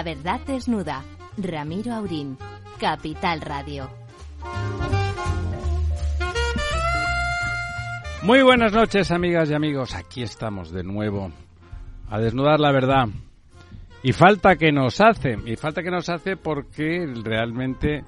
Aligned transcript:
La 0.00 0.14
verdad 0.14 0.40
desnuda. 0.46 1.04
Ramiro 1.36 1.92
Aurín, 1.92 2.38
Capital 2.80 3.42
Radio. 3.42 3.90
Muy 8.22 8.40
buenas 8.40 8.72
noches, 8.72 9.10
amigas 9.10 9.50
y 9.50 9.54
amigos. 9.54 9.94
Aquí 9.94 10.22
estamos 10.22 10.70
de 10.70 10.84
nuevo 10.84 11.30
a 12.08 12.18
desnudar 12.18 12.60
la 12.60 12.72
verdad. 12.72 13.08
Y 14.02 14.14
falta 14.14 14.56
que 14.56 14.72
nos 14.72 15.02
hace, 15.02 15.36
y 15.44 15.56
falta 15.56 15.82
que 15.82 15.90
nos 15.90 16.08
hace 16.08 16.38
porque 16.38 17.06
realmente 17.22 18.02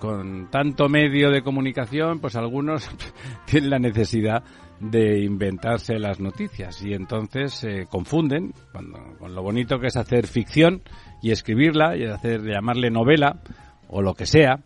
con 0.00 0.50
tanto 0.50 0.88
medio 0.88 1.30
de 1.30 1.42
comunicación, 1.42 2.18
pues 2.18 2.34
algunos 2.34 2.90
tienen 3.46 3.70
la 3.70 3.78
necesidad 3.78 4.42
de 4.80 5.24
inventarse 5.24 5.98
las 5.98 6.20
noticias 6.20 6.82
y 6.82 6.94
entonces 6.94 7.52
se 7.52 7.86
confunden 7.86 8.52
cuando, 8.72 8.98
con 9.18 9.34
lo 9.34 9.42
bonito 9.42 9.78
que 9.78 9.88
es 9.88 9.96
hacer 9.96 10.26
ficción 10.26 10.82
y 11.22 11.32
escribirla 11.32 11.96
y 11.96 12.04
hacer 12.04 12.42
llamarle 12.42 12.90
novela 12.90 13.40
o 13.88 14.02
lo 14.02 14.14
que 14.14 14.26
sea, 14.26 14.60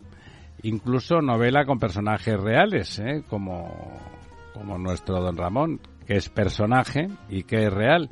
incluso 0.61 1.21
novela 1.21 1.65
con 1.65 1.79
personajes 1.79 2.39
reales, 2.39 2.99
¿eh? 2.99 3.23
como, 3.27 3.99
como 4.53 4.77
nuestro 4.77 5.19
don 5.19 5.37
Ramón, 5.37 5.79
que 6.05 6.15
es 6.15 6.29
personaje 6.29 7.07
y 7.29 7.43
que 7.43 7.65
es 7.65 7.73
real 7.73 8.11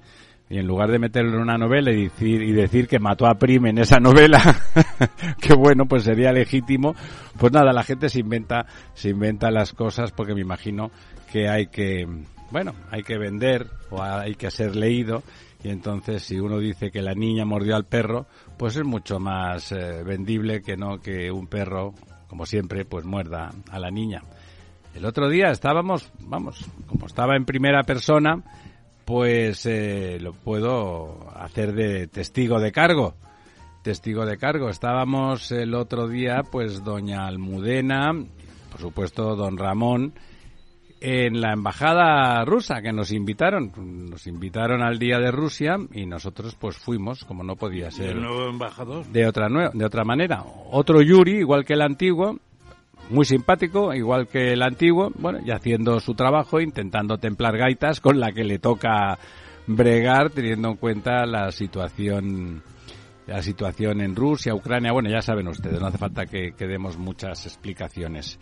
y 0.52 0.58
en 0.58 0.68
lugar 0.68 0.92
de 0.92 1.00
meterlo 1.00 1.36
en 1.36 1.44
una 1.44 1.58
novela 1.58 1.94
y 1.94 2.04
decir, 2.04 2.42
y 2.42 2.52
decir 2.52 2.90
que 2.90 3.00
mató 3.00 3.26
a 3.26 3.36
Prim 3.36 3.68
en 3.68 3.78
esa 3.78 4.02
novela, 4.02 4.42
que 5.42 5.54
bueno, 5.54 5.86
pues 5.86 6.04
sería 6.04 6.34
legítimo, 6.34 6.94
pues 7.40 7.54
nada, 7.54 7.72
la 7.72 7.84
gente 7.84 8.10
se 8.10 8.20
inventa, 8.20 8.66
se 8.94 9.12
inventa 9.12 9.50
las 9.50 9.72
cosas 9.72 10.12
porque 10.12 10.34
me 10.34 10.42
imagino 10.42 10.92
que 11.32 11.48
hay 11.48 11.68
que, 11.68 12.08
bueno, 12.52 12.74
hay 12.90 13.04
que 13.04 13.18
vender 13.18 13.68
o 13.90 14.02
hay 14.02 14.36
que 14.36 14.52
ser 14.52 14.76
leído 14.76 15.24
y 15.64 15.70
entonces 15.70 16.24
si 16.24 16.40
uno 16.40 16.60
dice 16.60 16.92
que 16.92 17.02
la 17.02 17.14
niña 17.14 17.46
mordió 17.46 17.76
al 17.76 17.86
perro, 17.86 18.26
pues 18.58 18.76
es 18.76 18.84
mucho 18.84 19.20
más 19.20 19.72
eh, 19.72 20.04
vendible 20.04 20.62
que 20.62 20.76
no 20.76 21.00
que 21.00 21.32
un 21.32 21.48
perro, 21.48 21.94
como 22.28 22.46
siempre, 22.46 22.86
pues 22.86 23.06
muerda 23.06 23.52
a 23.70 23.80
la 23.80 23.92
niña. 23.92 24.22
El 24.96 25.06
otro 25.06 25.30
día 25.30 25.52
estábamos, 25.52 26.12
vamos, 26.20 26.66
como 26.88 27.06
estaba 27.06 27.36
en 27.36 27.46
primera 27.46 27.84
persona, 27.84 28.44
pues 29.06 29.66
eh, 29.66 30.18
lo 30.20 30.34
puedo 30.34 31.30
hacer 31.36 31.74
de 31.74 32.08
testigo 32.08 32.60
de 32.60 32.72
cargo. 32.72 33.16
Testigo 33.84 34.26
de 34.26 34.38
cargo. 34.38 34.70
Estábamos 34.70 35.52
el 35.52 35.74
otro 35.74 36.08
día, 36.08 36.42
pues 36.50 36.84
doña 36.84 37.26
Almudena, 37.26 38.12
por 38.72 38.82
supuesto 38.82 39.36
don 39.36 39.58
Ramón, 39.58 40.14
en 41.02 41.42
la 41.42 41.54
embajada 41.54 42.46
rusa 42.46 42.82
que 42.82 42.94
nos 42.94 43.12
invitaron. 43.12 43.72
Nos 44.10 44.28
invitaron 44.28 44.84
al 44.84 45.00
día 45.00 45.18
de 45.18 45.32
Rusia 45.32 45.78
y 45.92 46.06
nosotros 46.06 46.56
pues 46.56 46.78
fuimos, 46.78 47.26
como 47.26 47.44
no 47.44 47.56
podía 47.56 47.90
ser. 47.90 48.12
¿El 48.12 48.22
nuevo 48.22 48.48
embajador? 48.48 49.06
De 49.08 49.26
otra, 49.26 49.50
de 49.74 49.86
otra 49.86 50.04
manera. 50.04 50.44
Otro 50.70 51.02
Yuri, 51.02 51.40
igual 51.40 51.66
que 51.66 51.74
el 51.74 51.82
antiguo, 51.82 52.38
muy 53.10 53.26
simpático, 53.26 53.94
igual 53.96 54.28
que 54.28 54.54
el 54.54 54.62
antiguo, 54.62 55.12
bueno, 55.18 55.40
y 55.44 55.50
haciendo 55.50 56.00
su 56.00 56.14
trabajo, 56.14 56.62
intentando 56.62 57.18
templar 57.18 57.58
gaitas 57.58 58.00
con 58.00 58.20
la 58.20 58.32
que 58.32 58.44
le 58.44 58.60
toca 58.60 59.18
bregar, 59.66 60.30
teniendo 60.30 60.70
en 60.70 60.78
cuenta 60.78 61.26
la 61.26 61.52
situación 61.52 62.62
la 63.28 63.42
situación 63.42 64.02
en 64.02 64.16
Rusia, 64.16 64.54
Ucrania, 64.54 64.92
bueno, 64.92 65.10
ya 65.10 65.22
saben 65.22 65.48
ustedes, 65.48 65.80
no 65.80 65.88
hace 65.88 65.98
falta 65.98 66.26
que, 66.26 66.52
que 66.52 66.68
demos 66.68 66.98
muchas 66.98 67.46
explicaciones. 67.46 68.40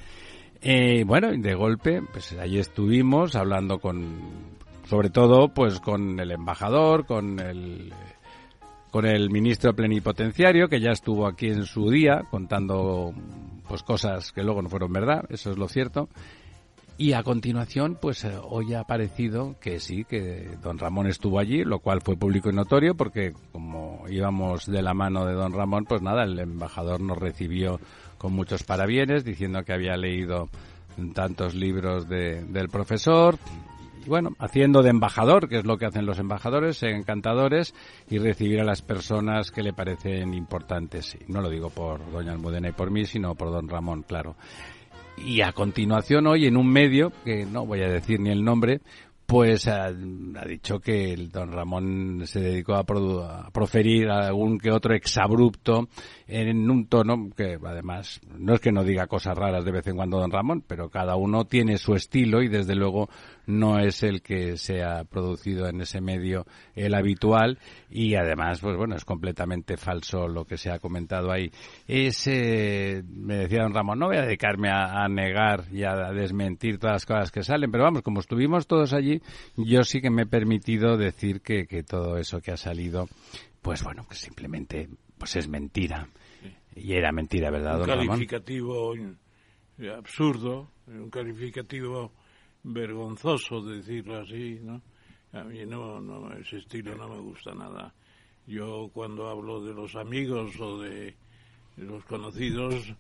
Eh, 0.62 1.04
bueno, 1.06 1.32
de 1.32 1.56
golpe, 1.56 2.02
pues 2.12 2.34
ahí 2.34 2.58
estuvimos 2.58 3.36
hablando 3.36 3.80
con, 3.80 4.20
sobre 4.88 5.10
todo, 5.10 5.50
pues 5.54 5.80
con 5.80 6.20
el 6.20 6.32
embajador, 6.32 7.06
con 7.06 7.40
el 7.40 7.94
con 8.92 9.06
el 9.06 9.30
ministro 9.30 9.76
plenipotenciario 9.76 10.68
que 10.68 10.80
ya 10.80 10.90
estuvo 10.92 11.28
aquí 11.28 11.48
en 11.48 11.66
su 11.66 11.92
día 11.92 12.24
contando 12.32 13.14
pues 13.68 13.84
cosas 13.84 14.32
que 14.32 14.42
luego 14.42 14.64
no 14.64 14.70
fueron 14.70 14.92
verdad, 14.92 15.26
eso 15.30 15.52
es 15.52 15.58
lo 15.58 15.68
cierto. 15.68 16.10
Y 16.98 17.14
a 17.14 17.24
continuación, 17.24 17.98
pues 18.02 18.26
eh, 18.26 18.34
hoy 18.44 18.74
ha 18.74 18.82
aparecido 18.82 19.56
que 19.62 19.80
sí, 19.80 20.04
que 20.04 20.50
don 20.62 20.78
Ramón 20.78 21.08
estuvo 21.08 21.40
allí, 21.40 21.64
lo 21.64 21.80
cual 21.80 22.02
fue 22.02 22.18
público 22.18 22.50
y 22.50 22.54
notorio, 22.54 22.94
porque 22.94 23.32
como 23.54 24.04
íbamos 24.10 24.66
de 24.66 24.82
la 24.82 24.94
mano 24.94 25.26
de 25.26 25.34
don 25.34 25.54
Ramón, 25.54 25.86
pues 25.86 26.02
nada, 26.02 26.26
el 26.26 26.38
embajador 26.38 27.00
nos 27.00 27.18
recibió 27.18 27.80
con 28.20 28.34
muchos 28.34 28.62
parabienes, 28.62 29.26
diciendo 29.26 29.64
que 29.64 29.74
había 29.74 29.98
leído 29.98 30.50
tantos 31.16 31.56
libros 31.56 32.08
de, 32.08 32.44
del 32.44 32.70
profesor, 32.70 33.40
bueno, 34.06 34.32
haciendo 34.40 34.84
de 34.84 34.90
embajador, 34.90 35.48
que 35.48 35.58
es 35.58 35.66
lo 35.66 35.78
que 35.78 35.86
hacen 35.86 36.06
los 36.06 36.20
embajadores, 36.20 36.84
encantadores, 36.84 37.74
y 38.10 38.18
recibir 38.18 38.60
a 38.60 38.64
las 38.64 38.82
personas 38.82 39.52
que 39.52 39.64
le 39.64 39.74
parecen 39.74 40.34
importantes. 40.34 41.18
No 41.28 41.42
lo 41.42 41.50
digo 41.50 41.70
por 41.70 42.12
doña 42.12 42.32
Almudena 42.32 42.70
y 42.70 42.74
por 42.74 42.92
mí, 42.92 43.06
sino 43.06 43.36
por 43.36 43.52
don 43.52 43.68
Ramón, 43.68 44.04
claro. 44.04 44.36
Y 45.18 45.42
a 45.42 45.52
continuación 45.52 46.28
hoy 46.28 46.46
en 46.46 46.58
un 46.58 46.72
medio, 46.72 47.12
que 47.24 47.46
no 47.46 47.66
voy 47.66 47.82
a 47.82 47.90
decir 47.90 48.20
ni 48.20 48.30
el 48.30 48.44
nombre, 48.44 48.82
pues 49.30 49.68
ha, 49.68 49.92
dicho 49.92 50.80
que 50.80 51.14
el 51.14 51.30
don 51.30 51.52
Ramón 51.52 52.24
se 52.26 52.40
dedicó 52.40 52.74
a, 52.74 52.80
a, 52.80 53.52
proferir 53.52 54.10
algún 54.10 54.58
que 54.58 54.72
otro 54.72 54.96
exabrupto 54.96 55.88
en 56.28 56.68
un 56.68 56.88
tono 56.88 57.30
que 57.38 57.60
además 57.64 58.20
no 58.40 58.56
es 58.56 58.60
que 58.60 58.72
no 58.72 58.84
diga 58.84 59.06
cosas 59.06 59.38
raras 59.38 59.64
de 59.64 59.72
vez 59.72 59.86
en 59.86 59.98
cuando 59.98 60.20
don 60.20 60.32
Ramón, 60.32 60.64
pero 60.66 60.90
cada 60.90 61.16
uno 61.16 61.46
tiene 61.46 61.78
su 61.78 61.94
estilo 61.94 62.42
y 62.42 62.48
desde 62.48 62.74
luego 62.74 63.08
no 63.50 63.80
es 63.80 64.04
el 64.04 64.22
que 64.22 64.58
se 64.58 64.84
ha 64.84 65.04
producido 65.04 65.68
en 65.68 65.82
ese 65.82 66.02
medio 66.02 66.46
el 66.76 66.94
habitual 66.94 67.58
y 67.90 68.16
además 68.16 68.60
pues 68.62 68.78
bueno 68.78 68.96
es 68.96 69.06
completamente 69.06 69.76
falso 69.76 70.28
lo 70.28 70.46
que 70.46 70.58
se 70.58 70.72
ha 70.72 70.80
comentado 70.80 71.32
ahí. 71.32 71.52
Ese 71.88 73.04
me 73.10 73.38
decía 73.38 73.64
don 73.64 73.74
Ramón 73.74 74.00
no 74.00 74.08
voy 74.08 74.18
a 74.18 74.22
dedicarme 74.22 74.70
a, 74.70 75.04
a, 75.04 75.10
negar 75.10 75.66
y 75.72 75.84
a 75.84 76.12
desmentir 76.12 76.78
todas 76.78 76.96
las 76.96 77.06
cosas 77.06 77.32
que 77.32 77.44
salen 77.44 77.72
pero 77.72 77.84
vamos 77.84 78.04
como 78.04 78.20
estuvimos 78.20 78.68
todos 78.68 78.94
allí 78.94 79.22
yo 79.58 79.84
sí 79.84 80.00
que 80.00 80.12
me 80.12 80.24
he 80.24 80.28
permitido 80.28 80.96
decir 80.96 81.42
que, 81.42 81.66
que 81.66 81.84
todo 81.84 82.18
eso 82.18 82.42
que 82.42 82.52
ha 82.52 82.58
salido 82.58 83.08
pues 83.62 83.84
bueno 83.84 84.04
pues 84.06 84.20
simplemente 84.20 84.90
pues 85.18 85.36
es 85.36 85.48
mentira. 85.48 86.08
Y 86.76 86.94
era 86.94 87.12
mentira 87.12 87.50
verdad 87.52 87.82
un 87.82 87.88
don 87.88 87.98
calificativo 87.98 88.96
Ramón? 88.96 89.20
absurdo 89.98 90.72
un 90.88 91.10
calificativo 91.10 92.12
vergonzoso 92.64 93.62
decirlo 93.62 94.20
así, 94.20 94.60
¿no? 94.62 94.82
A 95.34 95.44
mí 95.44 95.66
no, 95.66 96.02
no, 96.02 96.34
ese 96.34 96.58
estilo 96.58 96.96
no 96.96 97.08
me 97.08 97.20
gusta 97.20 97.54
nada. 97.54 97.94
Yo 98.48 98.90
cuando 98.94 99.30
hablo 99.30 99.62
de 99.62 99.74
los 99.74 99.96
amigos 99.96 100.60
o 100.60 100.80
de, 100.80 101.16
los 101.78 102.04
conocidos 102.06 102.94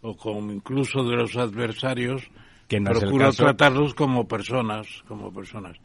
o 0.00 0.16
como 0.16 0.50
incluso 0.50 1.04
de 1.04 1.16
los 1.16 1.36
adversarios, 1.36 2.22
que 2.68 2.80
no 2.80 2.92
procuro 2.92 3.26
caso. 3.26 3.44
tratarlos 3.44 3.94
como 3.94 4.26
personas, 4.26 4.86
como 5.06 5.32
personas. 5.32 5.76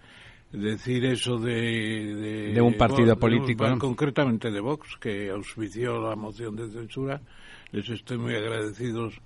Decir 0.51 1.05
eso 1.05 1.37
de... 1.37 2.15
De, 2.15 2.53
de 2.53 2.61
un 2.61 2.75
partido 2.75 3.19
político. 3.19 3.65
De, 3.65 3.77
concretamente 3.77 4.49
de 4.49 4.59
Vox, 4.59 4.97
que 4.99 5.29
auspició 5.29 5.99
la 5.99 6.15
moción 6.15 6.55
de 6.55 6.69
censura, 6.69 7.21
les 7.71 7.87
estoy 7.89 8.17
muy 8.17 8.35
agradecidos 8.35 9.21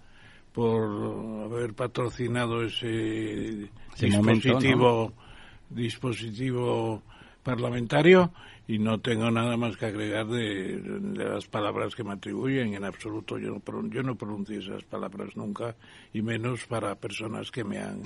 por 0.53 1.51
haber 1.51 1.73
patrocinado 1.73 2.63
ese, 2.63 3.63
ese 3.95 4.05
dispositivo 4.05 4.77
momento, 4.77 5.09
¿no? 5.09 5.23
dispositivo 5.69 7.01
parlamentario 7.41 8.31
y 8.67 8.79
no 8.79 8.99
tengo 8.99 9.29
nada 9.29 9.57
más 9.57 9.75
que 9.75 9.87
agregar 9.87 10.27
de, 10.27 10.77
de, 10.79 11.25
las 11.25 11.47
palabras 11.47 11.95
que 11.95 12.03
me 12.03 12.13
atribuyen 12.13 12.73
en 12.73 12.85
absoluto. 12.85 13.37
Yo 13.37 13.51
no 13.51 13.89
yo 13.89 14.03
no 14.03 14.15
pronuncio 14.15 14.59
esas 14.59 14.83
palabras 14.83 15.35
nunca 15.35 15.75
y 16.13 16.21
menos 16.21 16.65
para 16.65 16.95
personas 16.95 17.51
que 17.51 17.63
me 17.63 17.79
han 17.79 18.03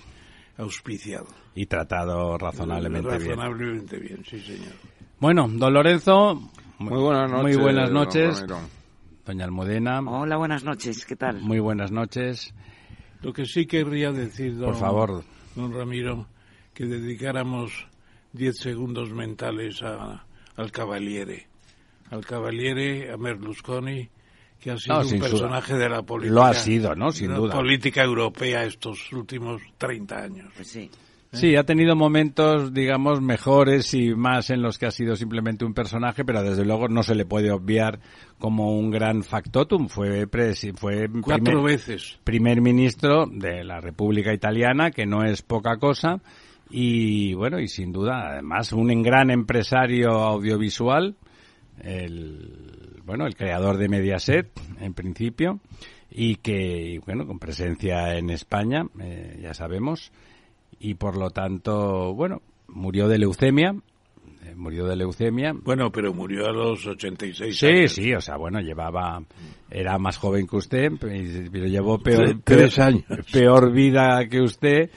auspiciado. 0.57 1.27
Y 1.53 1.67
tratado 1.67 2.37
razonablemente, 2.37 3.09
razonablemente 3.09 3.99
bien. 3.99 4.23
bien 4.23 4.25
sí 4.25 4.39
señor. 4.39 4.73
Bueno 5.19 5.47
don 5.47 5.73
Lorenzo 5.73 6.41
muy 6.79 6.99
buenas 6.99 7.29
noches, 7.29 7.43
muy 7.43 7.63
buenas 7.63 7.91
noches 7.91 8.45
doña 9.27 9.43
Almudena. 9.43 9.99
Hola, 9.99 10.37
buenas 10.37 10.63
noches, 10.63 11.05
¿qué 11.05 11.17
tal? 11.17 11.41
Muy 11.41 11.59
buenas 11.59 11.91
noches. 11.91 12.53
Lo 13.21 13.33
que 13.33 13.45
sí 13.45 13.65
querría 13.65 14.11
decir, 14.13 14.55
don, 14.57 14.71
Por 14.71 14.79
favor. 14.79 15.23
don 15.53 15.73
Ramiro, 15.73 16.27
que 16.73 16.85
dedicáramos 16.85 17.87
diez 18.31 18.57
segundos 18.57 19.11
mentales 19.11 19.83
a, 19.83 20.25
al 20.55 20.71
Cavaliere. 20.71 21.47
Al 22.09 22.25
Cavaliere, 22.25 23.11
a 23.11 23.17
Merlusconi, 23.17 24.09
que 24.61 24.71
ha 24.71 24.77
sido 24.77 25.03
no, 25.03 25.09
un 25.09 25.19
personaje 25.19 25.73
duda. 25.73 25.83
de 25.83 25.89
la 25.89 26.01
política. 26.03 26.33
Lo 26.33 26.43
ha 26.43 26.53
sido, 26.53 26.95
¿no? 26.95 27.11
Sin 27.11 27.35
duda. 27.35 27.53
política 27.53 28.03
europea 28.03 28.63
estos 28.63 29.11
últimos 29.11 29.61
30 29.77 30.17
años. 30.17 30.53
Pues 30.55 30.69
sí. 30.69 30.89
Sí, 31.31 31.55
ha 31.55 31.63
tenido 31.63 31.95
momentos, 31.95 32.73
digamos, 32.73 33.21
mejores 33.21 33.93
y 33.93 34.15
más 34.15 34.49
en 34.49 34.61
los 34.61 34.77
que 34.77 34.85
ha 34.85 34.91
sido 34.91 35.15
simplemente 35.15 35.65
un 35.65 35.73
personaje, 35.73 36.23
pero 36.23 36.41
desde 36.41 36.65
luego 36.65 36.87
no 36.87 37.03
se 37.03 37.15
le 37.15 37.25
puede 37.25 37.51
obviar 37.51 37.99
como 38.39 38.77
un 38.77 38.89
gran 38.89 39.23
factotum. 39.23 39.87
Fue, 39.89 40.25
fue 40.75 41.07
cuatro 41.21 41.43
primer, 41.43 41.63
veces 41.63 42.19
primer 42.23 42.61
ministro 42.61 43.25
de 43.25 43.63
la 43.63 43.81
República 43.81 44.33
Italiana, 44.33 44.91
que 44.91 45.05
no 45.05 45.23
es 45.23 45.41
poca 45.41 45.77
cosa, 45.77 46.21
y 46.69 47.33
bueno, 47.33 47.59
y 47.59 47.67
sin 47.67 47.91
duda, 47.91 48.29
además, 48.31 48.71
un 48.71 49.01
gran 49.03 49.29
empresario 49.29 50.11
audiovisual, 50.11 51.15
el, 51.81 53.01
bueno, 53.05 53.25
el 53.25 53.35
creador 53.35 53.77
de 53.77 53.89
Mediaset, 53.89 54.49
en 54.79 54.93
principio, 54.93 55.59
y 56.09 56.35
que, 56.35 56.99
bueno, 57.05 57.27
con 57.27 57.37
presencia 57.37 58.17
en 58.17 58.29
España, 58.29 58.85
eh, 58.99 59.39
ya 59.41 59.53
sabemos, 59.53 60.11
y 60.79 60.95
por 60.95 61.17
lo 61.17 61.29
tanto, 61.29 62.13
bueno, 62.13 62.41
murió 62.67 63.07
de 63.07 63.17
leucemia, 63.17 63.75
eh, 64.45 64.55
murió 64.55 64.85
de 64.85 64.95
leucemia. 64.95 65.53
Bueno, 65.53 65.91
pero 65.91 66.13
murió 66.13 66.47
a 66.47 66.51
los 66.51 66.85
86 66.85 67.57
sí, 67.57 67.65
años. 67.65 67.91
Sí, 67.91 68.03
sí, 68.03 68.13
o 68.13 68.21
sea, 68.21 68.37
bueno, 68.37 68.59
llevaba, 68.59 69.23
era 69.69 69.97
más 69.97 70.17
joven 70.17 70.47
que 70.47 70.55
usted, 70.57 70.91
pero 70.99 71.65
llevó 71.65 71.99
peor, 71.99 72.39
tres 72.43 72.79
años. 72.79 73.05
peor 73.31 73.71
vida 73.71 74.27
que 74.27 74.41
usted 74.41 74.89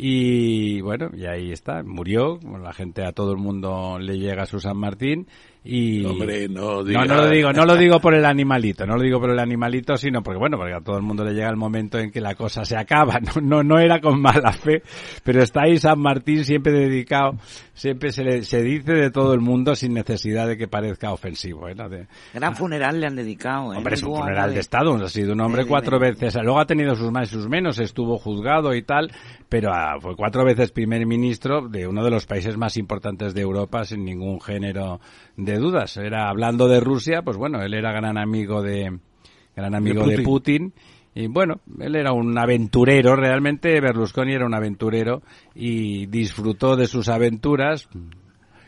y 0.00 0.80
bueno, 0.80 1.10
y 1.12 1.26
ahí 1.26 1.50
está, 1.50 1.82
murió, 1.82 2.38
la 2.62 2.72
gente 2.72 3.04
a 3.04 3.10
todo 3.10 3.32
el 3.32 3.38
mundo 3.38 3.98
le 3.98 4.16
llega 4.16 4.46
su 4.46 4.60
San 4.60 4.76
Martín 4.76 5.26
y 5.64 6.04
Hombre, 6.04 6.48
no, 6.48 6.82
no, 6.82 7.04
no 7.04 7.14
lo 7.16 7.28
digo, 7.28 7.52
no 7.52 7.66
lo 7.66 7.76
digo 7.76 8.00
por 8.00 8.14
el 8.14 8.24
animalito, 8.24 8.86
no 8.86 8.96
lo 8.96 9.02
digo 9.02 9.20
por 9.20 9.30
el 9.30 9.38
animalito, 9.40 9.96
sino 9.96 10.22
porque 10.22 10.38
bueno, 10.38 10.56
porque 10.56 10.74
a 10.74 10.80
todo 10.80 10.96
el 10.96 11.02
mundo 11.02 11.24
le 11.24 11.34
llega 11.34 11.50
el 11.50 11.56
momento 11.56 11.98
en 11.98 12.10
que 12.10 12.20
la 12.20 12.34
cosa 12.36 12.64
se 12.64 12.76
acaba, 12.76 13.18
no, 13.34 13.40
no, 13.42 13.62
no 13.62 13.78
era 13.78 14.00
con 14.00 14.20
mala 14.20 14.52
fe, 14.52 14.82
pero 15.24 15.42
está 15.42 15.62
ahí 15.62 15.76
San 15.78 15.98
Martín 16.00 16.44
siempre 16.44 16.72
dedicado, 16.72 17.36
siempre 17.74 18.12
se, 18.12 18.22
le, 18.22 18.42
se 18.44 18.62
dice 18.62 18.92
de 18.92 19.10
todo 19.10 19.34
el 19.34 19.40
mundo 19.40 19.74
sin 19.74 19.94
necesidad 19.94 20.46
de 20.46 20.56
que 20.56 20.68
parezca 20.68 21.12
ofensivo. 21.12 21.68
¿eh? 21.68 21.74
De, 21.74 22.06
Gran 22.34 22.54
funeral 22.54 23.00
le 23.00 23.06
han 23.06 23.16
dedicado. 23.16 23.72
¿eh? 23.72 23.78
Hombre, 23.78 23.94
es 23.94 24.02
un 24.04 24.16
funeral 24.16 24.54
de 24.54 24.60
Estado, 24.60 24.94
ha 24.94 25.08
sido 25.08 25.32
un 25.32 25.40
hombre 25.40 25.66
cuatro 25.66 25.98
veces, 25.98 26.36
luego 26.36 26.60
ha 26.60 26.66
tenido 26.66 26.94
sus 26.94 27.10
más 27.10 27.28
y 27.28 27.32
sus 27.32 27.48
menos, 27.48 27.78
estuvo 27.80 28.16
juzgado 28.16 28.74
y 28.74 28.82
tal, 28.82 29.10
pero 29.48 29.72
ah, 29.72 29.96
fue 30.00 30.14
cuatro 30.14 30.44
veces 30.44 30.70
primer 30.70 31.04
ministro 31.04 31.68
de 31.68 31.86
uno 31.86 32.04
de 32.04 32.10
los 32.10 32.26
países 32.26 32.56
más 32.56 32.76
importantes 32.76 33.34
de 33.34 33.40
Europa 33.40 33.84
sin 33.84 34.04
ningún 34.04 34.40
género 34.40 35.00
de 35.36 35.47
dudas. 35.56 35.96
Era 35.96 36.28
hablando 36.28 36.68
de 36.68 36.80
Rusia, 36.80 37.22
pues 37.22 37.36
bueno, 37.36 37.62
él 37.62 37.74
era 37.74 37.92
gran 37.92 38.18
amigo 38.18 38.62
de 38.62 38.98
gran 39.56 39.74
amigo 39.74 40.06
de 40.06 40.16
Putin. 40.16 40.16
de 40.16 40.24
Putin. 40.24 40.74
Y 41.14 41.26
bueno, 41.26 41.60
él 41.80 41.96
era 41.96 42.12
un 42.12 42.38
aventurero, 42.38 43.16
realmente 43.16 43.80
Berlusconi 43.80 44.34
era 44.34 44.46
un 44.46 44.54
aventurero 44.54 45.22
y 45.54 46.06
disfrutó 46.06 46.76
de 46.76 46.86
sus 46.86 47.08
aventuras. 47.08 47.88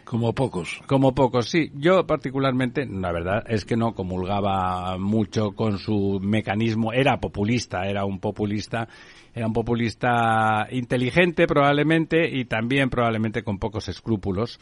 Como 0.04 0.32
pocos. 0.32 0.80
Como 0.88 1.14
pocos, 1.14 1.48
sí. 1.48 1.70
Yo 1.76 2.04
particularmente, 2.04 2.84
la 2.84 3.12
verdad 3.12 3.44
es 3.46 3.64
que 3.64 3.76
no 3.76 3.94
comulgaba 3.94 4.98
mucho 4.98 5.52
con 5.52 5.78
su 5.78 6.18
mecanismo. 6.20 6.92
Era 6.92 7.20
populista, 7.20 7.86
era 7.86 8.04
un 8.04 8.18
populista 8.18 8.88
era 9.34 9.46
un 9.46 9.52
populista 9.52 10.66
inteligente 10.70 11.46
probablemente 11.46 12.28
y 12.28 12.46
también 12.46 12.90
probablemente 12.90 13.42
con 13.42 13.58
pocos 13.58 13.88
escrúpulos, 13.88 14.58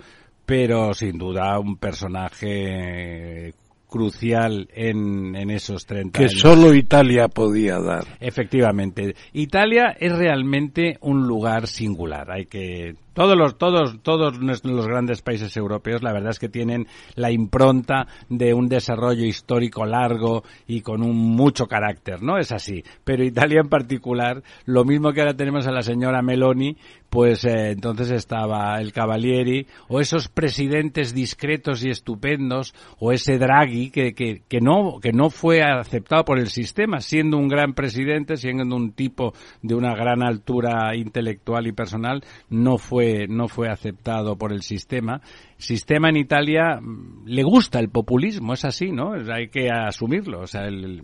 pero 0.48 0.94
sin 0.94 1.18
duda 1.18 1.58
un 1.58 1.76
personaje 1.76 3.52
crucial 3.86 4.66
en, 4.74 5.36
en 5.36 5.50
esos 5.50 5.84
30 5.84 6.18
que 6.18 6.24
años. 6.24 6.40
solo 6.40 6.72
Italia 6.72 7.28
podía 7.28 7.78
dar. 7.78 8.04
Efectivamente. 8.18 9.14
Italia 9.34 9.94
es 10.00 10.16
realmente 10.16 10.96
un 11.02 11.26
lugar 11.26 11.66
singular. 11.66 12.30
Hay 12.30 12.46
que 12.46 12.94
todos 13.19 13.37
los 13.37 13.59
todos 13.59 14.00
todos 14.00 14.38
los 14.38 14.87
grandes 14.87 15.23
países 15.23 15.56
europeos 15.56 16.05
la 16.05 16.12
verdad 16.12 16.31
es 16.31 16.38
que 16.38 16.49
tienen 16.49 16.87
la 17.17 17.32
impronta 17.32 18.06
de 18.29 18.55
un 18.55 18.69
desarrollo 18.69 19.25
histórico 19.25 19.85
largo 19.85 20.44
y 20.69 20.82
con 20.82 21.03
un 21.03 21.17
mucho 21.17 21.67
carácter 21.67 22.23
no 22.23 22.38
es 22.38 22.53
así. 22.53 22.85
Pero 23.03 23.25
Italia 23.25 23.61
en 23.61 23.69
particular 23.69 24.44
lo 24.67 24.85
mismo 24.85 25.12
que 25.12 25.20
ahora 25.20 25.35
tenemos 25.35 25.67
a 25.67 25.73
la 25.73 25.82
señora 25.82 26.23
Meloni 26.23 26.76
pues 27.11 27.44
eh, 27.44 27.73
entonces 27.73 28.12
estaba 28.12 28.81
el 28.81 28.93
Cavalieri 28.93 29.67
o 29.88 29.99
esos 29.99 30.29
presidentes 30.29 31.12
discretos 31.12 31.85
y 31.85 31.91
estupendos 31.91 32.73
o 33.00 33.11
ese 33.11 33.37
Draghi 33.37 33.91
que, 33.91 34.15
que, 34.15 34.43
que 34.47 34.61
no 34.61 35.00
que 35.03 35.12
no 35.12 35.31
fue 35.31 35.61
aceptado 35.61 36.25
por 36.25 36.38
el 36.38 36.50
sistema 36.50 37.00
siendo 37.00 37.37
un 37.37 37.49
gran 37.49 37.75
presidente 37.75 38.37
siendo 38.37 38.76
un 38.76 38.93
tipo 38.93 39.32
de 39.61 39.75
una 39.75 39.97
gran 39.97 40.23
altura 40.23 40.94
intelectual 40.94 41.67
y 41.67 41.73
personal 41.73 42.23
no 42.49 42.79
fue 42.79 43.07
no 43.28 43.49
fue 43.49 43.69
aceptado 43.69 44.37
por 44.37 44.52
el 44.52 44.62
sistema. 44.62 45.20
Sistema 45.56 46.08
en 46.08 46.16
Italia 46.16 46.81
mm, 46.81 47.26
le 47.26 47.43
gusta 47.43 47.78
el 47.81 47.88
populismo, 47.88 48.55
es 48.55 48.64
así, 48.64 48.90
¿no? 48.90 49.12
Hay 49.32 49.49
que 49.49 49.70
asumirlo. 49.70 50.40
O 50.40 50.46
sea, 50.46 50.66
el, 50.66 51.02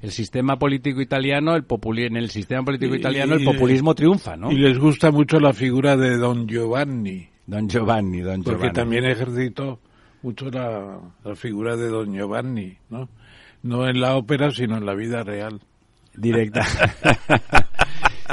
el 0.00 0.10
sistema 0.10 0.58
político 0.58 1.00
italiano, 1.00 1.54
el 1.56 1.64
populi 1.64 2.04
en 2.04 2.16
el 2.16 2.30
sistema 2.30 2.62
político 2.62 2.94
italiano, 2.94 3.34
el 3.34 3.44
populismo 3.44 3.94
triunfa, 3.94 4.36
¿no? 4.36 4.50
Y 4.50 4.56
les 4.56 4.78
gusta 4.78 5.10
mucho 5.10 5.38
la 5.40 5.52
figura 5.52 5.96
de 5.96 6.16
Don 6.16 6.46
Giovanni. 6.46 7.28
Don 7.46 7.68
Giovanni, 7.68 8.20
Don 8.20 8.42
Giovanni. 8.42 8.44
Porque 8.44 8.70
también 8.70 9.04
ejercitó 9.04 9.80
mucho 10.22 10.50
la, 10.50 11.00
la 11.24 11.34
figura 11.36 11.76
de 11.76 11.88
Don 11.88 12.12
Giovanni, 12.12 12.76
¿no? 12.90 13.08
No 13.62 13.88
en 13.88 14.00
la 14.00 14.16
ópera, 14.16 14.50
sino 14.50 14.76
en 14.76 14.86
la 14.86 14.94
vida 14.94 15.22
real. 15.22 15.60
Directa. 16.14 16.62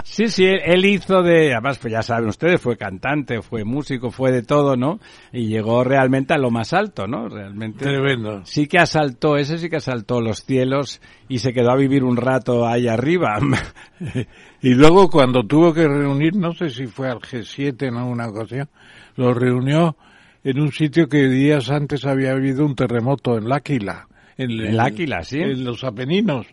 Sí, 0.04 0.28
sí, 0.30 0.46
él 0.46 0.86
hizo 0.86 1.22
de, 1.22 1.54
además, 1.54 1.78
pues 1.80 1.92
ya 1.92 2.02
saben 2.02 2.28
ustedes, 2.30 2.62
fue 2.62 2.78
cantante, 2.78 3.42
fue 3.42 3.64
músico, 3.64 4.12
fue 4.12 4.32
de 4.32 4.44
todo, 4.44 4.76
¿no? 4.76 5.00
Y 5.32 5.48
llegó 5.48 5.84
realmente 5.84 6.34
a 6.34 6.38
lo 6.38 6.52
más 6.52 6.74
alto, 6.74 7.08
¿no? 7.08 7.30
Realmente. 7.30 7.86
Tremendo. 7.86 8.46
Sí 8.46 8.68
que 8.68 8.80
asaltó, 8.80 9.38
ese 9.38 9.58
sí 9.58 9.70
que 9.70 9.78
asaltó 9.78 10.22
los 10.22 10.44
cielos 10.44 11.02
y 11.28 11.40
se 11.40 11.54
quedó 11.54 11.72
a 11.72 11.76
vivir 11.76 12.04
un 12.04 12.18
rato 12.18 12.68
ahí 12.68 12.88
arriba. 12.88 13.38
y 14.62 14.74
luego 14.74 15.10
cuando 15.10 15.46
tuvo 15.46 15.74
que 15.74 15.88
reunir, 15.88 16.36
no 16.36 16.54
sé 16.54 16.70
si 16.70 16.88
fue 16.88 17.10
al 17.10 17.20
G7 17.20 17.88
en 17.88 17.98
alguna 17.98 18.28
ocasión, 18.28 18.70
lo 19.16 19.34
reunió 19.34 19.98
en 20.44 20.60
un 20.60 20.72
sitio 20.72 21.08
que 21.08 21.28
días 21.28 21.70
antes 21.70 22.06
había 22.06 22.32
habido 22.32 22.66
un 22.66 22.76
terremoto 22.76 23.38
en 23.38 23.48
L'Áquila. 23.48 24.08
En, 24.38 24.52
el 24.52 24.80
Áquila, 24.80 25.24
sí. 25.24 25.40
En 25.40 25.64
los 25.64 25.84
Apeninos 25.84 26.48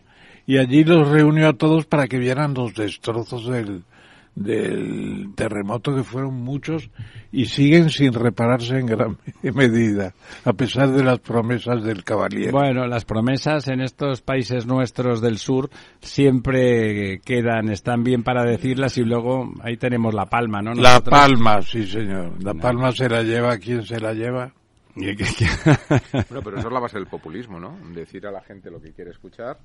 y 0.45 0.57
allí 0.57 0.83
los 0.83 1.07
reunió 1.07 1.49
a 1.49 1.53
todos 1.53 1.85
para 1.85 2.07
que 2.07 2.17
vieran 2.17 2.53
los 2.53 2.73
destrozos 2.73 3.47
del, 3.47 3.83
del 4.35 5.33
terremoto 5.35 5.95
que 5.95 6.03
fueron 6.03 6.35
muchos 6.35 6.89
y 7.31 7.45
siguen 7.45 7.89
sin 7.89 8.13
repararse 8.13 8.77
en 8.77 8.85
gran 8.85 9.17
medida, 9.53 10.13
a 10.45 10.53
pesar 10.53 10.91
de 10.91 11.03
las 11.03 11.19
promesas 11.19 11.83
del 11.83 12.03
caballero. 12.03 12.51
Bueno, 12.51 12.87
las 12.87 13.05
promesas 13.05 13.67
en 13.67 13.81
estos 13.81 14.21
países 14.21 14.65
nuestros 14.65 15.21
del 15.21 15.37
sur 15.37 15.69
siempre 16.01 17.19
quedan, 17.19 17.69
están 17.69 18.03
bien 18.03 18.23
para 18.23 18.43
decirlas 18.43 18.97
y 18.97 19.03
luego 19.03 19.51
ahí 19.61 19.77
tenemos 19.77 20.13
la 20.13 20.25
palma, 20.25 20.61
¿no? 20.61 20.73
Nosotros... 20.73 21.05
La 21.05 21.17
palma, 21.19 21.61
sí 21.61 21.85
señor. 21.85 22.43
La 22.43 22.53
palma 22.53 22.91
se 22.91 23.09
la 23.09 23.23
lleva 23.23 23.57
quien 23.57 23.83
se 23.83 23.99
la 23.99 24.13
lleva. 24.13 24.53
bueno, 24.95 26.41
pero 26.43 26.57
eso 26.57 26.67
es 26.67 26.73
la 26.73 26.79
base 26.79 26.97
del 26.97 27.07
populismo, 27.07 27.59
¿no? 27.59 27.77
Decir 27.93 28.27
a 28.27 28.31
la 28.31 28.41
gente 28.41 28.69
lo 28.69 28.81
que 28.81 28.91
quiere 28.91 29.11
escuchar 29.11 29.57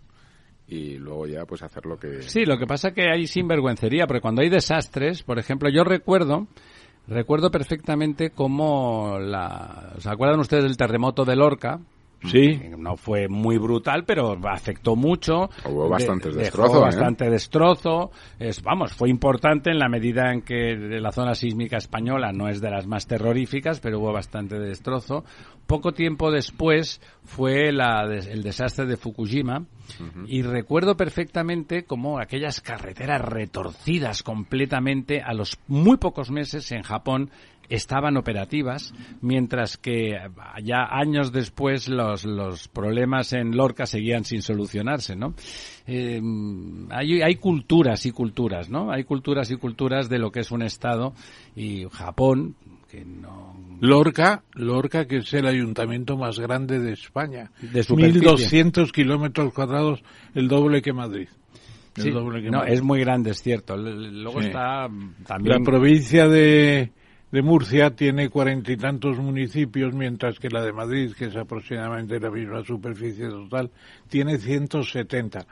y 0.68 0.98
luego 0.98 1.26
ya 1.26 1.44
pues 1.44 1.62
hacer 1.62 1.86
lo 1.86 1.98
que... 1.98 2.22
Sí, 2.22 2.44
lo 2.44 2.58
que 2.58 2.66
pasa 2.66 2.92
que 2.92 3.08
hay 3.10 3.26
sinvergüencería, 3.26 4.06
porque 4.06 4.20
cuando 4.20 4.42
hay 4.42 4.48
desastres, 4.48 5.22
por 5.22 5.38
ejemplo, 5.38 5.68
yo 5.68 5.84
recuerdo, 5.84 6.48
recuerdo 7.06 7.50
perfectamente 7.50 8.30
cómo 8.30 9.18
la... 9.18 9.94
¿Se 9.98 10.10
acuerdan 10.10 10.40
ustedes 10.40 10.64
del 10.64 10.76
terremoto 10.76 11.24
de 11.24 11.36
Lorca? 11.36 11.80
Sí. 12.24 12.60
No 12.76 12.96
fue 12.96 13.28
muy 13.28 13.58
brutal, 13.58 14.04
pero 14.04 14.38
afectó 14.48 14.96
mucho. 14.96 15.50
Hubo 15.64 15.88
bastante 15.88 16.30
de, 16.30 16.36
destrozo. 16.36 16.78
¿eh? 16.78 16.80
bastante 16.80 17.30
destrozo. 17.30 18.10
Es, 18.38 18.62
vamos, 18.62 18.92
fue 18.94 19.10
importante 19.10 19.70
en 19.70 19.78
la 19.78 19.88
medida 19.88 20.32
en 20.32 20.42
que 20.42 20.74
la 20.76 21.12
zona 21.12 21.34
sísmica 21.34 21.76
española 21.76 22.32
no 22.32 22.48
es 22.48 22.60
de 22.60 22.70
las 22.70 22.86
más 22.86 23.06
terroríficas, 23.06 23.80
pero 23.80 24.00
hubo 24.00 24.12
bastante 24.12 24.58
destrozo. 24.58 25.24
Poco 25.66 25.92
tiempo 25.92 26.30
después 26.30 27.00
fue 27.24 27.72
la, 27.72 28.04
el 28.04 28.42
desastre 28.42 28.86
de 28.86 28.96
Fukushima 28.96 29.66
y 30.26 30.42
recuerdo 30.42 30.96
perfectamente 30.96 31.84
cómo 31.84 32.18
aquellas 32.18 32.60
carreteras 32.60 33.20
retorcidas 33.20 34.22
completamente 34.22 35.22
a 35.22 35.32
los 35.32 35.58
muy 35.66 35.96
pocos 35.96 36.30
meses 36.30 36.70
en 36.72 36.82
Japón 36.82 37.30
estaban 37.68 38.16
operativas, 38.16 38.94
mientras 39.20 39.76
que 39.76 40.18
ya 40.62 40.86
años 40.90 41.32
después 41.32 41.88
los, 41.88 42.24
los 42.24 42.68
problemas 42.68 43.32
en 43.32 43.56
Lorca 43.56 43.86
seguían 43.86 44.24
sin 44.24 44.42
solucionarse, 44.42 45.16
¿no? 45.16 45.34
Eh, 45.86 46.20
hay, 46.90 47.22
hay 47.22 47.36
culturas 47.36 48.06
y 48.06 48.10
culturas, 48.10 48.68
¿no? 48.68 48.90
Hay 48.90 49.04
culturas 49.04 49.50
y 49.50 49.56
culturas 49.56 50.08
de 50.08 50.18
lo 50.18 50.30
que 50.30 50.40
es 50.40 50.50
un 50.50 50.62
Estado 50.62 51.14
y 51.54 51.86
Japón, 51.90 52.56
que 52.90 53.04
no... 53.04 53.54
Lorca, 53.80 54.42
Lorca 54.54 55.06
que 55.06 55.18
es 55.18 55.34
el 55.34 55.46
ayuntamiento 55.46 56.16
más 56.16 56.38
grande 56.38 56.78
de 56.78 56.92
España. 56.92 57.50
De 57.60 57.82
1.200 57.82 58.90
kilómetros 58.90 59.52
cuadrados, 59.52 60.02
el 60.34 60.48
doble 60.48 60.80
que 60.82 60.92
Madrid. 60.92 61.28
Sí, 61.94 62.10
no, 62.10 62.64
es 62.64 62.82
muy 62.82 63.00
grande, 63.00 63.30
es 63.30 63.42
cierto. 63.42 63.76
Luego 63.76 64.40
sí. 64.40 64.48
está 64.48 64.88
también... 65.26 65.58
La 65.58 65.64
provincia 65.64 66.28
de, 66.28 66.92
de 67.32 67.42
Murcia 67.42 67.90
tiene 67.90 68.28
cuarenta 68.28 68.72
y 68.72 68.76
tantos 68.76 69.18
municipios, 69.18 69.92
mientras 69.94 70.38
que 70.38 70.48
la 70.48 70.62
de 70.62 70.72
Madrid, 70.72 71.12
que 71.16 71.26
es 71.26 71.36
aproximadamente 71.36 72.20
la 72.20 72.30
misma 72.30 72.64
superficie 72.64 73.28
total, 73.28 73.70
tiene 74.08 74.38
170. 74.38 75.46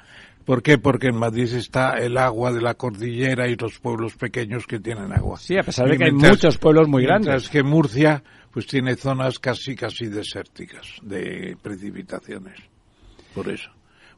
¿Por 0.45 0.63
qué? 0.63 0.79
Porque 0.79 1.09
en 1.09 1.17
Madrid 1.17 1.53
está 1.55 1.99
el 1.99 2.19
agua 2.19 2.53
de 2.53 2.61
la 2.61 2.75
cordillera 2.75 3.49
y 3.49 3.57
los 3.57 3.79
pueblos 3.79 4.15
pequeños 4.15 4.67
que 4.67 4.79
tienen 4.79 5.11
agua. 5.13 5.39
Sí, 5.39 5.57
a 5.57 5.63
pesar 5.63 5.89
de 5.89 5.97
que 5.97 6.05
hay 6.05 6.13
muchos 6.13 6.59
pueblos 6.59 6.87
muy 6.87 7.03
grandes. 7.03 7.29
Mientras 7.29 7.51
que 7.51 7.63
Murcia, 7.63 8.23
pues 8.53 8.67
tiene 8.67 8.95
zonas 8.95 9.39
casi, 9.39 9.75
casi 9.75 10.07
desérticas 10.07 10.99
de 11.03 11.57
precipitaciones. 11.63 12.61
Por 13.35 13.49
eso. 13.49 13.71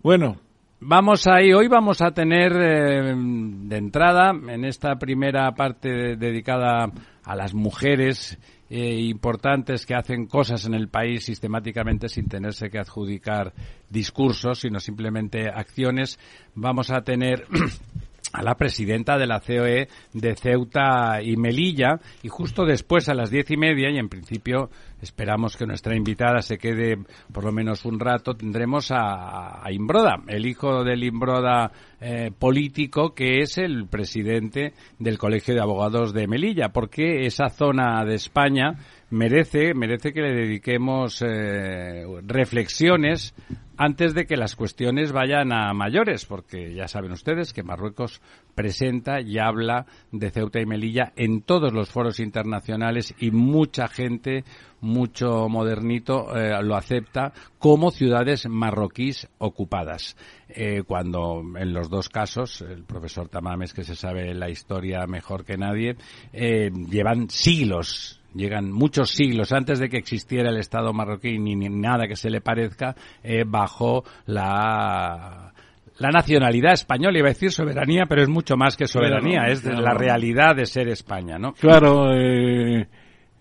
Bueno, 0.02 0.40
Vamos 0.88 1.26
ahí, 1.26 1.52
hoy 1.52 1.66
vamos 1.66 2.00
a 2.00 2.12
tener 2.12 2.52
eh, 2.52 3.12
de 3.12 3.76
entrada 3.76 4.30
en 4.30 4.64
esta 4.64 4.94
primera 4.94 5.50
parte 5.50 6.14
dedicada 6.14 6.92
a 7.24 7.34
las 7.34 7.54
mujeres 7.54 8.38
eh, 8.70 9.00
importantes 9.00 9.84
que 9.84 9.96
hacen 9.96 10.26
cosas 10.26 10.64
en 10.64 10.74
el 10.74 10.88
país 10.88 11.24
sistemáticamente 11.24 12.08
sin 12.08 12.28
tenerse 12.28 12.70
que 12.70 12.78
adjudicar 12.78 13.52
discursos, 13.90 14.60
sino 14.60 14.78
simplemente 14.78 15.48
acciones. 15.48 16.20
Vamos 16.54 16.92
a 16.92 17.00
tener 17.00 17.48
a 18.36 18.42
la 18.42 18.54
presidenta 18.54 19.16
de 19.16 19.26
la 19.26 19.40
COE 19.40 19.88
de 20.12 20.36
Ceuta 20.36 21.22
y 21.22 21.36
Melilla 21.36 21.98
y 22.22 22.28
justo 22.28 22.66
después 22.66 23.08
a 23.08 23.14
las 23.14 23.30
diez 23.30 23.50
y 23.50 23.56
media 23.56 23.90
y 23.90 23.96
en 23.96 24.10
principio 24.10 24.68
esperamos 25.00 25.56
que 25.56 25.66
nuestra 25.66 25.96
invitada 25.96 26.42
se 26.42 26.58
quede 26.58 26.98
por 27.32 27.44
lo 27.44 27.52
menos 27.52 27.86
un 27.86 27.98
rato 27.98 28.34
tendremos 28.34 28.90
a, 28.90 29.62
Imbroda 29.70 30.16
el 30.28 30.46
hijo 30.46 30.84
del 30.84 31.02
Imbroda 31.04 31.72
eh, 32.00 32.30
político 32.38 33.14
que 33.14 33.40
es 33.40 33.56
el 33.56 33.86
presidente 33.86 34.74
del 34.98 35.16
Colegio 35.16 35.54
de 35.54 35.62
Abogados 35.62 36.12
de 36.12 36.26
Melilla 36.26 36.68
porque 36.68 37.24
esa 37.26 37.48
zona 37.48 38.04
de 38.04 38.16
España 38.16 38.74
merece 39.10 39.74
merece 39.74 40.12
que 40.12 40.20
le 40.20 40.34
dediquemos 40.34 41.22
eh, 41.22 42.04
reflexiones 42.24 43.34
antes 43.76 44.14
de 44.14 44.24
que 44.24 44.36
las 44.36 44.56
cuestiones 44.56 45.12
vayan 45.12 45.52
a 45.52 45.72
mayores, 45.74 46.24
porque 46.24 46.74
ya 46.74 46.88
saben 46.88 47.12
ustedes 47.12 47.52
que 47.52 47.62
Marruecos 47.62 48.22
presenta 48.54 49.20
y 49.20 49.38
habla 49.38 49.84
de 50.12 50.30
Ceuta 50.30 50.60
y 50.60 50.66
Melilla 50.66 51.12
en 51.14 51.42
todos 51.42 51.74
los 51.74 51.90
foros 51.90 52.18
internacionales 52.18 53.14
y 53.20 53.32
mucha 53.32 53.86
gente, 53.88 54.44
mucho 54.80 55.50
modernito, 55.50 56.34
eh, 56.34 56.58
lo 56.62 56.74
acepta 56.74 57.34
como 57.58 57.90
ciudades 57.90 58.48
marroquíes 58.48 59.28
ocupadas. 59.38 60.16
Eh, 60.48 60.82
cuando 60.86 61.42
en 61.58 61.74
los 61.74 61.90
dos 61.90 62.08
casos, 62.08 62.62
el 62.62 62.84
profesor 62.84 63.28
Tamames, 63.28 63.74
que 63.74 63.84
se 63.84 63.94
sabe 63.94 64.32
la 64.34 64.48
historia 64.48 65.06
mejor 65.06 65.44
que 65.44 65.58
nadie, 65.58 65.96
llevan 66.32 67.28
siglos 67.28 68.22
llegan 68.36 68.70
muchos 68.70 69.10
siglos 69.10 69.52
antes 69.52 69.78
de 69.78 69.88
que 69.88 69.98
existiera 69.98 70.50
el 70.50 70.58
Estado 70.58 70.92
marroquí 70.92 71.38
ni, 71.38 71.56
nada 71.56 72.06
que 72.06 72.16
se 72.16 72.30
le 72.30 72.40
parezca 72.40 72.94
eh, 73.22 73.44
bajo 73.46 74.04
la 74.26 75.52
la 75.98 76.10
nacionalidad 76.10 76.74
española, 76.74 77.18
iba 77.18 77.28
a 77.28 77.32
decir 77.32 77.50
soberanía, 77.50 78.04
pero 78.06 78.22
es 78.22 78.28
mucho 78.28 78.56
más 78.56 78.76
que 78.76 78.86
soberanía, 78.86 79.46
es 79.48 79.64
la 79.64 79.94
realidad 79.94 80.54
de 80.54 80.66
ser 80.66 80.88
España, 80.88 81.38
¿no? 81.38 81.54
Claro, 81.54 82.12
eh, 82.12 82.86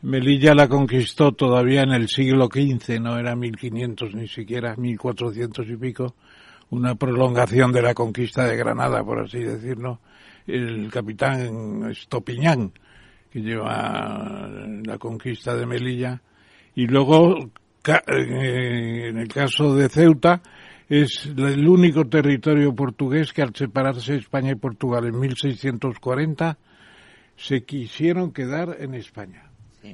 Melilla 0.03 0.53
la 0.55 0.67
conquistó 0.67 1.33
todavía 1.33 1.81
en 1.81 1.91
el 1.91 2.07
siglo 2.07 2.45
XV, 2.45 2.99
no 3.01 3.17
era 3.17 3.35
1500 3.35 4.15
ni 4.15 4.27
siquiera 4.27 4.75
1400 4.77 5.67
y 5.67 5.75
pico, 5.75 6.15
una 6.69 6.95
prolongación 6.95 7.71
de 7.71 7.81
la 7.81 7.93
conquista 7.93 8.45
de 8.45 8.55
Granada, 8.55 9.03
por 9.03 9.19
así 9.19 9.39
decirlo. 9.39 9.99
El 10.47 10.91
capitán 10.91 11.89
Estopiñán, 11.89 12.71
que 13.35 13.41
lleva 13.41 14.47
la 14.85 14.97
conquista 14.97 15.53
de 15.57 15.65
Melilla. 15.65 16.21
Y 16.73 16.87
luego, 16.87 17.51
eh, 17.85 19.09
en 19.09 19.17
el 19.17 19.27
caso 19.27 19.75
de 19.75 19.89
Ceuta, 19.89 20.41
es 20.87 21.25
el 21.35 21.67
único 21.67 22.05
territorio 22.05 22.73
portugués 22.73 23.33
que 23.33 23.41
al 23.41 23.53
separarse 23.53 24.15
España 24.15 24.51
y 24.51 24.55
Portugal 24.55 25.05
en 25.07 25.19
1640 25.19 26.57
se 27.35 27.65
quisieron 27.65 28.31
quedar 28.31 28.77
en 28.79 28.93
España. 28.93 29.51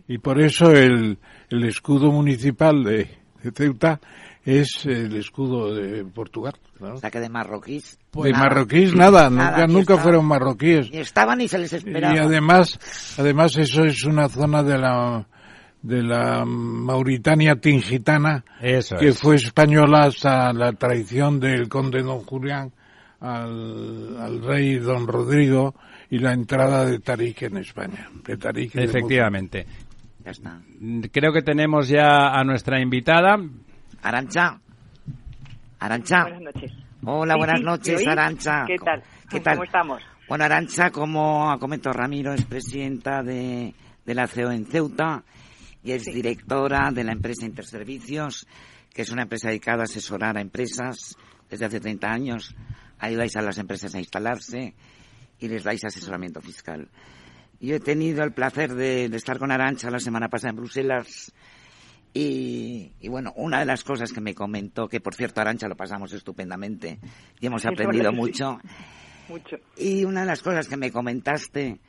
Y 0.08 0.20
por 0.20 0.40
eso 0.40 0.72
el, 0.74 1.18
el 1.50 1.64
escudo 1.64 2.12
municipal 2.12 2.84
de, 2.84 3.10
Ceuta 3.56 4.00
es 4.44 4.86
el 4.86 5.16
escudo 5.16 5.74
de 5.74 6.04
Portugal. 6.06 6.54
O 6.80 6.98
sea 6.98 7.12
que 7.12 7.20
de 7.20 7.30
marroquíes. 7.30 8.00
de 8.14 8.34
marroquíes 8.34 8.96
nada, 8.96 9.30
nunca, 9.30 9.68
nunca 9.68 9.98
fueron 9.98 10.26
marroquíes. 10.26 10.90
Ni 10.92 11.00
estaban 11.00 11.38
ni 11.38 11.48
se 11.48 11.60
les 11.60 11.74
esperaba. 11.74 12.16
Y 12.16 12.20
además, 12.20 12.80
además 13.18 13.56
eso 13.58 13.84
es 13.86 14.04
una 14.04 14.30
zona 14.30 14.64
de 14.64 14.78
la 14.78 15.28
de 15.82 16.04
la 16.04 16.46
Mauritania 16.46 17.56
tingitana 17.56 18.44
que 18.60 19.14
fue 19.14 19.36
española 19.36 20.06
hasta 20.06 20.54
la 20.54 20.74
traición 20.74 21.40
del 21.40 21.68
conde 21.70 22.04
don 22.04 22.20
Julián 22.20 22.72
al, 23.20 24.18
al, 24.20 24.44
rey 24.44 24.78
don 24.78 25.08
Rodrigo 25.08 25.74
y 26.10 26.20
la 26.20 26.34
entrada 26.34 26.86
de 26.86 27.00
Tarik 27.00 27.44
en 27.44 27.58
España. 27.58 28.10
De 28.26 28.38
Tarik 28.38 28.76
Efectivamente. 28.76 29.66
Ya 30.24 30.32
está. 30.32 30.62
Creo 31.12 31.34
que 31.34 31.42
tenemos 31.42 31.88
ya 31.88 32.30
a 32.30 32.44
nuestra 32.44 32.80
invitada. 32.80 33.38
Arancha. 34.02 34.60
Arancha. 35.80 36.24
Buenas 36.24 36.42
noches. 36.42 36.72
Hola, 37.04 37.36
buenas 37.36 37.62
noches, 37.62 38.08
Arancha. 38.08 38.64
¿Qué 38.68 38.78
tal? 38.78 39.04
¿Qué 39.30 39.40
tal? 39.40 39.56
¿Cómo 39.56 39.66
estamos? 39.66 40.04
Bueno, 40.28 40.46
Arancha, 40.46 40.92
como 40.92 41.52
ha 41.52 41.58
comentado 41.58 41.94
Ramiro, 41.94 42.34
es 42.34 42.46
presidenta 42.46 43.22
de, 43.24 43.74
de 44.06 44.16
la 44.16 44.28
CEO 44.28 44.52
en 44.52 44.66
Ceuta 44.66 45.24
y 45.84 45.92
es 45.92 46.06
directora 46.06 46.92
de 46.92 47.04
la 47.04 47.12
empresa 47.12 47.46
Interservicios, 47.46 48.48
que 48.94 49.02
es 49.02 49.12
una 49.12 49.24
empresa 49.24 49.50
dedicada 49.50 49.82
a 49.82 49.84
asesorar 49.84 50.38
a 50.38 50.42
empresas 50.42 51.18
desde 51.50 51.66
hace 51.66 51.80
30 51.80 52.08
años. 52.08 52.56
Ayudáis 53.00 53.36
a 53.36 53.42
las 53.42 53.58
empresas 53.58 53.96
a 53.96 54.00
instalarse 54.00 54.76
y 55.40 55.48
les 55.48 55.64
dais 55.64 55.84
asesoramiento 55.84 56.40
fiscal. 56.40 56.88
Yo 57.60 57.76
he 57.76 57.80
tenido 57.80 58.24
el 58.24 58.32
placer 58.32 58.74
de, 58.74 59.06
estar 59.06 59.38
con 59.38 59.52
Arancha 59.52 59.90
la 59.92 60.00
semana 60.00 60.30
pasada 60.30 60.52
en 60.52 60.58
Bruselas 60.58 61.32
y, 62.14 63.08
bueno, 63.08 63.32
una 63.38 63.60
de 63.60 63.66
las 63.66 63.84
cosas 63.84 64.12
que 64.12 64.20
me 64.20 64.36
comentó, 64.36 64.88
que 64.88 65.00
por 65.00 65.16
cierto 65.16 65.40
Arancha 65.40 65.68
lo 65.68 65.76
pasamos 65.76 66.12
estupendamente 66.12 67.00
y 67.40 67.46
hemos 67.48 67.66
aprendido 67.66 68.12
mucho, 68.12 68.60
mucho. 69.30 69.58
Y 69.78 70.04
una 70.04 70.22
de 70.22 70.28
las 70.28 70.42
cosas 70.42 70.68
que 70.68 70.76
me 70.76 70.92
comentaste 70.92 71.80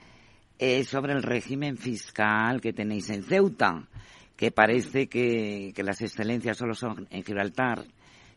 es 0.59 0.89
sobre 0.89 1.13
el 1.13 1.25
régimen 1.25 1.77
fiscal 1.77 2.61
que 2.61 2.73
tenéis 2.73 3.11
en 3.11 3.25
Ceuta, 3.25 3.89
que 4.37 4.53
parece 4.53 5.09
que, 5.09 5.73
las 5.79 6.01
excelencias 6.03 6.57
solo 6.57 6.75
son 6.75 7.09
en 7.11 7.25
Gibraltar 7.25 7.85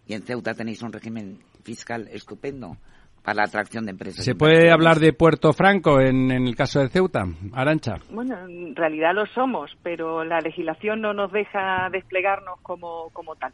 y 0.07 0.13
en 0.13 0.23
Ceuta 0.23 0.55
tenéis 0.55 0.81
un 0.81 0.91
régimen 0.91 1.39
fiscal 1.63 2.07
estupendo 2.11 2.77
para 3.25 3.37
la 3.37 3.43
atracción 3.43 3.85
de 3.85 3.91
empresas. 3.91 4.23
¿Se 4.23 4.35
puede 4.35 4.71
hablar 4.71 4.99
de 4.99 5.11
Puerto 5.11 5.51
Franco 5.51 5.99
en, 5.99 6.29
el 6.31 6.55
caso 6.55 6.79
de 6.79 6.89
Ceuta, 6.89 7.25
Arancha? 7.53 7.95
Bueno, 8.11 8.37
en 8.47 8.75
realidad 8.75 9.15
lo 9.15 9.25
somos, 9.25 9.75
pero 9.81 10.23
la 10.23 10.39
legislación 10.41 11.01
no 11.01 11.13
nos 11.13 11.31
deja 11.31 11.89
desplegarnos 11.91 12.59
como, 12.61 13.09
como 13.13 13.35
tal. 13.35 13.51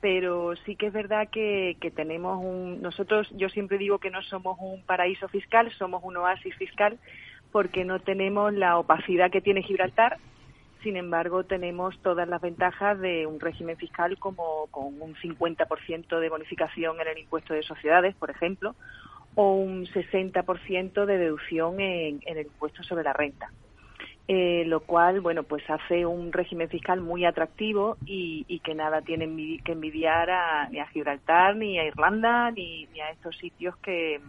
Pero 0.00 0.54
sí 0.66 0.74
que 0.74 0.86
es 0.88 0.92
verdad 0.92 1.28
que, 1.30 1.76
que 1.80 1.90
tenemos 1.90 2.38
un. 2.44 2.82
Nosotros, 2.82 3.28
yo 3.36 3.48
siempre 3.48 3.78
digo 3.78 3.98
que 3.98 4.10
no 4.10 4.22
somos 4.22 4.56
un 4.60 4.82
paraíso 4.82 5.28
fiscal, 5.28 5.70
somos 5.78 6.02
un 6.04 6.16
oasis 6.16 6.54
fiscal 6.56 6.98
porque 7.52 7.84
no 7.84 8.00
tenemos 8.00 8.52
la 8.52 8.78
opacidad 8.78 9.30
que 9.30 9.40
tiene 9.40 9.62
Gibraltar, 9.62 10.18
sin 10.82 10.96
embargo 10.96 11.44
tenemos 11.44 11.98
todas 12.02 12.28
las 12.28 12.40
ventajas 12.40 12.98
de 13.00 13.26
un 13.26 13.40
régimen 13.40 13.76
fiscal 13.76 14.18
como 14.18 14.66
con 14.70 15.00
un 15.00 15.14
50% 15.14 16.20
de 16.20 16.28
bonificación 16.28 17.00
en 17.00 17.08
el 17.08 17.18
impuesto 17.18 17.54
de 17.54 17.62
sociedades, 17.62 18.14
por 18.14 18.30
ejemplo, 18.30 18.74
o 19.34 19.54
un 19.54 19.86
60% 19.86 21.04
de 21.04 21.18
deducción 21.18 21.80
en, 21.80 22.20
el 22.26 22.46
impuesto 22.46 22.82
sobre 22.82 23.04
la 23.04 23.12
renta. 23.12 23.50
Eh, 24.30 24.64
lo 24.66 24.80
cual, 24.80 25.22
bueno, 25.22 25.42
pues 25.42 25.62
hace 25.70 26.04
un 26.04 26.32
régimen 26.32 26.68
fiscal 26.68 27.00
muy 27.00 27.24
atractivo 27.24 27.96
y, 28.04 28.60
que 28.62 28.74
nada 28.74 29.00
tiene 29.00 29.60
que 29.64 29.72
envidiar 29.72 30.28
a, 30.28 30.68
ni 30.68 30.80
a 30.80 30.86
Gibraltar, 30.88 31.56
ni 31.56 31.78
a 31.78 31.86
Irlanda, 31.86 32.50
ni 32.50 32.86
a 33.00 33.10
estos 33.10 33.38
sitios 33.38 33.74
que, 33.78 34.20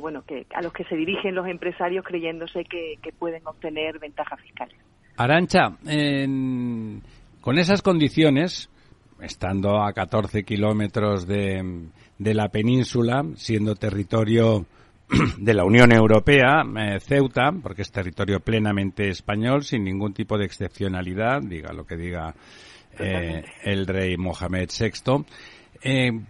bueno, 0.00 0.22
que 0.24 0.46
a 0.54 0.62
los 0.62 0.72
que 0.72 0.84
se 0.84 0.96
dirigen 0.96 1.34
los 1.34 1.46
empresarios 1.46 2.04
creyéndose 2.04 2.64
que, 2.64 2.98
pueden 3.18 3.46
obtener 3.46 3.98
ventajas 3.98 4.40
fiscales. 4.40 4.76
Arancha, 5.16 5.76
con 7.40 7.58
esas 7.58 7.82
condiciones, 7.82 8.68
estando 9.20 9.82
a 9.82 9.92
14 9.92 10.42
kilómetros 10.44 11.26
de, 11.26 11.88
de 12.18 12.34
la 12.34 12.48
península, 12.48 13.24
siendo 13.36 13.74
territorio 13.74 14.66
de 15.38 15.54
la 15.54 15.64
Unión 15.64 15.92
Europea, 15.92 16.62
eh, 16.78 17.00
Ceuta, 17.00 17.52
porque 17.62 17.82
es 17.82 17.90
territorio 17.90 18.40
plenamente 18.40 19.08
español, 19.08 19.64
sin 19.64 19.84
ningún 19.84 20.14
tipo 20.14 20.38
de 20.38 20.44
excepcionalidad, 20.44 21.42
diga 21.42 21.72
lo 21.72 21.84
que 21.84 21.96
diga 21.96 22.34
eh, 22.98 23.42
el 23.64 23.86
rey 23.86 24.16
Mohamed 24.16 24.68
VI. 24.68 25.24
Eh, 25.82 26.20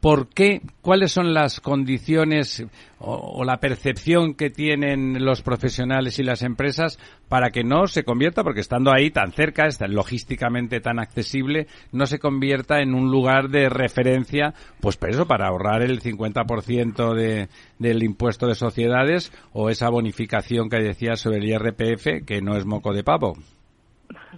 ¿por 0.00 0.28
qué? 0.28 0.62
¿Cuáles 0.80 1.12
son 1.12 1.34
las 1.34 1.60
condiciones 1.60 2.66
o, 2.98 3.44
la 3.44 3.58
percepción 3.58 4.34
que 4.34 4.50
tienen 4.50 5.24
los 5.24 5.42
profesionales 5.42 6.18
y 6.18 6.22
las 6.22 6.42
empresas 6.42 6.98
para 7.28 7.50
que 7.50 7.64
no 7.64 7.86
se 7.86 8.04
convierta, 8.04 8.42
porque 8.42 8.60
estando 8.60 8.92
ahí 8.92 9.10
tan 9.10 9.32
cerca, 9.32 9.66
está 9.66 9.86
logísticamente 9.88 10.80
tan 10.80 10.98
accesible, 10.98 11.66
no 11.92 12.06
se 12.06 12.18
convierta 12.18 12.80
en 12.80 12.94
un 12.94 13.10
lugar 13.10 13.48
de 13.48 13.68
referencia, 13.68 14.54
pues 14.80 14.96
por 14.96 15.10
eso, 15.10 15.26
para 15.26 15.48
ahorrar 15.48 15.82
el 15.82 16.00
50% 16.00 17.14
de, 17.14 17.48
del 17.78 18.02
impuesto 18.02 18.46
de 18.46 18.54
sociedades 18.54 19.32
o 19.52 19.70
esa 19.70 19.90
bonificación 19.90 20.68
que 20.68 20.80
decía 20.80 21.16
sobre 21.16 21.38
el 21.38 21.48
IRPF, 21.48 22.26
que 22.26 22.40
no 22.42 22.56
es 22.56 22.64
moco 22.64 22.92
de 22.92 23.04
pavo? 23.04 23.34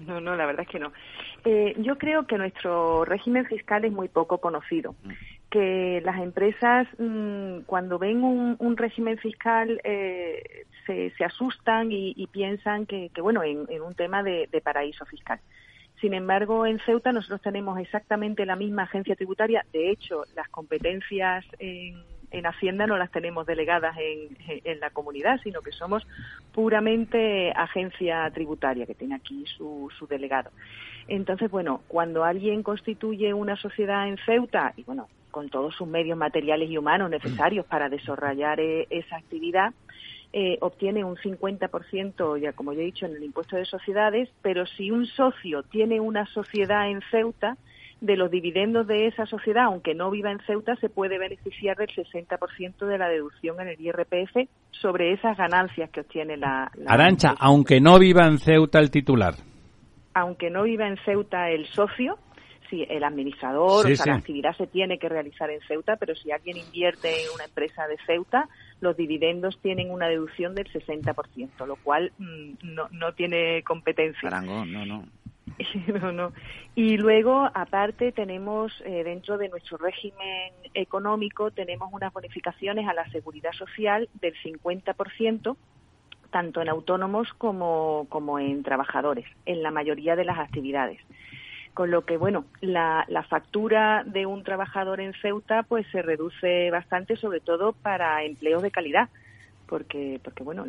No, 0.07 0.21
no, 0.21 0.35
la 0.37 0.47
verdad 0.47 0.62
es 0.62 0.69
que 0.69 0.78
no. 0.78 0.92
Eh, 1.45 1.75
yo 1.78 1.97
creo 1.99 2.26
que 2.26 2.38
nuestro 2.38 3.04
régimen 3.04 3.45
fiscal 3.47 3.85
es 3.85 3.92
muy 3.92 4.09
poco 4.09 4.38
conocido. 4.38 4.95
Que 5.52 6.00
las 6.02 6.18
empresas, 6.18 6.88
mm, 6.99 7.64
cuando 7.66 7.99
ven 7.99 8.25
un, 8.25 8.76
régimen 8.78 9.18
fiscal, 9.18 9.80
eh, 9.85 10.64
se, 10.87 11.12
asustan 11.25 11.92
y, 11.92 12.26
piensan 12.28 12.87
que, 12.87 13.11
bueno, 13.21 13.42
en, 13.44 13.82
un 13.82 13.94
tema 13.94 14.23
de, 14.23 14.49
paraíso 14.64 15.04
fiscal. 15.04 15.40
Sin 16.00 16.14
embargo, 16.14 16.64
en 16.64 16.80
Ceuta 16.80 17.12
nosotros 17.12 17.42
tenemos 17.42 17.78
exactamente 17.78 18.47
la 18.47 18.56
misma 18.56 18.85
agencia 18.85 19.14
tributaria. 19.14 19.64
De 19.75 19.90
hecho, 19.90 20.25
las 20.35 20.49
competencias 20.49 21.44
en, 21.59 22.02
Hacienda 22.47 22.87
no 22.87 22.97
las 22.97 23.11
tenemos 23.11 23.44
delegadas 23.44 23.94
en, 23.99 24.80
la 24.80 24.88
comunidad, 24.88 25.38
sino 25.44 25.61
que 25.61 25.71
somos 25.71 26.06
puramente 26.54 27.52
agencia 27.52 28.28
tributaria, 28.30 28.87
que 28.87 28.94
tiene 28.94 29.16
aquí 29.16 29.44
su 29.47 30.06
delegado. 30.09 30.50
Entonces, 31.09 31.50
bueno, 31.50 31.82
cuando 31.88 32.25
alguien 32.25 32.62
constituye 32.62 33.35
una 33.35 33.56
sociedad 33.56 34.09
en 34.09 34.16
Ceuta, 34.25 34.73
y 34.76 34.82
bueno, 34.85 35.09
con 35.33 35.49
todos 35.49 35.75
sus 35.75 35.89
medios 35.89 36.17
materiales 36.17 36.71
y 36.71 36.79
humanos 36.79 37.11
necesarios 37.11 37.67
para 37.67 37.89
desarrollar 37.89 38.61
eh, 38.61 38.87
esa 38.91 39.17
actividad, 39.17 39.75
eh, 40.33 40.59
obtiene 40.61 41.03
un 41.03 41.17
50%, 41.17 42.41
ya 42.41 42.53
como 42.53 42.73
ya 42.73 42.83
he 42.83 42.85
dicho, 42.85 43.07
en 43.07 43.17
el 43.17 43.25
impuesto 43.25 43.57
de 43.57 43.65
sociedades, 43.65 44.29
pero 44.43 44.65
si 44.67 44.93
un 44.93 45.07
socio 45.07 45.65
tiene 45.65 45.99
una 45.99 46.27
sociedad 46.27 46.89
en 46.89 47.01
Ceuta, 47.11 47.57
de 48.03 48.17
los 48.17 48.33
dividendos 48.33 48.89
de 48.89 49.07
esa 49.07 49.27
sociedad, 49.27 49.65
aunque 49.65 49.95
no 49.95 50.11
viva 50.11 50.33
en 50.33 50.41
Ceuta, 50.41 50.75
se 50.77 50.89
puede 50.89 51.19
beneficiar 51.19 51.77
del 51.77 51.89
60% 51.89 52.85
de 52.85 52.99
la 52.99 53.09
deducción 53.09 53.61
en 53.61 53.69
el 53.69 53.81
IRPF 53.81 54.49
sobre 54.73 55.12
esas 55.12 55.39
ganancias 55.39 55.89
que 55.91 56.01
obtiene 56.01 56.37
la... 56.37 56.71
la 56.75 56.95
Arancha, 56.95 57.37
aunque 57.39 57.81
no 57.81 58.01
viva 58.01 58.27
en 58.27 58.39
Ceuta 58.39 58.81
el 58.81 58.91
titular. 58.91 59.35
Aunque 60.15 60.51
no 60.51 60.65
viva 60.65 60.89
en 60.89 60.97
Ceuta 61.05 61.49
el 61.51 61.67
socio, 61.69 62.19
si 62.73 62.87
el 62.88 63.05
administrador, 63.05 63.87
o 63.87 63.97
sea, 63.97 64.07
la 64.07 64.14
actividad 64.14 64.57
se 64.57 64.67
tiene 64.67 64.99
que 64.99 65.11
realizar 65.11 65.50
en 65.50 65.61
Ceuta, 65.69 65.97
pero 65.97 66.14
si 66.14 66.31
alguien 66.31 66.57
invierte 66.57 67.09
en 67.09 67.31
una 67.35 67.45
empresa 67.45 67.87
de 67.87 67.99
Ceuta, 68.07 68.49
los 68.81 68.97
dividendos 68.97 69.59
tienen 69.61 69.91
una 69.91 70.09
deducción 70.09 70.55
del 70.55 70.73
60%, 70.73 71.67
lo 71.67 71.76
cual 71.76 72.12
mm, 72.17 72.52
no, 72.62 72.88
no 72.91 73.12
tiene 73.12 73.62
competencia. 73.62 74.31
no, 74.41 74.64
no. 74.64 75.05
no, 76.00 76.12
no. 76.12 76.33
Y 76.75 76.97
luego, 76.97 77.47
aparte, 77.52 78.11
tenemos 78.12 78.73
eh, 78.87 79.05
dentro 79.05 79.37
de 79.37 79.50
nuestro 79.50 79.76
régimen 79.76 80.55
económico, 80.73 81.50
tenemos 81.50 81.93
unas 81.93 82.11
bonificaciones 82.11 82.88
a 82.88 82.95
la 82.95 83.07
seguridad 83.11 83.52
social 83.52 84.09
del 84.14 84.35
50%, 84.43 85.57
tanto 86.31 86.62
en 86.62 86.69
autónomos 86.71 87.29
como, 87.37 88.07
como 88.09 88.38
en 88.38 88.62
trabajadores, 88.62 89.26
en 89.45 89.62
la 89.62 89.70
mayoría 89.70 90.16
de 90.16 90.25
las 90.25 90.38
actividades. 90.38 91.01
Con 91.74 91.90
lo 91.90 92.04
que, 92.04 92.16
bueno, 92.16 92.44
la, 92.61 93.04
la 93.08 93.22
factura 93.22 94.02
de 94.04 94.26
un 94.26 94.44
trabajador 94.44 95.00
en 95.00 95.14
Ceuta 95.14 95.62
pues 95.62 95.87
se 95.90 96.02
reduce 96.02 96.70
bastante, 96.70 97.16
sobre 97.16 97.40
todo 97.40 97.72
para 97.72 98.22
empleos 98.24 98.62
de 98.62 98.70
calidad 98.70 99.08
porque, 99.72 100.20
porque 100.22 100.44
bueno, 100.44 100.66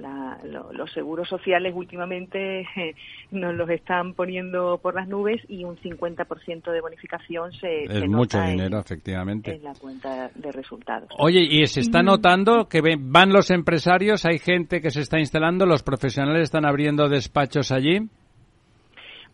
los 0.72 0.94
seguros 0.94 1.28
sociales 1.28 1.74
últimamente 1.76 2.66
nos 3.32 3.54
los 3.54 3.70
están 3.70 4.14
poniendo 4.14 4.80
por 4.82 4.96
las 4.96 5.10
nubes 5.10 5.42
y 5.50 5.66
un 5.66 5.76
50% 5.76 6.72
de 6.72 6.80
bonificación 6.80 7.52
se, 7.52 7.84
es 7.84 8.08
mucho 8.08 8.42
dinero, 8.42 8.80
efectivamente. 8.80 9.56
En 9.56 9.64
la 9.66 9.74
cuenta 9.74 10.32
de 10.34 10.52
resultados. 10.54 11.10
Oye, 11.20 11.42
y 11.42 11.68
se 11.68 11.82
está 11.82 12.02
notando 12.02 12.70
que 12.70 12.80
van 12.98 13.34
los 13.34 13.52
empresarios, 13.52 14.24
hay 14.24 14.40
gente 14.40 14.80
que 14.80 14.90
se 14.90 15.02
está 15.02 15.20
instalando, 15.20 15.66
los 15.66 15.84
profesionales 15.84 16.44
están 16.44 16.66
abriendo 16.66 17.10
despachos 17.10 17.74
allí. 17.74 18.08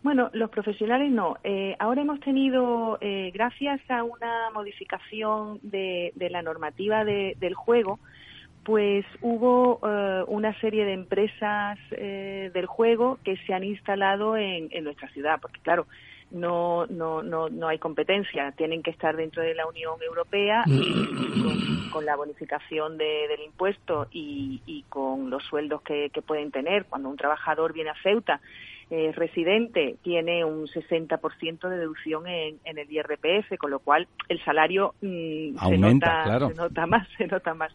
Bueno, 0.02 0.30
los 0.32 0.50
profesionales 0.50 1.10
no. 1.10 1.36
Eh, 1.44 1.76
ahora 1.78 2.00
hemos 2.00 2.20
tenido, 2.20 2.96
eh, 3.00 3.30
gracias 3.34 3.80
a 3.90 4.02
una 4.02 4.50
modificación 4.54 5.58
de, 5.62 6.12
de 6.16 6.30
la 6.30 6.40
normativa 6.40 7.04
de, 7.04 7.36
del 7.38 7.54
juego, 7.54 7.98
pues 8.64 9.04
hubo 9.20 9.80
eh, 9.82 10.24
una 10.28 10.58
serie 10.60 10.84
de 10.84 10.92
empresas 10.92 11.78
eh, 11.92 12.50
del 12.52 12.66
juego 12.66 13.18
que 13.24 13.36
se 13.38 13.54
han 13.54 13.64
instalado 13.64 14.36
en, 14.36 14.68
nuestra 14.84 15.08
ciudad, 15.10 15.38
porque 15.40 15.60
claro, 15.60 15.86
no, 16.30 16.86
no, 16.86 17.22
no, 17.22 17.48
no 17.48 17.68
hay 17.68 17.78
competencia, 17.78 18.52
tienen 18.52 18.82
que 18.82 18.90
estar 18.90 19.16
dentro 19.16 19.42
de 19.42 19.54
la 19.54 19.66
Unión 19.66 20.00
Europea 20.02 20.62
y 20.66 20.74
con, 21.90 22.04
la 22.04 22.16
bonificación 22.16 22.98
del 22.98 23.40
impuesto 23.44 24.08
y, 24.12 24.60
y, 24.66 24.82
con 24.88 25.30
los 25.30 25.42
sueldos 25.44 25.82
que, 25.82 26.10
pueden 26.26 26.50
tener. 26.50 26.84
Cuando 26.86 27.08
un 27.08 27.16
trabajador 27.16 27.72
viene 27.72 27.90
a 27.90 28.02
Ceuta, 28.02 28.40
eh, 28.90 29.12
residente, 29.14 29.96
tiene 30.02 30.44
un 30.44 30.66
60% 30.66 31.68
de 31.68 31.76
deducción 31.76 32.26
en, 32.26 32.58
en, 32.64 32.78
el 32.78 32.90
IRPF, 32.90 33.56
con 33.58 33.70
lo 33.70 33.78
cual 33.78 34.08
el 34.28 34.42
salario 34.44 34.94
mm, 35.00 35.68
se, 35.68 35.78
nota, 35.78 36.38
se 36.48 36.54
nota 36.54 36.86
más, 36.86 37.08
se 37.16 37.26
nota 37.26 37.54
más 37.54 37.72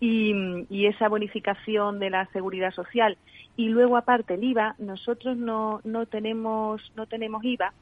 y, 0.00 0.86
esa 0.86 1.08
bonificación 1.08 1.98
de 1.98 2.10
la 2.10 2.26
seguridad 2.32 2.72
social 2.72 3.16
y 3.56 3.68
luego 3.68 3.96
aparte 3.96 4.34
el 4.34 4.44
IVA 4.44 4.74
nosotros 4.78 5.36
no, 5.36 5.80
no 5.84 6.06
tenemos 6.06 6.80
no 6.96 7.06
tenemos 7.06 7.44
IVA 7.44 7.72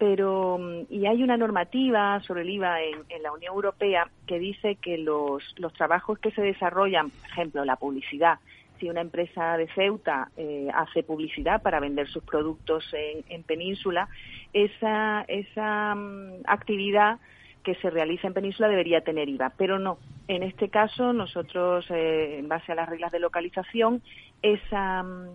pero 0.00 0.58
y 0.88 1.04
hay 1.04 1.22
una 1.22 1.36
normativa 1.36 2.20
sobre 2.22 2.40
el 2.40 2.50
IVA 2.50 2.80
en, 2.82 3.22
la 3.22 3.32
Unión 3.32 3.54
Europea 3.54 4.10
que 4.26 4.38
dice 4.38 4.76
que 4.76 4.96
los, 4.96 5.44
los 5.58 5.74
trabajos 5.74 6.18
que 6.18 6.30
se 6.30 6.40
desarrollan 6.40 7.10
por 7.10 7.30
ejemplo 7.30 7.64
la 7.66 7.76
publicidad 7.76 8.38
si 8.78 8.88
una 8.88 9.02
empresa 9.02 9.58
de 9.58 9.68
Ceuta 9.74 10.30
eh, 10.38 10.68
hace 10.74 11.02
publicidad 11.02 11.60
para 11.60 11.80
vender 11.80 12.08
sus 12.08 12.24
productos 12.24 12.82
en, 12.94 13.24
en 13.28 13.42
Península 13.42 14.08
esa 14.54 15.26
esa 15.28 15.94
mm, 15.94 16.44
actividad 16.46 17.18
que 17.62 17.74
se 17.74 17.90
realiza 17.90 18.26
en 18.26 18.32
Península 18.32 18.68
debería 18.68 19.02
tener 19.02 19.28
IVA, 19.28 19.52
pero 19.56 19.78
no. 19.78 19.98
En 20.28 20.42
este 20.42 20.70
caso, 20.70 21.12
nosotros, 21.12 21.84
eh, 21.90 22.38
en 22.38 22.48
base 22.48 22.72
a 22.72 22.74
las 22.74 22.88
reglas 22.88 23.12
de 23.12 23.18
localización, 23.18 24.02
esa, 24.40 25.02
mm, 25.02 25.28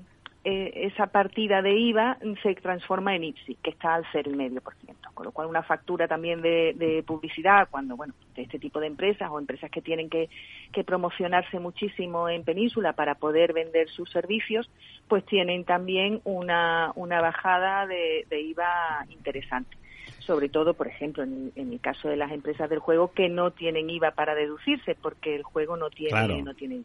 eh, 0.45 0.71
esa 0.85 1.07
partida 1.07 1.61
de 1.61 1.77
IVA 1.77 2.17
se 2.41 2.55
transforma 2.55 3.15
en 3.15 3.25
IPSI, 3.25 3.55
que 3.55 3.71
está 3.71 3.95
al 3.95 4.05
0,5%. 4.13 4.61
Con 5.13 5.25
lo 5.25 5.31
cual, 5.31 5.47
una 5.47 5.63
factura 5.63 6.07
también 6.07 6.41
de, 6.41 7.03
publicidad, 7.05 7.67
cuando, 7.69 7.97
bueno, 7.97 8.13
de 8.35 8.43
este 8.43 8.59
tipo 8.59 8.79
de 8.79 8.87
empresas 8.87 9.29
o 9.31 9.39
empresas 9.39 9.71
que 9.71 9.81
tienen 9.81 10.09
que, 10.09 10.29
promocionarse 10.85 11.59
muchísimo 11.59 12.29
en 12.29 12.43
Península 12.43 12.93
para 12.93 13.15
poder 13.15 13.53
vender 13.53 13.89
sus 13.89 14.09
servicios, 14.11 14.69
pues 15.07 15.25
tienen 15.25 15.63
también 15.63 16.21
una, 16.25 16.91
una 16.95 17.21
bajada 17.21 17.87
de 17.87 18.25
IVA 18.29 19.05
interesante 19.09 19.77
sobre 20.25 20.49
todo, 20.49 20.73
por 20.73 20.87
ejemplo, 20.87 21.23
en, 21.23 21.51
el 21.55 21.79
caso 21.79 22.09
de 22.09 22.17
las 22.17 22.31
empresas 22.31 22.69
del 22.69 22.79
juego 22.79 23.11
que 23.13 23.29
no 23.29 23.51
tienen 23.51 23.89
IVA 23.89 24.11
para 24.11 24.35
deducirse 24.35 24.95
porque 24.95 25.35
el 25.35 25.43
juego 25.43 25.77
no 25.77 25.89
tiene, 25.89 26.41
no 26.41 26.53
tiene 26.53 26.81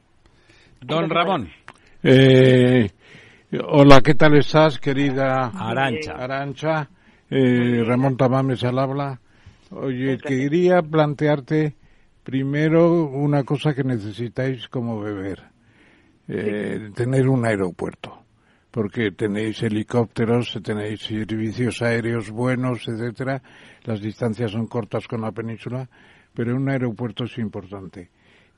Don 0.80 1.08
Ramón. 1.08 1.50
Eh, 2.02 2.90
hola, 3.58 4.00
¿qué 4.00 4.14
tal 4.14 4.36
estás, 4.36 4.78
querida 4.78 5.46
Arancha? 5.48 6.12
Arancha, 6.12 6.88
eh, 7.28 7.82
Ramón 7.84 8.16
Tamames 8.16 8.62
al 8.64 8.78
habla. 8.78 9.20
Oye, 9.70 10.18
quería 10.18 10.82
plantearte 10.82 11.74
primero 12.22 13.04
una 13.06 13.42
cosa 13.42 13.74
que 13.74 13.82
necesitáis 13.82 14.68
como 14.68 15.00
beber, 15.00 15.42
eh, 16.28 16.90
tener 16.94 17.28
un 17.28 17.44
aeropuerto 17.44 18.18
porque 18.70 19.10
tenéis 19.10 19.62
helicópteros, 19.64 20.60
tenéis 20.62 21.00
servicios 21.00 21.82
aéreos 21.82 22.30
buenos, 22.30 22.86
etcétera. 22.86 23.42
Las 23.82 24.00
distancias 24.00 24.52
son 24.52 24.68
cortas 24.68 25.08
con 25.08 25.22
la 25.22 25.32
península, 25.32 25.88
pero 26.34 26.54
un 26.54 26.68
aeropuerto 26.68 27.24
es 27.24 27.36
importante. 27.38 28.10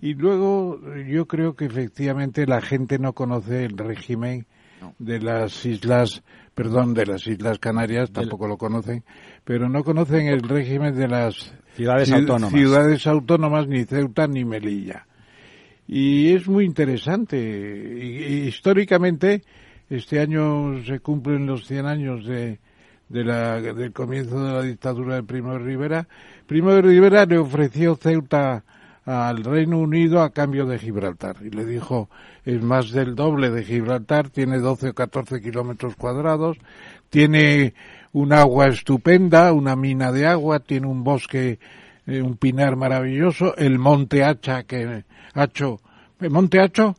Y 0.02 0.12
luego 0.12 0.78
yo 1.08 1.26
creo 1.26 1.54
que 1.54 1.64
efectivamente 1.64 2.46
la 2.46 2.60
gente 2.60 2.98
no 2.98 3.14
conoce 3.14 3.64
el 3.64 3.78
régimen 3.78 4.46
de 4.98 5.20
las 5.20 5.64
islas, 5.66 6.22
perdón, 6.54 6.94
de 6.94 7.06
las 7.06 7.26
islas 7.26 7.58
Canarias, 7.58 8.10
tampoco 8.12 8.46
lo 8.46 8.56
conocen, 8.56 9.04
pero 9.44 9.68
no 9.68 9.84
conocen 9.84 10.26
el 10.26 10.42
régimen 10.42 10.94
de 10.94 11.08
las 11.08 11.54
ciudades 11.74 12.12
autónomas. 12.12 12.52
Ciudades 12.52 13.06
autónomas 13.06 13.66
ni 13.66 13.84
Ceuta 13.84 14.26
ni 14.26 14.44
Melilla. 14.44 15.06
Y 15.86 16.32
es 16.32 16.48
muy 16.48 16.64
interesante. 16.64 17.38
Y, 17.38 18.46
históricamente 18.46 19.42
este 19.90 20.20
año 20.20 20.82
se 20.84 21.00
cumplen 21.00 21.46
los 21.46 21.66
100 21.66 21.86
años 21.86 22.24
de, 22.24 22.60
de 23.08 23.24
la, 23.24 23.60
del 23.60 23.92
comienzo 23.92 24.42
de 24.42 24.52
la 24.52 24.62
dictadura 24.62 25.16
de 25.16 25.22
Primo 25.22 25.52
de 25.52 25.58
Rivera. 25.58 26.08
Primo 26.46 26.72
de 26.72 26.82
Rivera 26.82 27.26
le 27.26 27.38
ofreció 27.38 27.96
Ceuta 27.96 28.64
al 29.04 29.42
Reino 29.42 29.78
Unido 29.78 30.22
a 30.22 30.30
cambio 30.30 30.66
de 30.66 30.78
Gibraltar 30.78 31.36
y 31.42 31.50
le 31.50 31.64
dijo 31.64 32.08
es 32.44 32.62
más 32.62 32.90
del 32.90 33.14
doble 33.14 33.50
de 33.50 33.64
Gibraltar, 33.64 34.30
tiene 34.30 34.58
12 34.58 34.90
o 34.90 34.94
14 34.94 35.40
kilómetros 35.40 35.96
cuadrados, 35.96 36.58
tiene 37.10 37.74
un 38.12 38.32
agua 38.32 38.68
estupenda, 38.68 39.52
una 39.52 39.76
mina 39.76 40.12
de 40.12 40.26
agua, 40.26 40.60
tiene 40.60 40.86
un 40.86 41.04
bosque, 41.04 41.58
eh, 42.06 42.20
un 42.20 42.36
pinar 42.36 42.76
maravilloso, 42.76 43.56
el 43.56 43.78
Monte 43.78 44.24
Hacha 44.24 44.64
que 44.64 45.04
Hacho, 45.34 45.80
¿el 46.20 46.30
Monte 46.30 46.60
Hacho? 46.60 46.94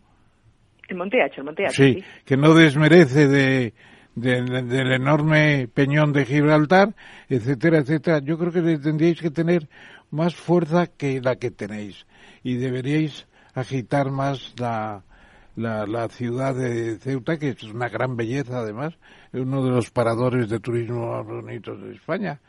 El 0.87 0.97
Monte 0.97 1.21
Hacho, 1.21 1.41
el 1.41 1.45
Monte 1.45 1.65
Hacho. 1.65 1.83
Sí, 1.83 2.03
que 2.25 2.37
no 2.37 2.53
desmerece 2.53 3.27
de, 3.27 3.73
del 4.15 4.91
enorme 4.91 5.67
peñón 5.73 6.13
de 6.13 6.25
Gibraltar, 6.25 6.93
etcétera, 7.29 7.79
etcétera. 7.79 8.19
Yo 8.19 8.37
creo 8.37 8.51
que 8.51 8.77
tendríais 8.77 9.19
que 9.19 9.31
tener 9.31 9.67
más 10.13 10.35
fuerza 10.35 10.85
que 10.85 11.19
la 11.21 11.37
que 11.37 11.49
tenéis 11.49 12.05
y 12.43 12.57
deberíais 12.57 13.25
agitar 13.55 14.11
más 14.11 14.53
la, 14.59 15.03
la, 15.55 16.07
ciudad 16.09 16.53
de 16.53 16.97
Ceuta, 16.99 17.39
que 17.39 17.49
es 17.49 17.63
una 17.63 17.89
gran 17.89 18.15
belleza 18.15 18.59
además, 18.59 18.93
es 19.31 19.41
uno 19.41 19.63
de 19.63 19.71
los 19.71 19.89
paradores 19.89 20.49
de 20.49 20.59
turismo 20.59 21.11
más 21.11 21.25
bonitos 21.25 21.81
de 21.81 21.95
España. 21.95 22.39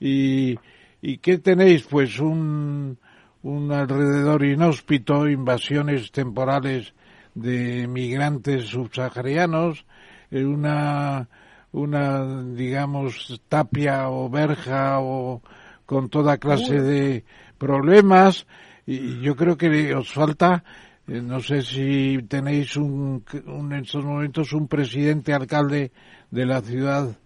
¿Y, 0.00 0.58
y 1.00 1.18
qué 1.18 1.38
tenéis? 1.38 1.84
Pues 1.84 2.18
un, 2.18 2.98
un 3.44 3.72
alrededor 3.72 4.44
inhóspito, 4.44 5.28
invasiones 5.28 6.10
temporales 6.10 6.94
de 7.36 7.86
migrantes 7.86 8.66
subsaharianos, 8.66 9.86
eh, 10.32 10.44
una, 10.44 11.28
una, 11.70 12.42
digamos, 12.42 13.40
tapia 13.48 14.08
o 14.08 14.28
verja 14.28 14.98
o 14.98 15.42
con 15.86 16.08
toda 16.08 16.38
clase 16.38 16.80
de 16.80 17.24
problemas 17.58 18.46
y 18.86 19.20
yo 19.20 19.36
creo 19.36 19.56
que 19.56 19.94
os 19.94 20.12
falta 20.12 20.64
eh, 21.06 21.20
no 21.20 21.40
sé 21.40 21.62
si 21.62 22.18
tenéis 22.28 22.76
un, 22.76 23.24
en 23.32 23.72
estos 23.72 24.04
momentos 24.04 24.52
un 24.52 24.68
presidente 24.68 25.34
alcalde 25.34 25.92
de 26.30 26.46
la 26.46 26.60
ciudad 26.62 27.16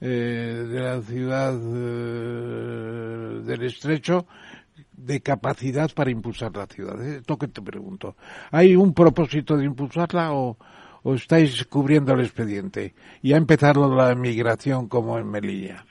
eh, 0.00 0.64
de 0.68 0.80
la 0.80 1.02
ciudad 1.02 1.54
eh, 1.54 3.40
del 3.44 3.62
estrecho 3.64 4.26
de 4.92 5.20
capacidad 5.20 5.90
para 5.92 6.10
impulsar 6.10 6.56
la 6.56 6.66
ciudad. 6.66 7.00
Esto 7.04 7.36
que 7.36 7.48
te 7.48 7.62
pregunto. 7.62 8.16
¿Hay 8.50 8.76
un 8.76 8.94
propósito 8.94 9.56
de 9.56 9.64
impulsarla 9.64 10.32
o, 10.32 10.56
o 11.02 11.14
estáis 11.14 11.64
cubriendo 11.66 12.12
el 12.14 12.20
expediente? 12.20 12.94
Y 13.22 13.32
ha 13.32 13.36
empezado 13.36 13.94
la 13.94 14.14
migración 14.14 14.88
como 14.88 15.18
en 15.18 15.28
Melilla. 15.28 15.84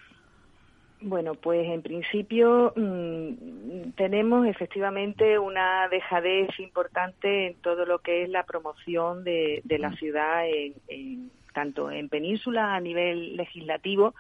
Bueno, 1.07 1.35
pues 1.35 1.65
en 1.69 1.81
principio 1.81 2.73
mmm, 2.75 3.91
tenemos 3.95 4.45
efectivamente 4.45 5.39
una 5.39 5.87
dejadez 5.87 6.49
importante 6.59 7.47
en 7.47 7.55
todo 7.61 7.85
lo 7.85 7.99
que 7.99 8.23
es 8.23 8.29
la 8.29 8.43
promoción 8.43 9.23
de, 9.23 9.61
de 9.63 9.79
la 9.79 9.93
ciudad, 9.93 10.45
en, 10.49 10.73
en, 10.89 11.31
tanto 11.53 11.89
en 11.91 12.09
península 12.09 12.75
a 12.75 12.81
nivel 12.81 13.37
legislativo 13.37 14.15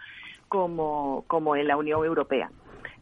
como, 0.47 1.25
como 1.27 1.57
en 1.57 1.67
la 1.67 1.75
Unión 1.75 2.05
Europea. 2.05 2.51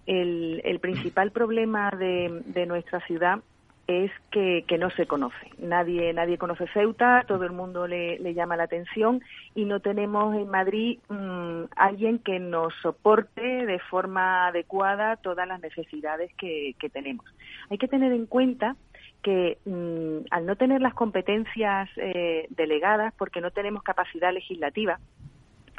El, 0.07 0.63
el 0.65 0.79
principal 0.79 1.29
problema 1.29 1.91
de, 1.91 2.41
de 2.47 2.65
nuestra 2.65 3.01
ciudad 3.01 3.41
es 3.87 4.11
que, 4.31 4.65
que, 4.67 4.77
no 4.77 4.89
se 4.91 5.05
conoce. 5.05 5.51
Nadie, 5.59 6.11
nadie 6.13 6.37
conoce 6.37 6.67
Ceuta, 6.73 7.23
todo 7.27 7.43
el 7.43 7.51
mundo 7.51 7.87
le, 7.87 8.17
le 8.19 8.33
llama 8.33 8.57
la 8.57 8.63
atención 8.63 9.21
y 9.53 9.65
no 9.65 9.79
tenemos 9.79 10.35
en 10.35 10.49
Madrid 10.49 10.99
mmm, 11.07 11.65
alguien 11.75 12.19
que 12.19 12.39
nos 12.39 12.73
soporte 12.81 13.65
de 13.65 13.79
forma 13.79 14.47
adecuada 14.47 15.17
todas 15.17 15.47
las 15.47 15.61
necesidades 15.61 16.31
que, 16.35 16.75
que 16.79 16.89
tenemos. 16.89 17.25
Hay 17.69 17.77
que 17.77 17.87
tener 17.87 18.11
en 18.11 18.25
cuenta 18.25 18.75
que 19.21 19.59
mmm, 19.65 20.25
al 20.31 20.45
no 20.45 20.55
tener 20.55 20.81
las 20.81 20.93
competencias 20.95 21.89
eh, 21.97 22.47
delegadas, 22.49 23.13
porque 23.17 23.41
no 23.41 23.51
tenemos 23.51 23.83
capacidad 23.83 24.33
legislativa, 24.33 24.99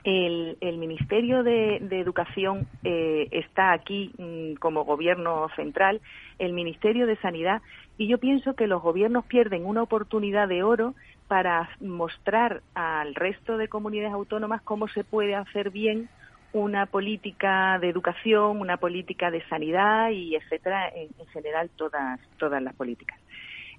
el, 0.07 0.57
el 0.61 0.79
Ministerio 0.79 1.43
de, 1.43 1.79
de 1.81 1.99
Educación 2.01 2.69
eh, 2.85 3.27
está 3.33 3.73
aquí 3.73 4.13
mmm, 4.19 4.55
como 4.55 4.85
gobierno 4.85 5.49
central, 5.57 6.01
el 6.39 6.53
Ministerio 6.53 7.07
de 7.07 7.17
Sanidad, 7.17 7.61
y 7.99 8.09
yo 8.09 8.19
pienso 8.19 8.55
que 8.55 8.67
los 8.67 8.83
gobiernos 8.83 9.25
pierden 9.25 9.67
una 9.67 9.83
oportunidad 9.83 10.49
de 10.49 10.63
oro 10.63 10.95
para 11.29 11.71
mostrar 11.81 12.63
al 12.75 13.15
resto 13.15 13.57
de 13.57 13.69
comunidades 13.69 14.13
autónomas 14.13 14.63
cómo 14.63 14.89
se 14.89 15.05
puede 15.05 15.35
hacer 15.35 15.71
bien 15.71 16.09
una 16.53 16.87
política 16.87 17.79
de 17.81 17.89
educación, 17.89 18.61
una 18.61 18.77
política 18.77 19.31
de 19.31 19.43
sanidad 19.49 20.11
y 20.11 20.37
etcétera, 20.37 20.89
en, 20.89 21.09
en 21.19 21.27
general 21.27 21.71
todas 21.77 22.21
todas 22.39 22.63
las 22.63 22.75
políticas. 22.75 23.19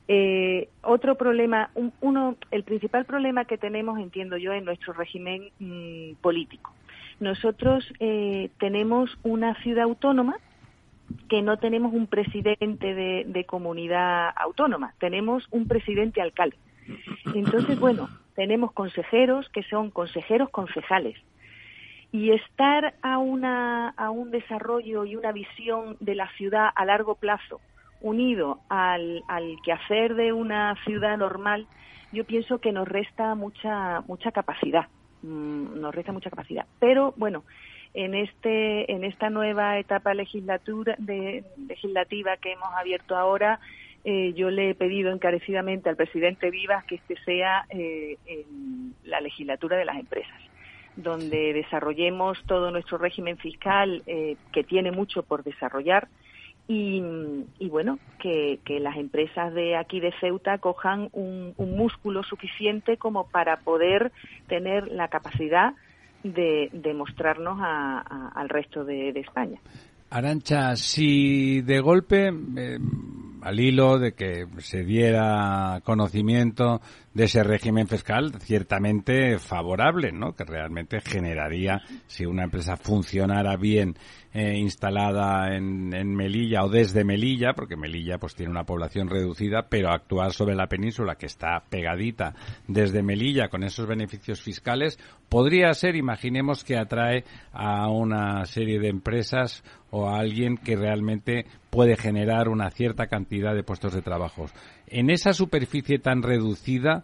Eh, 0.09 0.69
otro 0.83 1.15
problema, 1.15 1.69
un, 1.75 1.91
uno, 1.99 2.37
el 2.51 2.63
principal 2.63 3.05
problema 3.05 3.45
que 3.45 3.57
tenemos, 3.57 3.99
entiendo 3.99 4.37
yo, 4.37 4.53
en 4.53 4.63
nuestro 4.63 4.93
régimen 4.93 5.49
mmm, 5.59 6.13
político. 6.21 6.73
Nosotros 7.19 7.91
eh, 7.99 8.49
tenemos 8.59 9.17
una 9.23 9.55
ciudad 9.63 9.83
autónoma 9.83 10.37
que 11.29 11.41
no 11.41 11.57
tenemos 11.57 11.93
un 11.93 12.07
presidente 12.07 12.93
de, 12.93 13.25
de, 13.27 13.45
comunidad 13.45 14.29
autónoma, 14.35 14.93
tenemos 14.99 15.47
un 15.51 15.67
presidente 15.67 16.21
alcalde. 16.21 16.57
Entonces, 17.33 17.79
bueno, 17.79 18.09
tenemos 18.35 18.71
consejeros 18.71 19.49
que 19.49 19.63
son 19.63 19.89
consejeros 19.89 20.49
concejales. 20.49 21.17
Y 22.11 22.31
estar 22.31 22.93
a, 23.01 23.17
una, 23.17 23.89
a 23.89 24.09
un 24.11 24.31
desarrollo 24.31 25.03
y 25.03 25.15
una 25.15 25.33
visión 25.33 25.97
de 25.99 26.15
la 26.15 26.29
ciudad 26.37 26.69
a 26.73 26.85
largo 26.85 27.15
plazo 27.15 27.59
unido 27.99 28.59
al, 28.69 29.23
al 29.27 29.57
quehacer 29.63 30.15
de 30.15 30.31
una 30.31 30.75
ciudad 30.85 31.17
normal, 31.17 31.67
yo 32.13 32.23
pienso 32.23 32.59
que 32.59 32.71
nos 32.71 32.87
resta 32.87 33.35
mucha 33.35 34.01
mucha 34.07 34.31
capacidad, 34.31 34.87
mm, 35.23 35.79
nos 35.79 35.93
resta 35.93 36.11
mucha 36.11 36.29
capacidad. 36.29 36.65
Pero 36.79 37.13
bueno, 37.17 37.43
en 37.97 38.13
este 38.13 38.91
en 38.91 39.03
esta 39.03 39.31
nueva 39.31 39.79
etapa 39.79 40.13
legislatura 40.13 40.95
de, 40.99 41.43
legislativa 41.67 42.37
que 42.37 42.51
hemos 42.51 42.69
abierto 42.75 43.17
ahora, 43.17 43.59
eh, 44.05 44.33
yo 44.33 44.51
le 44.51 44.69
he 44.69 44.75
pedido 44.75 45.11
encarecidamente 45.11 45.89
al 45.89 45.95
presidente 45.95 46.51
Vivas 46.51 46.85
que 46.85 46.95
este 46.95 47.15
sea 47.25 47.65
eh, 47.69 48.17
la 49.03 49.19
legislatura 49.19 49.77
de 49.77 49.85
las 49.85 49.97
empresas 49.97 50.39
donde 50.95 51.53
desarrollemos 51.53 52.37
todo 52.45 52.69
nuestro 52.69 52.99
régimen 52.99 53.37
fiscal 53.37 54.03
eh, 54.05 54.35
que 54.51 54.63
tiene 54.63 54.91
mucho 54.91 55.23
por 55.23 55.43
desarrollar. 55.43 56.07
Y, 56.67 57.01
y 57.59 57.69
bueno, 57.69 57.97
que, 58.19 58.59
que, 58.65 58.81
las 58.81 58.97
empresas 58.97 59.53
de 59.53 59.77
aquí 59.77 60.01
de 60.01 60.11
Ceuta 60.19 60.57
cojan 60.57 61.07
un, 61.13 61.53
un, 61.55 61.77
músculo 61.77 62.23
suficiente 62.23 62.97
como 62.97 63.29
para 63.29 63.61
poder 63.61 64.11
tener 64.47 64.89
la 64.89 65.07
capacidad 65.07 65.75
de, 66.33 66.93
mostrarnos 66.93 67.57
a, 67.61 68.31
al 68.35 68.49
resto 68.49 68.83
de, 68.83 69.11
de, 69.13 69.19
España. 69.19 69.59
Arancha, 70.09 70.75
si 70.75 71.61
de 71.61 71.79
golpe, 71.79 72.31
eh, 72.57 72.77
al 73.41 73.59
hilo 73.59 73.99
de 73.99 74.13
que 74.13 74.47
se 74.59 74.83
diera 74.83 75.81
conocimiento 75.83 76.81
de 77.13 77.25
ese 77.25 77.43
régimen 77.43 77.87
fiscal 77.87 78.33
ciertamente 78.39 79.37
favorable, 79.39 80.11
¿no? 80.11 80.33
Que 80.33 80.43
realmente 80.43 80.99
generaría, 81.01 81.81
si 82.07 82.25
una 82.25 82.43
empresa 82.43 82.77
funcionara 82.77 83.55
bien 83.57 83.95
eh, 84.37 84.55
instalada 84.59 85.55
en, 85.55 85.91
en, 85.95 86.15
Melilla 86.15 86.63
o 86.63 86.69
desde 86.69 87.03
Melilla, 87.03 87.53
porque 87.53 87.75
Melilla 87.75 88.19
pues 88.19 88.35
tiene 88.35 88.51
una 88.51 88.65
población 88.65 89.09
reducida, 89.09 89.63
pero 89.67 89.89
actuar 89.89 90.31
sobre 90.31 90.53
la 90.53 90.67
península 90.67 91.15
que 91.15 91.25
está 91.25 91.63
pegadita 91.67 92.35
desde 92.67 93.01
Melilla 93.01 93.47
con 93.47 93.63
esos 93.63 93.87
beneficios 93.87 94.39
fiscales 94.39 94.99
podría 95.27 95.73
ser, 95.73 95.95
imaginemos 95.95 96.63
que 96.63 96.77
atrae 96.77 97.23
a 97.51 97.89
una 97.89 98.45
serie 98.45 98.79
de 98.79 98.89
empresas 98.89 99.63
o 99.89 100.07
a 100.07 100.19
alguien 100.19 100.57
que 100.57 100.75
realmente 100.75 101.47
puede 101.71 101.97
generar 101.97 102.47
una 102.47 102.69
cierta 102.69 103.07
cantidad 103.07 103.55
de 103.55 103.63
puestos 103.63 103.93
de 103.93 104.03
trabajo. 104.03 104.45
En 104.85 105.09
esa 105.09 105.33
superficie 105.33 105.97
tan 105.97 106.21
reducida, 106.21 107.03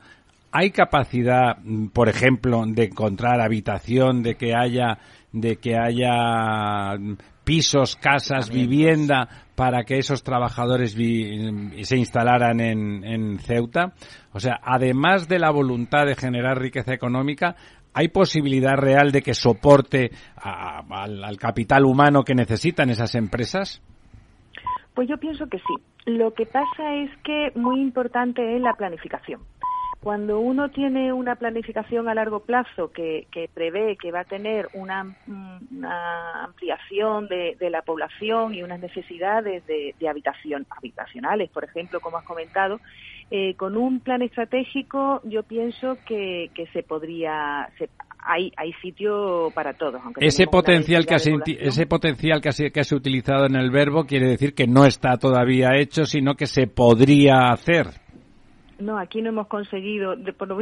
¿hay 0.52 0.70
capacidad, 0.70 1.58
por 1.94 2.10
ejemplo, 2.10 2.64
de 2.68 2.84
encontrar 2.84 3.42
habitación, 3.42 4.22
de 4.22 4.36
que 4.36 4.54
haya 4.54 5.00
de 5.34 5.58
que 5.58 5.76
haya 5.76 6.96
pisos, 7.44 7.98
casas, 7.98 8.48
También, 8.48 8.70
vivienda 8.70 9.26
pues. 9.26 9.40
para 9.56 9.84
que 9.84 9.98
esos 9.98 10.24
trabajadores 10.24 10.94
se 10.94 11.98
instalaran 11.98 12.62
en, 12.62 13.04
en, 13.04 13.40
Ceuta. 13.40 13.94
O 14.32 14.40
sea, 14.40 14.60
además 14.64 15.28
de 15.28 15.40
la 15.40 15.52
voluntad 15.52 16.06
de 16.06 16.16
generar 16.16 16.60
riqueza 16.60 16.94
económica, 16.94 17.56
¿hay 17.94 18.08
posibilidad 18.08 18.76
real 18.78 19.12
de 19.12 19.22
que 19.22 19.34
soporte 19.34 20.12
a, 20.38 20.80
a, 20.80 21.04
al, 21.04 21.24
al 21.24 21.38
capital 21.38 21.84
humano 21.84 22.24
que 22.24 22.36
necesitan 22.36 22.90
esas 22.90 23.16
empresas? 23.16 23.82
Pues 24.94 25.10
yo 25.10 25.18
pienso 25.18 25.48
que 25.48 25.58
sí. 25.58 25.74
Lo 26.06 26.34
que 26.34 26.46
pasa 26.46 26.96
es 26.96 27.10
que 27.24 27.52
muy 27.56 27.82
importante 27.82 28.56
es 28.56 28.62
la 28.62 28.74
planificación 28.74 29.42
Cuando 30.04 30.42
uno 30.42 30.70
tiene 30.70 31.14
una 31.14 31.36
planificación 31.36 32.10
a 32.10 32.14
largo 32.14 32.42
plazo 32.42 32.92
que, 32.92 33.26
prevé 33.54 33.96
que 33.96 34.12
va 34.12 34.20
a 34.20 34.26
tener 34.26 34.68
una, 34.74 35.16
ampliación 36.44 37.30
de, 37.30 37.70
la 37.70 37.84
población 37.84 38.54
y 38.54 38.64
unas 38.64 38.82
necesidades 38.82 39.66
de, 39.66 39.96
habitación, 40.10 40.68
habitacionales, 40.70 41.50
por 41.52 41.64
ejemplo, 41.64 42.02
como 42.02 42.18
has 42.18 42.26
comentado, 42.26 42.82
eh, 43.32 43.56
con 43.56 43.78
un 43.78 44.02
plan 44.02 44.22
estratégico 44.22 45.22
yo 45.24 45.44
pienso 45.44 45.98
que, 46.06 46.52
se 46.74 46.84
podría, 46.84 47.70
hay, 48.20 48.52
hay 48.58 48.74
sitio 48.82 49.52
para 49.56 49.72
todos. 49.72 50.02
ese 50.20 50.48
potencial, 50.48 51.06
que 51.06 51.16
has, 51.16 51.28
ese 51.28 51.86
potencial 51.86 52.42
que 52.42 52.72
que 52.72 52.80
has 52.82 52.92
utilizado 52.92 53.46
en 53.46 53.56
el 53.56 53.72
verbo 53.72 54.04
quiere 54.04 54.28
decir 54.28 54.54
que 54.54 54.68
no 54.68 54.86
está 54.86 55.18
todavía 55.18 55.78
hecho, 55.78 56.04
sino 56.04 56.36
que 56.36 56.46
se 56.46 56.68
podría 56.68 57.52
hacer. 57.54 58.03
No, 58.84 58.98
aquí 58.98 59.22
no 59.22 59.30
hemos 59.30 59.48
conseguido, 59.48 60.16
por, 60.38 60.48
lo, 60.48 60.60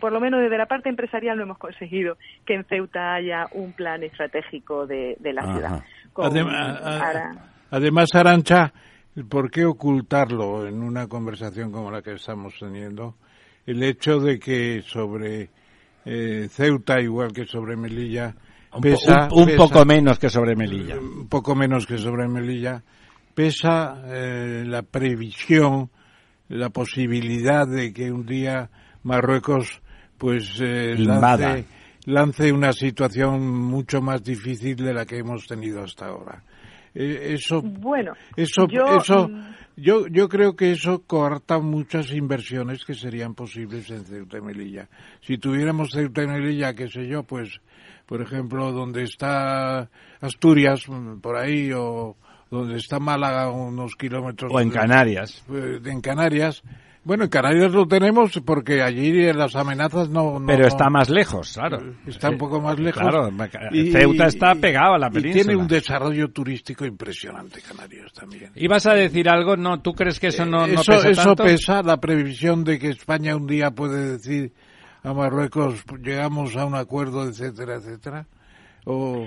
por, 0.00 0.12
lo, 0.12 0.20
menos 0.20 0.40
desde 0.40 0.58
la 0.58 0.66
parte 0.66 0.88
empresarial 0.88 1.36
no 1.36 1.44
hemos 1.44 1.58
conseguido 1.58 2.16
que 2.44 2.54
en 2.54 2.64
Ceuta 2.64 3.14
haya 3.14 3.46
un 3.52 3.72
plan 3.72 4.02
estratégico 4.02 4.86
de, 4.86 5.16
la 5.22 5.42
ciudad. 5.42 5.84
además, 7.70 8.14
Arancha, 8.14 8.72
¿por 9.28 9.50
qué 9.50 9.64
ocultarlo 9.64 10.66
en 10.66 10.82
una 10.82 11.06
conversación 11.06 11.70
como 11.70 11.90
la 11.90 12.02
que 12.02 12.14
estamos 12.14 12.54
teniendo? 12.58 13.14
El 13.64 13.82
hecho 13.84 14.18
de 14.18 14.40
que 14.40 14.82
sobre 14.82 15.50
eh, 16.04 16.48
Ceuta, 16.50 17.00
igual 17.00 17.32
que 17.32 17.46
sobre 17.46 17.76
Melilla, 17.76 18.34
pesa, 18.80 19.28
un, 19.30 19.54
poco 19.56 19.84
menos 19.84 20.18
que 20.18 20.28
sobre 20.28 20.56
Melilla. 20.56 20.98
Un 20.98 21.28
poco 21.28 21.54
menos 21.54 21.86
que 21.86 21.96
sobre 21.96 22.26
Melilla, 22.26 22.82
pesa 23.34 24.02
eh, 24.06 24.64
la 24.66 24.82
previsión 24.82 25.90
la 26.52 26.70
posibilidad 26.70 27.66
de 27.66 27.92
que 27.92 28.12
un 28.12 28.26
día 28.26 28.70
Marruecos 29.02 29.80
pues 30.18 30.60
eh, 30.60 30.94
lance, 30.98 31.64
lance, 32.04 32.52
una 32.52 32.72
situación 32.72 33.50
mucho 33.50 34.00
más 34.00 34.22
difícil 34.22 34.76
de 34.76 34.94
la 34.94 35.04
que 35.04 35.18
hemos 35.18 35.46
tenido 35.46 35.82
hasta 35.82 36.06
ahora. 36.06 36.44
Eh, 36.94 37.32
eso, 37.32 37.62
bueno, 37.62 38.12
eso, 38.36 38.68
yo, 38.68 38.96
eso, 38.96 39.28
mm, 39.28 39.54
yo, 39.76 40.06
yo 40.06 40.28
creo 40.28 40.54
que 40.54 40.72
eso 40.72 41.02
corta 41.06 41.58
muchas 41.58 42.12
inversiones 42.12 42.84
que 42.84 42.94
serían 42.94 43.34
posibles 43.34 43.90
en 43.90 44.04
Ceuta 44.04 44.38
y 44.38 44.42
Melilla. 44.42 44.88
Si 45.22 45.38
tuviéramos 45.38 45.90
Ceuta 45.90 46.22
y 46.22 46.26
Melilla, 46.26 46.74
qué 46.74 46.88
sé 46.88 47.08
yo, 47.08 47.22
pues, 47.22 47.60
por 48.06 48.20
ejemplo, 48.20 48.70
donde 48.72 49.04
está 49.04 49.88
Asturias, 50.20 50.84
por 51.20 51.36
ahí, 51.36 51.72
o, 51.72 52.16
donde 52.52 52.76
está 52.76 52.98
Málaga, 52.98 53.50
unos 53.50 53.96
kilómetros. 53.96 54.52
O 54.54 54.60
en 54.60 54.68
Canarias. 54.68 55.42
En 55.48 56.00
Canarias. 56.02 56.62
Bueno, 57.02 57.24
en 57.24 57.30
Canarias 57.30 57.72
lo 57.72 57.88
tenemos 57.88 58.40
porque 58.44 58.82
allí 58.82 59.32
las 59.32 59.56
amenazas 59.56 60.10
no... 60.10 60.40
Pero 60.46 60.66
está 60.66 60.90
más 60.90 61.08
lejos, 61.08 61.54
claro. 61.54 61.78
Está 62.06 62.28
un 62.28 62.36
poco 62.36 62.60
más 62.60 62.78
lejos. 62.78 63.02
Claro, 63.02 63.30
Ceuta 63.90 64.26
está 64.26 64.54
pegado 64.54 64.94
a 64.94 64.98
la 64.98 65.08
península. 65.10 65.30
Y 65.30 65.44
tiene 65.44 65.56
un 65.56 65.66
desarrollo 65.66 66.28
turístico 66.28 66.84
impresionante, 66.84 67.62
Canarias 67.62 68.12
también. 68.12 68.52
¿Ibas 68.54 68.86
a 68.86 68.94
decir 68.94 69.30
algo? 69.30 69.56
No, 69.56 69.80
¿tú 69.80 69.94
crees 69.94 70.20
que 70.20 70.28
eso 70.28 70.44
no, 70.44 70.66
eso, 70.66 70.92
pesa 70.92 71.08
Eso 71.08 71.34
pesa, 71.34 71.82
la 71.82 71.96
previsión 71.96 72.64
de 72.64 72.78
que 72.78 72.90
España 72.90 73.34
un 73.34 73.46
día 73.46 73.70
puede 73.70 74.12
decir 74.12 74.52
a 75.02 75.14
Marruecos, 75.14 75.82
llegamos 76.04 76.54
a 76.56 76.66
un 76.66 76.74
acuerdo, 76.74 77.24
etcétera, 77.26 77.76
etcétera. 77.76 78.26
O 78.84 79.26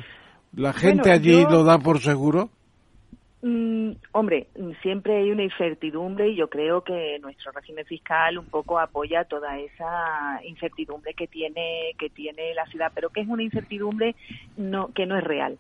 la 0.54 0.72
gente 0.72 1.12
allí 1.12 1.44
lo 1.50 1.64
da 1.64 1.80
por 1.80 2.00
seguro. 2.00 2.52
Mm, 3.48 3.92
hombre, 4.14 4.48
siempre 4.82 5.18
hay 5.18 5.30
una 5.30 5.44
incertidumbre 5.44 6.30
y 6.30 6.36
yo 6.36 6.50
creo 6.50 6.84
que 6.84 7.20
nuestro 7.20 7.52
régimen 7.52 7.86
fiscal 7.86 8.40
un 8.40 8.48
poco 8.48 8.80
apoya 8.80 9.26
toda 9.26 9.60
esa 9.60 10.42
incertidumbre 10.44 11.14
que 11.14 11.28
tiene 11.28 11.94
que 12.00 12.10
tiene 12.10 12.56
la 12.56 12.66
ciudad, 12.66 12.92
pero 12.96 13.12
que 13.12 13.22
es 13.22 13.28
una 13.28 13.44
incertidumbre 13.44 14.16
no 14.58 14.92
que 14.94 15.06
no 15.06 15.16
es 15.16 15.24
real. 15.24 15.60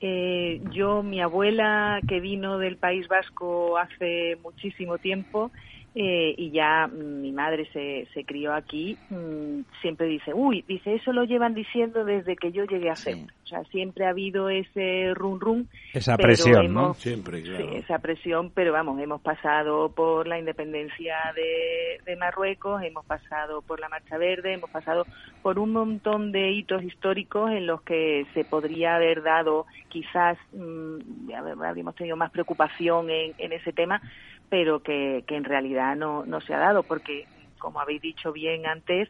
Eh, 0.00 0.62
yo, 0.72 1.02
mi 1.02 1.20
abuela 1.20 2.00
que 2.08 2.20
vino 2.20 2.56
del 2.56 2.78
País 2.78 3.06
Vasco 3.06 3.76
hace 3.76 4.38
muchísimo 4.42 4.96
tiempo, 4.96 5.52
eh, 5.98 6.34
y 6.36 6.50
ya 6.50 6.88
mi 6.88 7.32
madre 7.32 7.66
se, 7.72 8.06
se 8.12 8.24
crió 8.26 8.52
aquí, 8.52 8.98
mm, 9.08 9.60
siempre 9.80 10.06
dice, 10.06 10.34
uy, 10.34 10.62
dice, 10.68 10.94
eso 10.94 11.10
lo 11.10 11.24
llevan 11.24 11.54
diciendo 11.54 12.04
desde 12.04 12.36
que 12.36 12.52
yo 12.52 12.64
llegué 12.66 12.90
a 12.90 12.96
Ceuta. 12.96 13.32
O 13.44 13.46
sea, 13.48 13.64
siempre 13.70 14.04
ha 14.04 14.10
habido 14.10 14.50
ese 14.50 15.14
rum 15.14 15.40
rum. 15.40 15.66
Esa 15.94 16.18
presión, 16.18 16.74
¿no? 16.74 16.92
Siempre, 16.92 17.42
claro. 17.42 17.64
Sí, 17.70 17.76
esa 17.76 17.98
presión, 18.00 18.50
pero 18.50 18.72
vamos, 18.72 19.00
hemos 19.00 19.22
pasado 19.22 19.88
por 19.88 20.26
la 20.26 20.38
independencia 20.38 21.16
de, 21.34 22.02
de 22.04 22.16
Marruecos, 22.16 22.82
hemos 22.82 23.06
pasado 23.06 23.62
por 23.62 23.80
la 23.80 23.88
Marcha 23.88 24.18
Verde, 24.18 24.52
hemos 24.52 24.68
pasado 24.68 25.06
por 25.40 25.58
un 25.58 25.72
montón 25.72 26.30
de 26.30 26.50
hitos 26.50 26.82
históricos 26.82 27.52
en 27.52 27.66
los 27.66 27.80
que 27.80 28.26
se 28.34 28.44
podría 28.44 28.96
haber 28.96 29.22
dado, 29.22 29.64
quizás, 29.88 30.36
mmm, 30.52 31.32
habríamos 31.64 31.94
tenido 31.94 32.16
más 32.16 32.30
preocupación 32.32 33.08
en, 33.08 33.32
en 33.38 33.52
ese 33.52 33.72
tema, 33.72 34.02
pero 34.48 34.82
que, 34.82 35.24
que 35.26 35.36
en 35.36 35.44
realidad 35.44 35.96
no, 35.96 36.24
no 36.26 36.40
se 36.40 36.54
ha 36.54 36.58
dado, 36.58 36.82
porque, 36.82 37.26
como 37.58 37.80
habéis 37.80 38.02
dicho 38.02 38.32
bien 38.32 38.66
antes, 38.66 39.08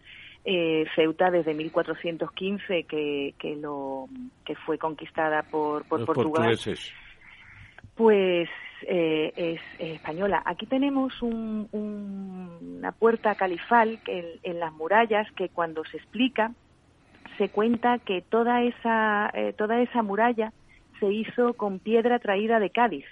eh, 0.49 0.87
Ceuta 0.95 1.31
desde 1.33 1.55
1415 1.55 2.85
que, 2.85 3.35
que 3.37 3.57
lo 3.57 4.09
que 4.45 4.55
fue 4.55 4.79
conquistada 4.79 5.43
por, 5.43 5.85
por 5.87 6.05
Portugal 6.07 6.57
pues 7.97 8.49
eh, 8.83 9.33
es, 9.35 9.61
española. 9.81 10.43
Aquí 10.45 10.67
tenemos 10.67 11.21
un, 11.21 11.69
una 11.73 12.93
puerta 12.93 13.35
califal 13.35 13.99
en, 14.07 14.61
las 14.61 14.73
murallas 14.73 15.27
que 15.33 15.49
cuando 15.49 15.85
se 15.85 15.97
explica 15.97 16.53
se 17.39 17.49
cuenta 17.49 17.99
que 17.99 18.23
toda 18.23 18.63
esa 18.63 19.31
eh, 19.35 19.53
toda 19.53 19.81
esa 19.81 20.03
muralla 20.03 20.53
se 21.01 21.13
hizo 21.13 21.55
con 21.55 21.81
piedra 21.81 22.19
traída 22.21 22.61
de 22.61 22.71
Cádiz 22.71 23.07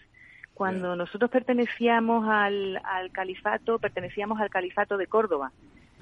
cuando 0.55 0.97
nosotros 0.97 1.31
pertenecíamos 1.31 2.29
al, 2.29 2.81
califato, 3.13 3.79
pertenecíamos 3.79 4.41
al 4.41 4.51
califato 4.51 4.97
de 4.97 5.07
Córdoba. 5.07 5.53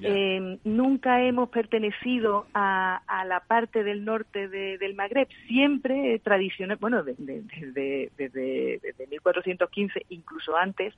Eh, 0.05 0.57
nunca 0.65 1.23
hemos 1.23 1.49
pertenecido 1.49 2.45
a, 2.53 3.01
la 3.25 3.39
parte 3.41 3.83
del 3.83 4.03
norte 4.03 4.47
del 4.49 4.95
Magreb, 4.95 5.27
siempre 5.47 6.19
tradicional, 6.19 6.77
bueno, 6.79 7.03
desde, 7.03 8.11
desde, 8.17 9.07
1415, 9.09 10.05
incluso 10.09 10.57
antes, 10.57 10.93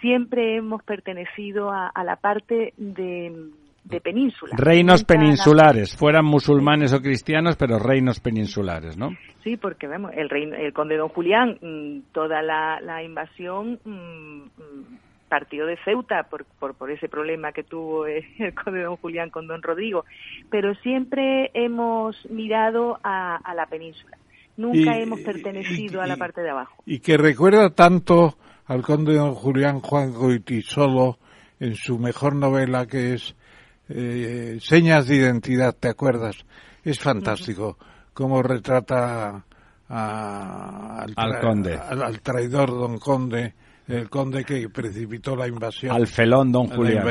siempre 0.00 0.56
hemos 0.56 0.82
pertenecido 0.82 1.70
a 1.72 2.04
la 2.04 2.16
parte 2.16 2.74
de, 2.76 3.50
de 3.84 4.00
península. 4.00 4.54
Reinos 4.56 5.04
peninsulares, 5.04 5.96
fueran 5.96 6.24
musulmanes 6.24 6.92
o 6.92 7.00
cristianos, 7.00 7.56
pero 7.56 7.78
reinos 7.78 8.20
peninsulares, 8.20 8.96
¿no? 8.96 9.16
Sí, 9.42 9.56
porque 9.56 9.86
vemos, 9.86 10.12
el, 10.14 10.28
rey, 10.28 10.44
el 10.44 10.72
conde 10.72 10.96
don 10.96 11.08
Julián, 11.08 11.58
mm, 11.60 12.12
toda 12.12 12.42
la, 12.42 13.02
invasión 13.02 13.80
mm, 13.84 13.90
mm, 13.90 14.98
partió 15.28 15.66
de 15.66 15.78
Ceuta 15.84 16.24
por, 16.24 16.44
por, 16.44 16.90
ese 16.90 17.08
problema 17.08 17.52
que 17.52 17.62
tuvo 17.62 18.06
el 18.06 18.54
conde 18.54 18.82
don 18.82 18.96
Julián 18.96 19.30
con 19.30 19.46
don 19.46 19.62
Rodrigo, 19.62 20.04
pero 20.50 20.74
siempre 20.76 21.50
hemos 21.54 22.16
mirado 22.30 22.98
a, 23.02 23.40
la 23.54 23.66
península. 23.66 24.18
Nunca 24.56 24.98
hemos 24.98 25.20
pertenecido 25.20 26.02
a 26.02 26.06
la 26.06 26.16
parte 26.16 26.42
de 26.42 26.50
abajo. 26.50 26.82
Y 26.84 26.98
que 26.98 27.16
recuerda 27.16 27.70
tanto 27.70 28.36
al 28.66 28.82
conde 28.82 29.14
don 29.14 29.34
Julián 29.34 29.80
Juan 29.80 30.12
Goitisolo 30.12 31.18
en 31.60 31.76
su 31.76 31.98
mejor 31.98 32.36
novela 32.36 32.86
que 32.86 33.14
es 33.14 33.34
eh, 33.92 34.58
señas 34.60 35.06
de 35.06 35.16
identidad, 35.16 35.74
¿te 35.78 35.88
acuerdas? 35.88 36.36
Es 36.84 36.98
fantástico 37.00 37.76
cómo 38.14 38.42
retrata 38.42 39.44
al, 39.88 41.40
conde. 41.40 41.76
Al, 41.76 42.20
traidor 42.20 42.70
don 42.70 42.98
Conde, 42.98 43.54
el 43.88 44.08
conde 44.08 44.44
que 44.44 44.68
precipitó 44.68 45.34
la 45.34 45.48
invasión. 45.48 45.94
Al 45.94 46.06
felón 46.06 46.52
don 46.52 46.68
Julián. 46.68 47.04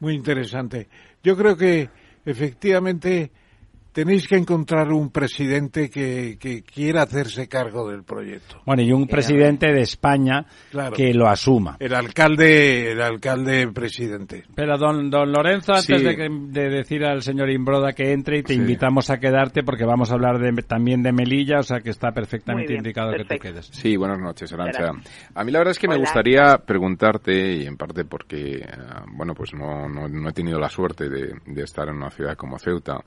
Muy 0.00 0.14
interesante. 0.14 0.88
Yo 1.22 1.36
creo 1.36 1.56
que 1.56 1.88
efectivamente 2.24 3.32
tenéis 3.94 4.26
que 4.26 4.34
encontrar 4.36 4.92
un 4.92 5.10
presidente 5.10 5.88
que, 5.88 6.36
quiera 6.66 7.02
hacerse 7.02 7.48
cargo 7.48 7.88
del 7.88 8.02
proyecto. 8.02 8.60
Bueno, 8.66 8.82
y 8.82 8.92
un 8.92 9.06
presidente 9.06 9.72
de 9.72 9.82
España 9.82 10.44
que 10.94 11.14
lo 11.14 11.28
asuma. 11.28 11.76
El 11.78 11.94
alcalde, 11.94 12.90
el 12.90 13.00
alcalde 13.00 13.68
presidente. 13.68 14.44
Pero 14.54 14.76
don, 14.76 15.08
don 15.10 15.30
Lorenzo, 15.30 15.74
antes 15.74 16.02
de, 16.02 16.68
decir 16.68 17.04
al 17.04 17.22
señor 17.22 17.50
Imbroda 17.50 17.92
que 17.92 18.12
entre 18.12 18.38
y 18.38 18.42
te 18.42 18.54
invitamos 18.54 19.10
a 19.10 19.18
quedarte 19.18 19.62
porque 19.62 19.84
vamos 19.84 20.10
a 20.10 20.14
hablar 20.14 20.40
también 20.66 21.02
de 21.02 21.12
Melilla, 21.12 21.60
o 21.60 21.62
sea 21.62 21.80
que 21.80 21.90
está 21.90 22.10
perfectamente 22.10 22.74
indicado 22.74 23.12
que 23.12 23.24
te 23.24 23.38
quedes. 23.38 23.66
Sí, 23.66 23.96
buenas 23.96 24.18
noches, 24.18 24.52
Arancha. 24.52 24.90
A 25.34 25.44
mí 25.44 25.52
la 25.52 25.58
verdad 25.60 25.70
es 25.70 25.78
que 25.78 25.86
me 25.86 25.96
gustaría 25.96 26.58
preguntarte, 26.58 27.58
y 27.58 27.66
en 27.66 27.76
parte 27.76 28.04
porque, 28.04 28.56
eh, 28.56 28.66
bueno, 29.12 29.34
pues 29.34 29.54
no, 29.54 29.88
no, 29.88 30.28
he 30.28 30.32
tenido 30.32 30.58
la 30.58 30.68
suerte 30.68 31.08
de, 31.08 31.34
de 31.46 31.62
estar 31.62 31.88
en 31.88 31.96
una 31.96 32.10
ciudad 32.10 32.36
como 32.36 32.58
Ceuta, 32.58 32.98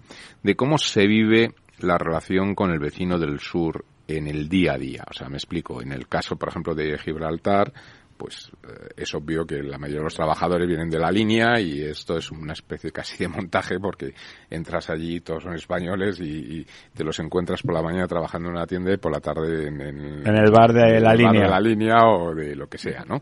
de 0.41 0.55
cómo 0.55 0.76
se 0.77 1.07
vive 1.07 1.53
la 1.79 1.97
relación 1.97 2.55
con 2.55 2.71
el 2.71 2.79
vecino 2.79 3.19
del 3.19 3.39
sur 3.39 3.85
en 4.07 4.27
el 4.27 4.47
día 4.47 4.73
a 4.73 4.77
día. 4.77 5.03
O 5.09 5.13
sea, 5.13 5.29
me 5.29 5.37
explico. 5.37 5.81
En 5.81 5.91
el 5.91 6.07
caso, 6.07 6.35
por 6.37 6.49
ejemplo, 6.49 6.73
de 6.73 6.97
Gibraltar, 6.97 7.73
pues 8.17 8.51
eh, 8.63 8.89
es 8.97 9.13
obvio 9.13 9.45
que 9.45 9.61
la 9.61 9.77
mayoría 9.77 9.99
de 9.99 10.05
los 10.05 10.15
trabajadores 10.15 10.67
vienen 10.67 10.89
de 10.89 10.99
la 10.99 11.11
línea 11.11 11.59
y 11.59 11.83
esto 11.83 12.17
es 12.17 12.31
una 12.31 12.53
especie 12.53 12.91
casi 12.91 13.17
de 13.17 13.27
montaje 13.27 13.79
porque 13.79 14.13
entras 14.49 14.89
allí, 14.89 15.21
todos 15.21 15.43
son 15.43 15.53
españoles 15.53 16.19
y, 16.19 16.65
te 16.93 17.03
los 17.03 17.19
encuentras 17.19 17.61
por 17.61 17.75
la 17.75 17.83
mañana 17.83 18.07
trabajando 18.07 18.49
en 18.49 18.55
una 18.55 18.65
tienda 18.65 18.91
y 18.93 18.97
por 18.97 19.11
la 19.11 19.19
tarde 19.19 19.67
en, 19.67 19.79
el 19.79 20.51
bar 20.51 20.73
de 20.73 20.99
la 20.99 21.13
línea. 21.13 21.43
de 21.43 21.49
la 21.49 21.59
línea 21.59 21.95
o 22.07 22.33
de 22.33 22.55
lo 22.55 22.67
que 22.67 22.79
sea, 22.79 23.05
¿no? 23.07 23.21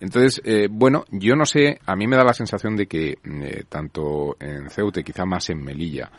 Entonces, 0.00 0.42
eh, 0.44 0.68
bueno, 0.70 1.04
yo 1.10 1.34
no 1.34 1.46
sé, 1.46 1.78
a 1.86 1.96
mí 1.96 2.06
me 2.06 2.16
da 2.16 2.24
la 2.24 2.34
sensación 2.34 2.76
de 2.76 2.86
que 2.86 3.16
eh, 3.24 3.64
tanto 3.68 4.36
en 4.38 4.68
Ceuta, 4.68 5.02
quizá 5.02 5.24
más 5.24 5.48
en 5.48 5.64
Melilla, 5.64 6.10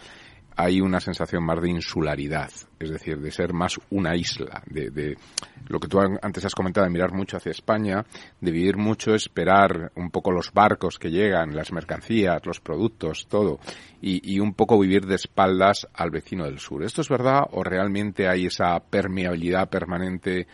hay 0.58 0.82
una 0.82 1.00
sensación 1.00 1.46
más 1.46 1.62
de 1.62 1.70
insularidad, 1.70 2.50
es 2.80 2.90
decir, 2.90 3.20
de 3.20 3.30
ser 3.30 3.54
más 3.54 3.80
una 3.92 4.16
isla, 4.16 4.64
de, 4.66 4.90
de, 4.90 5.16
lo 5.68 5.80
que 5.80 5.88
tú 5.88 6.00
antes 6.00 6.44
has 6.44 6.56
comentado, 6.56 6.86
de 6.86 6.92
mirar 6.92 7.14
mucho 7.14 7.38
hacia 7.38 7.52
España, 7.52 8.04
de 8.42 8.52
vivir 8.52 8.76
mucho, 8.76 9.14
esperar 9.14 9.92
un 9.96 10.10
poco 10.10 10.32
los 10.32 10.52
barcos 10.52 10.98
que 10.98 11.12
llegan, 11.12 11.56
las 11.56 11.72
mercancías, 11.72 12.44
los 12.44 12.60
productos, 12.60 13.28
todo, 13.30 13.60
y, 14.02 14.34
y 14.34 14.40
un 14.40 14.56
poco 14.56 14.80
vivir 14.80 15.06
de 15.06 15.16
espaldas 15.16 15.88
al 15.94 16.10
vecino 16.10 16.46
del 16.46 16.58
sur. 16.58 16.84
¿Esto 16.84 17.02
es 17.02 17.10
verdad 17.10 17.44
o 17.52 17.64
realmente 17.64 18.28
hay 18.28 18.48
esa 18.48 18.80
permeabilidad 18.80 19.70
permanente 19.70 20.48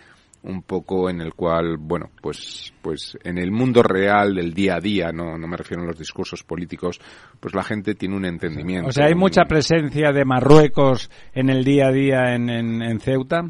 un 0.43 0.61
poco 0.63 1.09
en 1.09 1.21
el 1.21 1.33
cual, 1.33 1.77
bueno, 1.77 2.09
pues, 2.21 2.73
pues 2.81 3.17
en 3.23 3.37
el 3.37 3.51
mundo 3.51 3.81
real 3.81 4.35
del 4.35 4.53
día 4.53 4.75
a 4.75 4.79
día, 4.79 5.11
no, 5.11 5.37
no 5.37 5.47
me 5.47 5.57
refiero 5.57 5.83
a 5.83 5.87
los 5.87 5.97
discursos 5.97 6.43
políticos, 6.43 6.99
pues 7.39 7.55
la 7.55 7.63
gente 7.63 7.95
tiene 7.95 8.15
un 8.15 8.25
entendimiento. 8.25 8.89
O 8.89 8.91
sea, 8.91 9.05
hay 9.05 9.15
mucha 9.15 9.45
presencia 9.45 10.11
de 10.11 10.25
Marruecos 10.25 11.09
en 11.33 11.49
el 11.49 11.63
día 11.63 11.87
a 11.87 11.91
día 11.91 12.35
en, 12.35 12.49
en, 12.49 12.99
Ceuta. 12.99 13.43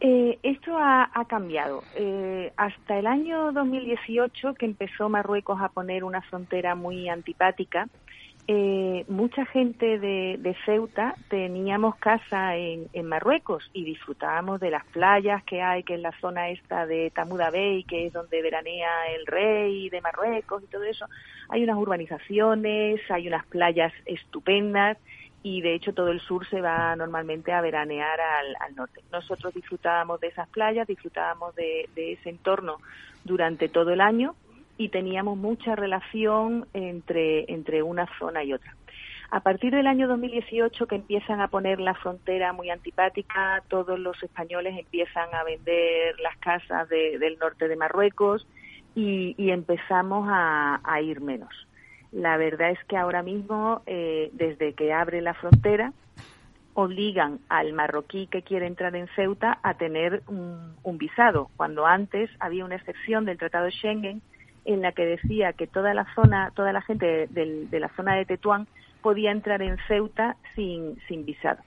Eh, 0.00 0.38
esto 0.42 0.76
ha, 0.78 1.24
cambiado. 1.28 1.82
Eh, 1.96 2.52
hasta 2.56 2.98
el 2.98 3.06
año 3.06 3.52
2018, 3.52 4.54
que 4.54 4.66
empezó 4.66 5.08
Marruecos 5.08 5.60
a 5.60 5.68
poner 5.68 6.04
una 6.04 6.22
frontera 6.22 6.74
muy 6.74 7.08
antipática, 7.08 7.88
eh, 8.50 9.04
mucha 9.08 9.44
gente 9.44 9.98
de, 9.98 10.56
Ceuta 10.64 11.14
teníamos 11.28 11.96
casa 11.96 12.56
en, 12.56 12.88
Marruecos 13.06 13.68
y 13.74 13.84
disfrutábamos 13.84 14.58
de 14.58 14.70
las 14.70 14.86
playas 14.86 15.44
que 15.44 15.60
hay, 15.60 15.82
que 15.82 15.96
es 15.96 16.00
la 16.00 16.18
zona 16.18 16.48
esta 16.48 16.86
de 16.86 17.10
Tamuda 17.10 17.50
Bay, 17.50 17.84
que 17.84 18.06
es 18.06 18.12
donde 18.14 18.40
veranea 18.40 18.88
el 19.14 19.26
rey 19.26 19.90
de 19.90 20.00
Marruecos 20.00 20.62
y 20.62 20.66
todo 20.66 20.84
eso. 20.84 21.04
Hay 21.50 21.62
unas 21.62 21.76
urbanizaciones, 21.76 23.02
hay 23.10 23.28
unas 23.28 23.44
playas 23.44 23.92
estupendas 24.06 24.96
y 25.42 25.60
de 25.60 25.74
hecho 25.74 25.92
todo 25.92 26.08
el 26.08 26.20
sur 26.20 26.48
se 26.48 26.62
va 26.62 26.96
normalmente 26.96 27.52
a 27.52 27.60
veranear 27.60 28.18
al, 28.18 28.74
norte. 28.74 29.02
Nosotros 29.12 29.52
disfrutábamos 29.52 30.20
de 30.20 30.28
esas 30.28 30.48
playas, 30.48 30.88
disfrutábamos 30.88 31.54
de 31.54 31.86
ese 31.94 32.30
entorno 32.30 32.78
durante 33.24 33.68
todo 33.68 33.90
el 33.90 34.00
año 34.00 34.34
y 34.78 34.88
teníamos 34.88 35.36
mucha 35.36 35.74
relación 35.74 36.66
entre, 36.72 37.52
entre 37.52 37.82
una 37.82 38.08
zona 38.18 38.44
y 38.44 38.54
otra. 38.54 38.74
A 39.30 39.40
partir 39.40 39.74
del 39.74 39.86
año 39.86 40.08
2018 40.08 40.86
que 40.86 40.94
empiezan 40.94 41.42
a 41.42 41.48
poner 41.48 41.80
la 41.80 41.94
frontera 41.94 42.54
muy 42.54 42.70
antipática, 42.70 43.62
todos 43.68 43.98
los 43.98 44.22
españoles 44.22 44.78
empiezan 44.78 45.34
a 45.34 45.44
vender 45.44 46.18
las 46.20 46.38
casas 46.38 46.88
del 46.88 47.38
norte 47.38 47.68
de 47.68 47.76
Marruecos 47.76 48.46
y, 48.94 49.50
empezamos 49.50 50.26
a, 50.30 51.00
ir 51.02 51.20
menos. 51.20 51.50
La 52.10 52.38
verdad 52.38 52.70
es 52.70 52.82
que 52.84 52.96
ahora 52.96 53.22
mismo, 53.22 53.82
eh, 53.86 54.30
desde 54.32 54.72
que 54.72 54.94
abre 54.94 55.20
la 55.20 55.34
frontera, 55.34 55.92
obligan 56.72 57.40
al 57.48 57.74
marroquí 57.74 58.28
que 58.28 58.42
quiere 58.42 58.66
entrar 58.66 58.96
en 58.96 59.08
Ceuta 59.08 59.58
a 59.62 59.74
tener 59.74 60.22
un, 60.26 60.74
un 60.82 60.96
visado, 60.96 61.50
cuando 61.56 61.84
antes 61.84 62.30
había 62.40 62.64
una 62.64 62.76
excepción 62.76 63.26
del 63.26 63.36
Tratado 63.36 63.66
de 63.66 63.72
Schengen 63.72 64.22
en 64.68 64.82
la 64.82 64.92
que 64.92 65.06
decía 65.06 65.54
que 65.54 65.66
toda 65.66 65.94
la 65.94 66.06
zona, 66.14 66.52
toda 66.54 66.74
la 66.74 66.82
gente 66.82 67.26
de, 67.28 67.80
la 67.80 67.88
zona 67.96 68.16
de 68.16 68.26
Tetuán 68.26 68.66
podía 69.00 69.30
entrar 69.30 69.62
en 69.62 69.78
Ceuta 69.88 70.36
sin, 70.54 71.00
sin 71.08 71.24
visado. 71.24 71.62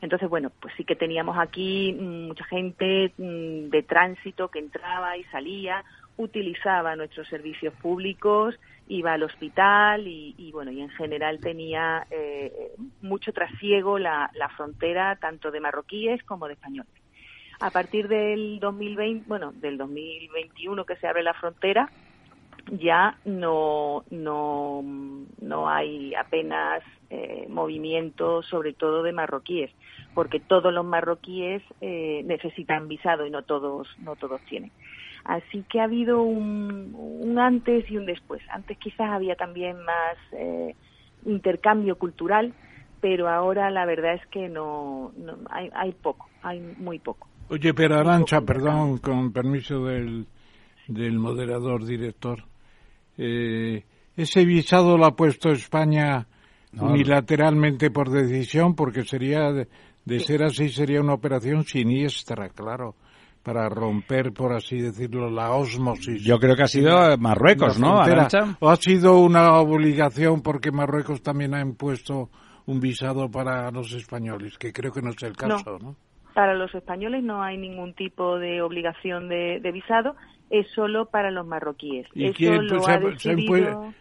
Entonces, 0.00 0.30
bueno, 0.30 0.50
pues 0.58 0.72
sí 0.74 0.84
que 0.84 0.96
teníamos 0.96 1.36
aquí 1.36 1.92
mucha 1.92 2.44
gente 2.44 3.12
mm, 3.18 3.68
de 3.68 3.82
tránsito 3.82 4.48
que 4.48 4.60
entraba 4.60 5.18
y 5.18 5.24
salía, 5.24 5.84
utilizaba 6.16 6.96
nuestros 6.96 7.28
servicios 7.28 7.74
públicos, 7.74 8.58
iba 8.88 9.12
al 9.12 9.24
hospital 9.24 10.06
y, 10.06 10.50
bueno, 10.50 10.70
y 10.70 10.80
en 10.80 10.88
general 10.88 11.40
tenía 11.40 12.06
eh, 12.10 12.72
mucho 13.02 13.34
trasiego 13.34 13.98
la, 13.98 14.30
la, 14.32 14.48
frontera 14.48 15.16
tanto 15.16 15.50
de 15.50 15.60
marroquíes 15.60 16.22
como 16.24 16.46
de 16.46 16.54
españoles. 16.54 16.90
A 17.60 17.70
partir 17.70 18.08
del 18.08 18.58
2020, 18.58 19.28
bueno, 19.28 19.52
del 19.52 19.76
2021 19.76 20.86
que 20.86 20.96
se 20.96 21.06
abre 21.06 21.22
la 21.22 21.34
frontera, 21.34 21.90
ya 22.72 23.18
no, 23.24 24.04
no, 24.10 24.82
no 25.40 25.68
hay 25.68 26.14
apenas 26.14 26.82
eh, 27.10 27.46
movimiento, 27.48 28.42
sobre 28.42 28.72
todo 28.72 29.02
de 29.02 29.12
marroquíes, 29.12 29.70
porque 30.14 30.40
todos 30.40 30.72
los 30.72 30.84
marroquíes 30.84 31.62
eh, 31.80 32.22
necesitan 32.24 32.88
visado 32.88 33.26
y 33.26 33.30
no 33.30 33.42
todos, 33.42 33.88
no 34.00 34.16
todos 34.16 34.40
tienen. 34.42 34.70
Así 35.24 35.64
que 35.68 35.80
ha 35.80 35.84
habido 35.84 36.22
un, 36.22 36.94
un 36.94 37.38
antes 37.38 37.90
y 37.90 37.96
un 37.96 38.06
después. 38.06 38.42
Antes 38.50 38.78
quizás 38.78 39.10
había 39.10 39.36
también 39.36 39.76
más 39.84 40.16
eh, 40.32 40.74
intercambio 41.24 41.96
cultural, 41.96 42.52
pero 43.00 43.28
ahora 43.28 43.70
la 43.70 43.84
verdad 43.86 44.14
es 44.14 44.26
que 44.28 44.48
no, 44.48 45.12
no 45.16 45.38
hay, 45.50 45.70
hay 45.74 45.92
poco, 45.92 46.28
hay 46.42 46.60
muy 46.78 46.98
poco. 46.98 47.28
Oye, 47.50 47.72
pero 47.72 47.96
Arancha, 47.96 48.42
perdón, 48.42 48.98
con 48.98 49.32
permiso 49.32 49.86
del, 49.86 50.26
del 50.86 51.18
moderador 51.18 51.84
director. 51.84 52.44
Eh, 53.18 53.82
ese 54.16 54.44
visado 54.44 54.96
lo 54.96 55.06
ha 55.06 55.16
puesto 55.16 55.50
España 55.50 56.26
unilateralmente 56.72 57.90
por 57.90 58.10
decisión, 58.10 58.74
porque 58.74 59.04
sería, 59.04 59.52
de, 59.52 60.20
ser 60.20 60.44
así, 60.44 60.68
sería 60.68 61.00
una 61.00 61.14
operación 61.14 61.64
siniestra, 61.64 62.48
claro 62.48 62.94
para 63.40 63.66
romper, 63.70 64.32
por 64.34 64.52
así 64.52 64.78
decirlo, 64.78 65.30
la 65.30 65.52
osmosis. 65.52 66.22
Yo 66.22 66.38
creo 66.38 66.54
que 66.54 66.64
ha 66.64 66.66
sido 66.66 67.16
Marruecos, 67.16 67.80
¿no? 67.80 68.02
¿O 68.60 68.68
ha 68.68 68.76
sido 68.76 69.20
una 69.20 69.54
obligación 69.54 70.42
porque 70.42 70.70
Marruecos 70.70 71.22
también 71.22 71.54
ha 71.54 71.62
impuesto 71.62 72.28
un 72.66 72.78
visado 72.78 73.30
para 73.30 73.70
los 73.70 73.94
españoles? 73.94 74.58
Que 74.58 74.70
creo 74.70 74.92
que 74.92 75.00
no 75.00 75.10
es 75.10 75.22
el 75.22 75.34
caso, 75.34 75.78
¿no? 75.80 75.96
Para 76.34 76.52
los 76.54 76.74
españoles 76.74 77.24
no 77.24 77.42
hay 77.42 77.56
ningún 77.56 77.94
tipo 77.94 78.38
de 78.38 78.60
obligación 78.60 79.30
de 79.30 79.70
visado 79.72 80.14
es 80.50 80.66
solo 80.70 81.06
para 81.06 81.30
los 81.30 81.46
marroquíes. 81.46 82.06
¿Y 82.14 82.32
quién, 82.32 82.66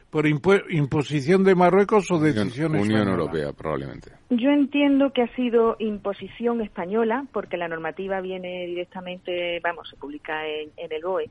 ¿Por 0.10 0.26
imposición 0.26 1.44
de 1.44 1.54
Marruecos 1.54 2.10
o 2.12 2.20
decisión 2.20 2.76
Unión 2.76 3.10
Europea, 3.10 3.52
probablemente. 3.52 4.12
Yo 4.30 4.50
entiendo 4.50 5.12
que 5.12 5.24
ha 5.24 5.36
sido 5.36 5.76
imposición 5.80 6.62
española, 6.62 7.26
porque 7.34 7.58
la 7.58 7.68
normativa 7.68 8.22
viene 8.22 8.66
directamente, 8.68 9.60
vamos, 9.62 9.90
se 9.90 9.98
publica 9.98 10.48
en, 10.48 10.72
el 10.78 11.04
BOE, 11.04 11.30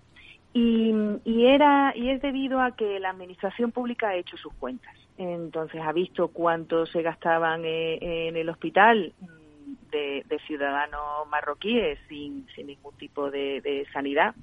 y, 0.52 1.46
era, 1.46 1.94
y 1.96 2.10
es 2.10 2.20
debido 2.22 2.60
a 2.60 2.76
que 2.76 3.00
la 3.00 3.10
Administración 3.10 3.72
Pública 3.72 4.08
ha 4.08 4.16
hecho 4.16 4.36
sus 4.36 4.52
cuentas. 4.54 4.94
Entonces 5.18 5.80
ha 5.82 5.92
visto 5.92 6.28
cuánto 6.28 6.84
se 6.86 7.02
gastaban 7.02 7.64
eh, 7.64 8.28
en, 8.28 8.36
el 8.36 8.48
hospital 8.50 9.14
mm, 9.20 9.90
de, 9.90 10.38
ciudadanos 10.46 11.26
marroquíes 11.30 11.98
sin, 12.08 12.46
sin 12.54 12.66
ningún 12.66 12.94
tipo 12.96 13.30
de 13.30 13.86
sanidad 13.92 14.34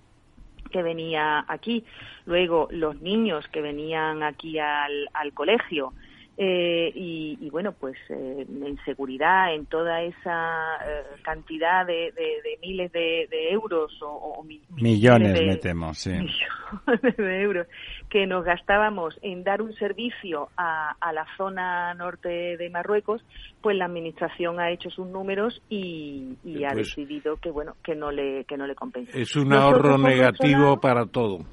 que 0.73 0.83
venía 0.83 1.45
aquí, 1.47 1.85
luego 2.25 2.67
los 2.71 2.99
niños 3.01 3.47
que 3.47 3.61
venían 3.61 4.23
aquí 4.23 4.59
al, 4.59 5.09
al 5.13 5.31
colegio, 5.33 5.93
eh, 6.35 6.91
y, 6.95 7.49
bueno, 7.51 7.73
pues 7.73 7.95
eh, 8.09 8.47
en 8.49 8.77
seguridad, 8.85 9.53
en 9.53 9.67
toda 9.67 10.01
esa 10.01 10.77
eh, 10.83 11.03
cantidad 11.21 11.85
de, 11.85 12.11
miles 12.59 12.91
de, 12.91 13.27
euros 13.51 13.91
o, 14.01 14.43
millones, 14.75 15.33
de, 15.33 15.45
metemos, 15.45 15.97
sí. 15.99 16.09
millones 16.11 17.17
de 17.17 17.41
euros 17.41 17.67
que 18.09 18.25
nos 18.25 18.43
gastábamos 18.43 19.19
en 19.21 19.43
dar 19.43 19.61
un 19.61 19.73
servicio 19.75 20.49
a, 20.57 20.95
la 21.13 21.25
zona 21.37 21.93
norte 21.93 22.57
de 22.57 22.69
Marruecos, 22.71 23.23
pues 23.61 23.77
la 23.77 23.85
administración 23.85 24.59
ha 24.59 24.71
hecho 24.71 24.89
sus 24.89 25.07
números 25.07 25.61
y, 25.69 26.35
ha 26.65 26.71
pues 26.73 26.87
decidido 26.87 27.37
que 27.37 27.51
bueno 27.51 27.75
que 27.83 27.93
no 27.93 28.11
le 28.11 28.45
que 28.45 28.57
no 28.57 28.65
le 28.65 28.73
compensa. 28.73 29.15
Es 29.15 29.35
un 29.35 29.53
ahorro 29.53 29.97
negativo 29.97 30.79
para 30.79 31.05
todo. 31.05 31.45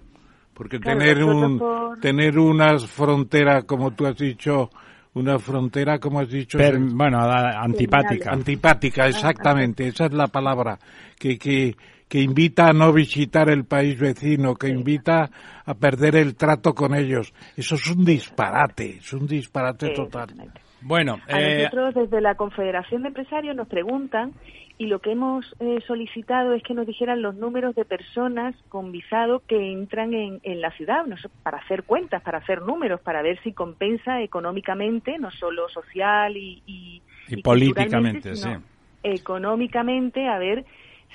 Porque 0.55 0.79
tener 0.79 1.23
un 1.25 1.61
tener 2.01 2.39
una 2.39 2.79
frontera, 2.79 3.63
como 3.63 3.93
tú 3.93 4.07
has 4.07 4.17
dicho, 4.17 4.71
una 5.15 5.39
frontera, 5.39 5.99
como 5.99 6.21
has 6.21 6.29
dicho, 6.29 6.59
bueno, 6.59 7.19
antipática. 7.21 8.31
Antipática, 8.33 9.07
exactamente, 9.07 9.89
esa 9.89 10.07
es 10.07 10.13
la 10.13 10.29
palabra 10.29 10.79
que, 11.19 11.39
que, 11.39 11.75
que 12.09 12.21
invita 12.21 12.67
a 12.67 12.73
no 12.73 12.93
visitar 12.93 13.49
el 13.49 13.65
país 13.65 13.99
vecino, 13.99 14.55
que 14.55 14.69
invita 14.69 15.31
a 15.65 15.75
perder 15.75 16.17
el 16.17 16.37
trato 16.37 16.75
con 16.75 16.95
ellos. 16.95 17.33
Eso 17.57 17.75
es 17.75 17.87
un 17.91 18.05
disparate, 18.05 18.99
es 18.99 19.13
un 19.13 19.27
disparate 19.27 19.91
total. 19.91 20.29
Bueno, 20.83 21.19
a 21.29 21.41
eh, 21.41 21.65
nosotros 21.65 21.95
desde 21.95 22.21
la 22.21 22.35
Confederación 22.37 23.03
de 23.03 23.09
Empresarios 23.09 23.55
nos 23.55 23.69
preguntan 23.69 24.33
y 24.81 24.87
lo 24.87 25.01
que 25.01 25.13
hemos 25.13 25.45
eh, 25.61 25.81
solicitado 25.87 26.55
es 26.55 26.63
que 26.63 26.73
nos 26.73 26.87
dijeran 26.87 27.21
los 27.21 27.35
números 27.35 27.75
de 27.75 27.85
personas 27.85 28.55
con 28.71 28.93
visado 28.93 29.43
que 29.47 29.73
entran 29.73 30.15
en, 30.15 30.41
la 30.63 30.71
ciudad, 30.71 31.05
no 31.05 31.17
para 31.43 31.59
hacer 31.59 31.83
cuentas, 31.83 32.23
para 32.23 32.39
hacer 32.39 32.63
números, 32.63 32.99
para 33.03 33.21
ver 33.21 33.39
si 33.43 33.53
compensa 33.53 34.23
económicamente, 34.23 35.19
no 35.19 35.31
solo 35.33 35.69
social 35.69 36.35
y, 36.35 36.63
y, 37.29 37.43
políticamente, 37.43 38.35
sí. 38.35 38.49
económicamente, 39.03 40.27
a 40.27 40.39
ver 40.39 40.65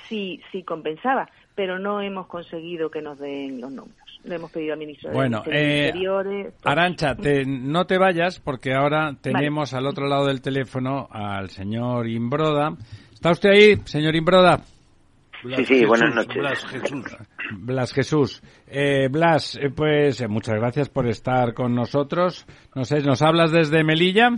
si, 0.08 0.40
si 0.52 0.62
compensaba, 0.62 1.28
pero 1.56 1.80
no 1.80 2.00
hemos 2.00 2.28
conseguido 2.28 2.88
que 2.88 3.02
nos 3.02 3.18
den 3.18 3.60
los 3.60 3.72
números. 3.72 4.20
Le 4.22 4.36
hemos 4.36 4.52
pedido 4.52 4.74
al 4.74 4.78
ministro 4.78 5.10
bueno, 5.10 5.42
de 5.44 5.88
eh, 5.88 6.52
Arancha, 6.62 7.16
no 7.46 7.84
te 7.86 7.98
vayas 7.98 8.38
porque 8.38 8.74
ahora 8.74 9.16
tenemos 9.20 9.74
al 9.74 9.86
otro 9.86 10.06
lado 10.06 10.26
del 10.26 10.40
teléfono 10.40 11.08
al 11.10 11.50
señor 11.50 12.08
Imbroda 12.08 12.76
¿Está 13.16 13.30
usted 13.30 13.48
ahí, 13.48 13.76
señor 13.86 14.14
Imbroda? 14.14 14.60
sí, 15.56 15.64
sí, 15.64 15.86
buenas 15.86 16.14
noches. 16.14 16.36
Blas 16.36 16.66
Jesús. 16.66 17.16
Blas 17.50 17.92
Jesús. 17.94 18.42
Eh, 18.68 19.08
Blas, 19.10 19.56
eh, 19.56 19.70
pues 19.74 20.20
eh, 20.20 20.28
muchas 20.28 20.56
gracias 20.56 20.90
por 20.90 21.06
estar 21.06 21.54
con 21.54 21.74
nosotros. 21.74 22.46
No 22.74 22.84
sé, 22.84 23.00
¿nos 23.00 23.22
hablas 23.22 23.52
desde 23.52 23.84
Melilla? 23.84 24.32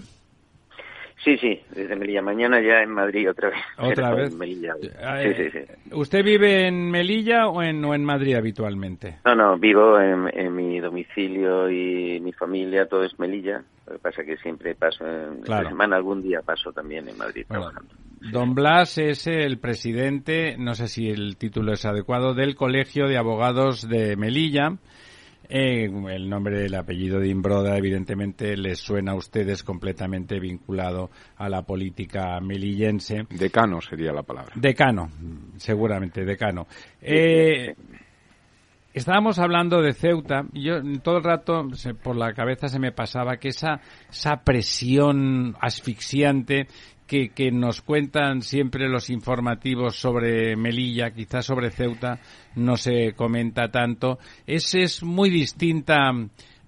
Sí, 1.25 1.37
sí, 1.39 1.61
desde 1.75 1.97
Melilla. 1.97 2.23
Mañana 2.23 2.61
ya 2.61 2.81
en 2.81 2.91
Madrid 2.91 3.29
otra 3.29 3.51
vez. 3.51 3.59
¿Otra 3.79 4.15
vez? 4.15 4.33
Melilla. 4.37 4.75
Sí, 4.81 5.35
sí, 5.37 5.51
sí. 5.51 5.93
¿Usted 5.93 6.23
vive 6.23 6.69
en 6.69 6.89
Melilla 6.89 7.49
o 7.49 7.61
en, 7.61 7.85
o 7.85 7.97
en 7.97 8.05
Madrid 8.05 8.37
habitualmente? 8.37 9.19
No, 9.25 9.35
no, 9.35 9.59
vivo 9.59 9.99
en, 9.99 10.55
mi 10.55 10.79
domicilio 10.79 11.69
y 11.69 12.21
mi 12.21 12.33
familia, 12.33 12.87
todo 12.87 13.03
es 13.03 13.19
Melilla. 13.19 13.61
Lo 13.89 13.95
que 13.95 13.99
pasa 13.99 14.21
es 14.21 14.29
que 14.29 14.37
siempre 14.37 14.77
paso, 14.77 15.05
en 15.05 15.43
la 15.49 15.69
semana 15.69 15.97
algún 15.97 16.23
día 16.23 16.43
paso 16.43 16.73
también 16.73 17.09
en 17.09 17.19
Madrid 17.19 17.45
trabajando. 17.49 17.93
Don 18.21 18.55
Blas 18.55 18.99
es 18.99 19.27
el 19.27 19.59
presidente, 19.59 20.57
no 20.59 20.75
sé 20.75 20.89
si 20.89 21.09
el 21.09 21.37
título 21.37 21.73
es 21.73 21.85
adecuado, 21.85 22.35
del 22.35 22.55
Colegio 22.55 23.07
de 23.07 23.17
Abogados 23.17 23.89
de 23.89 24.17
Melilla. 24.17 24.77
Eh, 25.49 25.85
el 25.85 26.29
nombre, 26.29 26.67
el 26.67 26.75
apellido 26.75 27.21
de 27.21 27.29
Imbroda, 27.29 27.77
evidentemente, 27.77 28.57
les 28.57 28.81
suena 28.81 29.13
a 29.13 29.15
ustedes 29.15 29.63
completamente 29.63 30.39
vinculado 30.41 31.11
a 31.37 31.49
la 31.49 31.63
política 31.63 32.39
melillense. 32.41 33.27
Decano 33.31 33.81
sería 33.81 34.13
la 34.13 34.23
palabra. 34.23 34.53
Decano, 34.57 35.11
seguramente, 35.57 36.25
decano. 36.25 36.67
Eh, 37.01 37.75
estábamos 38.93 39.39
hablando 39.39 39.81
de 39.81 39.95
Ceuta 39.95 40.45
y 40.53 40.65
yo 40.65 40.83
todo 41.03 41.19
el 41.19 41.25
rato 41.25 41.69
por 42.03 42.17
la 42.17 42.35
cabeza 42.35 42.69
se 42.69 42.79
me 42.79 42.93
pasaba 42.93 43.39
que 43.39 43.49
esa, 43.49 43.81
esa 44.11 44.43
presión 44.45 45.57
asfixiante 45.61 46.67
que, 47.09 47.51
nos 47.51 47.81
cuentan 47.81 48.43
siempre 48.43 48.89
los 48.89 49.09
informativos 49.09 49.97
sobre 49.97 50.55
Melilla, 50.57 51.11
quizás 51.11 51.47
sobre 51.47 51.71
Ceuta 51.71 52.21
no 52.55 52.77
se 52.77 53.15
comenta 53.15 53.71
tanto. 53.71 54.19
Es, 54.47 54.75
es 54.75 55.03
muy 55.03 55.31
distinta, 55.31 56.13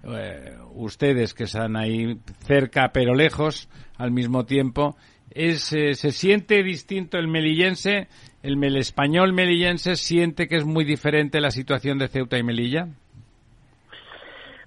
eh, 0.03 0.57
ustedes 0.73 1.35
que 1.35 1.43
están 1.43 1.77
ahí 1.77 2.17
cerca 2.39 2.91
pero 2.91 3.13
lejos 3.13 3.69
al 3.97 4.11
mismo 4.11 4.45
tiempo, 4.45 4.97
es, 5.29 5.71
eh, 5.73 5.93
se 5.93 6.11
siente 6.11 6.63
distinto 6.63 7.17
el 7.17 7.27
melillense, 7.27 8.07
el, 8.41 8.61
el 8.63 8.77
español 8.77 9.33
melillense 9.33 9.95
siente 9.95 10.47
que 10.47 10.57
es 10.57 10.65
muy 10.65 10.83
diferente 10.83 11.39
la 11.39 11.51
situación 11.51 11.99
de 11.99 12.07
Ceuta 12.07 12.37
y 12.37 12.43
Melilla. 12.43 12.89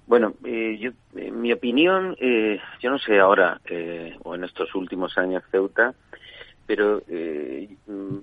Bueno, 0.07 0.33
eh, 0.43 0.77
yo, 0.79 0.91
en 1.15 1.41
mi 1.41 1.51
opinión, 1.51 2.15
eh, 2.19 2.59
yo 2.79 2.91
no 2.91 2.99
sé 2.99 3.19
ahora 3.19 3.59
eh, 3.65 4.15
o 4.23 4.35
en 4.35 4.43
estos 4.43 4.73
últimos 4.75 5.17
años 5.17 5.43
Ceuta, 5.49 5.95
pero 6.67 7.01
eh, 7.07 7.69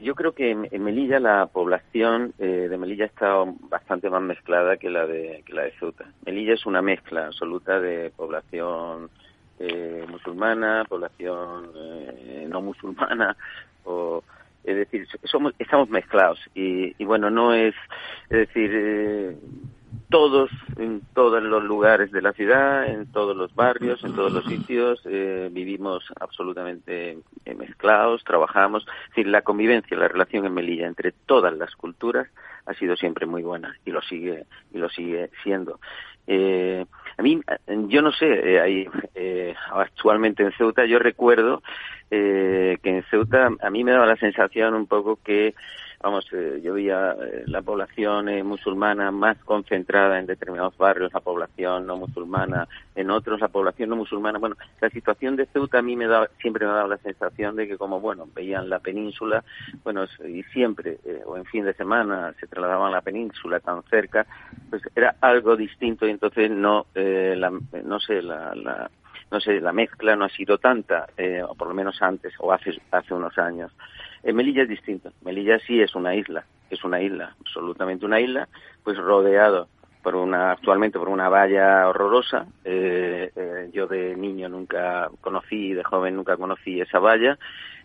yo 0.00 0.14
creo 0.14 0.32
que 0.32 0.50
en, 0.50 0.84
Melilla 0.84 1.20
la 1.20 1.46
población 1.46 2.34
eh, 2.38 2.68
de 2.68 2.78
Melilla 2.78 3.06
está 3.06 3.44
bastante 3.68 4.10
más 4.10 4.22
mezclada 4.22 4.76
que 4.76 4.90
la 4.90 5.06
de 5.06 5.42
que 5.46 5.54
la 5.54 5.62
de 5.62 5.72
Ceuta. 5.72 6.06
Melilla 6.26 6.54
es 6.54 6.66
una 6.66 6.82
mezcla 6.82 7.26
absoluta 7.26 7.80
de 7.80 8.10
población 8.10 9.10
eh, 9.58 10.04
musulmana, 10.08 10.84
población 10.88 11.70
eh, 11.76 12.46
no 12.48 12.62
musulmana, 12.62 13.36
o 13.84 14.22
es 14.64 14.76
decir, 14.76 15.06
somos 15.24 15.52
estamos 15.58 15.88
mezclados 15.88 16.38
y, 16.54 16.94
y 16.96 17.04
bueno 17.04 17.30
no 17.30 17.52
es 17.54 17.74
es 18.30 18.38
decir 18.48 18.70
eh, 18.72 19.36
todos, 20.12 20.50
en 20.76 21.00
todos 21.14 21.42
los 21.42 21.64
lugares 21.64 22.12
de 22.12 22.20
la 22.20 22.32
ciudad, 22.34 22.86
en 22.86 23.10
todos 23.10 23.34
los 23.34 23.52
barrios, 23.54 24.04
en 24.04 24.14
todos 24.14 24.30
los 24.30 24.44
sitios, 24.44 25.00
eh, 25.06 25.48
vivimos 25.50 26.04
absolutamente 26.20 27.18
eh, 27.46 27.54
mezclados, 27.54 28.22
trabajamos. 28.22 28.86
Decir, 29.08 29.26
la 29.26 29.40
convivencia, 29.42 29.96
la 29.96 30.08
relación 30.08 30.44
en 30.44 30.52
Melilla 30.52 30.86
entre 30.86 31.12
todas 31.26 31.56
las 31.56 31.74
culturas 31.74 32.28
ha 32.66 32.74
sido 32.74 32.94
siempre 32.94 33.26
muy 33.26 33.42
buena 33.42 33.74
y 33.84 33.90
lo 33.90 34.02
sigue 34.02 34.44
y 34.72 34.78
lo 34.78 34.88
sigue 34.90 35.30
siendo. 35.42 35.80
Eh, 36.26 36.84
a 37.16 37.22
mí, 37.22 37.40
yo 37.88 38.02
no 38.02 38.12
sé, 38.12 38.26
eh, 38.26 38.60
ahí, 38.60 38.88
eh, 39.14 39.54
actualmente 39.72 40.42
en 40.42 40.52
Ceuta, 40.52 40.84
yo 40.84 40.98
recuerdo 40.98 41.62
eh, 42.10 42.78
que 42.82 42.90
en 42.90 43.02
Ceuta 43.04 43.50
a 43.60 43.70
mí 43.70 43.84
me 43.84 43.92
daba 43.92 44.06
la 44.06 44.16
sensación 44.16 44.74
un 44.74 44.86
poco 44.86 45.18
que 45.22 45.54
vamos, 46.02 46.26
eh, 46.32 46.60
yo 46.62 46.74
veía 46.74 47.12
eh, 47.12 47.44
la 47.46 47.62
población 47.62 48.28
eh, 48.28 48.42
musulmana 48.42 49.10
más 49.10 49.38
concentrada 49.44 50.18
en 50.18 50.26
determinados 50.26 50.76
barrios, 50.76 51.12
la 51.12 51.20
población 51.20 51.86
no 51.86 51.96
musulmana 51.96 52.66
en 52.94 53.10
otros, 53.10 53.40
la 53.40 53.48
población 53.48 53.90
no 53.90 53.96
musulmana. 53.96 54.38
Bueno, 54.38 54.56
la 54.80 54.90
situación 54.90 55.36
de 55.36 55.46
Ceuta 55.46 55.78
a 55.78 55.82
mí 55.82 55.96
me 55.96 56.06
da, 56.06 56.28
siempre 56.40 56.66
me 56.66 56.72
ha 56.72 56.76
dado 56.76 56.88
la 56.88 56.98
sensación 56.98 57.54
de 57.56 57.68
que 57.68 57.78
como, 57.78 58.00
bueno, 58.00 58.28
veían 58.34 58.68
la 58.68 58.80
península, 58.80 59.44
bueno, 59.84 60.04
y 60.26 60.42
siempre, 60.44 60.98
o 61.24 61.36
en 61.36 61.44
fin 61.44 61.64
de 61.64 61.74
semana, 61.74 62.34
se 62.40 62.46
trasladaban 62.46 62.88
a 62.88 62.96
la 62.96 63.00
península 63.00 63.60
tan 63.60 63.82
cerca, 63.84 64.26
pues 64.70 64.82
era 64.96 65.16
algo 65.20 65.56
distinto 65.56 66.06
y 66.06 66.10
entonces 66.10 66.50
no, 66.50 66.86
la, 66.94 67.50
no 67.84 68.00
sé, 68.00 68.22
la, 68.22 68.54
la 68.54 68.90
no 69.30 69.40
sé, 69.40 69.60
la 69.60 69.72
mezcla 69.72 70.14
no 70.14 70.26
ha 70.26 70.28
sido 70.28 70.58
tanta, 70.58 71.06
o 71.48 71.54
por 71.54 71.68
lo 71.68 71.74
menos 71.74 72.02
antes, 72.02 72.34
o 72.38 72.52
hace, 72.52 72.78
hace 72.90 73.14
unos 73.14 73.38
años. 73.38 73.72
En 74.22 74.36
Melilla 74.36 74.62
es 74.62 74.68
distinto. 74.68 75.12
Melilla 75.22 75.58
sí 75.60 75.80
es 75.80 75.94
una 75.94 76.14
isla, 76.14 76.44
es 76.70 76.84
una 76.84 77.00
isla, 77.00 77.34
absolutamente 77.40 78.06
una 78.06 78.20
isla, 78.20 78.48
pues 78.84 78.96
rodeado 78.96 79.68
por 80.02 80.16
una 80.16 80.52
actualmente 80.52 80.98
por 80.98 81.08
una 81.08 81.28
valla 81.28 81.88
horrorosa. 81.88 82.46
Eh, 82.64 83.30
eh, 83.34 83.70
yo 83.72 83.86
de 83.86 84.16
niño 84.16 84.48
nunca 84.48 85.08
conocí, 85.20 85.74
de 85.74 85.84
joven 85.84 86.16
nunca 86.16 86.36
conocí 86.36 86.80
esa 86.80 86.98
valla. 86.98 87.38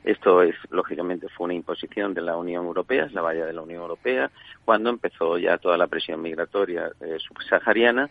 Esto 0.03 0.41
es 0.41 0.55
lógicamente 0.69 1.27
fue 1.29 1.45
una 1.45 1.53
imposición 1.53 2.13
de 2.13 2.21
la 2.21 2.37
Unión 2.37 2.65
Europea, 2.65 3.05
es 3.05 3.13
la 3.13 3.21
valla 3.21 3.45
de 3.45 3.53
la 3.53 3.61
Unión 3.61 3.81
Europea, 3.81 4.31
cuando 4.65 4.89
empezó 4.89 5.37
ya 5.37 5.57
toda 5.57 5.77
la 5.77 5.87
presión 5.87 6.21
migratoria 6.21 6.91
eh, 7.01 7.17
subsahariana. 7.19 8.09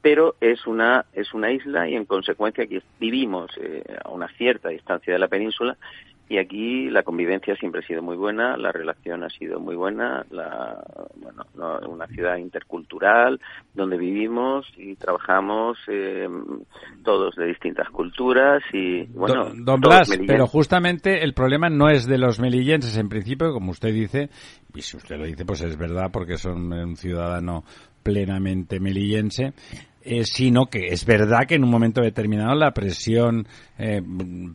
Pero 0.00 0.36
es 0.40 0.64
una 0.66 1.06
es 1.12 1.34
una 1.34 1.50
isla 1.50 1.88
y 1.88 1.96
en 1.96 2.04
consecuencia 2.04 2.64
aquí 2.64 2.80
vivimos 3.00 3.50
eh, 3.60 3.82
a 4.04 4.10
una 4.10 4.28
cierta 4.28 4.68
distancia 4.68 5.12
de 5.12 5.18
la 5.18 5.26
península 5.26 5.76
y 6.28 6.38
aquí 6.38 6.90
la 6.90 7.02
convivencia 7.02 7.56
siempre 7.56 7.80
ha 7.80 7.86
sido 7.86 8.02
muy 8.02 8.16
buena, 8.16 8.56
la 8.58 8.70
relación 8.70 9.24
ha 9.24 9.30
sido 9.30 9.60
muy 9.60 9.74
buena, 9.74 10.26
la, 10.30 10.84
bueno, 11.16 11.44
una 11.88 12.06
ciudad 12.08 12.36
intercultural 12.36 13.40
donde 13.74 13.96
vivimos 13.96 14.66
y 14.76 14.94
trabajamos 14.96 15.78
eh, 15.88 16.28
todos 17.02 17.34
de 17.34 17.46
distintas 17.46 17.88
culturas 17.88 18.62
y 18.72 19.04
bueno. 19.04 19.50
Don, 19.54 19.80
Blas, 19.80 20.10
pero 20.26 20.46
justamente 20.46 21.24
el 21.24 21.32
problema 21.32 21.70
no 21.70 21.88
es 21.88 22.06
de 22.06 22.18
los 22.18 22.40
melillenses 22.40 22.98
en 22.98 23.08
principio, 23.08 23.52
como 23.52 23.70
usted 23.70 23.94
dice, 23.94 24.28
y 24.74 24.82
si 24.82 24.98
usted 24.98 25.16
lo 25.16 25.24
dice, 25.24 25.46
pues 25.46 25.62
es 25.62 25.78
verdad 25.78 26.10
porque 26.12 26.36
son 26.36 26.70
un 26.72 26.96
ciudadano 26.96 27.64
plenamente 28.02 28.80
melillense, 28.80 29.54
eh, 30.02 30.24
sino 30.24 30.66
que 30.66 30.88
es 30.88 31.06
verdad 31.06 31.46
que 31.48 31.54
en 31.54 31.64
un 31.64 31.70
momento 31.70 32.02
determinado 32.02 32.54
la 32.54 32.72
presión 32.72 33.46
eh, 33.78 34.02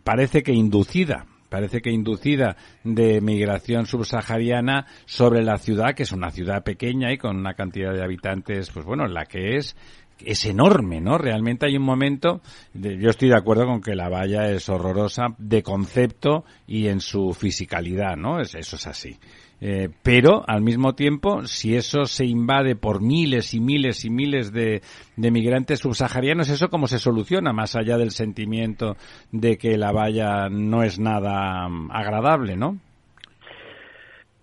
parece 0.04 0.44
que 0.44 0.54
inducida 0.54 1.26
parece 1.54 1.84
que 1.84 1.92
inducida 1.92 2.58
de 2.84 3.22
migración 3.22 3.86
subsahariana 3.86 4.88
sobre 5.06 5.44
la 5.44 5.60
ciudad, 5.60 5.94
que 5.94 6.02
es 6.02 6.12
una 6.12 6.32
ciudad 6.32 6.64
pequeña 6.64 7.12
y 7.12 7.20
con 7.20 7.38
una 7.38 7.54
cantidad 7.54 7.94
de 7.94 8.04
habitantes, 8.04 8.72
pues 8.72 8.84
bueno, 8.84 9.06
la 9.06 9.26
que 9.26 9.58
es, 9.58 9.76
es 10.20 10.46
enorme, 10.46 11.02
¿no? 11.02 11.18
Realmente 11.18 11.66
hay 11.66 11.78
un 11.78 11.84
momento, 11.84 12.42
yo 12.74 13.10
estoy 13.10 13.30
de 13.30 13.38
acuerdo 13.38 13.66
con 13.66 13.82
que 13.82 13.96
la 13.96 14.10
valla 14.10 14.50
es 14.50 14.70
horrorosa 14.70 15.36
de 15.38 15.64
concepto 15.64 16.46
y 16.68 16.88
en 16.88 17.00
su 17.00 17.34
fisicalidad, 17.34 18.16
¿no? 18.16 18.40
eso 18.40 18.58
es 18.58 18.88
así. 18.88 19.18
Eh, 19.66 19.88
pero 20.04 20.44
al 20.46 20.62
mismo 20.62 20.94
tiempo, 20.94 21.46
si 21.46 21.76
eso 21.78 22.04
se 22.04 22.26
invade 22.26 22.76
por 22.76 23.02
miles 23.02 23.54
y 23.54 23.62
miles 23.62 24.04
y 24.04 24.10
miles 24.10 24.52
de, 24.52 24.82
de 25.16 25.32
migrantes 25.32 25.80
subsaharianos, 25.80 26.50
¿eso 26.50 26.68
cómo 26.68 26.88
se 26.88 27.00
soluciona? 27.00 27.54
Más 27.54 27.78
allá 27.78 27.98
del 27.98 28.12
sentimiento 28.12 28.98
de 29.32 29.58
que 29.58 29.78
la 29.78 29.94
valla 29.94 30.50
no 30.50 30.84
es 30.84 31.00
nada 31.00 31.70
mm, 31.70 31.92
agradable, 31.92 32.58
¿no? 32.58 32.78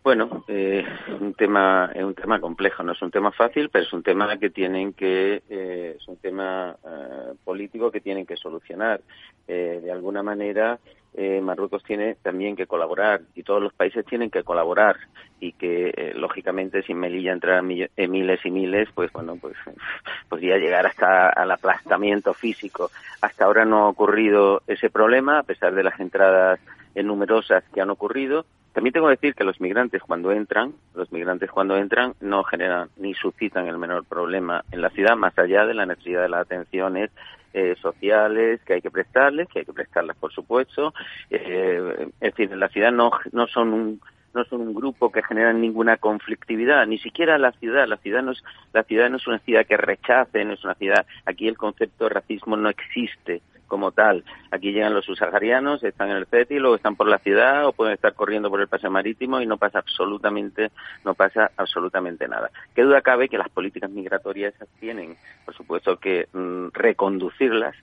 Bueno, 0.03 0.45
eh, 0.49 0.83
un 1.21 1.35
tema 1.35 1.91
es 1.95 2.03
un 2.03 2.15
tema 2.15 2.41
complejo, 2.41 2.83
no 2.83 2.93
es 2.93 3.03
un 3.03 3.11
tema 3.11 3.33
fácil, 3.33 3.69
pero 3.69 3.85
es 3.85 3.93
un 3.93 4.03
tema 4.03 4.39
que 4.39 4.49
tienen 4.49 4.95
que 4.95 5.43
eh, 5.51 5.97
es 5.99 6.09
un 6.09 6.17
tema 6.17 6.75
eh, 6.83 7.35
político 7.45 7.91
que 7.91 8.01
tienen 8.01 8.25
que 8.25 8.37
solucionar. 8.37 9.03
Eh, 9.47 9.81
de 9.83 9.93
alguna 9.93 10.23
manera, 10.23 10.79
eh, 11.13 11.43
Marruecos 11.43 11.83
tiene 11.83 12.15
también 12.23 12.57
que 12.57 12.67
colaborar 12.67 13.21
y 13.35 13.43
todos 13.43 13.61
los 13.61 13.75
países 13.75 14.07
tienen 14.07 14.31
que 14.31 14.43
colaborar 14.43 14.97
y 15.39 15.53
que 15.53 16.13
lógicamente 16.15 16.83
sin 16.83 16.99
Melilla 16.99 17.33
entrar 17.33 17.63
eh, 17.69 18.09
miles 18.09 18.47
y 18.47 18.51
miles 18.51 18.89
pues 18.95 19.13
bueno 19.13 19.37
pues 19.41 19.57
podría 20.29 20.57
llegar 20.57 20.87
hasta 20.87 21.31
al 21.31 21.51
aplastamiento 21.51 22.33
físico 22.33 22.91
hasta 23.21 23.45
ahora 23.45 23.65
no 23.65 23.87
ha 23.87 23.89
ocurrido 23.89 24.63
ese 24.69 24.89
problema 24.89 25.41
a 25.41 25.43
pesar 25.43 25.75
de 25.75 25.83
las 25.83 25.99
entradas 25.99 26.61
numerosas 26.95 27.65
que 27.75 27.81
han 27.81 27.91
ocurrido 27.91 28.45
también 28.73 28.93
tengo 28.93 29.09
que 29.09 29.17
decir 29.17 29.35
que 29.35 29.45
los 29.45 29.61
migrantes 29.61 30.03
cuando 30.03 30.31
entran, 30.31 30.75
los 30.95 31.11
migrantes 31.13 31.51
cuando 31.51 31.77
entran 31.77 32.15
no 32.21 32.45
generan 32.45 32.89
ni 32.97 33.15
suscitan 33.15 33.67
el 33.67 33.79
menor 33.79 34.05
problema 34.05 34.65
en 34.71 34.81
la 34.81 34.91
ciudad, 34.91 35.17
más 35.17 35.37
allá 35.39 35.67
de 35.67 35.75
la 35.75 35.87
necesidad 35.87 36.23
de 36.23 36.29
las 36.29 36.43
atenciones 36.43 37.11
eh, 37.53 37.75
sociales 37.83 38.61
que 38.65 38.75
hay 38.75 38.81
que 38.81 38.93
prestarles, 38.93 39.49
que 39.49 39.61
hay 39.61 39.65
que 39.65 39.73
prestarlas 39.73 40.17
por 40.17 40.33
supuesto. 40.33 40.95
Eh, 41.31 42.09
es 42.21 42.31
decir, 42.31 42.53
en 42.53 42.61
la 42.61 42.69
ciudad 42.69 42.93
no, 42.93 43.11
no 43.33 43.49
son 43.49 43.73
un 43.73 44.01
no 44.35 44.45
son 44.45 44.61
un 44.61 44.75
grupo 44.75 45.11
que 45.11 45.23
generan 45.23 45.61
ninguna 45.61 45.97
conflictividad, 45.97 46.87
ni 46.87 46.99
siquiera 46.99 47.39
la 47.39 47.53
ciudad. 47.53 47.87
La 47.87 47.97
ciudad 47.99 48.23
no 48.23 48.33
es, 48.33 48.43
la 48.73 48.85
ciudad 48.85 49.11
no 49.11 49.17
es 49.17 49.27
una 49.27 49.39
ciudad 49.41 49.67
que 49.67 49.77
rechace, 49.77 50.45
no 50.45 50.55
es 50.55 50.65
una 50.65 50.75
ciudad. 50.75 51.07
Aquí 51.27 51.49
el 51.49 51.57
concepto 51.57 52.05
de 52.05 52.11
racismo 52.11 52.57
no 52.57 52.69
existe 52.69 53.43
como 53.71 53.93
tal. 53.93 54.25
Aquí 54.51 54.73
llegan 54.73 54.93
los 54.93 55.07
subsaharianos, 55.07 55.85
están 55.85 56.11
en 56.11 56.17
el 56.17 56.27
CETI, 56.27 56.59
luego 56.59 56.75
están 56.75 56.97
por 56.97 57.09
la 57.09 57.19
ciudad 57.19 57.67
o 57.67 57.73
pueden 57.73 57.95
estar 57.95 58.15
corriendo 58.15 58.51
por 58.51 58.61
el 58.61 58.67
paseo 58.67 58.91
marítimo 58.91 59.41
y 59.41 59.47
no 59.47 59.57
pasa 59.57 59.79
absolutamente, 59.79 60.73
no 61.05 61.15
pasa 61.15 61.53
absolutamente 61.57 62.27
nada. 62.27 62.51
Qué 62.75 62.83
duda 62.83 63.01
cabe 63.01 63.29
que 63.29 63.39
las 63.39 63.49
políticas 63.49 63.89
migratorias 63.89 64.55
tienen, 64.81 65.17
por 65.45 65.55
supuesto, 65.55 65.97
que 65.99 66.27
mm, 66.33 66.69
reconducirlas. 66.75 67.77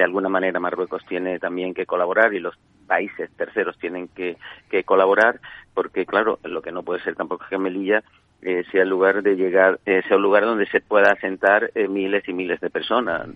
De 0.00 0.04
alguna 0.04 0.30
manera 0.30 0.58
Marruecos 0.58 1.04
tiene 1.06 1.38
también 1.38 1.74
que 1.74 1.84
colaborar 1.84 2.32
y 2.32 2.40
los 2.40 2.56
países 2.86 3.30
terceros 3.36 3.78
tienen 3.78 4.08
que, 4.08 4.38
que 4.70 4.82
colaborar 4.82 5.38
porque, 5.74 6.06
claro, 6.06 6.38
lo 6.42 6.62
que 6.62 6.72
no 6.72 6.82
puede 6.82 7.02
ser 7.02 7.16
tampoco 7.16 7.44
es 7.44 7.50
que 7.50 7.58
Melilla 7.58 8.02
eh, 8.40 8.64
sea 8.72 8.84
el 8.84 8.88
lugar 8.88 9.22
de 9.22 9.36
llegar, 9.36 9.78
eh, 9.84 10.00
sea 10.08 10.16
un 10.16 10.22
lugar 10.22 10.46
donde 10.46 10.64
se 10.68 10.80
pueda 10.80 11.12
asentar 11.12 11.70
eh, 11.74 11.86
miles 11.86 12.26
y 12.26 12.32
miles 12.32 12.58
de 12.62 12.70
personas. 12.70 13.28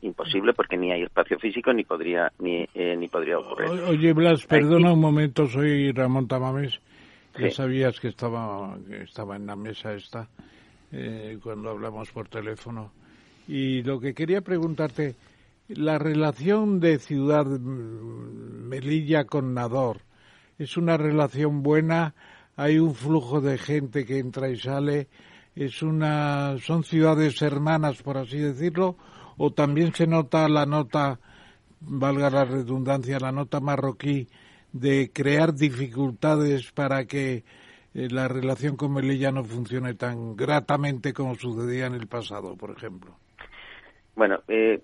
imposible 0.00 0.52
porque 0.52 0.76
ni 0.76 0.92
hay 0.92 1.02
espacio 1.02 1.40
físico 1.40 1.72
ni 1.72 1.82
podría 1.82 2.30
ni, 2.38 2.64
ni 2.76 3.08
podría 3.08 3.40
ocurrir. 3.40 3.68
Oye, 3.88 4.12
Blas, 4.12 4.46
perdona 4.46 4.92
un 4.92 5.00
momento, 5.00 5.46
soy 5.48 5.90
Ramón 5.90 6.28
Tamames. 6.28 6.80
Ya 7.36 7.50
sabías 7.50 7.98
que 7.98 8.06
estaba, 8.06 8.78
que 8.88 9.02
estaba 9.02 9.34
en 9.34 9.46
la 9.46 9.56
mesa 9.56 9.92
esta 9.92 10.28
cuando 11.42 11.70
hablamos 11.70 12.12
por 12.12 12.28
teléfono. 12.28 12.92
Y 13.48 13.82
lo 13.82 13.98
que 13.98 14.14
quería 14.14 14.40
preguntarte, 14.40 15.16
la 15.68 15.98
relación 15.98 16.80
de 16.80 16.98
Ciudad 16.98 17.46
Melilla 17.46 19.24
con 19.24 19.54
Nador, 19.54 20.02
¿es 20.58 20.76
una 20.76 20.96
relación 20.96 21.62
buena? 21.62 22.14
hay 22.56 22.78
un 22.78 22.94
flujo 22.94 23.40
de 23.40 23.58
gente 23.58 24.04
que 24.06 24.18
entra 24.18 24.48
y 24.48 24.56
sale, 24.56 25.08
es 25.54 25.82
una, 25.82 26.56
son 26.58 26.84
ciudades 26.84 27.40
hermanas, 27.42 28.02
por 28.02 28.16
así 28.16 28.38
decirlo, 28.38 28.96
o 29.36 29.52
también 29.52 29.92
se 29.92 30.06
nota 30.06 30.48
la 30.48 30.64
nota, 30.64 31.20
valga 31.80 32.30
la 32.30 32.44
redundancia, 32.44 33.18
la 33.20 33.32
nota 33.32 33.60
marroquí 33.60 34.28
de 34.72 35.10
crear 35.12 35.54
dificultades 35.54 36.72
para 36.72 37.04
que 37.04 37.44
eh, 37.94 38.08
la 38.10 38.26
relación 38.26 38.76
con 38.76 38.94
Melilla 38.94 39.30
no 39.30 39.44
funcione 39.44 39.94
tan 39.94 40.34
gratamente 40.34 41.12
como 41.12 41.34
sucedía 41.34 41.86
en 41.86 41.94
el 41.94 42.06
pasado, 42.06 42.56
por 42.56 42.70
ejemplo. 42.70 43.16
Bueno, 44.14 44.40
eh, 44.48 44.82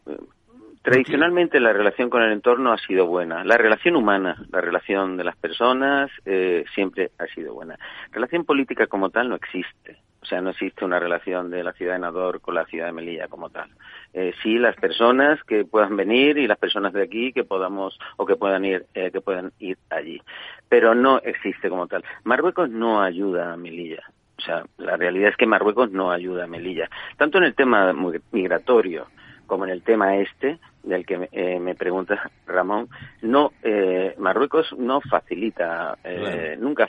Tradicionalmente 0.82 1.60
la 1.60 1.72
relación 1.72 2.10
con 2.10 2.22
el 2.22 2.32
entorno 2.32 2.72
ha 2.72 2.78
sido 2.78 3.06
buena. 3.06 3.44
La 3.44 3.56
relación 3.56 3.94
humana, 3.94 4.36
la 4.50 4.60
relación 4.60 5.16
de 5.16 5.22
las 5.22 5.36
personas, 5.36 6.10
eh, 6.24 6.64
siempre 6.74 7.12
ha 7.18 7.26
sido 7.26 7.54
buena. 7.54 7.78
Relación 8.10 8.44
política 8.44 8.88
como 8.88 9.10
tal 9.10 9.28
no 9.28 9.36
existe. 9.36 9.98
O 10.20 10.24
sea, 10.24 10.40
no 10.40 10.50
existe 10.50 10.84
una 10.84 10.98
relación 10.98 11.50
de 11.50 11.62
la 11.62 11.72
ciudad 11.72 11.94
de 11.94 12.00
Nador 12.00 12.40
con 12.40 12.56
la 12.56 12.64
ciudad 12.66 12.86
de 12.86 12.92
Melilla 12.92 13.28
como 13.28 13.50
tal. 13.50 13.70
Eh, 14.12 14.32
sí, 14.42 14.58
las 14.58 14.74
personas 14.74 15.42
que 15.44 15.64
puedan 15.64 15.96
venir 15.96 16.38
y 16.38 16.48
las 16.48 16.58
personas 16.58 16.92
de 16.92 17.02
aquí 17.02 17.32
que 17.32 17.44
podamos 17.44 17.98
o 18.16 18.26
que 18.26 18.36
puedan 18.36 18.64
ir, 18.64 18.86
eh, 18.94 19.10
que 19.12 19.20
puedan 19.20 19.52
ir 19.60 19.78
allí. 19.88 20.20
Pero 20.68 20.96
no 20.96 21.18
existe 21.18 21.68
como 21.68 21.86
tal. 21.86 22.04
Marruecos 22.24 22.70
no 22.70 23.02
ayuda 23.02 23.52
a 23.52 23.56
Melilla. 23.56 24.02
O 24.38 24.40
sea, 24.40 24.64
la 24.78 24.96
realidad 24.96 25.30
es 25.30 25.36
que 25.36 25.46
Marruecos 25.46 25.92
no 25.92 26.10
ayuda 26.10 26.44
a 26.44 26.48
Melilla. 26.48 26.88
Tanto 27.16 27.38
en 27.38 27.44
el 27.44 27.54
tema 27.54 27.92
migratorio, 28.32 29.06
como 29.46 29.64
en 29.64 29.70
el 29.70 29.82
tema 29.82 30.16
este 30.16 30.58
del 30.82 31.06
que 31.06 31.28
eh, 31.32 31.58
me 31.60 31.74
pregunta 31.74 32.30
Ramón, 32.46 32.88
no 33.22 33.52
eh, 33.62 34.14
Marruecos 34.18 34.74
no 34.78 35.00
facilita, 35.00 35.96
eh, 36.04 36.56
nunca 36.58 36.88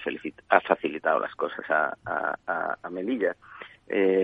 ha 0.49 0.61
facilitado 0.61 1.19
las 1.19 1.35
cosas 1.35 1.69
a, 1.69 1.95
a, 2.05 2.77
a 2.81 2.89
Melilla. 2.89 3.35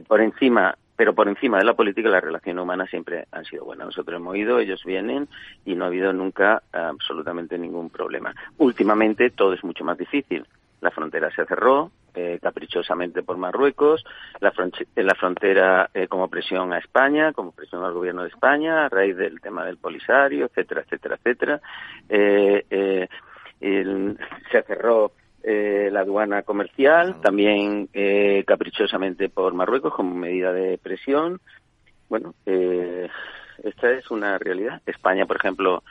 por 0.07 0.21
encima, 0.21 0.75
pero 0.95 1.13
por 1.13 1.27
encima 1.27 1.57
de 1.59 1.65
la 1.65 1.75
política, 1.75 2.09
la 2.09 2.21
relación 2.21 2.59
humana 2.59 2.85
siempre 2.87 3.25
han 3.31 3.45
sido 3.45 3.65
buenas. 3.65 3.87
Nosotros 3.87 4.19
hemos 4.19 4.35
ido, 4.35 4.59
ellos 4.59 4.83
vienen 4.83 5.27
y 5.65 5.75
no 5.75 5.85
ha 5.85 5.87
habido 5.87 6.11
nunca 6.13 6.63
absolutamente 6.71 7.57
ningún 7.57 7.89
problema. 7.89 8.33
Últimamente 8.57 9.29
todo 9.29 9.53
es 9.53 9.63
mucho 9.63 9.83
más 9.83 9.97
difícil. 9.97 10.45
La 10.81 10.91
frontera 10.91 11.29
se 11.31 11.45
cerró, 11.45 11.91
eh, 12.13 12.39
caprichosamente 12.41 13.23
por 13.23 13.37
Marruecos, 13.37 14.03
la, 14.39 14.51
la 14.95 15.15
frontera 15.15 15.89
eh, 15.93 16.07
como 16.07 16.29
presión 16.29 16.73
a 16.73 16.79
España, 16.79 17.33
como 17.33 17.51
presión 17.51 17.83
al 17.83 17.93
gobierno 17.93 18.23
de 18.23 18.29
España, 18.29 18.85
a 18.85 18.89
raíz 18.89 19.15
del 19.17 19.39
tema 19.41 19.65
del 19.65 19.77
Polisario, 19.77 20.45
etcétera, 20.45 20.81
etcétera, 20.81 21.15
etcétera. 21.15 21.61
Eh, 22.09 23.07
se 23.59 24.61
cerró 24.63 25.11
la 25.43 26.01
aduana 26.01 26.43
comercial, 26.43 27.19
también 27.21 27.89
caprichosamente 28.45 29.29
por 29.29 29.53
Marruecos 29.53 29.93
como 29.93 30.13
medida 30.13 30.53
de 30.53 30.77
presión. 30.77 31.39
Bueno, 32.07 32.33
esta 32.45 33.91
es 33.91 34.09
una 34.11 34.37
realidad. 34.37 34.81
España, 34.85 35.25
por 35.25 35.37
ejemplo, 35.37 35.83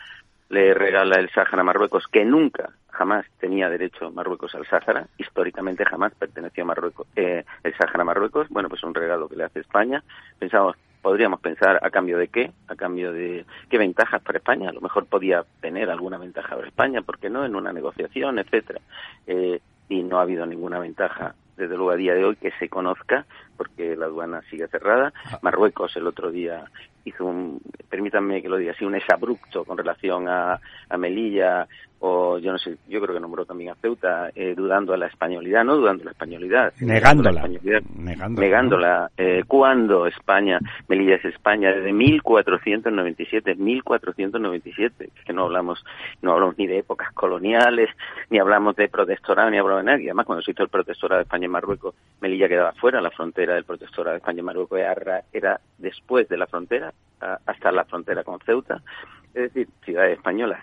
le 0.48 0.74
regala 0.74 1.16
el 1.16 1.30
Sáhara 1.30 1.60
a 1.60 1.64
Marruecos, 1.64 2.06
que 2.10 2.24
nunca, 2.24 2.70
jamás 2.90 3.26
tenía 3.38 3.68
derecho 3.68 4.10
Marruecos 4.10 4.54
al 4.54 4.66
Sáhara, 4.66 5.06
históricamente 5.18 5.84
jamás 5.84 6.14
perteneció 6.14 6.64
a 6.64 6.66
Marruecos, 6.66 7.06
eh, 7.16 7.44
el 7.62 7.76
Sáhara 7.76 8.02
a 8.02 8.04
Marruecos, 8.04 8.48
bueno, 8.48 8.68
pues 8.68 8.82
un 8.82 8.94
regalo 8.94 9.28
que 9.28 9.36
le 9.36 9.44
hace 9.44 9.60
España. 9.60 10.02
Pensamos, 10.38 10.76
podríamos 11.02 11.40
pensar 11.40 11.78
a 11.82 11.90
cambio 11.90 12.18
de 12.18 12.28
qué, 12.28 12.50
a 12.66 12.76
cambio 12.76 13.12
de 13.12 13.44
qué 13.68 13.78
ventajas 13.78 14.22
para 14.22 14.38
España, 14.38 14.70
a 14.70 14.72
lo 14.72 14.80
mejor 14.80 15.06
podía 15.06 15.44
tener 15.60 15.90
alguna 15.90 16.18
ventaja 16.18 16.56
para 16.56 16.68
España, 16.68 17.02
¿por 17.02 17.18
qué 17.18 17.30
no? 17.30 17.44
En 17.44 17.54
una 17.54 17.72
negociación, 17.72 18.38
etcétera. 18.38 18.80
Eh, 19.26 19.60
y 19.88 20.02
no 20.02 20.18
ha 20.18 20.22
habido 20.22 20.44
ninguna 20.46 20.78
ventaja 20.78 21.34
desde 21.56 21.76
luego 21.76 21.90
a 21.90 21.96
día 21.96 22.14
de 22.14 22.24
hoy 22.24 22.36
que 22.36 22.52
se 22.58 22.68
conozca 22.68 23.26
porque 23.56 23.96
la 23.96 24.06
aduana 24.06 24.42
sigue 24.48 24.68
cerrada. 24.68 25.12
Ah. 25.26 25.38
Marruecos 25.42 25.96
el 25.96 26.06
otro 26.06 26.30
día 26.30 26.64
hizo 27.08 27.24
un, 27.24 27.60
permítanme 27.88 28.42
que 28.42 28.48
lo 28.48 28.56
diga 28.56 28.72
así, 28.72 28.84
un 28.84 28.94
exabrupto 28.94 29.64
con 29.64 29.76
relación 29.76 30.28
a, 30.28 30.60
a 30.88 30.96
Melilla 30.96 31.66
o 32.00 32.38
yo 32.38 32.52
no 32.52 32.58
sé, 32.58 32.76
yo 32.88 33.00
creo 33.00 33.14
que 33.14 33.20
nombró 33.20 33.44
también 33.44 33.70
a 33.70 33.74
Ceuta, 33.76 34.30
eh, 34.34 34.54
dudando 34.56 34.92
de 34.92 34.98
la 34.98 35.06
españolidad, 35.06 35.64
no 35.64 35.76
dudando 35.76 36.00
de 36.00 36.04
la 36.06 36.10
españolidad, 36.12 36.72
negándola, 36.80 37.48
negándola, 37.48 38.28
negándola. 38.28 39.10
Eh, 39.16 39.42
cuando 39.46 40.06
España, 40.06 40.60
Melilla 40.86 41.16
es 41.16 41.24
España 41.24 41.72
desde 41.72 41.92
1497, 41.92 43.56
1497, 43.56 45.10
que 45.24 45.32
no 45.32 45.44
hablamos, 45.44 45.84
no 46.22 46.32
hablamos 46.32 46.56
ni 46.56 46.66
de 46.68 46.78
épocas 46.78 47.12
coloniales, 47.12 47.90
ni 48.30 48.38
hablamos 48.38 48.76
de 48.76 48.88
protectorado, 48.88 49.50
ni 49.50 49.58
hablamos 49.58 49.84
de 49.84 49.90
nadie. 49.90 50.04
Además, 50.06 50.26
cuando 50.26 50.42
se 50.42 50.52
hizo 50.52 50.62
el 50.62 50.68
protectorado 50.68 51.18
de 51.18 51.24
España 51.24 51.46
y 51.46 51.48
Marruecos, 51.48 51.94
Melilla 52.20 52.48
quedaba 52.48 52.72
fuera, 52.72 53.00
la 53.00 53.10
frontera 53.10 53.54
del 53.54 53.64
protectorado 53.64 54.12
de 54.12 54.18
España 54.18 54.40
y 54.40 54.44
Marruecos 54.44 54.78
era, 54.78 55.22
era 55.32 55.60
después 55.78 56.28
de 56.28 56.36
la 56.36 56.46
frontera, 56.46 56.92
hasta 57.46 57.72
la 57.72 57.84
frontera 57.84 58.22
con 58.22 58.38
Ceuta, 58.40 58.80
es 59.34 59.52
decir, 59.52 59.68
ciudades 59.84 60.16
españolas 60.16 60.60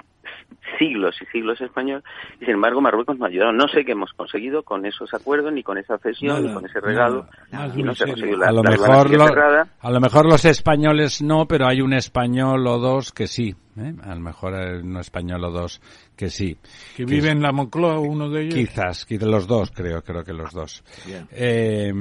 siglos 0.79 1.15
y 1.21 1.25
siglos 1.27 1.59
español 1.61 2.03
y 2.39 2.45
sin 2.45 2.55
embargo 2.55 2.81
Marruecos 2.81 3.17
nos 3.17 3.27
ha 3.27 3.29
ayudado. 3.29 3.51
No 3.53 3.67
sé 3.67 3.85
qué 3.85 3.93
hemos 3.93 4.11
conseguido 4.13 4.63
con 4.63 4.85
esos 4.85 5.13
acuerdos, 5.13 5.53
ni 5.53 5.63
con 5.63 5.77
esa 5.77 5.97
cesión, 5.97 6.45
ni 6.45 6.53
con 6.53 6.65
ese 6.65 6.79
regalo. 6.79 7.27
y 7.75 7.83
no 7.83 7.93
se 7.93 8.03
ha 8.03 8.07
conseguido 8.07 8.37
la, 8.39 8.47
a, 8.47 8.51
lo 8.51 8.63
mejor 8.63 9.67
a 9.79 9.91
lo 9.91 9.99
mejor 9.99 10.25
los 10.25 10.45
españoles 10.45 11.21
no, 11.21 11.45
pero 11.47 11.67
hay 11.67 11.81
un 11.81 11.93
español 11.93 12.65
o 12.67 12.79
dos 12.79 13.11
que 13.11 13.27
sí. 13.27 13.55
¿eh? 13.77 13.93
A 14.03 14.15
lo 14.15 14.21
mejor 14.21 14.55
hay 14.55 14.79
un 14.79 14.97
español 14.97 15.43
o 15.45 15.51
dos 15.51 15.81
que 16.15 16.29
sí. 16.29 16.57
Que, 16.95 17.05
vive 17.05 17.29
en 17.29 17.41
la 17.41 17.51
Moncloa, 17.51 17.99
uno 17.99 18.29
de 18.29 18.43
ellos. 18.43 18.55
Quizás, 18.55 19.05
quizás 19.05 19.27
los 19.27 19.47
dos, 19.47 19.71
creo, 19.71 20.01
creo 20.01 20.23
que 20.23 20.33
los 20.33 20.51
dos. 20.51 20.83
Eh, 21.31 21.91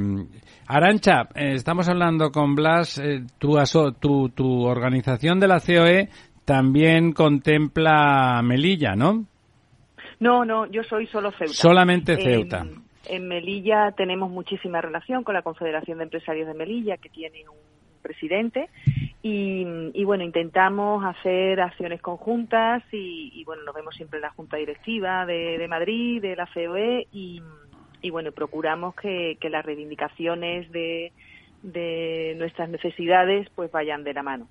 Arancha, 0.66 1.28
eh, 1.34 1.54
estamos 1.54 1.88
hablando 1.88 2.30
con 2.30 2.54
Blas, 2.54 2.98
eh, 2.98 3.24
tu, 3.38 3.56
tu, 4.00 4.28
tu 4.30 4.62
organización 4.62 5.38
de 5.38 5.48
la 5.48 5.60
COE 5.60 6.08
también 6.44 7.12
contempla 7.12 8.40
Melilla, 8.42 8.94
¿no? 8.96 9.24
No, 10.20 10.44
no, 10.44 10.66
yo 10.66 10.82
soy 10.84 11.06
solo 11.06 11.32
Ceuta. 11.32 11.52
Solamente 11.52 12.16
Ceuta. 12.16 12.66
En, 13.06 13.28
Melilla 13.28 13.92
tenemos 13.92 14.30
muchísima 14.30 14.80
relación 14.80 15.24
con 15.24 15.34
la 15.34 15.42
Confederación 15.42 15.98
de 15.98 16.04
Empresarios 16.04 16.46
de 16.46 16.54
Melilla, 16.54 16.96
que 16.96 17.10
tiene 17.10 17.48
un 17.48 17.56
presidente 18.02 18.68
y, 19.26 20.04
bueno, 20.04 20.22
intentamos 20.22 21.02
hacer 21.02 21.58
acciones 21.58 22.02
conjuntas 22.02 22.82
y, 22.92 23.42
bueno, 23.44 23.62
nos 23.64 23.74
vemos 23.74 23.94
siempre 23.94 24.18
en 24.18 24.22
la 24.22 24.30
Junta 24.30 24.58
Directiva 24.58 25.24
de, 25.24 25.66
Madrid, 25.66 26.20
de 26.20 26.36
la 26.36 26.46
COE 26.46 27.08
y, 27.10 27.40
bueno, 28.10 28.32
procuramos 28.32 28.94
que, 28.94 29.38
las 29.50 29.64
reivindicaciones 29.64 30.70
de, 30.70 31.10
nuestras 32.36 32.68
necesidades 32.68 33.48
pues 33.54 33.72
vayan 33.72 34.04
de 34.04 34.12
la 34.12 34.22
mano. 34.22 34.46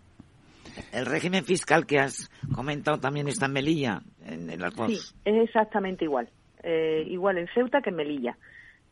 El 0.92 1.06
régimen 1.06 1.44
fiscal 1.44 1.86
que 1.86 2.00
has 2.00 2.30
comentado 2.56 3.00
también 3.00 3.28
está 3.28 3.46
en 3.48 3.54
Melilla, 3.54 4.02
en, 4.26 4.50
el 4.50 4.62
Sí, 4.88 5.00
es 5.26 5.44
exactamente 5.44 6.06
igual. 6.06 6.30
Eh, 6.64 7.04
igual 7.08 7.38
en 7.38 7.48
Ceuta 7.54 7.82
que 7.82 7.90
en 7.90 7.98
Melilla. 7.98 8.38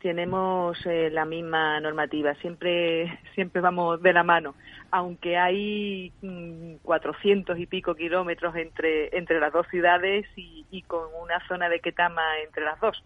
Tenemos 0.01 0.83
eh, 0.87 1.09
la 1.11 1.25
misma 1.25 1.79
normativa, 1.79 2.33
siempre, 2.35 3.19
siempre 3.35 3.61
vamos 3.61 4.01
de 4.01 4.13
la 4.13 4.23
mano, 4.23 4.55
aunque 4.89 5.37
hay 5.37 6.11
mm, 6.21 6.77
cuatrocientos 6.81 7.59
y 7.59 7.67
pico 7.67 7.95
kilómetros 7.95 8.55
entre, 8.55 9.15
entre 9.15 9.39
las 9.39 9.53
dos 9.53 9.67
ciudades 9.69 10.25
y, 10.35 10.81
con 10.87 11.07
una 11.21 11.39
zona 11.47 11.69
de 11.69 11.79
Ketama 11.79 12.23
entre 12.43 12.65
las 12.65 12.79
dos, 12.79 13.03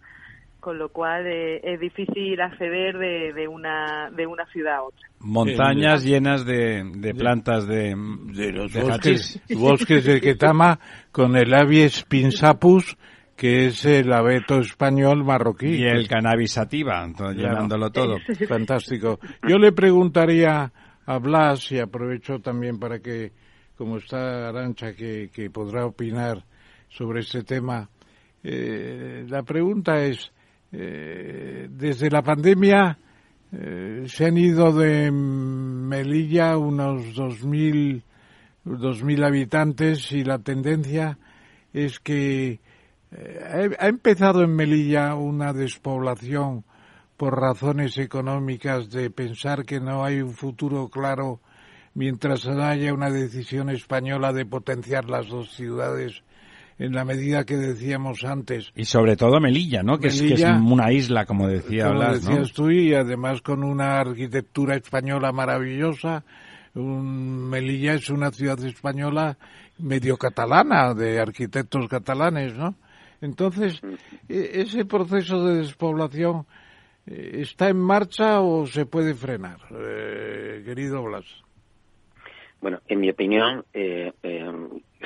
con 0.66 0.78
lo 0.78 0.88
cual 0.88 1.28
eh, 1.28 1.60
es 1.62 1.78
difícil 1.78 2.40
acceder 2.40 2.98
de, 2.98 3.32
de, 3.32 3.46
una, 3.46 4.10
de 4.10 4.26
una 4.26 4.44
ciudad 4.46 4.78
a 4.78 4.82
otra. 4.82 5.08
Montañas 5.20 6.02
llenas 6.02 6.44
de, 6.44 6.82
de, 6.92 7.14
plantas 7.14 7.68
de, 7.68 7.94
de 8.34 8.50
los 8.50 8.74
bosques, 8.74 9.40
bosques 9.56 10.04
de 10.04 10.20
Ketama 10.20 10.80
con 11.12 11.36
el 11.36 11.54
Avies 11.54 12.02
pinsapus 12.02 12.96
que 13.36 13.66
es 13.66 13.84
el 13.84 14.12
abeto 14.12 14.58
español 14.58 15.22
marroquí. 15.22 15.68
Y 15.68 15.84
el 15.84 16.08
cannabis 16.08 16.54
sativa, 16.54 17.06
llenándolo 17.32 17.92
todo. 17.92 18.16
Fantástico. 18.48 19.20
Yo 19.48 19.58
le 19.58 19.70
preguntaría 19.70 20.72
a 21.06 21.18
Blas, 21.18 21.70
y 21.70 21.78
aprovecho 21.78 22.40
también 22.40 22.80
para 22.80 22.98
que, 22.98 23.30
como 23.76 23.98
está 23.98 24.48
Arancha, 24.48 24.94
que, 24.94 25.48
podrá 25.52 25.86
opinar 25.86 26.44
sobre 26.88 27.20
este 27.20 27.44
tema, 27.44 27.88
eh, 28.42 29.24
la 29.28 29.44
pregunta 29.44 30.02
es, 30.02 30.32
eh, 30.72 31.68
desde 31.70 32.10
la 32.10 32.22
pandemia 32.22 32.98
eh, 33.52 34.04
se 34.06 34.26
han 34.26 34.36
ido 34.36 34.72
de 34.72 35.10
Melilla 35.10 36.56
unos 36.58 37.16
2.000 37.16 38.02
mil 39.04 39.24
habitantes 39.24 40.10
y 40.12 40.24
la 40.24 40.38
tendencia 40.40 41.18
es 41.72 42.00
que 42.00 42.60
eh, 43.12 43.76
ha 43.78 43.86
empezado 43.86 44.42
en 44.42 44.54
Melilla 44.54 45.14
una 45.14 45.52
despoblación 45.52 46.64
por 47.16 47.40
razones 47.40 47.96
económicas 47.98 48.90
de 48.90 49.10
pensar 49.10 49.64
que 49.64 49.80
no 49.80 50.04
hay 50.04 50.20
un 50.20 50.34
futuro 50.34 50.88
claro 50.88 51.40
mientras 51.94 52.44
no 52.46 52.62
haya 52.62 52.92
una 52.92 53.10
decisión 53.10 53.70
española 53.70 54.32
de 54.32 54.44
potenciar 54.44 55.08
las 55.08 55.28
dos 55.28 55.54
ciudades 55.54 56.22
en 56.78 56.92
la 56.92 57.04
medida 57.04 57.44
que 57.44 57.56
decíamos 57.56 58.24
antes. 58.24 58.70
Y 58.74 58.84
sobre 58.84 59.16
todo 59.16 59.40
Melilla, 59.40 59.82
¿no? 59.82 59.98
Que, 59.98 60.08
es, 60.08 60.20
una 60.20 60.92
isla, 60.92 61.24
como 61.24 61.48
decía 61.48 61.88
como 61.88 62.02
decías 62.02 62.52
tú, 62.52 62.70
y 62.70 62.94
además 62.94 63.40
con 63.42 63.64
una 63.64 64.00
arquitectura 64.00 64.76
española 64.76 65.32
maravillosa. 65.32 66.24
Melilla 66.74 67.94
es 67.94 68.10
una 68.10 68.30
ciudad 68.30 68.62
española 68.62 69.38
medio 69.78 70.18
catalana, 70.18 70.92
de 70.92 71.18
arquitectos 71.18 71.88
catalanes, 71.88 72.54
¿no? 72.54 72.74
Entonces, 73.22 73.80
e, 74.28 74.60
¿ese 74.60 74.84
proceso 74.84 75.42
de 75.46 75.58
despoblación 75.58 76.46
eh, 77.06 77.40
está 77.40 77.70
en 77.70 77.78
marcha 77.78 78.40
o 78.40 78.66
se 78.66 78.84
puede 78.84 79.14
frenar, 79.14 79.58
eh, 79.70 80.62
querido 80.64 81.02
Blas? 81.02 81.24
Bueno, 82.60 82.80
en 82.88 83.00
mi 83.00 83.10
opinión, 83.10 83.64
eh, 83.72 84.12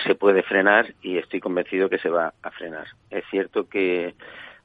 se 0.02 0.14
puede 0.14 0.42
frenar 0.42 0.94
y 1.02 1.18
estoy 1.18 1.40
convencido 1.40 1.88
que 1.88 1.98
se 1.98 2.08
va 2.08 2.32
a 2.42 2.50
frenar. 2.50 2.86
Es 3.10 3.24
cierto 3.30 3.68
que 3.68 4.14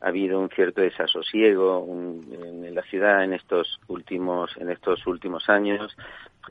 ha 0.01 0.07
habido 0.07 0.39
un 0.39 0.49
cierto 0.49 0.81
desasosiego 0.81 1.85
en 1.89 2.75
la 2.75 2.81
ciudad 2.83 3.23
en 3.23 3.33
estos 3.33 3.79
últimos 3.87 4.55
en 4.57 4.69
estos 4.69 5.07
últimos 5.07 5.49
años 5.49 5.95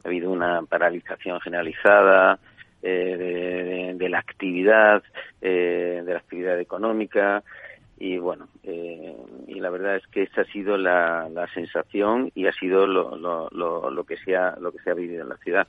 ha 0.03 0.09
habido 0.09 0.30
una 0.30 0.62
paralización 0.62 1.41
generalizada 1.41 2.39
eh, 2.82 3.95
de, 3.97 4.09
la 4.09 4.18
actividad, 4.18 5.03
eh, 5.41 6.03
de 6.05 6.12
la 6.12 6.18
actividad 6.18 6.59
económica 6.61 7.43
y 7.99 8.18
bueno, 8.18 8.49
eh, 8.64 9.16
y 9.47 9.61
la 9.61 9.70
verdad 9.70 9.97
es 9.97 10.07
que 10.09 10.24
esa 10.24 10.43
ha 10.43 10.45
sido 10.47 10.76
la, 10.76 11.28
la 11.30 11.47
sensación 11.55 12.30
y 12.35 12.47
ha 12.47 12.53
sido 12.53 12.87
lo, 12.87 13.16
lo, 13.16 13.49
lo, 13.53 13.91
lo, 13.91 14.05
que 14.05 14.16
se 14.18 14.37
ha, 14.37 14.57
lo 14.61 14.72
que 14.72 14.80
se 14.80 14.91
ha 14.91 14.95
vivido 14.95 15.22
en 15.22 15.28
la 15.28 15.37
ciudad. 15.39 15.68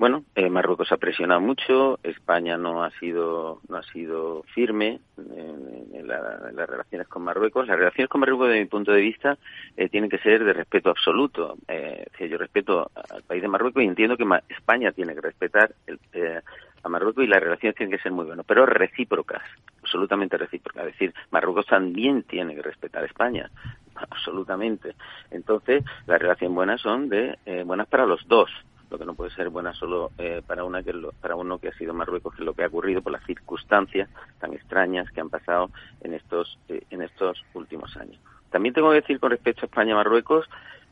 Bueno, 0.00 0.24
eh, 0.34 0.48
Marruecos 0.48 0.90
ha 0.92 0.96
presionado 0.96 1.42
mucho, 1.42 1.98
España 2.02 2.56
no 2.56 2.82
ha 2.82 2.90
sido 2.92 3.60
no 3.68 3.76
ha 3.76 3.82
sido 3.82 4.44
firme 4.54 4.98
en, 5.18 6.08
las 6.08 6.70
relaciones 6.70 7.06
con 7.06 7.22
Marruecos. 7.22 7.66
Las 7.66 7.76
relaciones 7.76 8.08
con 8.08 8.22
Marruecos, 8.22 8.48
desde 8.48 8.62
mi 8.62 8.66
punto 8.66 8.92
de 8.92 9.02
vista, 9.02 9.36
eh, 9.76 9.90
tienen 9.90 10.08
que 10.08 10.16
ser 10.16 10.42
de 10.42 10.54
respeto 10.54 10.88
absoluto. 10.88 11.58
Eh, 11.68 12.06
yo 12.18 12.38
respeto 12.38 12.90
al 12.94 13.22
país 13.24 13.42
de 13.42 13.48
Marruecos 13.48 13.82
y 13.82 13.86
entiendo 13.86 14.16
que 14.16 14.24
España 14.48 14.90
tiene 14.92 15.14
que 15.14 15.20
respetar 15.20 15.74
eh, 16.14 16.40
a 16.82 16.88
Marruecos 16.88 17.22
y 17.22 17.26
las 17.26 17.42
relaciones 17.42 17.76
tienen 17.76 17.94
que 17.94 18.02
ser 18.02 18.12
muy 18.12 18.24
buenas, 18.24 18.46
pero 18.46 18.64
recíprocas, 18.64 19.42
absolutamente 19.82 20.38
recíprocas. 20.38 20.86
Es 20.86 20.92
decir, 20.92 21.12
Marruecos 21.30 21.66
también 21.66 22.22
tiene 22.22 22.54
que 22.54 22.62
respetar 22.62 23.02
a 23.02 23.06
España, 23.06 23.50
absolutamente. 23.96 24.94
Entonces, 25.30 25.84
las 26.06 26.18
relaciones 26.18 26.54
buenas 26.54 26.80
son 26.80 27.10
de 27.10 27.36
buenas 27.66 27.86
para 27.86 28.06
los 28.06 28.26
dos 28.26 28.50
lo 28.90 28.98
que 28.98 29.04
no 29.04 29.14
puede 29.14 29.30
ser 29.30 29.48
buena 29.48 29.72
solo 29.72 30.10
eh, 30.18 30.42
para 30.46 30.64
una 30.64 30.82
que 30.82 30.92
para 31.20 31.36
uno 31.36 31.58
que 31.58 31.68
ha 31.68 31.74
sido 31.74 31.94
Marruecos 31.94 32.34
que 32.34 32.44
lo 32.44 32.54
que 32.54 32.64
ha 32.64 32.66
ocurrido 32.66 33.02
por 33.02 33.12
las 33.12 33.24
circunstancias 33.24 34.08
tan 34.40 34.52
extrañas 34.52 35.10
que 35.12 35.20
han 35.20 35.30
pasado 35.30 35.70
en 36.02 36.14
estos 36.14 36.58
eh, 36.68 36.82
en 36.90 37.02
estos 37.02 37.42
últimos 37.54 37.96
años. 37.96 38.20
También 38.50 38.74
tengo 38.74 38.90
que 38.90 39.00
decir 39.00 39.20
con 39.20 39.30
respecto 39.30 39.62
a 39.62 39.66
España 39.66 39.94
Marruecos 39.94 40.48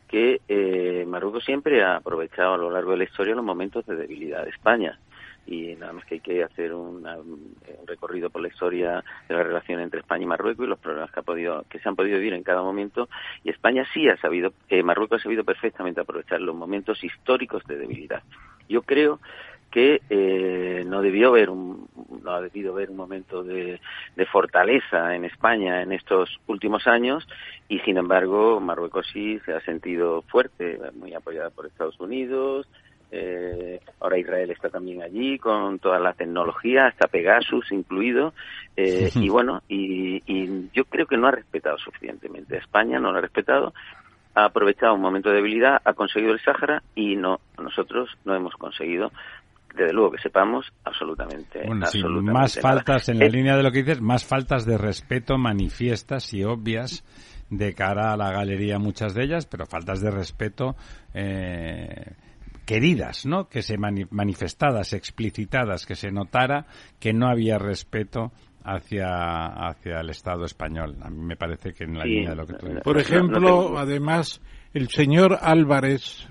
que 0.07 0.41
eh, 0.49 1.05
Marruecos 1.07 1.45
siempre 1.45 1.83
ha 1.83 1.97
aprovechado 1.97 2.55
a 2.55 2.59
lo 2.59 2.71
largo 2.71 2.93
de 2.93 2.99
la 2.99 3.05
historia 3.05 3.35
los 3.35 3.45
momentos 3.45 3.85
de 3.87 3.97
debilidad 3.97 4.45
de 4.45 4.51
España 4.51 4.99
y 5.49 5.75
nada 5.77 5.95
más 5.95 6.05
que 6.05 6.17
hay 6.17 6.21
que 6.21 6.45
hacer 6.45 6.75
un 6.75 7.07
recorrido 7.87 8.29
por 8.29 8.43
la 8.43 8.49
historia 8.49 9.03
de 9.29 9.35
la 9.35 9.43
relación 9.43 9.81
entre 9.81 10.01
España 10.01 10.25
y 10.25 10.27
Marruecos 10.27 10.67
y 10.67 10.69
los 10.69 10.79
problemas 10.79 11.11
que, 11.11 11.21
ha 11.21 11.23
podido, 11.23 11.65
que 11.71 11.79
se 11.79 11.89
han 11.89 11.97
podido 11.97 12.19
vivir 12.19 12.35
en 12.35 12.43
cada 12.43 12.63
momento. 12.63 13.09
Y 13.43 13.51
España 13.51 13.87
sí 13.95 14.09
ha 14.11 14.19
sabido, 14.19 14.53
eh, 14.69 14.83
Marruecos 14.83 15.21
ha 15.21 15.23
sabido 15.23 15.45
perfectamente 15.45 16.03
aprovechar 16.03 16.43
los 16.43 16.55
momentos 16.55 17.03
históricos 17.03 17.65
de 17.65 17.79
debilidad. 17.79 18.23
Yo 18.69 18.83
creo 18.83 19.21
que 19.71 20.03
eh, 20.11 20.85
no 20.87 21.01
debió 21.01 21.29
haber 21.29 21.49
un, 21.49 21.89
no 22.23 22.31
ha 22.33 22.43
debido 22.43 22.73
haber 22.73 22.91
un 22.91 22.97
momento 22.97 23.43
de, 23.43 23.81
de, 24.17 24.27
fortaleza 24.27 25.15
en 25.15 25.25
España 25.25 25.83
en 25.83 25.93
estos 25.93 26.39
últimos 26.47 26.87
años 26.87 27.27
y 27.69 27.79
sin 27.81 27.99
embargo 27.99 28.61
Marruecos 28.61 29.07
sí 29.13 29.39
se 29.45 29.53
ha 29.53 29.61
sentido 29.61 30.23
fuerte, 30.23 30.79
muy 30.95 31.13
apoyada 31.13 31.51
por 31.51 31.67
Estados 31.67 32.01
Unidos, 32.01 32.67
eh, 33.11 33.81
ahora 34.01 34.19
Israel 34.19 34.51
está 34.51 34.69
también 34.69 35.03
allí 35.03 35.39
con 35.39 35.79
toda 35.79 35.99
la 35.99 36.13
tecnología, 36.13 36.87
hasta 36.87 37.09
Pegasus 37.09 37.73
incluido. 37.73 38.35
Eh, 38.77 39.11
y 39.15 39.29
bueno, 39.29 39.63
y, 39.69 40.23
yo 40.73 40.85
creo 40.85 41.07
que 41.07 41.17
no 41.17 41.27
ha 41.27 41.33
respetado 41.33 41.79
suficientemente. 41.79 42.57
España 42.57 42.99
no 42.99 43.11
lo 43.13 43.19
ha 43.19 43.23
respetado, 43.23 43.73
ha 44.35 44.45
aprovechado 44.45 44.95
un 44.95 45.01
momento 45.01 45.31
de 45.31 45.37
debilidad, 45.37 45.81
ha 45.85 45.95
conseguido 45.95 46.33
el 46.33 46.41
Sáhara 46.41 46.83
y 46.95 47.17
no 47.17 47.41
nosotros 47.59 48.11
no 48.25 48.35
hemos 48.35 48.55
conseguido 48.55 49.11
desde 49.75 49.93
luego 49.93 50.13
que 50.13 50.23
sepamos 50.23 50.67
absolutamente, 50.85 51.63
más 51.69 52.59
faltas 52.61 53.09
en 53.09 53.19
la 53.19 53.27
línea 53.27 53.57
de 53.57 53.63
lo 53.63 53.71
que 53.71 53.83
dices 53.83 54.01
más 54.01 54.25
faltas 54.25 54.65
de 54.65 54.77
respeto 54.77 55.39
manifiestas 55.39 56.33
y 56.35 56.43
obvias 56.43 57.05
de 57.51 57.75
cara 57.75 58.13
a 58.13 58.17
la 58.17 58.33
galería 58.33 58.79
muchas 58.79 59.15
de 59.15 59.25
ellas 59.25 59.47
pero 59.47 59.67
faltas 59.67 60.01
de 60.01 60.11
respeto 60.11 60.75
eh, 61.15 62.13
queridas, 62.69 63.25
¿no? 63.25 63.49
Que 63.49 63.63
se 63.63 63.79
manifestadas, 63.79 64.93
explicitadas, 64.93 65.87
que 65.87 65.95
se 65.95 66.11
notara 66.11 66.67
que 67.01 67.15
no 67.15 67.27
había 67.27 67.57
respeto 67.57 68.31
hacia, 68.63 69.47
hacia 69.47 70.01
el 70.01 70.11
Estado 70.11 70.45
español. 70.45 70.99
A 71.01 71.09
mí 71.09 71.25
me 71.25 71.37
parece 71.37 71.73
que 71.73 71.85
en 71.85 71.97
la 71.97 72.05
línea 72.05 72.31
de 72.31 72.37
lo 72.37 72.47
que 72.47 72.53
tú 72.59 72.67
dices. 72.67 72.83
Por 72.83 72.99
ejemplo, 72.99 73.79
además, 73.79 74.43
el 74.75 74.91
señor 74.91 75.39
Álvarez, 75.41 76.29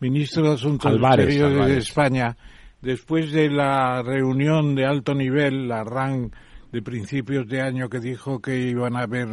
ministro 0.00 0.42
de 0.48 0.52
Asuntos 0.52 0.92
Exteriores 0.92 1.66
de 1.66 1.78
España, 1.78 2.36
después 2.82 3.32
de 3.32 3.48
la 3.48 4.02
reunión 4.02 4.74
de 4.74 4.84
alto 4.84 5.14
nivel, 5.14 5.66
la 5.66 5.82
RAN 5.82 6.30
de 6.70 6.82
principios 6.82 7.48
de 7.48 7.62
año 7.62 7.88
que 7.88 8.00
dijo 8.00 8.38
que 8.42 8.54
iban 8.68 8.96
a 8.96 9.04
haber 9.04 9.28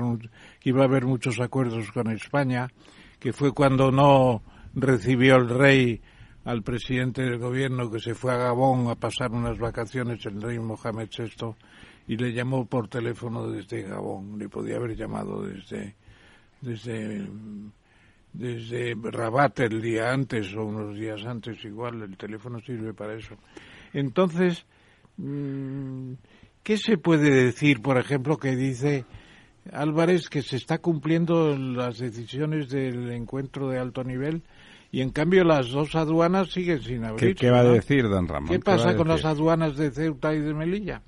que 0.61 0.70
iba 0.70 0.84
a 0.84 0.86
haber 0.86 1.03
muchos 1.03 1.41
acuerdos 1.41 1.91
con 1.91 2.09
España, 2.09 2.70
que 3.20 3.34
fue 3.34 3.51
cuando 3.51 3.91
no 3.91 4.43
recibió 4.76 5.38
el 5.38 5.49
rey 5.49 6.01
al 6.43 6.61
presidente 6.61 7.23
del 7.23 7.39
gobierno 7.39 7.89
que 7.89 7.99
se 7.99 8.13
fue 8.13 8.34
a 8.34 8.38
Gabón 8.38 8.88
a 8.89 8.95
pasar 8.95 9.32
unas 9.32 9.57
vacaciones, 9.57 10.23
el 10.26 10.41
rey 10.41 10.59
Mohamed 10.59 11.09
VI, 11.17 11.55
y 12.07 12.17
le 12.17 12.34
llamó 12.34 12.65
por 12.65 12.88
teléfono 12.88 13.49
desde 13.49 13.82
Gabón. 13.82 14.38
Le 14.38 14.47
podía 14.47 14.76
haber 14.76 14.95
llamado 14.95 15.41
desde, 15.41 15.95
desde, 16.61 17.28
desde 18.32 18.95
Rabat 18.95 19.59
el 19.61 19.82
día 19.82 20.11
antes 20.11 20.53
o 20.55 20.65
unos 20.65 20.95
días 20.95 21.26
antes 21.26 21.63
igual, 21.65 22.03
el 22.03 22.15
teléfono 22.15 22.59
sirve 22.59 22.93
para 22.93 23.15
eso. 23.15 23.36
Entonces, 23.91 24.65
mm, 25.17 26.13
¿qué 26.61 26.78
se 26.78 26.97
puede 26.99 27.32
decir, 27.45 27.82
por 27.82 27.97
ejemplo, 27.97 28.38
que 28.38 28.55
dice 28.55 29.05
Álvarez 29.71 30.30
que 30.30 30.43
se 30.43 30.57
está 30.57 30.78
cumpliendo 30.78 31.57
las 31.57 31.97
decisiones 31.97 32.69
del 32.69 33.11
encuentro 33.11 33.69
de 33.69 33.80
alto 33.80 34.03
nivel 34.03 34.43
y 34.96 35.02
en 35.02 35.10
cambio 35.10 35.43
las 35.43 35.72
dos 35.72 35.93
aduanas 35.93 36.52
siguen 36.52 36.80
sin 36.80 37.04
abrir. 37.04 37.36
¿Qué, 37.36 37.52
va 37.52 37.60
a 37.60 37.64
decir, 37.66 38.08
don 38.08 38.30
Ramón? 38.30 38.48
¿Qué 38.48 38.60
pasa 38.60 38.96
con 38.96 39.10
las 39.10 39.26
aduanas 39.26 39.76
de 39.76 39.91
Ceuta 39.91 40.34
y 40.34 40.39
de 40.39 40.54
Melilla? 40.54 41.02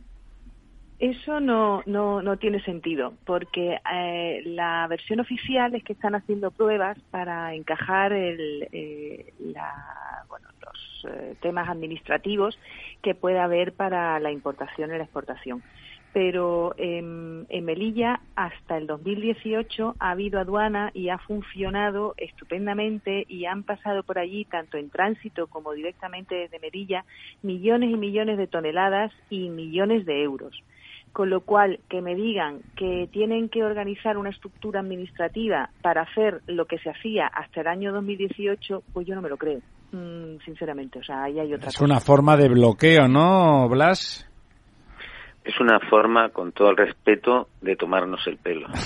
Eso 1.00 1.40
no, 1.40 1.84
no, 1.86 2.22
no 2.22 2.36
tiene 2.36 2.62
sentido, 2.66 3.14
porque 3.26 3.78
eh, 3.90 4.42
la 4.44 4.88
versión 4.90 5.22
oficial 5.22 5.74
es 5.74 5.86
que 5.86 5.94
están 5.94 6.16
haciendo 6.16 6.52
pruebas 6.52 6.98
para 7.12 7.54
encajar 7.54 8.12
el, 8.12 8.68
eh, 8.74 9.32
la, 9.40 9.72
bueno, 10.28 10.50
los 10.66 11.06
eh, 11.10 11.36
temas 11.40 11.70
administrativos 11.70 12.60
que 13.02 13.16
pueda 13.16 13.46
haber 13.46 13.72
para 13.72 14.20
la 14.20 14.34
importación 14.34 14.94
y 14.94 14.98
la 14.98 15.04
exportación 15.04 15.64
pero 16.18 16.74
en, 16.80 17.46
Melilla 17.64 18.22
hasta 18.36 18.76
el 18.76 18.88
2018 18.88 19.98
ha 20.00 20.10
habido 20.10 20.40
aduana 20.40 20.90
y 20.96 21.10
ha 21.10 21.20
funcionado 21.20 22.16
estupendamente 22.18 23.24
y 23.30 23.46
han 23.46 23.62
pasado 23.62 24.02
por 24.02 24.18
allí, 24.18 24.44
tanto 24.46 24.80
en 24.80 24.90
tránsito 24.90 25.46
como 25.46 25.74
directamente 25.74 26.34
desde 26.34 26.58
Melilla, 26.58 27.06
millones 27.44 27.92
y 27.92 27.98
millones 27.98 28.40
de 28.40 28.48
toneladas 28.48 29.12
y 29.30 29.50
millones 29.50 30.08
de 30.08 30.24
euros. 30.24 30.64
Con 31.14 31.30
lo 31.30 31.42
cual, 31.42 31.82
que 31.88 32.02
me 32.02 32.16
digan 32.16 32.62
que 32.76 33.08
tienen 33.12 33.48
que 33.48 33.64
organizar 33.64 34.18
una 34.18 34.32
estructura 34.32 34.80
administrativa 34.80 35.70
para 35.84 36.02
hacer 36.02 36.42
lo 36.48 36.66
que 36.66 36.80
se 36.80 36.90
hacía 36.90 37.28
hasta 37.28 37.62
el 37.62 37.68
año 37.68 37.94
2018, 37.94 38.82
pues 38.92 39.06
yo 39.06 39.14
no 39.14 39.22
me 39.22 39.30
lo 39.30 39.38
creo, 39.38 39.60
mm, 39.92 40.40
sinceramente. 40.44 40.98
O 40.98 41.04
sea, 41.04 41.26
ahí 41.26 41.40
hay 41.40 41.54
otra 41.54 41.70
Es 41.70 41.80
una 41.80 42.00
forma 42.00 42.36
de 42.38 42.50
bloqueo, 42.50 43.08
¿no, 43.08 43.70
Blas? 43.70 44.28
Es 45.48 45.58
una 45.62 45.80
forma, 45.90 46.30
con 46.30 46.52
todo 46.52 46.72
el 46.72 46.78
respeto, 46.78 47.48
de 47.62 47.78
tomarnos 47.78 48.20
el 48.28 48.38
pelo. 48.38 48.68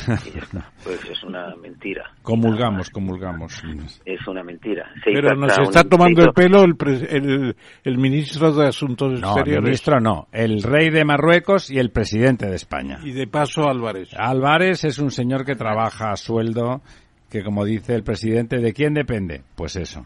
Pues 0.83 1.09
es 1.09 1.23
una 1.23 1.55
mentira. 1.55 2.11
Comulgamos, 2.23 2.89
comulgamos. 2.89 3.63
Es 4.05 4.27
una 4.27 4.43
mentira. 4.43 4.89
Pero 5.03 5.35
nos 5.35 5.57
está 5.59 5.83
tomando 5.83 6.23
el 6.23 6.33
pelo 6.33 6.63
el, 6.63 7.55
el, 7.83 7.97
ministro 7.97 8.51
de 8.51 8.67
Asuntos 8.67 9.19
no, 9.19 9.27
Exteriores. 9.27 9.57
el 9.57 9.63
ministro 9.63 9.99
no. 9.99 10.27
El 10.31 10.63
rey 10.63 10.89
de 10.89 11.05
Marruecos 11.05 11.69
y 11.69 11.77
el 11.77 11.91
presidente 11.91 12.47
de 12.47 12.55
España. 12.55 12.99
Y 13.03 13.11
de 13.11 13.27
paso 13.27 13.67
Álvarez. 13.67 14.09
Álvarez 14.17 14.83
es 14.85 14.97
un 14.99 15.11
señor 15.11 15.45
que 15.45 15.55
trabaja 15.55 16.11
a 16.11 16.15
sueldo, 16.15 16.81
que 17.29 17.43
como 17.43 17.63
dice 17.63 17.93
el 17.93 18.03
presidente, 18.03 18.57
¿de 18.57 18.73
quién 18.73 18.93
depende? 18.93 19.43
Pues 19.55 19.75
eso. 19.75 20.05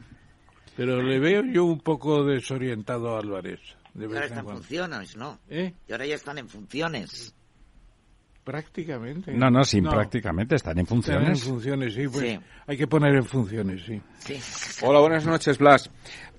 Pero 0.76 1.02
le 1.02 1.20
veo 1.20 1.42
yo 1.44 1.66
un 1.66 1.80
poco 1.80 2.26
desorientado 2.26 3.16
a 3.16 3.20
Álvarez 3.20 3.62
ahora 4.04 4.26
están 4.26 4.40
en 4.40 4.46
funciones, 4.46 5.16
¿no? 5.16 5.40
¿Eh? 5.50 5.74
Y 5.88 5.92
ahora 5.92 6.06
ya 6.06 6.16
están 6.16 6.38
en 6.38 6.50
funciones. 6.50 7.34
Prácticamente. 8.46 9.32
No, 9.34 9.50
no, 9.50 9.64
sí, 9.64 9.82
prácticamente 9.82 10.56
están 10.56 10.78
en 10.78 10.86
funciones. 10.86 11.40
Están 11.40 11.50
en 11.50 11.56
funciones, 11.56 11.94
sí, 11.96 12.08
pues 12.08 12.40
hay 12.68 12.78
que 12.78 12.86
poner 12.86 13.16
en 13.16 13.24
funciones, 13.24 13.84
sí. 13.84 14.00
Hola, 14.84 15.00
buenas 15.00 15.26
noches, 15.26 15.58
Blas. 15.58 15.90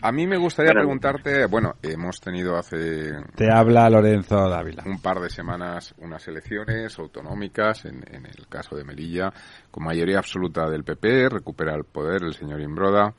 A 0.00 0.12
mí 0.12 0.24
me 0.24 0.36
gustaría 0.36 0.72
preguntarte, 0.72 1.46
bueno, 1.46 1.74
hemos 1.82 2.20
tenido 2.20 2.56
hace... 2.56 3.10
Te 3.34 3.50
habla 3.50 3.90
Lorenzo 3.90 4.48
Dávila. 4.48 4.84
Un 4.86 5.00
par 5.00 5.18
de 5.18 5.28
semanas 5.28 5.96
unas 5.98 6.28
elecciones 6.28 6.96
autonómicas, 6.96 7.86
en, 7.86 8.04
en 8.08 8.24
el 8.26 8.46
caso 8.48 8.76
de 8.76 8.84
Melilla, 8.84 9.32
con 9.68 9.82
mayoría 9.82 10.18
absoluta 10.18 10.70
del 10.70 10.84
PP, 10.84 11.28
recupera 11.28 11.74
el 11.74 11.84
poder 11.84 12.22
el 12.22 12.34
señor 12.34 12.60
Imbroda. 12.60 13.14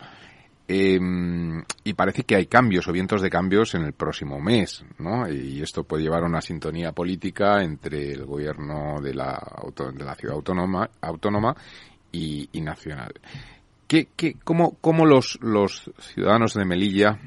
Eh, 0.69 0.99
y 1.85 1.93
parece 1.93 2.23
que 2.23 2.35
hay 2.35 2.47
cambios 2.47 2.87
o 2.87 2.91
vientos 2.91 3.21
de 3.21 3.29
cambios 3.29 3.73
en 3.75 3.83
el 3.83 3.93
próximo 3.93 4.39
mes, 4.41 4.83
¿no? 4.99 5.29
Y 5.31 5.61
esto 5.61 5.85
puede 5.85 6.03
llevar 6.03 6.23
a 6.23 6.27
una 6.27 6.41
sintonía 6.41 6.91
política 6.91 7.63
entre 7.63 8.11
el 8.11 8.25
gobierno 8.25 8.99
de 9.01 9.13
la, 9.13 9.41
de 9.93 10.03
la 10.03 10.15
ciudad 10.15 10.35
autónoma, 10.35 10.89
autónoma 10.99 11.55
y, 12.11 12.49
y 12.51 12.61
nacional. 12.61 13.13
¿Qué, 13.87 14.09
qué, 14.13 14.35
cómo, 14.43 14.77
cómo 14.81 15.05
los, 15.05 15.39
los 15.41 15.89
ciudadanos 15.99 16.53
de 16.53 16.65
Melilla 16.65 17.17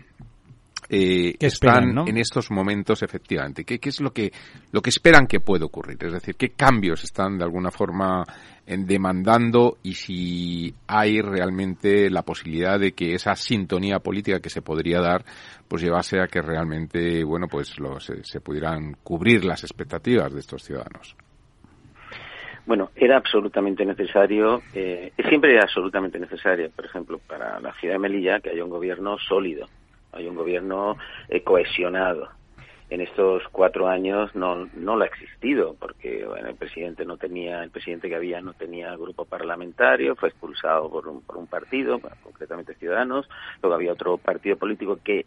eh, 0.90 1.34
están 1.40 2.06
en 2.06 2.18
estos 2.18 2.50
momentos 2.50 3.02
efectivamente? 3.02 3.64
¿Qué, 3.64 3.78
¿Qué, 3.78 3.88
es 3.88 4.02
lo 4.02 4.12
que, 4.12 4.30
lo 4.70 4.82
que 4.82 4.90
esperan 4.90 5.26
que 5.26 5.40
puede 5.40 5.64
ocurrir? 5.64 5.96
Es 6.04 6.12
decir, 6.12 6.36
¿qué 6.36 6.50
cambios 6.50 7.04
están 7.04 7.38
de 7.38 7.44
alguna 7.44 7.70
forma 7.70 8.22
demandando 8.76 9.78
y 9.82 9.94
si 9.94 10.74
hay 10.86 11.20
realmente 11.20 12.10
la 12.10 12.22
posibilidad 12.22 12.78
de 12.78 12.92
que 12.92 13.14
esa 13.14 13.34
sintonía 13.34 13.98
política 13.98 14.40
que 14.40 14.50
se 14.50 14.62
podría 14.62 15.00
dar 15.00 15.24
pues 15.68 15.82
llevase 15.82 16.20
a 16.20 16.26
que 16.26 16.42
realmente, 16.42 17.22
bueno, 17.24 17.46
pues 17.48 17.76
se, 18.22 18.40
pudieran 18.40 18.94
cubrir 19.04 19.44
las 19.44 19.62
expectativas 19.62 20.32
de 20.32 20.40
estos 20.40 20.64
ciudadanos? 20.64 21.16
Bueno, 22.66 22.90
era 22.96 23.16
absolutamente 23.16 23.84
necesario, 23.84 24.62
eh, 24.74 25.12
siempre 25.28 25.52
era 25.52 25.62
absolutamente 25.62 26.18
necesario, 26.18 26.70
por 26.70 26.84
ejemplo, 26.84 27.20
para 27.26 27.60
la 27.60 27.72
ciudad 27.74 27.94
de 27.94 27.98
Melilla, 28.00 28.40
que 28.40 28.50
haya 28.50 28.64
un 28.64 28.70
gobierno 28.70 29.16
sólido, 29.18 29.66
hay 30.12 30.26
un 30.26 30.34
gobierno 30.34 30.96
eh, 31.28 31.42
cohesionado. 31.42 32.28
En 32.90 33.00
estos 33.00 33.44
cuatro 33.52 33.86
años 33.86 34.34
no, 34.34 34.68
no 34.74 34.96
lo 34.96 35.04
ha 35.04 35.06
existido, 35.06 35.76
porque 35.78 36.22
el 36.22 36.56
presidente 36.56 37.04
no 37.04 37.16
tenía, 37.16 37.62
el 37.62 37.70
presidente 37.70 38.08
que 38.08 38.16
había 38.16 38.40
no 38.40 38.52
tenía 38.52 38.96
grupo 38.96 39.24
parlamentario, 39.24 40.16
fue 40.16 40.30
expulsado 40.30 40.90
por 40.90 41.06
un, 41.06 41.22
por 41.22 41.36
un 41.36 41.46
partido, 41.46 42.00
concretamente 42.22 42.74
Ciudadanos, 42.74 43.28
luego 43.62 43.76
había 43.76 43.92
otro 43.92 44.18
partido 44.18 44.56
político 44.56 44.98
que 45.04 45.24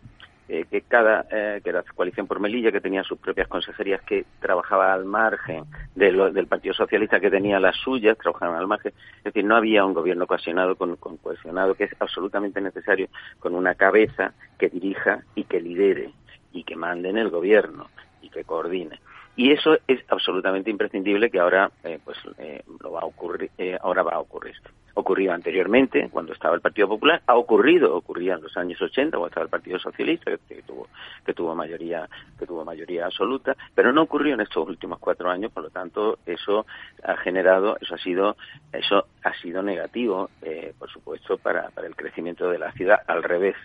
eh, 0.50 0.66
que 0.70 0.82
cada 0.82 1.26
eh, 1.32 1.62
que 1.64 1.70
era 1.70 1.86
coalición 1.96 2.28
por 2.28 2.42
Melilla 2.42 2.70
que 2.70 2.82
tenía 2.82 3.02
sus 3.04 3.18
propias 3.18 3.48
consejerías 3.48 4.02
que 4.02 4.26
trabajaba 4.42 4.94
al 4.94 5.06
margen 5.06 5.64
del 5.96 6.48
Partido 6.48 6.74
Socialista 6.74 7.22
que 7.22 7.30
tenía 7.30 7.62
las 7.62 7.78
suyas 7.78 8.18
trabajaban 8.18 8.58
al 8.58 8.68
margen. 8.68 8.92
Es 9.20 9.24
decir 9.24 9.46
no 9.46 9.56
había 9.56 9.86
un 9.86 9.94
gobierno 9.94 10.28
cohesionado 10.28 10.76
con, 10.76 10.98
con 10.98 11.16
cohesionado 11.16 11.76
que 11.76 11.86
es 11.86 11.92
absolutamente 11.98 12.60
necesario 12.60 13.08
con 13.40 13.56
una 13.56 13.76
cabeza 13.76 14.34
que 14.60 14.68
dirija 14.68 15.24
y 15.34 15.46
que 15.46 15.62
lidere 15.62 16.12
y 16.54 16.64
que 16.64 16.76
mande 16.76 17.10
en 17.10 17.18
el 17.18 17.30
gobierno 17.30 17.90
y 18.22 18.30
que 18.30 18.44
coordine. 18.46 19.00
Y 19.36 19.52
eso 19.52 19.78
es 19.88 20.00
absolutamente 20.10 20.70
imprescindible 20.70 21.32
que 21.32 21.40
ahora 21.40 21.72
eh, 21.84 22.00
pues 22.04 22.18
eh, 22.38 22.64
lo 22.82 22.92
va 22.92 23.02
a 23.02 23.06
ocurrir 23.06 23.50
eh, 23.58 23.78
ahora 23.82 24.04
va 24.04 24.12
a 24.12 24.20
ocurrir. 24.20 24.56
Ocurrió 24.94 25.34
anteriormente 25.34 26.08
cuando 26.12 26.34
estaba 26.34 26.54
el 26.54 26.62
Partido 26.62 26.88
Popular 26.88 27.24
ha 27.26 27.36
ocurrido 27.36 27.96
ocurría 27.96 28.36
en 28.36 28.44
los 28.44 28.56
años 28.58 28.80
80 28.80 29.18
cuando 29.18 29.30
estaba 29.30 29.46
el 29.46 29.50
Partido 29.50 29.80
Socialista 29.80 30.38
que, 30.48 30.62
tuvo 30.62 30.88
que 31.26 31.34
tuvo 31.34 31.56
mayoría 31.56 32.08
que 32.38 32.46
tuvo 32.46 32.64
mayoría 32.64 33.08
absoluta 33.08 33.58
pero 33.74 33.92
no 33.92 34.04
ocurrió 34.04 34.36
en 34.36 34.42
estos 34.42 34.68
últimos 34.68 35.00
cuatro 35.00 35.32
años 35.32 35.52
por 35.52 35.64
lo 35.64 35.72
tanto 35.72 36.20
eso 36.28 36.68
ha 37.04 37.18
generado 37.18 37.76
eso 37.82 37.96
ha 37.96 37.98
sido 37.98 38.38
eso 38.72 39.08
ha 39.24 39.34
sido 39.42 39.64
negativo 39.64 40.30
por 40.78 40.92
supuesto 40.92 41.40
para 41.40 41.72
para 41.72 41.88
el 41.88 41.96
crecimiento 41.96 42.52
de 42.52 42.60
la 42.60 42.72
ciudad 42.74 43.00
al 43.08 43.24
revés 43.24 43.56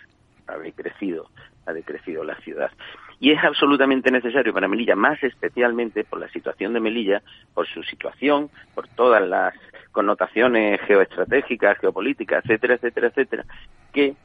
ha 0.51 0.57
decrecido 0.57 1.29
ha 1.69 1.73
decrecido 1.73 2.23
la 2.23 2.35
ciudad. 2.37 2.71
Y 3.19 3.31
es 3.31 3.43
absolutamente 3.43 4.11
necesario 4.11 4.53
para 4.53 4.67
Melilla, 4.67 4.95
más 4.95 5.21
especialmente 5.23 6.03
por 6.03 6.19
la 6.19 6.29
situación 6.29 6.73
de 6.73 6.79
Melilla, 6.79 7.21
por 7.53 7.67
su 7.67 7.83
situación, 7.83 8.49
por 8.73 8.87
todas 8.87 9.21
las 9.27 9.53
connotaciones 9.91 10.79
geoestratégicas, 10.81 11.77
geopolíticas, 11.79 12.43
etcétera, 12.45 12.75
etcétera, 12.75 13.07
etcétera, 13.07 13.45
que 13.91 14.15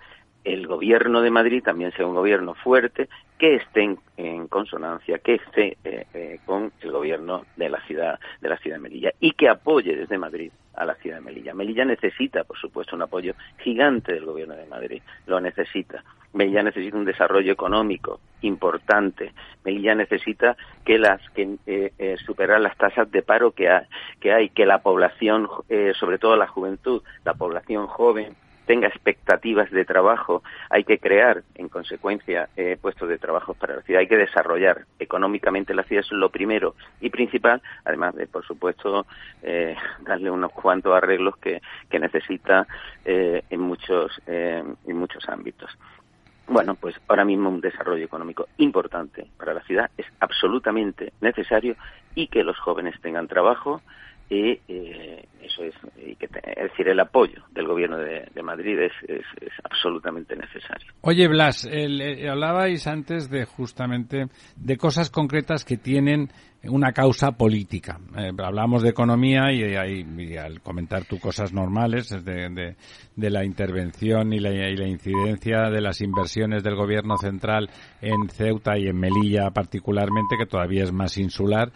el 0.44 0.66
gobierno 0.66 1.22
de 1.22 1.30
Madrid 1.30 1.62
también 1.62 1.92
sea 1.92 2.06
un 2.06 2.14
gobierno 2.14 2.54
fuerte, 2.54 3.08
que 3.38 3.56
esté 3.56 3.96
en, 4.16 4.46
consonancia, 4.48 5.18
que 5.18 5.34
esté 5.34 5.76
eh, 5.84 6.06
eh, 6.14 6.38
con 6.44 6.72
el 6.80 6.92
gobierno 6.92 7.44
de 7.56 7.68
la 7.68 7.80
ciudad 7.86 8.18
de 8.40 8.48
la 8.48 8.56
ciudad 8.58 8.76
de 8.76 8.82
Melilla 8.82 9.12
y 9.18 9.32
que 9.32 9.48
apoye 9.48 9.96
desde 9.96 10.18
Madrid 10.18 10.52
a 10.74 10.84
la 10.84 10.94
ciudad 10.96 11.16
de 11.16 11.22
Melilla. 11.22 11.54
Melilla 11.54 11.84
necesita, 11.84 12.44
por 12.44 12.58
supuesto, 12.58 12.94
un 12.94 13.02
apoyo 13.02 13.34
gigante 13.58 14.12
del 14.12 14.24
gobierno 14.24 14.54
de 14.54 14.66
Madrid, 14.66 15.02
lo 15.26 15.40
necesita. 15.40 16.04
Melilla 16.32 16.62
necesita 16.62 16.96
un 16.96 17.04
desarrollo 17.04 17.52
económico 17.52 18.20
importante. 18.42 19.32
Melilla 19.64 19.94
necesita 19.94 20.56
que 20.84 20.98
las 20.98 21.20
que 21.30 21.56
eh, 21.66 22.16
superar 22.24 22.60
las 22.60 22.76
tasas 22.76 23.10
de 23.10 23.22
paro 23.22 23.52
que 23.52 23.68
hay, 23.68 23.86
que 24.20 24.32
hay, 24.32 24.48
que 24.50 24.66
la 24.66 24.82
población, 24.82 25.48
sobre 25.98 26.18
todo 26.18 26.36
la 26.36 26.48
juventud, 26.48 27.02
la 27.24 27.34
población 27.34 27.86
joven 27.86 28.34
tenga 28.66 28.88
expectativas 28.88 29.70
de 29.70 29.84
trabajo, 29.84 30.42
hay 30.70 30.84
que 30.84 30.98
crear, 30.98 31.42
en 31.54 31.68
consecuencia, 31.68 32.48
eh, 32.56 32.76
puestos 32.80 33.08
de 33.08 33.18
trabajo 33.18 33.54
para 33.54 33.76
la 33.76 33.82
ciudad, 33.82 34.00
hay 34.00 34.08
que 34.08 34.16
desarrollar 34.16 34.86
económicamente 34.98 35.74
la 35.74 35.84
ciudad, 35.84 36.04
eso 36.04 36.14
es 36.14 36.20
lo 36.20 36.30
primero 36.30 36.74
y 37.00 37.10
principal, 37.10 37.62
además 37.84 38.14
de, 38.14 38.26
por 38.26 38.44
supuesto, 38.44 39.06
eh, 39.42 39.76
darle 40.00 40.30
unos 40.30 40.52
cuantos 40.52 40.94
arreglos 40.94 41.36
que, 41.36 41.60
que 41.88 41.98
necesita 41.98 42.66
eh, 43.04 43.42
en, 43.50 43.60
muchos, 43.60 44.20
en 44.26 44.96
muchos 44.96 45.28
ámbitos. 45.28 45.70
Bueno, 46.46 46.74
pues 46.74 46.94
ahora 47.08 47.24
mismo 47.24 47.48
un 47.48 47.60
desarrollo 47.60 48.04
económico 48.04 48.48
importante 48.58 49.26
para 49.38 49.54
la 49.54 49.62
ciudad. 49.62 49.90
Es 49.96 50.06
absolutamente 50.20 51.14
necesario 51.22 51.74
y 52.14 52.26
que 52.26 52.44
los 52.44 52.58
jóvenes 52.58 53.00
tengan 53.00 53.28
trabajo 53.28 53.80
y 54.34 54.60
eh, 54.68 55.28
eso 55.42 55.62
es, 55.62 55.74
y 55.96 56.12
es 56.12 56.70
decir, 56.70 56.88
el 56.88 56.98
apoyo 57.00 57.42
del 57.52 57.66
gobierno 57.66 57.98
de, 57.98 58.42
Madrid 58.42 58.78
es, 58.78 58.92
es, 59.08 59.24
absolutamente 59.62 60.36
necesario. 60.36 60.92
Oye, 61.02 61.28
Blas, 61.28 61.66
hablabais 61.66 62.86
antes 62.86 63.30
de 63.30 63.44
justamente 63.44 64.26
de 64.56 64.76
cosas 64.76 65.10
concretas 65.10 65.64
que 65.64 65.76
tienen 65.76 66.30
una 66.68 66.92
causa 66.92 67.32
política. 67.32 67.98
Eh, 68.16 68.30
hablamos 68.38 68.82
de 68.82 68.90
economía 68.90 69.52
y, 69.52 69.74
al 70.36 70.60
comentar 70.60 71.04
tú 71.04 71.18
cosas 71.18 71.52
normales 71.52 72.08
de, 72.24 72.74
de, 73.16 73.30
la 73.30 73.44
intervención 73.44 74.32
y 74.32 74.40
la, 74.40 74.50
y 74.50 74.76
la, 74.76 74.88
incidencia 74.88 75.70
de 75.70 75.80
las 75.80 76.00
inversiones 76.00 76.62
del 76.62 76.74
gobierno 76.74 77.16
central 77.16 77.70
en 78.00 78.28
Ceuta 78.28 78.78
y 78.78 78.86
en 78.86 78.98
Melilla 78.98 79.50
particularmente, 79.50 80.36
que 80.38 80.46
todavía 80.46 80.84
es 80.84 80.92
más 80.92 81.18
insular, 81.18 81.72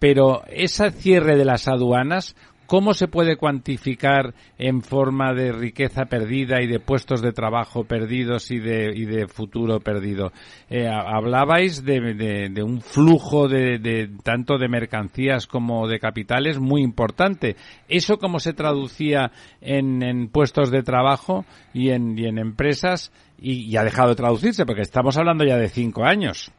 pero 0.00 0.42
ese 0.48 0.90
cierre 0.90 1.36
de 1.36 1.44
las 1.44 1.68
aduanas, 1.68 2.34
¿Cómo 2.70 2.94
se 2.94 3.08
puede 3.08 3.34
cuantificar 3.34 4.32
en 4.56 4.82
forma 4.82 5.34
de 5.34 5.50
riqueza 5.50 6.04
perdida 6.04 6.62
y 6.62 6.68
de 6.68 6.78
puestos 6.78 7.20
de 7.20 7.32
trabajo 7.32 7.82
perdidos 7.82 8.52
y 8.52 8.60
de, 8.60 9.26
futuro 9.26 9.80
perdido? 9.80 10.30
Eh, 10.68 10.86
hablabais 10.86 11.84
de, 11.84 12.62
un 12.62 12.80
flujo 12.80 13.48
de, 13.48 14.08
tanto 14.22 14.56
de 14.56 14.68
mercancías 14.68 15.48
como 15.48 15.88
de 15.88 15.98
capitales 15.98 16.60
muy 16.60 16.82
importante. 16.82 17.56
¿Eso 17.88 18.18
cómo 18.18 18.38
se 18.38 18.52
traducía 18.52 19.32
en, 19.60 20.28
puestos 20.28 20.70
de 20.70 20.84
trabajo 20.84 21.44
y 21.74 21.90
en, 21.90 22.16
en 22.20 22.38
empresas? 22.38 23.10
Y 23.36 23.76
ha 23.76 23.82
dejado 23.82 24.10
de 24.10 24.14
traducirse 24.14 24.64
porque 24.64 24.82
estamos 24.82 25.16
hablando 25.16 25.42
ya 25.42 25.56
de 25.56 25.70
cinco 25.70 26.04
años. 26.04 26.52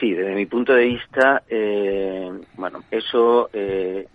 Sí, 0.00 0.14
desde 0.14 0.34
mi 0.34 0.46
punto 0.46 0.72
de 0.72 0.86
vista, 0.86 1.42
eh, 1.46 2.32
bueno, 2.56 2.82
eso 2.90 3.50
eh, 3.52 4.08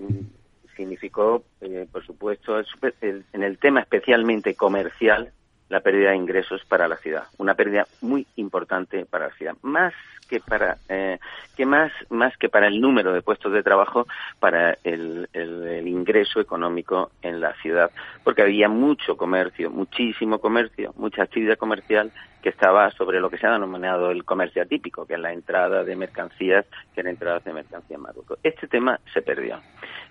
significó, 0.76 1.44
eh, 1.62 1.88
por 1.92 2.04
supuesto, 2.04 2.60
en 2.92 3.44
el 3.44 3.60
tema 3.60 3.82
especialmente 3.82 4.56
comercial, 4.56 5.32
la 5.70 5.80
pérdida 5.80 6.12
de 6.12 6.18
ingresos 6.18 6.64
para 6.66 6.88
la 6.88 6.98
ciudad, 6.98 7.24
una 7.38 7.56
pérdida 7.56 7.88
muy 8.02 8.28
importante 8.36 9.06
para 9.06 9.28
la 9.28 9.34
ciudad, 9.36 9.56
más 9.62 9.94
que 10.28 10.40
para 10.40 10.78
eh, 10.90 11.20
que 11.56 11.66
más 11.66 11.92
más 12.10 12.36
que 12.38 12.50
para 12.50 12.68
el 12.68 12.82
número 12.82 13.14
de 13.14 13.22
puestos 13.22 13.54
de 13.54 13.64
trabajo 13.64 14.08
para 14.40 14.78
el, 14.84 15.30
el, 15.34 15.88
ingreso 15.88 16.40
económico 16.40 17.12
en 17.22 17.40
la 17.40 17.54
ciudad, 17.62 17.92
porque 18.24 18.42
había 18.42 18.68
mucho 18.68 19.18
comercio, 19.18 19.70
muchísimo 19.70 20.40
comercio, 20.40 20.94
mucha 20.98 21.24
actividad 21.24 21.58
comercial 21.58 22.12
que 22.42 22.50
estaba 22.50 22.92
sobre 22.92 23.20
lo 23.20 23.30
que 23.30 23.38
se 23.38 23.48
ha 23.48 23.54
denominado 23.54 24.12
el 24.12 24.24
comercio 24.24 24.62
atípico, 24.62 25.06
que 25.06 25.16
es 25.16 25.20
la 25.20 25.34
entrada 25.34 25.84
de 25.84 25.96
mercancías, 25.96 26.66
que 26.94 27.02
era 27.02 27.10
entradas 27.10 27.44
de 27.44 27.54
mercancías 27.54 27.98
en 27.98 28.02
Marruecos. 28.02 28.38
Este 28.44 28.68
tema 28.68 29.00
se 29.14 29.22
perdió. 29.24 29.60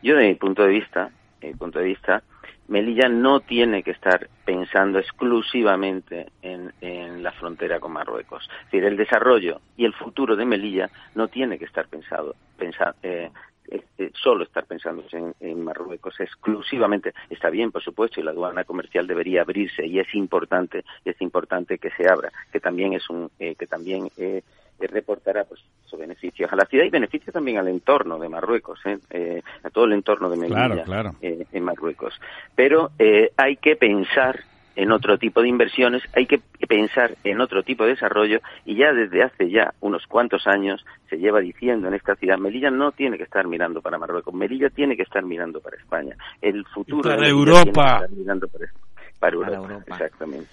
Yo, 0.02 0.16
de 0.16 0.26
mi 0.26 0.34
punto 0.34 0.62
de 0.62 0.68
vista, 0.68 1.10
de 1.40 1.48
mi 1.48 1.54
punto 1.54 1.78
de 1.78 1.84
vista, 1.84 2.22
Melilla 2.68 3.08
no 3.08 3.40
tiene 3.40 3.82
que 3.82 3.90
estar 3.90 4.28
pensando 4.44 4.98
exclusivamente 4.98 6.26
en, 6.42 6.72
la 7.22 7.32
frontera 7.32 7.80
con 7.80 7.92
Marruecos. 7.92 8.48
Es 8.64 8.64
decir, 8.66 8.84
el 8.84 8.96
desarrollo 8.96 9.60
y 9.76 9.84
el 9.84 9.94
futuro 9.94 10.36
de 10.36 10.44
Melilla 10.44 10.90
no 11.14 11.28
tiene 11.28 11.58
que 11.58 11.64
estar 11.64 11.86
pensado, 11.88 12.34
eh, 13.02 13.30
eh, 13.68 14.10
solo 14.14 14.44
estar 14.44 14.66
pensando 14.66 15.04
en, 15.40 15.64
Marruecos 15.64 16.20
exclusivamente. 16.20 17.14
Está 17.30 17.48
bien, 17.48 17.70
por 17.70 17.82
supuesto, 17.82 18.20
y 18.20 18.22
la 18.22 18.32
aduana 18.32 18.64
comercial 18.64 19.06
debería 19.06 19.42
abrirse 19.42 19.86
y 19.86 19.98
es 19.98 20.14
importante, 20.14 20.84
es 21.04 21.20
importante 21.22 21.78
que 21.78 21.90
se 21.90 22.08
abra, 22.08 22.30
que 22.52 22.60
también 22.60 22.92
es 22.92 23.08
un, 23.08 23.30
eh, 23.38 23.54
que 23.54 23.66
también 23.66 24.10
reportará 24.80 25.44
pues 25.44 25.60
sus 25.84 25.98
beneficios 25.98 26.52
a 26.52 26.56
la 26.56 26.66
ciudad 26.66 26.84
y 26.84 26.90
beneficios 26.90 27.32
también 27.32 27.58
al 27.58 27.68
entorno 27.68 28.18
de 28.18 28.28
Marruecos, 28.28 28.80
¿eh? 28.84 28.98
eh 29.10 29.42
a 29.62 29.70
todo 29.70 29.84
el 29.84 29.92
entorno 29.92 30.28
de 30.28 30.36
Melilla 30.36 31.12
eh, 31.20 31.46
en 31.52 31.64
Marruecos. 31.64 32.14
Pero 32.54 32.90
eh, 32.98 33.32
hay 33.36 33.56
que 33.56 33.76
pensar 33.76 34.40
en 34.76 34.90
otro 34.90 35.18
tipo 35.18 35.40
de 35.40 35.48
inversiones, 35.48 36.02
hay 36.14 36.26
que 36.26 36.40
pensar 36.66 37.16
en 37.22 37.40
otro 37.40 37.62
tipo 37.62 37.84
de 37.84 37.90
desarrollo 37.90 38.40
y 38.64 38.76
ya 38.76 38.92
desde 38.92 39.22
hace 39.22 39.48
ya 39.48 39.72
unos 39.80 40.06
cuantos 40.06 40.46
años 40.46 40.84
se 41.08 41.18
lleva 41.18 41.40
diciendo 41.40 41.88
en 41.88 41.94
esta 41.94 42.16
ciudad, 42.16 42.38
Melilla 42.38 42.70
no 42.70 42.90
tiene 42.92 43.16
que 43.16 43.22
estar 43.22 43.46
mirando 43.46 43.80
para 43.80 43.98
Marruecos, 43.98 44.34
Melilla 44.34 44.70
tiene 44.70 44.96
que 44.96 45.02
estar 45.02 45.24
mirando 45.24 45.60
para 45.60 45.76
España. 45.76 46.16
El 46.42 46.64
futuro 46.66 47.08
para 47.08 47.28
Europa. 47.28 48.04
mirando 48.10 48.48
para, 48.48 49.32
Europa, 49.32 49.80
exactamente. 49.86 50.48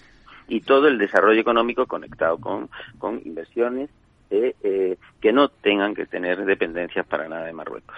Y 0.47 0.61
todo 0.61 0.87
el 0.87 0.97
desarrollo 0.97 1.41
económico 1.41 1.87
conectado 1.87 2.37
con, 2.37 2.69
con 2.99 3.21
inversiones 3.25 3.89
eh, 4.31 4.97
que 5.19 5.33
no 5.33 5.49
tengan 5.49 5.93
que 5.93 6.05
tener 6.05 6.45
dependencias 6.45 7.05
para 7.05 7.27
nada 7.27 7.45
de 7.45 7.53
Marruecos. 7.53 7.97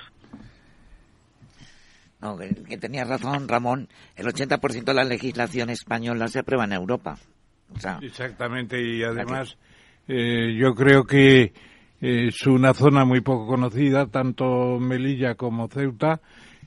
No, 2.19 2.37
que, 2.37 2.77
tenía 2.77 3.03
razón 3.03 3.47
Ramón, 3.47 3.89
el 4.15 4.25
80% 4.25 4.85
de 4.85 4.93
la 4.93 5.03
legislación 5.03 5.69
española 5.69 6.27
se 6.27 6.39
aprueba 6.39 6.63
en 6.63 6.73
Europa. 6.73 7.17
Exactamente, 8.01 8.81
y 8.81 9.03
además 9.03 9.57
eh, 10.07 10.55
yo 10.57 10.73
creo 10.73 11.03
que 11.03 11.53
eh, 12.01 12.27
es 12.27 12.47
una 12.47 12.73
zona 12.73 13.05
muy 13.05 13.21
poco 13.21 13.45
conocida, 13.45 14.07
tanto 14.07 14.79
Melilla 14.79 15.35
como 15.35 15.67
Ceuta, 15.67 16.21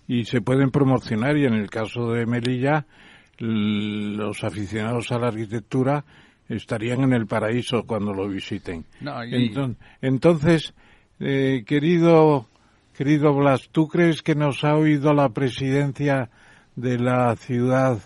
y 0.06 0.24
se 0.24 0.42
pueden 0.42 0.70
promocionar, 0.70 1.36
y 1.36 1.46
en 1.46 1.54
el 1.54 1.70
caso 1.70 2.12
de 2.12 2.26
Melilla, 2.26 2.86
los 3.38 4.44
aficionados 4.44 5.10
a 5.10 5.18
la 5.18 5.28
arquitectura 5.28 6.04
estarían 6.48 7.02
en 7.02 7.12
el 7.12 7.26
paraíso 7.26 7.84
cuando 7.84 8.12
lo 8.12 8.28
visiten. 8.28 8.84
Entonces, 10.00 10.74
eh, 11.20 11.64
querido, 11.66 12.46
querido 12.96 13.34
Blas, 13.34 13.68
¿tú 13.70 13.88
crees 13.88 14.22
que 14.22 14.34
nos 14.34 14.64
ha 14.64 14.76
oído 14.76 15.12
la 15.14 15.30
presidencia 15.30 16.30
de 16.76 16.98
la 16.98 17.34
ciudad 17.36 17.98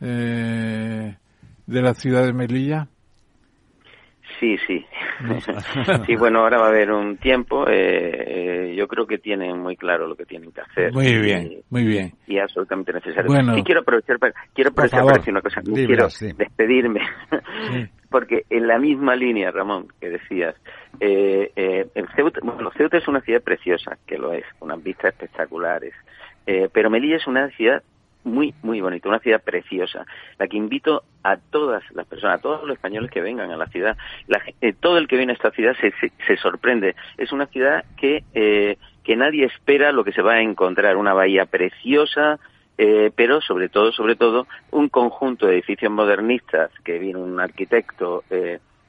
eh, 0.00 1.16
de 1.66 1.82
la 1.82 1.94
ciudad 1.94 2.24
de 2.24 2.32
Melilla? 2.32 2.88
Sí, 4.38 4.56
sí. 4.66 4.84
sí, 6.06 6.16
bueno, 6.16 6.40
ahora 6.40 6.58
va 6.58 6.66
a 6.66 6.68
haber 6.68 6.90
un 6.90 7.16
tiempo. 7.16 7.66
Eh, 7.68 8.70
eh, 8.70 8.74
yo 8.76 8.86
creo 8.86 9.06
que 9.06 9.18
tienen 9.18 9.58
muy 9.58 9.76
claro 9.76 10.06
lo 10.06 10.14
que 10.14 10.26
tienen 10.26 10.52
que 10.52 10.60
hacer. 10.60 10.92
Muy 10.92 11.18
bien, 11.18 11.62
muy 11.70 11.84
bien. 11.84 12.12
Y 12.26 12.38
absolutamente 12.38 12.92
necesario. 12.92 13.26
Bueno, 13.26 13.56
y 13.56 13.62
quiero 13.62 13.80
aprovechar 13.80 14.18
para, 14.18 14.34
quiero 14.54 14.70
aprovechar 14.70 15.04
para 15.04 15.18
decir 15.18 15.32
una 15.32 15.42
cosa. 15.42 15.62
quiero 15.62 16.08
despedirme. 16.36 17.00
Porque 18.10 18.44
en 18.50 18.66
la 18.66 18.78
misma 18.78 19.16
línea, 19.16 19.50
Ramón, 19.50 19.88
que 20.00 20.10
decías, 20.10 20.54
eh, 21.00 21.50
eh, 21.56 21.86
Ceuta, 22.14 22.40
bueno, 22.42 22.70
Ceuta 22.76 22.98
es 22.98 23.08
una 23.08 23.20
ciudad 23.20 23.42
preciosa, 23.42 23.98
que 24.06 24.16
lo 24.16 24.32
es, 24.32 24.44
unas 24.60 24.82
vistas 24.82 25.12
espectaculares. 25.12 25.92
Eh, 26.46 26.68
pero 26.72 26.90
Melilla 26.90 27.16
es 27.16 27.26
una 27.26 27.48
ciudad 27.50 27.82
muy, 28.26 28.54
muy 28.62 28.80
bonita, 28.80 29.08
una 29.08 29.20
ciudad 29.20 29.42
preciosa, 29.42 30.04
la 30.38 30.48
que 30.48 30.56
invito 30.56 31.04
a 31.22 31.36
todas 31.36 31.82
las 31.92 32.06
personas, 32.06 32.38
a 32.38 32.42
todos 32.42 32.64
los 32.64 32.76
españoles 32.76 33.10
que 33.10 33.20
vengan 33.22 33.50
a 33.50 33.56
la 33.56 33.68
ciudad. 33.68 33.96
Eh, 34.60 34.74
todo 34.78 34.98
el 34.98 35.08
que 35.08 35.16
viene 35.16 35.32
a 35.32 35.36
esta 35.36 35.52
ciudad 35.52 35.74
se, 35.80 35.92
se, 36.26 36.36
sorprende. 36.36 36.96
Es 37.16 37.32
una 37.32 37.46
ciudad 37.46 37.84
que, 37.96 38.24
eh, 38.34 38.76
que 39.04 39.16
nadie 39.16 39.46
espera 39.46 39.92
lo 39.92 40.04
que 40.04 40.12
se 40.12 40.22
va 40.22 40.34
a 40.34 40.42
encontrar, 40.42 40.96
una 40.96 41.14
bahía 41.14 41.46
preciosa, 41.46 42.38
eh, 42.78 43.10
pero 43.14 43.40
sobre 43.40 43.68
todo, 43.68 43.92
sobre 43.92 44.16
todo, 44.16 44.46
un 44.72 44.88
conjunto 44.88 45.46
de 45.46 45.54
edificios 45.54 45.90
modernistas 45.90 46.70
que 46.84 46.98
viene 46.98 47.20
un 47.20 47.40
arquitecto 47.40 48.24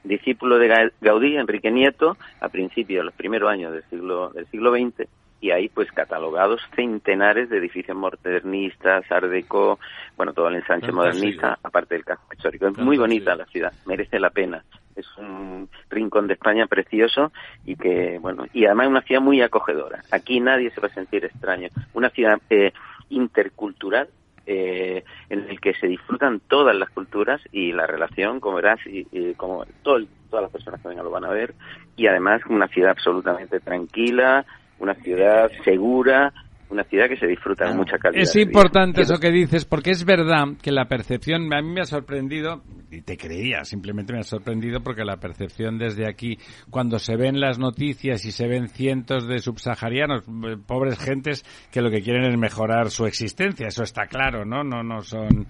discípulo 0.04 0.58
de 0.58 0.90
Gaudí, 1.00 1.36
Enrique 1.36 1.70
Nieto, 1.70 2.16
a 2.40 2.48
principios 2.48 3.04
los 3.04 3.14
primeros 3.14 3.50
años 3.50 3.72
del 3.72 3.84
siglo, 3.84 4.30
del 4.30 4.46
siglo 4.46 4.72
XX, 4.72 5.08
y 5.40 5.50
hay 5.50 5.68
pues 5.68 5.90
catalogados 5.92 6.60
centenares 6.74 7.48
de 7.48 7.58
edificios 7.58 7.96
modernistas, 7.96 9.10
art 9.10 9.26
deco, 9.26 9.78
bueno, 10.16 10.32
todo 10.32 10.48
el 10.48 10.56
ensanche 10.56 10.92
modernista, 10.92 11.58
aparte 11.62 11.94
del 11.94 12.04
casco 12.04 12.26
histórico. 12.32 12.66
Es 12.66 12.78
muy 12.78 12.98
bonita 12.98 13.36
la 13.36 13.46
ciudad, 13.46 13.72
merece 13.86 14.18
la 14.18 14.30
pena. 14.30 14.64
Es 14.96 15.06
un 15.16 15.68
rincón 15.90 16.26
de 16.26 16.34
España 16.34 16.66
precioso 16.66 17.32
y 17.64 17.76
que, 17.76 18.18
bueno, 18.18 18.46
y 18.52 18.64
además 18.64 18.88
una 18.88 19.02
ciudad 19.02 19.20
muy 19.20 19.40
acogedora. 19.42 20.02
Aquí 20.10 20.40
nadie 20.40 20.70
se 20.70 20.80
va 20.80 20.88
a 20.88 20.94
sentir 20.94 21.24
extraño. 21.24 21.68
Una 21.94 22.10
ciudad 22.10 22.40
eh, 22.50 22.72
intercultural 23.08 24.08
eh, 24.50 25.04
en 25.28 25.48
el 25.50 25.60
que 25.60 25.74
se 25.74 25.86
disfrutan 25.86 26.40
todas 26.40 26.74
las 26.74 26.88
culturas 26.88 27.38
y 27.52 27.72
la 27.72 27.86
relación, 27.86 28.40
como 28.40 28.56
verás, 28.56 28.80
y, 28.86 29.34
como 29.34 29.66
todo, 29.82 29.98
todas 30.30 30.42
las 30.42 30.50
personas 30.50 30.80
que 30.80 30.88
vengan 30.88 31.04
lo 31.04 31.10
van 31.10 31.26
a 31.26 31.30
ver, 31.30 31.54
y 31.96 32.06
además 32.06 32.40
una 32.48 32.66
ciudad 32.68 32.92
absolutamente 32.92 33.60
tranquila, 33.60 34.46
una 34.78 34.94
ciudad 34.94 35.50
segura, 35.64 36.32
una 36.70 36.84
ciudad 36.84 37.08
que 37.08 37.16
se 37.16 37.26
disfruta 37.26 37.66
con 37.66 37.78
mucha 37.78 37.98
calidad. 37.98 38.22
Es 38.22 38.36
importante 38.36 39.02
eso 39.02 39.18
que 39.18 39.30
dices, 39.30 39.64
porque 39.64 39.90
es 39.90 40.04
verdad 40.04 40.48
que 40.62 40.70
la 40.70 40.86
percepción, 40.86 41.52
a 41.52 41.62
mí 41.62 41.72
me 41.72 41.80
ha 41.80 41.84
sorprendido, 41.84 42.62
y 42.90 43.02
te 43.02 43.16
creía, 43.16 43.64
simplemente 43.64 44.12
me 44.12 44.20
ha 44.20 44.24
sorprendido 44.24 44.80
porque 44.82 45.04
la 45.04 45.16
percepción 45.16 45.78
desde 45.78 46.08
aquí, 46.08 46.38
cuando 46.70 46.98
se 46.98 47.16
ven 47.16 47.40
las 47.40 47.58
noticias 47.58 48.24
y 48.24 48.32
se 48.32 48.46
ven 48.46 48.68
cientos 48.68 49.26
de 49.26 49.38
subsaharianos, 49.38 50.22
eh, 50.22 50.56
pobres 50.66 50.98
gentes, 50.98 51.44
que 51.72 51.80
lo 51.80 51.90
que 51.90 52.02
quieren 52.02 52.24
es 52.24 52.38
mejorar 52.38 52.90
su 52.90 53.06
existencia, 53.06 53.68
eso 53.68 53.82
está 53.82 54.06
claro, 54.06 54.44
¿no? 54.44 54.62
No, 54.62 54.82
no 54.82 55.02
son 55.02 55.46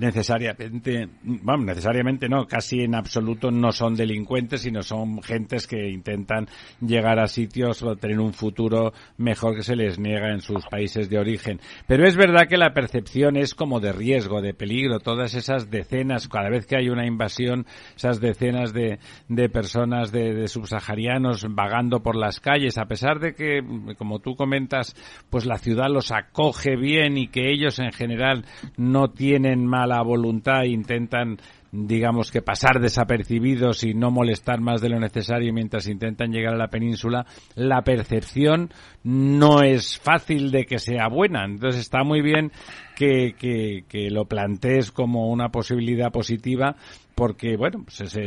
necesariamente, 0.00 1.08
vamos, 1.22 1.66
necesariamente 1.66 2.28
no, 2.28 2.46
casi 2.46 2.80
en 2.80 2.94
absoluto 2.94 3.50
no 3.50 3.70
son 3.70 3.94
delincuentes, 3.94 4.62
sino 4.62 4.82
son 4.82 5.22
gentes 5.22 5.66
que 5.66 5.90
intentan 5.90 6.48
llegar 6.80 7.18
a 7.18 7.28
sitios 7.28 7.82
o 7.82 7.96
tener 7.96 8.18
un 8.18 8.32
futuro 8.32 8.92
mejor 9.18 9.54
que 9.54 9.62
se 9.62 9.76
les 9.76 9.98
niega 9.98 10.32
en 10.32 10.40
sus 10.40 10.66
países 10.66 11.10
de 11.10 11.18
origen. 11.18 11.60
Pero 11.86 12.06
es 12.06 12.16
verdad 12.16 12.48
que 12.48 12.56
la 12.56 12.72
percepción 12.72 13.36
es 13.36 13.54
como 13.54 13.78
de 13.78 13.92
riesgo, 13.92 14.40
de 14.40 14.54
peligro, 14.54 15.00
todas 15.00 15.34
esas 15.34 15.70
decenas, 15.70 16.28
cada 16.28 16.48
vez 16.48 16.66
que 16.66 16.76
hay 16.76 16.88
una 16.88 17.06
invasión, 17.06 17.66
esas 17.94 18.20
decenas 18.20 18.72
de, 18.72 18.98
de 19.28 19.48
personas 19.50 20.12
de, 20.12 20.34
de 20.34 20.48
subsaharianos 20.48 21.46
vagando 21.50 22.00
por 22.02 22.16
las 22.16 22.40
calles, 22.40 22.78
a 22.78 22.86
pesar 22.86 23.20
de 23.20 23.34
que, 23.34 23.60
como 23.98 24.20
tú 24.20 24.34
comentas, 24.34 24.96
pues 25.28 25.44
la 25.44 25.58
ciudad 25.58 25.90
los 25.90 26.10
acoge 26.10 26.76
bien 26.76 27.18
y 27.18 27.28
que 27.28 27.52
ellos 27.52 27.78
en 27.78 27.92
general 27.92 28.46
no 28.78 29.10
tienen 29.10 29.66
mala 29.90 30.02
voluntad 30.02 30.64
intentan 30.64 31.38
digamos 31.72 32.32
que 32.32 32.42
pasar 32.42 32.80
desapercibidos 32.80 33.84
y 33.84 33.94
no 33.94 34.10
molestar 34.10 34.60
más 34.60 34.80
de 34.80 34.88
lo 34.88 34.98
necesario 34.98 35.52
mientras 35.52 35.86
intentan 35.86 36.32
llegar 36.32 36.54
a 36.54 36.58
la 36.58 36.66
península, 36.66 37.26
la 37.54 37.82
percepción 37.82 38.72
no 39.04 39.62
es 39.62 39.96
fácil 39.96 40.50
de 40.50 40.66
que 40.66 40.80
sea 40.80 41.06
buena. 41.08 41.44
Entonces 41.44 41.82
está 41.82 42.02
muy 42.02 42.22
bien 42.22 42.50
que, 42.96 43.34
que, 43.38 43.84
que 43.88 44.10
lo 44.10 44.24
plantees 44.24 44.90
como 44.90 45.30
una 45.30 45.50
posibilidad 45.50 46.10
positiva 46.10 46.74
porque, 47.20 47.54
bueno, 47.54 47.84
pues 47.84 48.18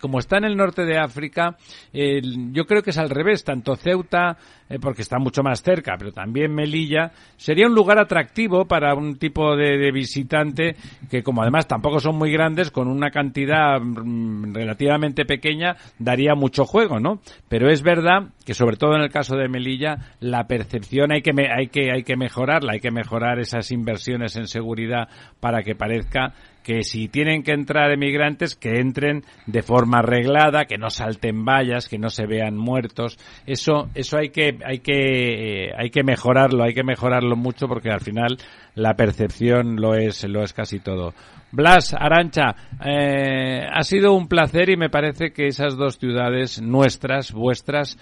como 0.00 0.18
está 0.18 0.38
en 0.38 0.46
el 0.46 0.56
norte 0.56 0.84
de 0.84 0.98
África, 0.98 1.56
yo 1.92 2.64
creo 2.66 2.82
que 2.82 2.90
es 2.90 2.98
al 2.98 3.08
revés, 3.08 3.44
tanto 3.44 3.76
Ceuta, 3.76 4.36
eh, 4.68 4.80
porque 4.80 5.02
está 5.02 5.20
mucho 5.20 5.44
más 5.44 5.62
cerca, 5.62 5.94
pero 5.96 6.10
también 6.10 6.52
Melilla, 6.52 7.12
sería 7.36 7.68
un 7.68 7.74
lugar 7.76 8.00
atractivo 8.00 8.64
para 8.64 8.94
un 8.96 9.16
tipo 9.16 9.54
de, 9.54 9.92
visitante 9.92 10.74
que, 11.08 11.22
como 11.22 11.42
además 11.42 11.68
tampoco 11.68 12.00
son 12.00 12.16
muy 12.16 12.32
grandes, 12.32 12.72
con 12.72 12.88
una 12.88 13.12
cantidad 13.12 13.78
mm, 13.80 14.52
relativamente 14.52 15.24
pequeña, 15.24 15.76
daría 16.00 16.34
mucho 16.34 16.64
juego, 16.64 16.98
¿no? 16.98 17.20
Pero 17.48 17.70
es 17.70 17.82
verdad 17.82 18.30
que, 18.44 18.54
sobre 18.54 18.76
todo 18.76 18.96
en 18.96 19.02
el 19.02 19.10
caso 19.10 19.36
de 19.36 19.48
Melilla, 19.48 20.16
la 20.18 20.48
percepción 20.48 21.12
hay 21.12 21.22
que, 21.22 21.30
hay 21.48 21.68
que, 21.68 21.92
hay 21.92 22.02
que 22.02 22.16
mejorarla, 22.16 22.72
hay 22.72 22.80
que 22.80 22.90
mejorar 22.90 23.38
esas 23.38 23.70
inversiones 23.70 24.34
en 24.34 24.48
seguridad 24.48 25.08
para 25.38 25.62
que 25.62 25.76
parezca 25.76 26.34
que 26.62 26.82
si 26.82 27.08
tienen 27.08 27.42
que 27.42 27.52
entrar 27.52 27.90
emigrantes, 27.90 28.54
que 28.54 28.80
entren 28.80 29.24
de 29.46 29.62
forma 29.62 29.98
arreglada, 29.98 30.64
que 30.64 30.78
no 30.78 30.90
salten 30.90 31.44
vallas, 31.44 31.88
que 31.88 31.98
no 31.98 32.08
se 32.08 32.26
vean 32.26 32.56
muertos. 32.56 33.18
Eso, 33.46 33.88
eso 33.94 34.18
hay 34.18 34.30
que, 34.30 34.58
hay 34.64 34.78
que, 34.78 35.66
eh, 35.66 35.72
hay 35.76 35.90
que 35.90 36.02
mejorarlo, 36.02 36.64
hay 36.64 36.74
que 36.74 36.84
mejorarlo 36.84 37.36
mucho 37.36 37.66
porque 37.66 37.90
al 37.90 38.00
final 38.00 38.38
la 38.74 38.94
percepción 38.94 39.76
lo 39.76 39.94
es, 39.94 40.24
lo 40.24 40.42
es 40.42 40.52
casi 40.52 40.80
todo. 40.80 41.14
Blas, 41.50 41.94
Arancha, 41.94 42.54
eh, 42.84 43.66
ha 43.70 43.82
sido 43.82 44.14
un 44.14 44.26
placer 44.26 44.70
y 44.70 44.76
me 44.76 44.88
parece 44.88 45.32
que 45.32 45.48
esas 45.48 45.76
dos 45.76 45.98
ciudades 45.98 46.62
nuestras, 46.62 47.32
vuestras, 47.32 47.98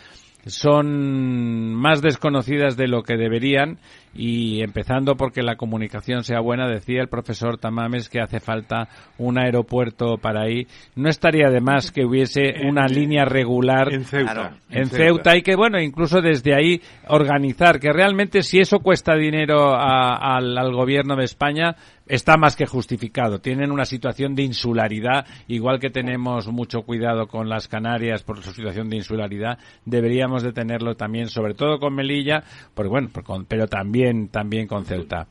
son 0.46 1.74
más 1.74 2.02
desconocidas 2.02 2.76
de 2.76 2.88
lo 2.88 3.02
que 3.02 3.16
deberían 3.16 3.78
y 4.14 4.62
empezando 4.62 5.14
porque 5.14 5.42
la 5.42 5.56
comunicación 5.56 6.24
sea 6.24 6.40
buena, 6.40 6.68
decía 6.68 7.00
el 7.00 7.08
profesor 7.08 7.58
Tamames 7.58 8.08
que 8.08 8.20
hace 8.20 8.40
falta 8.40 8.88
un 9.18 9.38
aeropuerto 9.38 10.16
para 10.16 10.42
ahí. 10.42 10.66
No 10.96 11.08
estaría 11.08 11.48
de 11.48 11.60
más 11.60 11.92
que 11.92 12.04
hubiese 12.04 12.54
una 12.64 12.86
línea 12.86 13.24
regular 13.24 13.92
en 13.92 14.04
Ceuta, 14.04 14.56
en, 14.68 14.86
Ceuta. 14.86 15.36
y 15.36 15.42
que, 15.42 15.54
bueno, 15.54 15.80
incluso 15.80 16.20
desde 16.20 16.54
ahí 16.54 16.80
organizar, 17.08 17.78
que 17.78 17.92
realmente 17.92 18.42
si 18.42 18.58
eso 18.58 18.80
cuesta 18.80 19.14
dinero 19.14 19.74
al, 19.76 20.58
al 20.58 20.72
gobierno 20.72 21.14
de 21.14 21.24
España, 21.24 21.76
está 22.10 22.36
más 22.36 22.56
que 22.56 22.66
justificado. 22.66 23.40
Tienen 23.40 23.70
una 23.70 23.84
situación 23.84 24.34
de 24.34 24.42
insularidad, 24.42 25.26
igual 25.46 25.78
que 25.78 25.90
tenemos 25.90 26.48
mucho 26.48 26.82
cuidado 26.82 27.28
con 27.28 27.48
las 27.48 27.68
Canarias 27.68 28.22
por 28.24 28.42
su 28.42 28.52
situación 28.52 28.90
de 28.90 28.96
insularidad, 28.96 29.58
deberíamos 29.84 30.42
de 30.42 30.52
tenerlo 30.52 30.96
también, 30.96 31.28
sobre 31.28 31.54
todo 31.54 31.78
con 31.78 31.94
Melilla, 31.94 32.42
porque 32.74 32.88
bueno, 32.88 33.08
pero 33.48 33.68
también 33.68 34.28
también 34.28 34.66
con 34.66 34.84
Ceuta. 34.84 35.28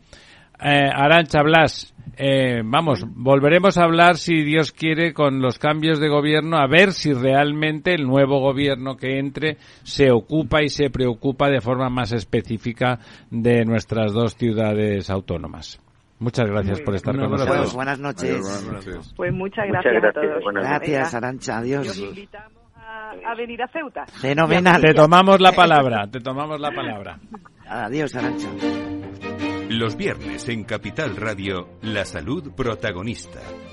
Eh, 0.62 0.90
Arancha 0.94 1.42
Blas, 1.42 1.94
eh, 2.18 2.62
vamos, 2.66 3.06
volveremos 3.08 3.78
a 3.78 3.84
hablar 3.84 4.18
si 4.18 4.44
Dios 4.44 4.74
quiere 4.74 5.14
con 5.14 5.42
los 5.42 5.58
cambios 5.58 6.00
de 6.00 6.10
gobierno 6.10 6.58
a 6.58 6.68
ver 6.68 6.92
si 6.92 7.14
realmente 7.14 7.94
el 7.94 8.06
nuevo 8.06 8.42
gobierno 8.42 8.98
que 8.98 9.20
entre 9.20 9.58
se 9.84 10.12
ocupa 10.12 10.62
y 10.62 10.68
se 10.68 10.90
preocupa 10.90 11.50
de 11.50 11.62
forma 11.62 11.90
más 11.90 12.12
específica 12.12 13.00
de 13.32 13.64
nuestras 13.64 14.12
dos 14.12 14.36
ciudades 14.36 15.10
autónomas. 15.10 15.80
Muchas 16.20 16.48
gracias 16.50 16.82
por 16.82 16.96
estar 16.96 17.16
con 17.18 17.32
nosotros. 17.32 17.58
Pues 17.58 17.74
buenas 17.74 18.00
noches. 18.00 19.14
Pues 19.16 19.34
muchas 19.34 19.68
gracias, 19.68 20.04
a 20.04 20.12
todos. 20.12 20.44
Gracias, 20.54 21.14
Arancha. 21.14 21.58
Adiós. 21.60 21.98
invitamos 21.98 22.60
a, 22.76 23.36
venir 23.36 23.62
a 23.62 23.68
Ceuta. 23.68 24.06
Fenomenal. 24.06 24.82
Te 24.82 24.94
tomamos 24.94 25.40
la 25.40 25.54
palabra, 25.54 26.08
te 26.12 26.20
tomamos 26.20 26.60
la 26.60 26.72
palabra. 26.72 27.20
Adiós, 27.68 28.16
Arancha. 28.16 28.50
Los 29.70 29.96
viernes 29.96 30.50
en 30.50 30.64
Capital 30.64 31.16
Radio, 31.16 31.70
la 31.84 32.04
salud 32.04 32.52
protagonista. 32.56 33.40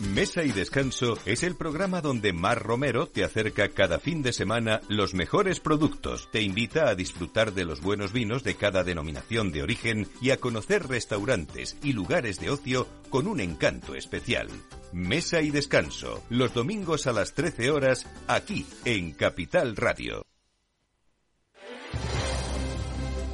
Mesa 0.00 0.44
y 0.44 0.52
Descanso 0.52 1.18
es 1.24 1.42
el 1.42 1.54
programa 1.54 2.02
donde 2.02 2.34
Mar 2.34 2.62
Romero 2.62 3.06
te 3.06 3.24
acerca 3.24 3.70
cada 3.70 3.98
fin 3.98 4.22
de 4.22 4.34
semana 4.34 4.82
los 4.88 5.14
mejores 5.14 5.58
productos, 5.58 6.28
te 6.30 6.42
invita 6.42 6.88
a 6.88 6.94
disfrutar 6.94 7.54
de 7.54 7.64
los 7.64 7.80
buenos 7.80 8.12
vinos 8.12 8.44
de 8.44 8.56
cada 8.56 8.84
denominación 8.84 9.52
de 9.52 9.62
origen 9.62 10.06
y 10.20 10.30
a 10.30 10.36
conocer 10.36 10.86
restaurantes 10.86 11.78
y 11.82 11.94
lugares 11.94 12.38
de 12.40 12.50
ocio 12.50 12.86
con 13.08 13.26
un 13.26 13.40
encanto 13.40 13.94
especial. 13.94 14.48
Mesa 14.92 15.40
y 15.40 15.50
Descanso, 15.50 16.22
los 16.28 16.52
domingos 16.52 17.06
a 17.06 17.12
las 17.12 17.32
13 17.32 17.70
horas, 17.70 18.06
aquí 18.26 18.66
en 18.84 19.12
Capital 19.12 19.76
Radio. 19.76 20.26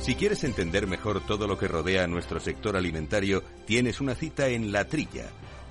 Si 0.01 0.15
quieres 0.15 0.45
entender 0.45 0.87
mejor 0.87 1.25
todo 1.27 1.49
lo 1.49 1.59
que 1.59 1.69
rodea 1.69 2.05
a 2.05 2.09
nuestro 2.09 2.39
sector 2.39 2.77
alimentario, 2.77 3.43
tienes 3.67 4.01
una 4.01 4.15
cita 4.15 4.49
en 4.49 4.71
La 4.71 4.87
Trilla 4.87 5.31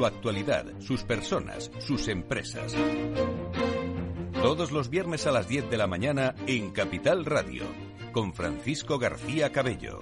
su 0.00 0.06
actualidad, 0.06 0.64
sus 0.78 1.02
personas, 1.02 1.70
sus 1.78 2.08
empresas. 2.08 2.74
Todos 4.32 4.72
los 4.72 4.88
viernes 4.88 5.26
a 5.26 5.30
las 5.30 5.46
10 5.46 5.68
de 5.68 5.76
la 5.76 5.86
mañana 5.86 6.34
en 6.46 6.70
Capital 6.70 7.26
Radio, 7.26 7.64
con 8.10 8.32
Francisco 8.32 8.98
García 8.98 9.52
Cabello. 9.52 10.00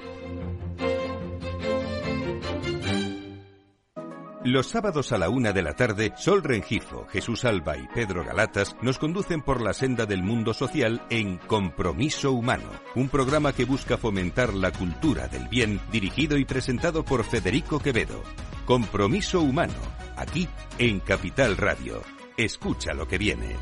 Los 4.45 4.69
sábados 4.69 5.11
a 5.11 5.19
la 5.19 5.31
una 5.31 5.53
de 5.53 5.63
la 5.63 5.75
tarde, 5.75 6.13
Sol 6.17 6.45
Rengifo, 6.45 7.05
Jesús 7.09 7.45
Alba 7.45 7.77
y 7.77 7.89
Pedro 7.89 8.25
Galatas 8.25 8.77
nos 8.81 9.01
conducen 9.01 9.43
por 9.43 9.61
la 9.61 9.73
senda 9.73 10.07
del 10.07 10.23
mundo 10.23 10.55
social 10.55 11.03
en 11.11 11.39
Compromiso 11.39 12.31
Humano, 12.31 12.71
un 12.95 13.09
programa 13.09 13.53
que 13.53 13.65
busca 13.65 13.99
fomentar 13.99 14.55
la 14.55 14.71
cultura 14.71 15.27
del 15.27 15.49
bien, 15.49 15.81
dirigido 15.91 16.39
y 16.39 16.45
presentado 16.45 17.05
por 17.05 17.25
Federico 17.25 17.81
Quevedo. 17.81 18.23
Compromiso 18.69 19.41
Humano, 19.41 19.73
aquí 20.15 20.47
en 20.77 21.01
Capital 21.01 21.57
Radio. 21.57 22.03
Escucha 22.37 22.93
lo 22.93 23.09
que 23.09 23.17
viene. 23.17 23.57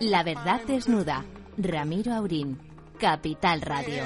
La 0.00 0.22
verdad 0.22 0.62
desnuda. 0.66 1.26
Ramiro 1.58 2.14
Aurín. 2.14 2.58
Capital 2.98 3.60
Radio. 3.60 4.02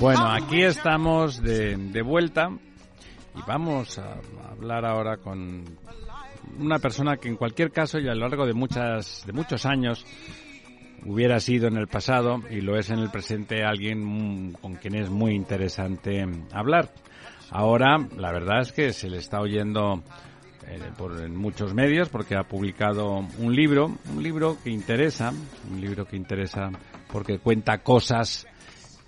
Bueno, 0.00 0.26
aquí 0.32 0.62
estamos 0.62 1.40
de, 1.40 1.76
de 1.76 2.02
vuelta 2.02 2.50
y 3.34 3.40
vamos 3.46 3.98
a 3.98 4.18
hablar 4.50 4.84
ahora 4.84 5.16
con 5.16 5.64
una 6.58 6.78
persona 6.78 7.16
que 7.16 7.28
en 7.28 7.36
cualquier 7.36 7.70
caso 7.70 7.98
y 7.98 8.08
a 8.08 8.14
lo 8.14 8.28
largo 8.28 8.44
de 8.44 8.52
muchas 8.52 9.24
de 9.24 9.32
muchos 9.32 9.64
años 9.64 10.04
hubiera 11.06 11.40
sido 11.40 11.68
en 11.68 11.76
el 11.76 11.88
pasado 11.88 12.42
y 12.50 12.60
lo 12.60 12.76
es 12.76 12.90
en 12.90 12.98
el 12.98 13.10
presente 13.10 13.64
alguien 13.64 14.52
con 14.60 14.74
quien 14.74 14.96
es 14.96 15.08
muy 15.08 15.34
interesante 15.34 16.26
hablar. 16.52 16.92
Ahora, 17.50 17.98
la 18.16 18.32
verdad 18.32 18.60
es 18.60 18.72
que 18.72 18.92
se 18.92 19.08
le 19.08 19.18
está 19.18 19.40
oyendo 19.40 20.02
eh, 20.66 20.80
por 20.96 21.18
en 21.20 21.34
muchos 21.34 21.74
medios 21.74 22.08
porque 22.08 22.36
ha 22.36 22.44
publicado 22.44 23.26
un 23.38 23.56
libro, 23.56 23.96
un 24.14 24.22
libro 24.22 24.56
que 24.62 24.70
interesa, 24.70 25.32
un 25.70 25.80
libro 25.80 26.04
que 26.04 26.16
interesa 26.16 26.70
porque 27.12 27.38
cuenta 27.38 27.78
cosas 27.78 28.46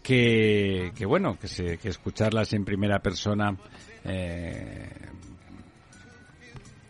que, 0.03 0.93
bueno, 1.09 1.39
que, 1.41 1.49
se, 1.49 1.79
escucharlas 1.83 2.53
en 2.53 2.65
primera 2.65 2.99
persona 2.99 3.57
eh, 4.05 4.91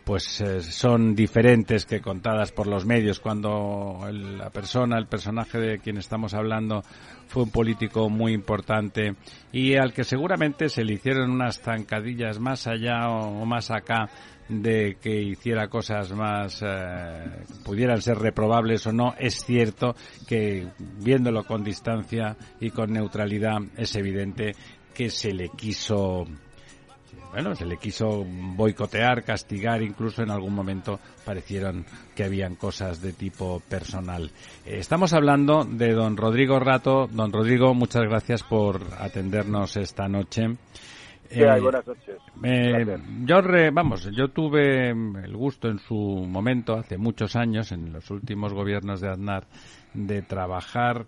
pues 0.05 0.39
eh, 0.39 0.61
son 0.61 1.15
diferentes 1.15 1.85
que 1.85 1.99
contadas 1.99 2.51
por 2.51 2.67
los 2.67 2.85
medios. 2.85 3.19
Cuando 3.19 4.07
la 4.11 4.51
persona, 4.51 4.97
el 4.99 5.07
personaje 5.07 5.57
de 5.57 5.79
quien 5.79 5.97
estamos 5.97 6.35
hablando 6.35 6.83
fue 7.27 7.43
un 7.43 7.49
político 7.49 8.07
muy 8.07 8.33
importante 8.33 9.15
y 9.51 9.75
al 9.75 9.93
que 9.93 10.03
seguramente 10.03 10.69
se 10.69 10.83
le 10.83 10.93
hicieron 10.93 11.31
unas 11.31 11.59
zancadillas 11.59 12.39
más 12.39 12.67
allá 12.67 13.09
o, 13.09 13.45
más 13.45 13.71
acá 13.71 14.09
de 14.47 14.97
que 15.01 15.21
hiciera 15.21 15.67
cosas 15.67 16.11
más 16.11 16.61
eh, 16.61 17.43
pudieran 17.63 18.01
ser 18.01 18.17
reprobables 18.17 18.85
o 18.87 18.91
no 18.91 19.15
es 19.17 19.43
cierto 19.43 19.95
que 20.27 20.67
viéndolo 20.79 21.43
con 21.43 21.63
distancia 21.63 22.37
y 22.59 22.69
con 22.69 22.93
neutralidad 22.93 23.57
es 23.75 23.95
evidente 23.95 24.53
que 24.93 25.09
se 25.09 25.33
le 25.33 25.49
quiso 25.49 26.25
bueno, 27.35 27.53
se 27.53 27.65
le 27.65 27.75
quiso 27.75 28.23
boicotear, 28.25 29.25
castigar, 29.25 29.81
incluso 29.81 30.23
en 30.23 30.31
algún 30.31 30.53
momento 30.53 31.01
parecieron 31.25 31.85
que 32.15 32.23
habían 32.23 32.55
cosas 32.55 33.01
de 33.01 33.11
tipo 33.11 33.61
personal. 33.67 34.31
Estamos 34.65 35.11
hablando 35.11 35.65
de 35.65 35.91
don 35.91 36.15
Rodrigo 36.15 36.61
Rato. 36.61 37.09
Don 37.11 37.33
Rodrigo, 37.33 37.73
muchas 37.73 38.03
gracias 38.03 38.41
por 38.41 38.81
atendernos 38.97 39.75
esta 39.75 40.07
noche. 40.07 40.55
Eh, 41.29 41.59
buenas 41.61 41.87
noches. 41.87 42.17
yo, 43.25 43.41
vamos, 43.71 44.09
yo 44.11 44.29
tuve 44.29 44.89
el 44.89 45.35
gusto 45.35 45.69
en 45.69 45.79
su 45.79 45.95
momento, 45.95 46.73
hace 46.73 46.97
muchos 46.97 47.35
años, 47.35 47.71
en 47.71 47.91
los 47.91 48.09
últimos 48.11 48.53
gobiernos 48.53 49.01
de 49.01 49.09
Aznar, 49.09 49.47
de 49.93 50.21
trabajar 50.21 51.05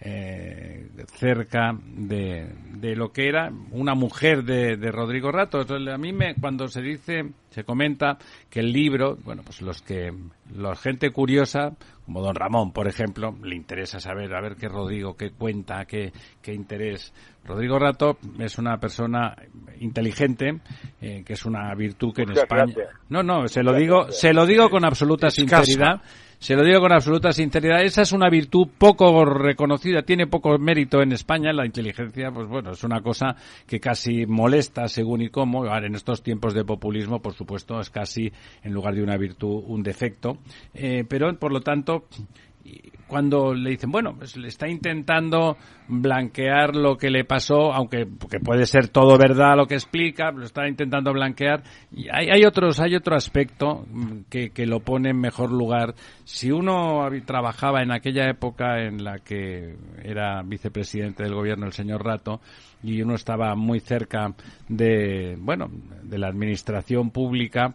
eh, 0.00 0.88
cerca 1.14 1.72
de, 1.80 2.52
de, 2.74 2.94
lo 2.94 3.12
que 3.12 3.28
era 3.28 3.50
una 3.70 3.94
mujer 3.94 4.44
de, 4.44 4.76
de 4.76 4.90
Rodrigo 4.92 5.32
Rato. 5.32 5.60
a 5.60 5.98
mí 5.98 6.12
me, 6.12 6.34
cuando 6.34 6.68
se 6.68 6.82
dice, 6.82 7.32
se 7.48 7.64
comenta 7.64 8.18
que 8.50 8.60
el 8.60 8.72
libro, 8.72 9.16
bueno, 9.24 9.42
pues 9.42 9.62
los 9.62 9.80
que, 9.80 10.12
la 10.54 10.76
gente 10.76 11.10
curiosa, 11.10 11.72
como 12.04 12.20
don 12.20 12.34
Ramón, 12.34 12.72
por 12.72 12.86
ejemplo, 12.86 13.34
le 13.42 13.56
interesa 13.56 13.98
saber, 13.98 14.34
a 14.34 14.40
ver 14.42 14.56
qué 14.56 14.68
Rodrigo, 14.68 15.16
qué 15.16 15.30
cuenta, 15.30 15.86
qué, 15.86 16.12
qué 16.42 16.52
interés. 16.52 17.14
Rodrigo 17.44 17.78
Rato 17.78 18.18
es 18.38 18.58
una 18.58 18.76
persona 18.78 19.34
inteligente, 19.80 20.60
eh, 21.00 21.22
que 21.24 21.32
es 21.32 21.46
una 21.46 21.74
virtud 21.74 22.12
que 22.12 22.22
en 22.22 22.32
España. 22.32 22.74
No, 23.08 23.22
no, 23.22 23.48
se 23.48 23.62
lo 23.62 23.72
digo, 23.72 24.10
se 24.10 24.34
lo 24.34 24.44
digo 24.44 24.68
con 24.68 24.84
absoluta 24.84 25.30
sinceridad. 25.30 26.02
Se 26.38 26.54
lo 26.54 26.64
digo 26.64 26.80
con 26.80 26.92
absoluta 26.92 27.32
sinceridad. 27.32 27.82
Esa 27.82 28.02
es 28.02 28.12
una 28.12 28.28
virtud 28.28 28.68
poco 28.76 29.24
reconocida, 29.24 30.02
tiene 30.02 30.26
poco 30.26 30.58
mérito 30.58 31.00
en 31.00 31.12
España. 31.12 31.52
La 31.52 31.64
inteligencia, 31.64 32.30
pues 32.30 32.46
bueno, 32.46 32.72
es 32.72 32.84
una 32.84 33.00
cosa 33.00 33.34
que 33.66 33.80
casi 33.80 34.26
molesta 34.26 34.86
según 34.86 35.22
y 35.22 35.30
cómo. 35.30 35.64
Ahora, 35.64 35.86
en 35.86 35.94
estos 35.94 36.22
tiempos 36.22 36.52
de 36.52 36.64
populismo, 36.64 37.20
por 37.20 37.32
supuesto, 37.32 37.80
es 37.80 37.90
casi, 37.90 38.30
en 38.62 38.72
lugar 38.72 38.94
de 38.94 39.02
una 39.02 39.16
virtud, 39.16 39.64
un 39.66 39.82
defecto. 39.82 40.38
Eh, 40.74 41.04
pero, 41.08 41.34
por 41.38 41.52
lo 41.52 41.62
tanto, 41.62 42.04
cuando 43.06 43.54
le 43.54 43.70
dicen, 43.70 43.90
bueno, 43.90 44.14
pues 44.16 44.36
le 44.36 44.48
está 44.48 44.68
intentando 44.68 45.56
blanquear 45.88 46.74
lo 46.74 46.96
que 46.96 47.10
le 47.10 47.24
pasó, 47.24 47.72
aunque 47.72 48.06
puede 48.06 48.66
ser 48.66 48.88
todo 48.88 49.16
verdad 49.16 49.56
lo 49.56 49.66
que 49.66 49.74
explica, 49.74 50.32
lo 50.32 50.44
está 50.44 50.66
intentando 50.66 51.12
blanquear. 51.12 51.62
Y 51.92 52.08
hay, 52.10 52.28
hay 52.30 52.44
otros, 52.44 52.80
hay 52.80 52.96
otro 52.96 53.14
aspecto 53.14 53.86
que, 54.28 54.50
que 54.50 54.66
lo 54.66 54.80
pone 54.80 55.10
en 55.10 55.20
mejor 55.20 55.52
lugar. 55.52 55.94
Si 56.24 56.50
uno 56.50 57.08
trabajaba 57.24 57.82
en 57.82 57.92
aquella 57.92 58.28
época 58.28 58.82
en 58.82 59.04
la 59.04 59.18
que 59.18 59.76
era 60.02 60.42
vicepresidente 60.42 61.22
del 61.22 61.34
gobierno 61.34 61.66
el 61.66 61.72
señor 61.72 62.04
Rato, 62.04 62.40
y 62.82 63.02
uno 63.02 63.14
estaba 63.14 63.54
muy 63.54 63.80
cerca 63.80 64.34
de, 64.68 65.36
bueno, 65.38 65.70
de 66.02 66.18
la 66.18 66.28
administración 66.28 67.10
pública, 67.10 67.74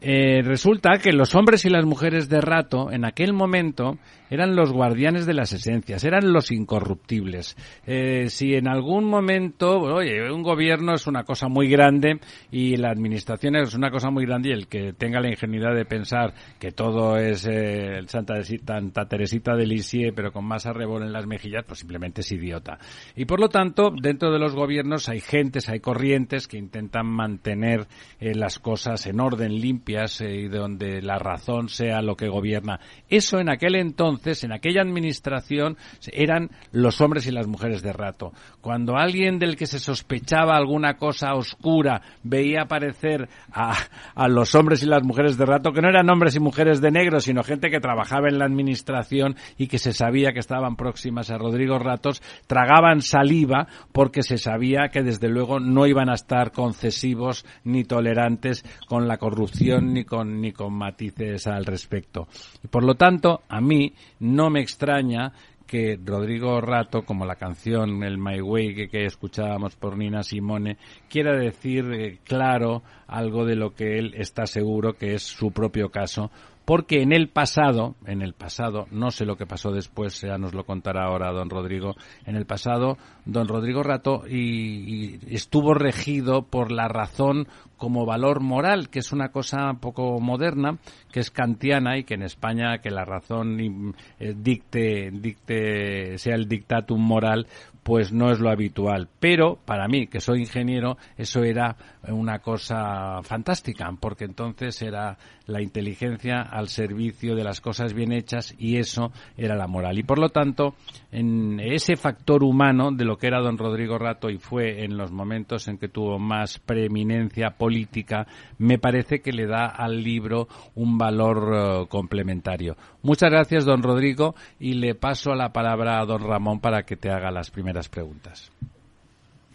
eh, 0.00 0.42
resulta 0.44 0.98
que 0.98 1.12
los 1.12 1.34
hombres 1.34 1.64
y 1.64 1.70
las 1.70 1.84
mujeres 1.84 2.28
de 2.28 2.40
rato 2.40 2.90
en 2.90 3.04
aquel 3.04 3.32
momento 3.32 3.98
eran 4.34 4.56
los 4.56 4.72
guardianes 4.72 5.26
de 5.26 5.34
las 5.34 5.52
esencias, 5.52 6.04
eran 6.04 6.32
los 6.32 6.50
incorruptibles. 6.50 7.56
Eh, 7.86 8.26
si 8.28 8.54
en 8.54 8.68
algún 8.68 9.04
momento, 9.04 9.80
oye, 9.80 10.30
un 10.30 10.42
gobierno 10.42 10.94
es 10.94 11.06
una 11.06 11.24
cosa 11.24 11.48
muy 11.48 11.68
grande 11.68 12.20
y 12.50 12.76
la 12.76 12.90
administración 12.90 13.56
es 13.56 13.74
una 13.74 13.90
cosa 13.90 14.10
muy 14.10 14.26
grande 14.26 14.50
y 14.50 14.52
el 14.52 14.68
que 14.68 14.92
tenga 14.92 15.20
la 15.20 15.30
ingenuidad 15.30 15.74
de 15.74 15.84
pensar 15.84 16.34
que 16.58 16.72
todo 16.72 17.16
es 17.16 17.46
eh, 17.50 18.00
Santa, 18.06 18.42
Santa 18.42 19.06
Teresita 19.06 19.54
de 19.54 19.66
Lisieux 19.66 20.12
pero 20.14 20.32
con 20.32 20.44
más 20.44 20.66
arrebol 20.66 21.02
en 21.02 21.12
las 21.12 21.26
mejillas, 21.26 21.64
pues 21.66 21.80
simplemente 21.80 22.22
es 22.22 22.32
idiota. 22.32 22.78
Y 23.14 23.24
por 23.24 23.40
lo 23.40 23.48
tanto, 23.48 23.90
dentro 23.90 24.32
de 24.32 24.38
los 24.38 24.54
gobiernos 24.54 25.08
hay 25.08 25.20
gentes, 25.20 25.68
hay 25.68 25.80
corrientes 25.80 26.48
que 26.48 26.58
intentan 26.58 27.06
mantener 27.06 27.86
eh, 28.20 28.34
las 28.34 28.58
cosas 28.58 29.06
en 29.06 29.20
orden, 29.20 29.60
limpias 29.60 30.20
eh, 30.20 30.34
y 30.34 30.48
donde 30.48 31.02
la 31.02 31.18
razón 31.18 31.68
sea 31.68 32.02
lo 32.02 32.16
que 32.16 32.28
gobierna. 32.28 32.80
Eso 33.08 33.38
en 33.38 33.48
aquel 33.48 33.76
entonces 33.76 34.23
en 34.26 34.52
aquella 34.52 34.82
administración, 34.82 35.76
eran 36.12 36.50
los 36.72 37.00
hombres 37.00 37.26
y 37.26 37.30
las 37.30 37.46
mujeres 37.46 37.82
de 37.82 37.92
rato. 37.92 38.32
Cuando 38.60 38.96
alguien 38.96 39.38
del 39.38 39.56
que 39.56 39.66
se 39.66 39.78
sospechaba 39.78 40.56
alguna 40.56 40.94
cosa 40.96 41.34
oscura 41.34 42.00
veía 42.22 42.62
aparecer 42.62 43.28
a, 43.52 43.76
a 44.14 44.28
los 44.28 44.54
hombres 44.54 44.82
y 44.82 44.86
las 44.86 45.02
mujeres 45.02 45.36
de 45.36 45.44
rato, 45.44 45.72
que 45.72 45.82
no 45.82 45.88
eran 45.88 46.08
hombres 46.08 46.36
y 46.36 46.40
mujeres 46.40 46.80
de 46.80 46.90
negro, 46.90 47.20
sino 47.20 47.42
gente 47.42 47.70
que 47.70 47.80
trabajaba 47.80 48.28
en 48.28 48.38
la 48.38 48.46
administración 48.46 49.36
y 49.58 49.66
que 49.66 49.78
se 49.78 49.92
sabía 49.92 50.32
que 50.32 50.40
estaban 50.40 50.76
próximas 50.76 51.30
a 51.30 51.38
Rodrigo 51.38 51.78
Ratos, 51.78 52.22
tragaban 52.46 53.02
saliva 53.02 53.66
porque 53.92 54.22
se 54.22 54.38
sabía 54.38 54.88
que 54.88 55.02
desde 55.02 55.28
luego 55.28 55.60
no 55.60 55.86
iban 55.86 56.08
a 56.08 56.14
estar 56.14 56.52
concesivos 56.52 57.44
ni 57.64 57.84
tolerantes 57.84 58.64
con 58.88 59.06
la 59.06 59.18
corrupción 59.18 59.92
ni 59.92 60.04
con, 60.04 60.40
ni 60.40 60.52
con 60.52 60.72
matices 60.72 61.46
al 61.46 61.64
respecto. 61.64 62.28
Y 62.62 62.68
por 62.68 62.84
lo 62.84 62.94
tanto, 62.94 63.42
a 63.48 63.60
mí 63.60 63.92
no 64.24 64.48
me 64.48 64.60
extraña 64.60 65.32
que 65.66 65.98
Rodrigo 66.02 66.60
Rato, 66.60 67.04
como 67.04 67.26
la 67.26 67.36
canción 67.36 68.02
El 68.02 68.18
My 68.18 68.40
Way 68.40 68.88
que, 68.88 69.04
escuchábamos 69.04 69.76
por 69.76 69.96
Nina 69.96 70.22
Simone, 70.22 70.78
quiera 71.08 71.36
decir 71.36 71.84
eh, 71.92 72.18
claro 72.24 72.82
algo 73.16 73.44
de 73.44 73.56
lo 73.56 73.74
que 73.74 73.98
él 73.98 74.14
está 74.16 74.46
seguro 74.46 74.94
que 74.94 75.14
es 75.14 75.22
su 75.22 75.52
propio 75.52 75.90
caso, 75.90 76.30
porque 76.64 77.02
en 77.02 77.12
el 77.12 77.28
pasado, 77.28 77.94
en 78.06 78.22
el 78.22 78.32
pasado, 78.32 78.86
no 78.90 79.10
sé 79.10 79.26
lo 79.26 79.36
que 79.36 79.46
pasó 79.46 79.70
después, 79.70 80.20
ya 80.22 80.38
nos 80.38 80.54
lo 80.54 80.64
contará 80.64 81.04
ahora 81.04 81.30
don 81.30 81.50
Rodrigo, 81.50 81.94
en 82.24 82.36
el 82.36 82.46
pasado, 82.46 82.96
don 83.26 83.48
Rodrigo 83.48 83.82
Rato 83.82 84.22
y, 84.26 85.18
estuvo 85.34 85.74
regido 85.74 86.42
por 86.42 86.72
la 86.72 86.88
razón 86.88 87.48
como 87.76 88.06
valor 88.06 88.40
moral, 88.40 88.88
que 88.88 89.00
es 89.00 89.12
una 89.12 89.28
cosa 89.28 89.74
poco 89.80 90.18
moderna, 90.20 90.78
que 91.12 91.20
es 91.20 91.30
kantiana 91.30 91.98
y 91.98 92.04
que 92.04 92.14
en 92.14 92.22
España 92.22 92.78
que 92.78 92.90
la 92.90 93.04
razón 93.04 93.94
eh, 94.18 94.34
dicte, 94.34 95.10
dicte, 95.12 96.16
sea 96.16 96.34
el 96.34 96.48
dictatum 96.48 97.00
moral, 97.00 97.46
pues 97.82 98.12
no 98.12 98.30
es 98.30 98.40
lo 98.40 98.50
habitual. 98.50 99.08
Pero 99.20 99.58
para 99.64 99.86
mí, 99.86 100.06
que 100.06 100.20
soy 100.20 100.40
ingeniero, 100.40 100.96
eso 101.18 101.44
era 101.44 101.76
una 102.08 102.38
cosa 102.38 103.03
fantástica, 103.22 103.90
porque 104.00 104.24
entonces 104.24 104.80
era 104.82 105.18
la 105.46 105.62
inteligencia 105.62 106.40
al 106.42 106.68
servicio 106.68 107.34
de 107.34 107.44
las 107.44 107.60
cosas 107.60 107.92
bien 107.94 108.12
hechas 108.12 108.54
y 108.58 108.78
eso 108.78 109.12
era 109.36 109.56
la 109.56 109.66
moral. 109.66 109.98
Y 109.98 110.02
por 110.02 110.18
lo 110.18 110.28
tanto, 110.30 110.74
en 111.12 111.60
ese 111.60 111.96
factor 111.96 112.42
humano 112.42 112.90
de 112.92 113.04
lo 113.04 113.16
que 113.16 113.26
era 113.26 113.40
don 113.40 113.58
Rodrigo 113.58 113.98
Rato 113.98 114.30
y 114.30 114.38
fue 114.38 114.84
en 114.84 114.96
los 114.96 115.12
momentos 115.12 115.68
en 115.68 115.78
que 115.78 115.88
tuvo 115.88 116.18
más 116.18 116.58
preeminencia 116.58 117.50
política, 117.50 118.26
me 118.58 118.78
parece 118.78 119.20
que 119.20 119.32
le 119.32 119.46
da 119.46 119.66
al 119.66 120.02
libro 120.02 120.48
un 120.74 120.98
valor 120.98 121.52
eh, 121.54 121.86
complementario. 121.88 122.76
Muchas 123.02 123.30
gracias, 123.30 123.64
don 123.64 123.82
Rodrigo, 123.82 124.34
y 124.58 124.74
le 124.74 124.94
paso 124.94 125.34
la 125.34 125.52
palabra 125.52 126.00
a 126.00 126.06
don 126.06 126.22
Ramón 126.22 126.60
para 126.60 126.84
que 126.84 126.96
te 126.96 127.10
haga 127.10 127.30
las 127.30 127.50
primeras 127.50 127.88
preguntas. 127.88 128.50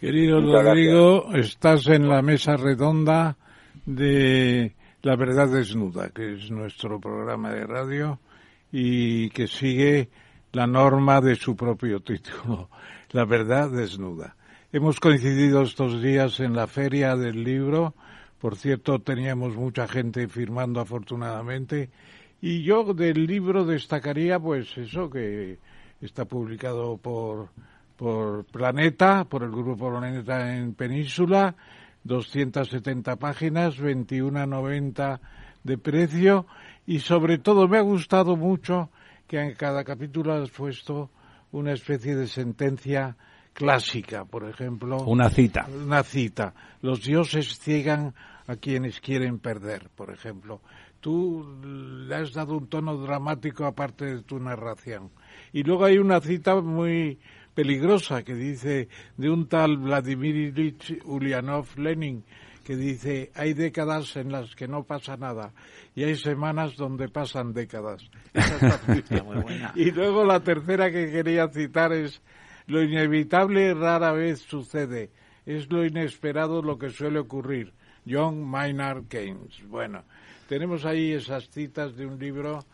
Querido 0.00 0.40
Rodrigo, 0.40 1.30
estás 1.34 1.86
en 1.88 2.08
la 2.08 2.22
mesa 2.22 2.56
redonda 2.56 3.36
de 3.84 4.74
La 5.02 5.14
Verdad 5.14 5.50
Desnuda, 5.50 6.08
que 6.08 6.36
es 6.36 6.50
nuestro 6.50 6.98
programa 6.98 7.50
de 7.50 7.66
radio 7.66 8.18
y 8.72 9.28
que 9.28 9.46
sigue 9.46 10.08
la 10.52 10.66
norma 10.66 11.20
de 11.20 11.36
su 11.36 11.54
propio 11.54 12.00
título, 12.00 12.70
La 13.10 13.26
Verdad 13.26 13.70
Desnuda. 13.70 14.36
Hemos 14.72 15.00
coincidido 15.00 15.60
estos 15.60 16.00
días 16.00 16.40
en 16.40 16.56
la 16.56 16.66
feria 16.66 17.14
del 17.14 17.44
libro, 17.44 17.92
por 18.38 18.56
cierto 18.56 19.00
teníamos 19.00 19.54
mucha 19.54 19.86
gente 19.86 20.28
firmando 20.28 20.80
afortunadamente. 20.80 21.90
Y 22.40 22.62
yo 22.62 22.94
del 22.94 23.26
libro 23.26 23.66
destacaría, 23.66 24.40
pues 24.40 24.78
eso, 24.78 25.10
que 25.10 25.58
está 26.00 26.24
publicado 26.24 26.96
por, 26.96 27.50
por 28.00 28.46
Planeta, 28.46 29.26
por 29.26 29.42
el 29.42 29.50
Grupo 29.50 29.90
Planeta 29.90 30.56
en 30.56 30.72
Península, 30.72 31.54
270 32.04 33.16
páginas, 33.16 33.78
21,90 33.78 35.20
de 35.64 35.76
precio 35.76 36.46
y 36.86 37.00
sobre 37.00 37.36
todo 37.36 37.68
me 37.68 37.76
ha 37.76 37.82
gustado 37.82 38.36
mucho 38.36 38.88
que 39.28 39.38
en 39.38 39.52
cada 39.52 39.84
capítulo 39.84 40.32
has 40.32 40.48
puesto 40.48 41.10
una 41.52 41.72
especie 41.72 42.16
de 42.16 42.26
sentencia 42.26 43.18
clásica, 43.52 44.24
por 44.24 44.48
ejemplo. 44.48 45.02
Una 45.02 45.28
cita. 45.28 45.68
Una 45.68 46.02
cita. 46.02 46.54
Los 46.80 47.02
dioses 47.02 47.58
ciegan 47.58 48.14
a 48.46 48.56
quienes 48.56 48.98
quieren 49.00 49.38
perder, 49.38 49.90
por 49.94 50.10
ejemplo 50.10 50.62
tú 51.00 51.46
le 52.06 52.14
has 52.14 52.32
dado 52.32 52.56
un 52.56 52.68
tono 52.68 52.96
dramático 52.98 53.64
aparte 53.64 54.04
de 54.04 54.22
tu 54.22 54.38
narración. 54.38 55.10
Y 55.52 55.62
luego 55.62 55.84
hay 55.84 55.98
una 55.98 56.20
cita 56.20 56.60
muy 56.60 57.18
peligrosa 57.54 58.22
que 58.22 58.34
dice 58.34 58.88
de 59.16 59.30
un 59.30 59.48
tal 59.48 59.76
Vladimir 59.76 60.36
Ilyich 60.36 61.00
Ulyanov 61.04 61.66
Lenin 61.76 62.24
que 62.64 62.76
dice 62.76 63.30
hay 63.34 63.54
décadas 63.54 64.16
en 64.16 64.30
las 64.30 64.54
que 64.54 64.68
no 64.68 64.84
pasa 64.84 65.16
nada 65.16 65.52
y 65.94 66.04
hay 66.04 66.16
semanas 66.16 66.76
donde 66.76 67.08
pasan 67.08 67.52
décadas. 67.52 68.08
y 69.74 69.90
luego 69.90 70.24
la 70.24 70.40
tercera 70.40 70.90
que 70.90 71.10
quería 71.10 71.48
citar 71.48 71.92
es 71.92 72.22
lo 72.66 72.82
inevitable 72.82 73.74
rara 73.74 74.12
vez 74.12 74.40
sucede 74.40 75.10
es 75.46 75.70
lo 75.70 75.84
inesperado 75.84 76.62
lo 76.62 76.78
que 76.78 76.90
suele 76.90 77.18
ocurrir. 77.18 77.72
John 78.08 78.42
Maynard 78.42 79.06
Keynes. 79.08 79.62
Bueno, 79.68 80.04
tenemos 80.48 80.84
ahí 80.84 81.12
esas 81.12 81.48
citas 81.50 81.96
de 81.96 82.06
un 82.06 82.18
libro 82.18 82.64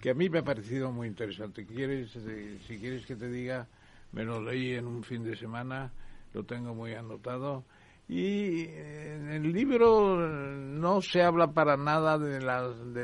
que 0.00 0.10
a 0.10 0.14
mí 0.14 0.28
me 0.28 0.38
ha 0.38 0.44
parecido 0.44 0.92
muy 0.92 1.08
interesante. 1.08 1.66
¿Quieres, 1.66 2.14
eh, 2.16 2.58
si 2.66 2.78
quieres 2.78 3.04
que 3.04 3.16
te 3.16 3.28
diga, 3.28 3.66
me 4.12 4.24
lo 4.24 4.40
leí 4.40 4.74
en 4.74 4.86
un 4.86 5.02
fin 5.02 5.24
de 5.24 5.36
semana, 5.36 5.92
lo 6.32 6.44
tengo 6.44 6.74
muy 6.74 6.94
anotado. 6.94 7.64
Y 8.08 8.64
en 8.64 9.30
el 9.30 9.52
libro 9.52 10.16
no 10.16 11.02
se 11.02 11.22
habla 11.22 11.52
para 11.52 11.76
nada 11.76 12.18
de 12.18 12.38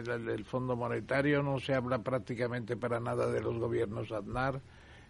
del 0.02 0.44
Fondo 0.46 0.76
Monetario, 0.76 1.42
no 1.42 1.58
se 1.58 1.74
habla 1.74 1.98
prácticamente 1.98 2.76
para 2.76 3.00
nada 3.00 3.30
de 3.30 3.42
los 3.42 3.58
gobiernos 3.58 4.10
Aznar. 4.12 4.62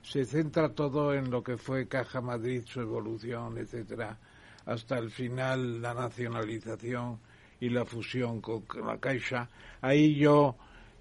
Se 0.02 0.24
centra 0.24 0.70
todo 0.70 1.14
en 1.14 1.30
lo 1.30 1.42
que 1.44 1.56
fue 1.56 1.86
Caja 1.86 2.20
Madrid, 2.20 2.62
su 2.66 2.80
evolución, 2.80 3.56
etcétera, 3.56 4.18
hasta 4.66 4.98
el 4.98 5.10
final 5.10 5.80
la 5.80 5.94
nacionalización 5.94 7.20
y 7.60 7.68
la 7.68 7.84
fusión 7.84 8.40
con 8.40 8.64
la 8.84 8.98
Caixa. 8.98 9.48
Ahí 9.80 10.16
yo 10.16 10.56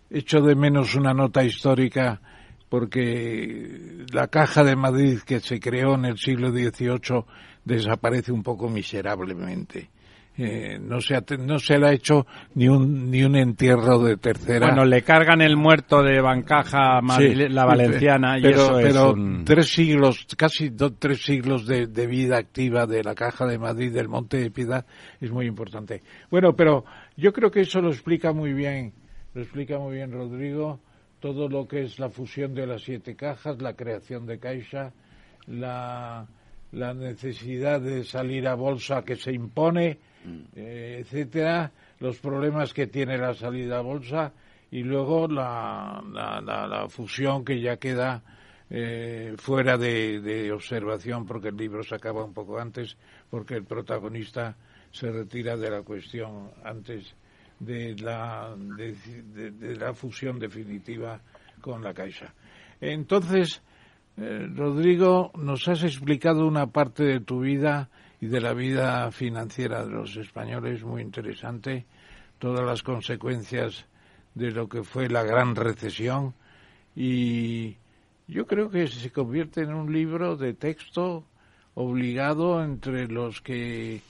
echo 0.10 0.40
de 0.42 0.56
menos 0.56 0.94
una 0.94 1.14
nota 1.16 1.44
histórica 1.44 2.22
porque 2.74 3.70
la 4.12 4.30
Caja 4.30 4.64
de 4.64 4.76
Madrid 4.76 5.20
que 5.24 5.40
se 5.40 5.60
creó 5.60 5.94
en 5.94 6.06
el 6.06 6.18
siglo 6.18 6.50
XVIII 6.50 7.24
desaparece 7.64 8.32
un 8.32 8.42
poco 8.42 8.68
miserablemente. 8.68 9.92
Eh, 10.36 10.80
no 10.82 11.00
se 11.00 11.22
no 11.38 11.60
se 11.60 11.78
le 11.78 11.88
ha 11.88 11.94
hecho 11.94 12.26
ni 12.56 12.68
un 12.68 13.12
ni 13.12 13.24
un 13.24 13.36
entierro 13.36 14.00
de 14.00 14.18
tercera. 14.18 14.70
Bueno 14.70 14.86
le 14.86 15.04
cargan 15.04 15.42
el 15.42 15.56
muerto 15.56 16.02
de 16.02 16.20
Bancaja 16.20 17.00
la 17.00 17.66
valenciana 17.66 18.40
y 18.40 18.48
eso 18.48 18.80
pero 18.82 19.14
tres 19.46 19.72
siglos 19.72 20.26
casi 20.36 20.70
dos, 20.70 20.94
tres 20.98 21.24
siglos 21.24 21.68
de, 21.68 21.86
de, 21.86 22.08
vida 22.08 22.40
activa 22.40 22.88
de 22.88 23.04
la 23.04 23.14
caja 23.14 23.46
de 23.46 23.60
Madrid 23.60 23.94
del 23.94 24.10
Monte 24.10 24.38
de 24.38 24.50
Piedad 24.50 24.84
es 25.22 25.30
muy 25.30 25.46
importante. 25.46 26.02
Bueno 26.32 26.56
pero 26.56 26.86
yo 27.18 27.32
creo 27.34 27.52
que 27.52 27.62
eso 27.62 27.82
lo 27.82 27.90
explica 27.90 28.34
muy 28.34 28.52
bien 28.52 28.94
lo 29.36 29.44
explica 29.44 29.78
muy 29.78 29.98
bien 29.98 30.12
Rodrigo 30.12 30.80
todo 31.24 31.48
lo 31.48 31.66
que 31.70 31.84
es 31.84 32.00
la 32.00 32.10
fusión 32.10 32.54
de 32.54 32.68
las 32.68 32.82
siete 32.84 33.16
cajas 33.16 33.62
la 33.62 33.78
creación 33.78 34.26
de 34.26 34.40
Caixa 34.40 34.92
la 35.48 36.28
la 36.74 36.94
necesidad 36.94 37.80
de 37.80 38.04
salir 38.04 38.48
a 38.48 38.56
bolsa 38.56 39.04
que 39.04 39.16
se 39.16 39.32
impone, 39.32 40.00
mm. 40.26 40.40
eh, 40.56 40.98
etcétera, 41.02 41.72
los 42.00 42.20
problemas 42.20 42.74
que 42.74 42.88
tiene 42.88 43.18
la 43.18 43.34
salida 43.34 43.78
a 43.78 43.82
bolsa 43.82 44.34
y 44.72 44.84
luego 44.84 45.28
la, 45.28 46.04
la, 46.12 46.88
fusión 46.90 47.46
que 47.46 47.62
ya 47.62 47.78
queda 47.78 48.24
eh, 48.72 49.36
fuera 49.38 49.78
de, 49.78 50.52
observación 50.52 51.28
porque 51.28 51.50
el 51.50 51.58
libro 51.58 51.84
se 51.84 51.94
acaba 51.94 52.24
un 52.24 52.34
poco 52.34 52.58
antes 52.58 52.98
porque 53.30 53.54
el 53.54 53.66
protagonista 53.66 54.56
se 54.92 55.12
retira 55.12 55.56
de 55.58 55.70
la 55.70 55.84
cuestión 55.84 56.50
antes 56.64 57.14
de 57.60 57.96
la, 57.96 58.56
de 58.58 59.76
la 59.76 59.94
fusión 59.94 60.40
definitiva 60.40 61.20
con 61.62 61.84
la 61.84 61.94
Caixa. 61.94 62.34
Entonces, 62.82 63.62
eh, 64.18 64.48
Rodrigo, 64.54 65.32
nos 65.36 65.68
has 65.68 65.84
explicado 65.84 66.46
una 66.46 66.68
parte 66.68 67.04
de 67.04 67.20
tu 67.20 67.40
vida 67.40 67.90
y 68.22 68.28
de 68.28 68.42
la 68.42 68.54
vida 68.54 69.10
financiera 69.12 69.86
de 69.86 69.92
los 69.92 70.16
españoles 70.18 70.84
muy 70.84 71.02
interesante, 71.02 71.86
todas 72.40 72.66
las 72.66 72.84
consecuencias 72.84 73.86
de 74.36 74.52
lo 74.52 74.68
que 74.68 74.84
fue 74.84 75.10
la 75.10 75.24
gran 75.24 75.56
recesión 75.56 76.34
y 76.96 77.78
yo 78.28 78.46
creo 78.46 78.70
que 78.70 78.88
se 78.88 79.12
convierte 79.12 79.62
en 79.62 79.74
un 79.74 79.92
libro 79.92 80.36
de 80.36 80.54
texto 80.54 81.26
obligado 81.74 82.64
entre 82.64 83.08
los 83.08 83.42
que 83.42 84.02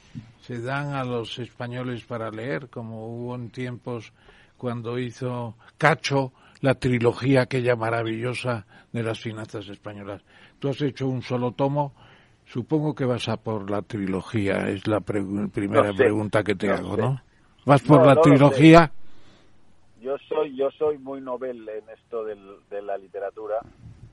se 0.41 0.61
dan 0.61 0.93
a 0.93 1.03
los 1.03 1.39
españoles 1.39 2.03
para 2.05 2.29
leer, 2.29 2.69
como 2.69 3.07
hubo 3.07 3.35
en 3.35 3.49
tiempos 3.49 4.11
cuando 4.57 4.97
hizo 4.99 5.55
Cacho 5.77 6.31
la 6.61 6.75
trilogía 6.75 7.41
aquella 7.41 7.75
maravillosa 7.75 8.65
de 8.91 9.03
las 9.03 9.19
finanzas 9.19 9.67
españolas. 9.67 10.21
Tú 10.59 10.69
has 10.69 10.81
hecho 10.81 11.07
un 11.07 11.21
solo 11.21 11.51
tomo, 11.51 11.93
supongo 12.45 12.95
que 12.95 13.05
vas 13.05 13.27
a 13.27 13.37
por 13.37 13.69
la 13.69 13.81
trilogía, 13.81 14.69
es 14.69 14.87
la 14.87 15.01
primera 15.01 15.93
pregunta 15.93 16.43
que 16.43 16.55
te 16.55 16.69
hago, 16.69 16.95
¿no? 16.95 17.21
¿Vas 17.65 17.81
por 17.81 18.05
la 18.05 18.15
trilogía? 18.15 18.91
Yo 20.01 20.17
soy, 20.29 20.55
yo 20.55 20.69
soy 20.71 20.97
muy 20.97 21.21
novel 21.21 21.67
en 21.69 21.89
esto 21.89 22.25
de 22.25 22.81
la 22.81 22.97
literatura. 22.97 23.55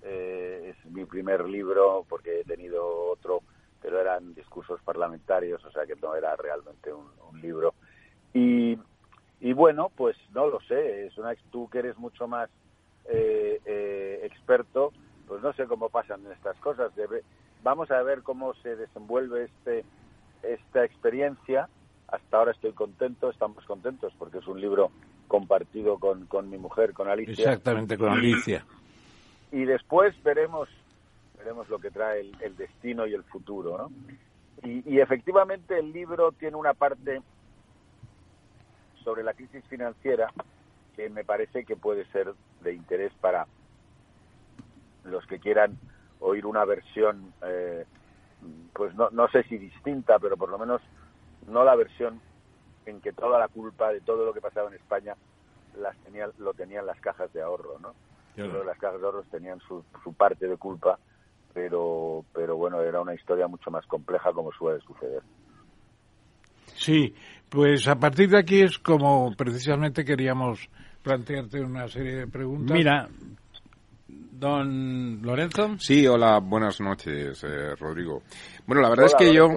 Eh, 0.03 0.73
es 0.75 0.93
mi 0.93 1.05
primer 1.05 1.47
libro 1.49 2.07
porque 2.09 2.41
he 2.41 2.45
tenido 2.45 3.11
otro, 3.11 3.43
pero 3.81 4.01
eran 4.01 4.35
discursos 4.35 4.81
parlamentarios, 4.83 5.65
o 5.65 5.71
sea 5.71 5.87
que 5.87 5.97
no 5.97 6.15
era 6.15 6.37
realmente 6.37 6.93
un, 6.93 7.07
un 7.31 7.41
libro. 7.41 7.75
Y 8.33 8.79
y 9.41 9.55
bueno, 9.55 9.91
pues 9.97 10.17
no 10.35 10.47
lo 10.47 10.61
sé, 10.61 11.07
es 11.07 11.17
una, 11.17 11.35
tú 11.51 11.69
que 11.71 11.79
eres 11.79 11.97
mucho 11.97 12.29
más 12.29 12.51
eh, 13.07 13.59
eh, 13.65 14.21
experto, 14.25 14.93
pues 15.27 15.43
no 15.43 15.53
sé 15.55 15.65
cómo 15.65 15.89
pasan 15.89 16.21
estas 16.31 16.57
cosas. 16.59 16.95
Debe, 16.95 17.23
vamos 17.63 17.91
a 17.91 18.03
ver 18.03 18.23
cómo 18.23 18.53
se 18.63 18.77
desenvuelve 18.77 19.45
este 19.45 19.85
esta 20.43 20.85
experiencia. 20.85 21.69
Hasta 22.09 22.37
ahora 22.37 22.53
estoy 22.53 22.73
contento, 22.73 23.31
estamos 23.31 23.65
contentos 23.65 24.13
porque 24.19 24.39
es 24.39 24.47
un 24.47 24.61
libro 24.61 24.91
compartido 25.27 25.99
con, 25.99 26.27
con 26.27 26.51
mi 26.51 26.59
mujer, 26.59 26.93
con 26.93 27.09
Alicia. 27.09 27.33
Exactamente, 27.33 27.97
con 27.97 28.11
Alicia. 28.11 28.65
Y 29.53 29.65
después 29.65 30.21
veremos 30.23 30.69
veremos 31.41 31.69
lo 31.69 31.79
que 31.79 31.91
trae 31.91 32.21
el, 32.21 32.37
el 32.41 32.57
destino 32.57 33.07
y 33.07 33.15
el 33.15 33.25
futuro, 33.25 33.77
¿no? 33.79 33.91
Y, 34.63 34.95
y 34.95 35.01
efectivamente 35.01 35.79
el 35.79 35.93
libro 35.93 36.33
tiene 36.33 36.57
una 36.57 36.75
parte 36.75 37.23
sobre 39.03 39.23
la 39.23 39.33
crisis 39.33 39.65
financiera 39.67 40.31
que 40.95 41.09
me 41.09 41.25
parece 41.25 41.65
que 41.65 41.77
puede 41.77 42.05
ser 42.13 42.35
de 42.63 42.75
interés 42.75 43.13
para 43.21 43.47
los 45.05 45.27
que 45.27 45.39
quieran 45.39 45.79
oír 46.21 46.45
una 46.45 46.67
versión, 46.67 47.33
eh, 47.43 47.87
pues 48.75 48.95
no, 48.95 49.09
no 49.11 49.29
sé 49.29 49.43
si 49.45 49.57
distinta, 49.57 50.19
pero 50.19 50.37
por 50.37 50.51
lo 50.51 50.59
menos 50.59 50.83
no 51.47 51.65
la 51.65 51.75
versión 51.75 52.21
en 52.85 53.01
que 53.01 53.13
toda 53.13 53.39
la 53.39 53.49
culpa 53.49 53.91
de 53.91 54.03
todo 54.03 54.27
lo 54.27 54.35
que 54.35 54.43
pasaba 54.43 54.69
en 54.69 54.75
España 54.75 55.15
las 55.79 55.97
tenía, 55.99 56.29
lo 56.39 56.53
tenían 56.53 56.85
las 56.85 57.01
cajas 57.01 57.33
de 57.33 57.41
ahorro, 57.41 57.79
¿no? 57.79 57.95
Las 58.65 58.79
cajas 58.79 59.01
de 59.01 59.07
ahorro 59.07 59.23
tenían 59.25 59.61
su, 59.61 59.85
su 60.03 60.15
parte 60.15 60.47
de 60.47 60.57
culpa, 60.57 60.99
pero, 61.53 62.25
pero 62.33 62.57
bueno, 62.57 62.81
era 62.81 63.01
una 63.01 63.15
historia 63.15 63.49
mucho 63.49 63.71
más 63.71 63.87
compleja 63.87 64.33
como 64.33 64.53
suele 64.53 64.81
suceder. 64.81 65.23
Sí, 66.75 67.15
pues 67.49 67.87
a 67.89 67.97
partir 67.97 68.31
de 68.31 68.39
aquí 68.39 68.61
es 68.61 68.79
como 68.79 69.35
precisamente 69.37 70.05
queríamos 70.05 70.69
plantearte 71.03 71.61
una 71.61 71.89
serie 71.89 72.17
de 72.17 72.27
preguntas. 72.27 72.77
Mira, 72.77 73.09
don 74.41 75.21
Lorenzo. 75.23 75.77
Sí, 75.79 76.07
hola, 76.07 76.39
buenas 76.41 76.81
noches, 76.81 77.45
eh, 77.45 77.75
Rodrigo. 77.79 78.23
Bueno, 78.67 78.81
la 78.83 78.89
verdad 78.89 79.07
es 79.07 79.15
que 79.15 79.35
yo 79.35 79.49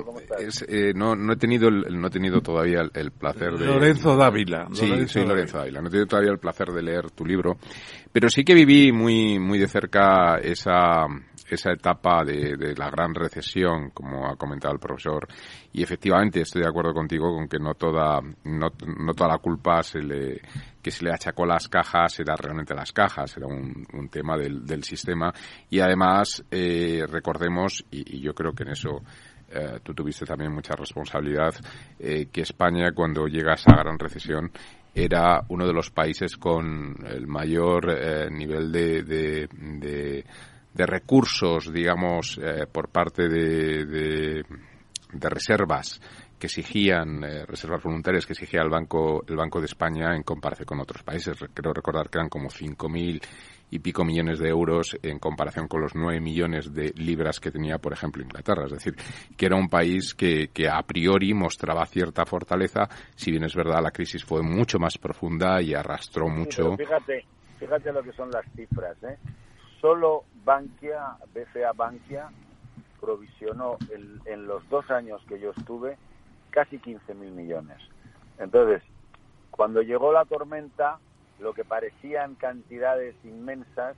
eh, 0.67 0.91
no, 0.93 1.15
no, 1.15 1.33
he 1.33 1.37
tenido 1.37 1.71
no 1.71 2.07
he 2.07 2.09
tenido 2.09 2.41
todavía 2.41 2.81
el, 2.93 3.11
placer 3.11 3.53
de 3.53 3.65
Lorenzo 3.65 4.17
Dávila. 4.17 4.67
Sí, 4.73 5.07
soy 5.07 5.25
Lorenzo 5.25 5.59
Dávila. 5.59 5.81
No 5.81 5.87
he 5.87 5.91
tenido 5.91 6.07
todavía 6.07 6.31
el 6.31 6.39
placer 6.39 6.67
de 6.69 6.81
leer 6.81 7.11
tu 7.11 7.25
libro, 7.25 7.57
pero 8.11 8.27
sí 8.27 8.43
que 8.43 8.53
viví 8.53 8.91
muy 8.91 9.39
muy 9.39 9.57
de 9.57 9.67
cerca 9.67 10.37
esa 10.37 11.05
esa 11.49 11.71
etapa 11.71 12.23
de, 12.23 12.73
la 12.77 12.89
gran 12.89 13.13
recesión, 13.13 13.91
como 13.91 14.27
ha 14.27 14.35
comentado 14.35 14.73
el 14.73 14.79
profesor, 14.79 15.27
y 15.71 15.83
efectivamente 15.83 16.41
estoy 16.41 16.61
de 16.61 16.69
acuerdo 16.69 16.93
contigo 16.93 17.33
con 17.33 17.47
que 17.47 17.59
no 17.59 17.73
toda, 17.73 18.19
no, 18.45 18.69
toda 18.71 19.29
la 19.29 19.37
culpa 19.37 19.83
se 19.83 19.99
le, 19.99 20.41
que 20.81 20.91
se 20.91 21.03
le 21.03 21.11
achacó 21.11 21.45
las 21.45 21.67
cajas 21.67 22.19
era 22.19 22.35
realmente 22.35 22.73
las 22.73 22.91
cajas, 22.91 23.35
era 23.37 23.47
un, 23.47 23.85
tema 24.09 24.37
del, 24.37 24.83
sistema, 24.83 25.33
y 25.69 25.79
además 25.79 26.43
eh, 26.51 27.03
recordemos, 27.09 27.85
y, 27.89 28.19
yo 28.19 28.33
creo 28.33 28.53
que 28.53 28.63
en 28.63 28.69
eso 28.69 29.01
eh, 29.49 29.79
tú 29.83 29.93
tuviste 29.93 30.25
también 30.25 30.53
mucha 30.53 30.75
responsabilidad, 30.75 31.53
eh, 31.99 32.27
que 32.31 32.41
España 32.41 32.91
cuando 32.93 33.27
llega 33.27 33.53
esa 33.53 33.75
gran 33.75 33.97
recesión 33.97 34.51
era 34.95 35.41
uno 35.49 35.65
de 35.65 35.73
los 35.73 35.89
países 35.89 36.37
con 36.37 36.95
el 37.07 37.25
mayor 37.25 38.31
nivel 38.31 38.71
de, 38.71 39.01
de 39.01 40.23
recursos, 40.75 41.71
digamos, 41.71 42.39
eh, 42.41 42.65
por 42.71 42.89
parte 42.89 43.27
de, 43.27 43.85
de, 43.85 44.43
reservas 45.29 46.01
que 46.39 46.47
exigían, 46.47 47.23
eh, 47.23 47.45
reservas 47.45 47.83
voluntarias 47.83 48.25
que 48.25 48.33
exigía 48.33 48.61
el 48.61 48.69
Banco, 48.69 49.23
el 49.27 49.35
Banco 49.35 49.59
de 49.59 49.65
España 49.65 50.15
en 50.15 50.23
comparación 50.23 50.65
con 50.65 50.79
otros 50.79 51.03
países. 51.03 51.37
Creo 51.53 51.73
recordar 51.73 52.09
que 52.09 52.17
eran 52.17 52.29
como 52.29 52.49
5.000 52.49 53.21
y 53.73 53.79
pico 53.79 54.05
millones 54.05 54.37
de 54.37 54.49
euros 54.49 54.95
en 55.01 55.17
comparación 55.17 55.67
con 55.67 55.81
los 55.81 55.95
9 55.95 56.19
millones 56.19 56.71
de 56.71 56.93
libras 56.95 57.39
que 57.39 57.49
tenía, 57.49 57.79
por 57.79 57.91
ejemplo, 57.91 58.21
Inglaterra. 58.21 58.65
Es 58.65 58.71
decir, 58.73 58.93
que 59.35 59.47
era 59.47 59.55
un 59.55 59.67
país 59.67 60.13
que, 60.13 60.49
que 60.53 60.69
a 60.69 60.81
priori 60.83 61.33
mostraba 61.33 61.83
cierta 61.87 62.23
fortaleza, 62.23 62.87
si 63.15 63.31
bien 63.31 63.43
es 63.45 63.55
verdad 63.55 63.81
la 63.81 63.89
crisis 63.89 64.23
fue 64.23 64.43
mucho 64.43 64.77
más 64.77 64.99
profunda 64.99 65.59
y 65.59 65.73
arrastró 65.73 66.27
mucho. 66.27 66.77
fíjate, 66.77 67.25
fíjate 67.57 67.91
lo 67.91 68.03
que 68.03 68.11
son 68.13 68.29
las 68.29 68.45
cifras, 68.55 68.95
¿eh? 69.03 69.17
Solo 69.81 70.25
Bankia, 70.43 71.17
BCA 71.33 71.73
Bankia, 71.73 72.29
provisionó 72.99 73.77
en 74.25 74.47
los 74.47 74.67
dos 74.69 74.89
años 74.89 75.21
que 75.27 75.39
yo 75.39 75.51
estuve 75.51 75.97
casi 76.53 76.79
15 76.79 77.13
mil 77.15 77.31
millones. 77.31 77.77
Entonces, 78.37 78.81
cuando 79.51 79.81
llegó 79.81 80.13
la 80.13 80.25
tormenta, 80.25 80.99
lo 81.39 81.53
que 81.53 81.65
parecían 81.65 82.35
cantidades 82.35 83.15
inmensas, 83.23 83.95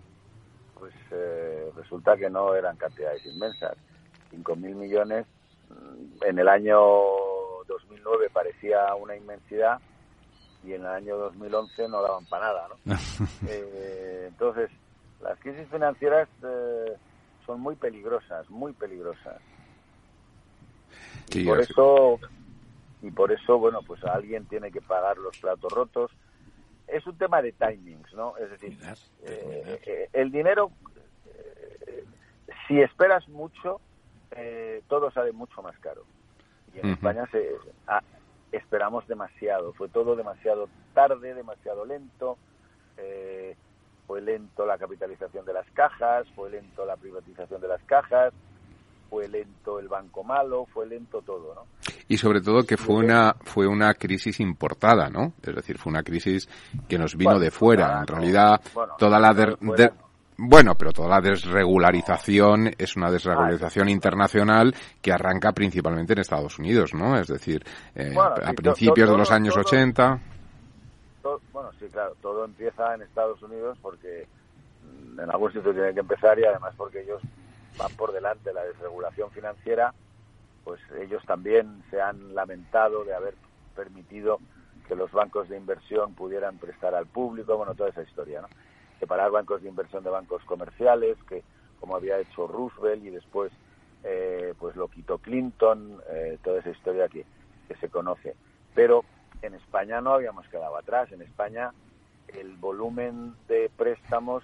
pues 0.80 0.94
eh, 1.12 1.72
resulta 1.76 2.18
que 2.18 2.30
no 2.30 2.56
eran 2.56 2.78
cantidades 2.78 3.26
inmensas. 3.26 3.78
5 4.32 4.56
mil 4.56 4.76
millones 4.76 5.26
mm, 5.70 6.24
en 6.26 6.40
el 6.40 6.48
año 6.48 6.78
2009 7.68 8.30
parecía 8.34 8.96
una 8.96 9.16
inmensidad 9.16 9.80
y 10.64 10.74
en 10.74 10.82
el 10.82 10.88
año 10.88 11.18
2011 11.18 11.88
no 11.88 12.02
daban 12.02 12.26
para 12.26 12.48
nada. 12.48 12.68
¿no? 12.70 12.96
Eh, 13.48 14.26
entonces, 14.28 14.70
las 15.26 15.40
crisis 15.40 15.68
financieras 15.70 16.30
eh, 16.44 16.96
son 17.46 17.60
muy 17.60 17.76
peligrosas, 17.76 18.50
muy 18.50 18.74
peligrosas. 18.74 19.42
y 21.34 21.46
por 21.46 21.60
eso 21.60 22.20
y 23.06 23.12
por 23.12 23.32
eso, 23.32 23.60
bueno, 23.60 23.82
pues 23.86 24.04
alguien 24.04 24.46
tiene 24.48 24.72
que 24.72 24.82
pagar 24.82 25.18
los 25.18 25.38
platos 25.38 25.72
rotos. 25.72 26.12
Es 26.88 27.06
un 27.06 27.16
tema 27.20 27.40
de 27.44 27.52
timings, 27.52 28.12
¿no? 28.16 28.36
Es 28.38 28.50
decir, 28.50 28.76
eh, 29.24 29.80
eh, 29.86 30.10
el 30.12 30.32
dinero, 30.32 30.72
eh, 31.86 32.04
si 32.68 32.82
esperas 32.82 33.28
mucho, 33.30 33.80
todo 34.88 35.12
sale 35.12 35.32
mucho 35.34 35.62
más 35.62 35.78
caro. 35.80 36.04
Y 36.74 36.80
en 36.80 36.94
España 36.94 37.28
se, 37.32 37.52
ah, 37.88 38.02
esperamos 38.52 39.08
demasiado, 39.08 39.72
fue 39.74 39.88
todo 39.88 40.16
demasiado 40.16 40.68
tarde, 40.96 41.36
demasiado 41.36 41.86
lento. 41.86 42.40
Fue 44.08 44.22
lento 44.22 44.66
la 44.66 44.78
capitalización 44.78 45.46
de 45.46 45.54
las 45.54 45.70
cajas, 45.72 46.28
fue 46.36 46.50
lento 46.50 46.86
la 46.86 46.96
privatización 46.96 47.60
de 47.62 47.68
las 47.68 47.82
cajas, 47.84 48.34
fue 49.10 49.28
lento 49.28 49.80
el 49.80 49.88
banco 49.88 50.24
malo, 50.24 50.66
fue 50.74 50.88
lento 50.88 51.22
todo, 51.22 51.56
¿no? 51.56 51.66
Y 52.08 52.18
sobre 52.18 52.42
todo 52.42 52.64
que 52.64 52.78
fue 52.78 52.96
una 52.96 53.36
fue 53.44 53.68
una 53.68 53.94
crisis 53.94 54.40
importada, 54.40 55.10
¿no? 55.10 55.34
Es 55.42 55.56
decir, 55.56 55.78
fue 55.78 55.92
una 55.92 56.04
crisis 56.04 56.48
que 56.88 56.98
nos 56.98 57.16
vino 57.16 57.40
de 57.40 57.50
fuera. 57.50 58.00
en 58.00 58.08
realidad, 58.08 58.62
toda 58.98 59.20
la 59.20 59.34
bueno, 60.38 60.76
pero 60.76 60.92
toda 60.92 61.08
la 61.08 61.22
desregularización 61.22 62.72
es 62.78 62.98
una 62.98 63.10
desregularización 63.10 63.88
internacional 63.88 64.76
que 65.02 65.14
arranca 65.14 65.54
principalmente 65.54 66.12
en 66.14 66.20
Estados 66.20 66.60
Unidos, 66.60 66.94
¿no? 66.94 67.18
Es 67.18 67.28
decir, 67.28 67.64
eh, 67.96 68.14
a 68.18 68.52
principios 68.54 69.10
de 69.10 69.18
los 69.18 69.32
años 69.32 69.56
80. 69.56 70.35
Bueno, 71.52 71.72
sí, 71.80 71.88
claro, 71.92 72.16
todo 72.22 72.46
empieza 72.46 72.94
en 72.94 73.02
Estados 73.02 73.42
Unidos 73.42 73.78
porque 73.82 74.28
en 75.18 75.30
algún 75.30 75.52
sitio 75.52 75.74
tiene 75.74 75.94
que 75.94 76.02
empezar 76.02 76.38
y 76.40 76.46
además 76.46 76.74
porque 76.78 77.02
ellos 77.02 77.22
van 77.78 77.92
por 77.96 78.12
delante 78.12 78.54
la 78.54 78.64
desregulación 78.64 79.32
financiera, 79.32 79.94
pues 80.64 80.80
ellos 81.00 81.24
también 81.26 81.84
se 81.90 82.02
han 82.02 82.36
lamentado 82.36 83.04
de 83.04 83.14
haber 83.14 83.36
permitido 83.76 84.40
que 84.88 84.96
los 84.96 85.12
bancos 85.12 85.50
de 85.50 85.58
inversión 85.58 86.14
pudieran 86.14 86.58
prestar 86.58 86.94
al 86.94 87.08
público, 87.08 87.58
bueno, 87.58 87.74
toda 87.74 87.90
esa 87.90 88.04
historia, 88.04 88.42
¿no? 88.42 88.48
Separar 89.00 89.32
bancos 89.32 89.62
de 89.62 89.70
inversión 89.70 90.04
de 90.04 90.10
bancos 90.10 90.44
comerciales, 90.44 91.18
que 91.28 91.44
como 91.80 91.96
había 91.96 92.20
hecho 92.20 92.48
Roosevelt 92.48 93.04
y 93.04 93.10
después 93.10 93.52
eh, 94.04 94.54
pues 94.60 94.76
lo 94.76 94.88
quitó 94.88 95.18
Clinton, 95.18 96.00
eh, 96.10 96.38
toda 96.44 96.60
esa 96.60 96.70
historia 96.70 97.08
que, 97.10 97.26
que 97.68 97.76
se 97.76 97.90
conoce. 97.90 98.36
Pero 98.74 99.04
en 99.46 99.56
España 99.56 100.02
no 100.02 100.14
habíamos 100.14 100.48
quedado 100.48 100.78
atrás. 100.78 101.12
En 101.12 101.22
España 101.22 101.72
el 102.28 102.56
volumen 102.58 103.36
de 103.48 103.70
préstamos 103.76 104.44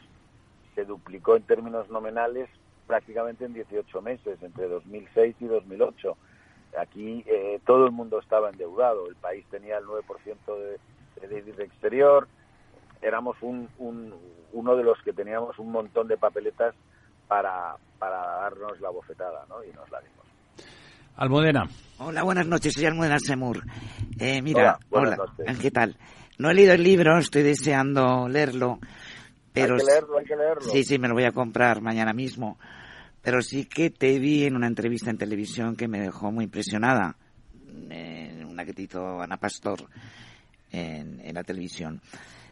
se 0.76 0.86
duplicó 0.86 1.36
en 1.36 1.44
términos 1.44 1.90
nominales 1.90 2.50
prácticamente 2.88 3.46
en 3.46 3.54
18 3.54 4.02
meses, 4.02 4.42
entre 4.42 4.68
2006 4.68 5.36
y 5.40 5.46
2008. 5.46 6.18
Aquí 6.80 7.24
eh, 7.28 7.60
todo 7.66 7.86
el 7.86 7.92
mundo 7.92 8.20
estaba 8.20 8.50
endeudado, 8.50 9.08
el 9.08 9.16
país 9.16 9.46
tenía 9.50 9.78
el 9.78 9.86
9% 9.86 10.00
de, 10.58 11.28
déficit 11.28 11.60
exterior, 11.60 12.28
éramos 13.02 13.38
un, 13.42 13.68
uno 14.54 14.76
de 14.76 14.84
los 14.84 15.02
que 15.04 15.14
teníamos 15.14 15.60
un 15.60 15.72
montón 15.72 16.08
de 16.08 16.18
papeletas 16.18 16.74
para, 17.28 17.76
para 18.00 18.18
darnos 18.18 18.80
la 18.82 18.90
bofetada, 18.90 19.46
¿no? 19.48 19.64
Y 19.64 19.72
nos 19.72 19.90
la 19.90 20.02
dimos. 20.02 20.21
Almudena. 21.16 21.70
Hola, 22.00 22.24
buenas 22.24 22.48
noches, 22.48 22.74
soy 22.74 22.86
Almudena 22.86 23.20
Semur. 23.20 23.64
Eh, 24.20 24.42
mira, 24.42 24.80
hola, 24.90 25.18
¿qué 25.62 25.72
tal? 25.72 25.98
No 26.38 26.50
he 26.50 26.54
leído 26.54 26.74
el 26.74 26.84
libro, 26.84 27.18
estoy 27.18 27.44
deseando 27.44 28.28
leerlo. 28.28 28.80
Pero, 29.54 29.76
hay 29.76 29.80
que 29.80 29.86
leerlo, 29.86 30.18
hay 30.18 30.26
que 30.26 30.36
leerlo. 30.36 30.62
Sí, 30.72 30.84
sí, 30.84 30.98
me 30.98 31.08
lo 31.08 31.14
voy 31.14 31.26
a 31.26 31.32
comprar 31.32 31.82
mañana 31.82 32.14
mismo 32.14 32.58
pero 33.22 33.42
sí 33.42 33.66
que 33.66 33.90
te 33.92 34.20
vi 34.20 34.46
en 34.46 34.56
una 34.56 34.68
entrevista 34.68 35.10
en 35.10 35.18
televisión 35.18 35.76
que 35.76 35.88
me 35.88 36.00
dejó 36.00 36.32
muy 36.32 36.46
impresionada, 36.46 37.16
en 37.90 38.46
una 38.46 38.66
que 38.66 38.74
te 38.74 38.84
hizo 38.84 39.22
Ana 39.22 39.38
Pastor 39.38 39.88
en, 40.72 41.34
la 41.34 41.44
televisión. 41.44 42.02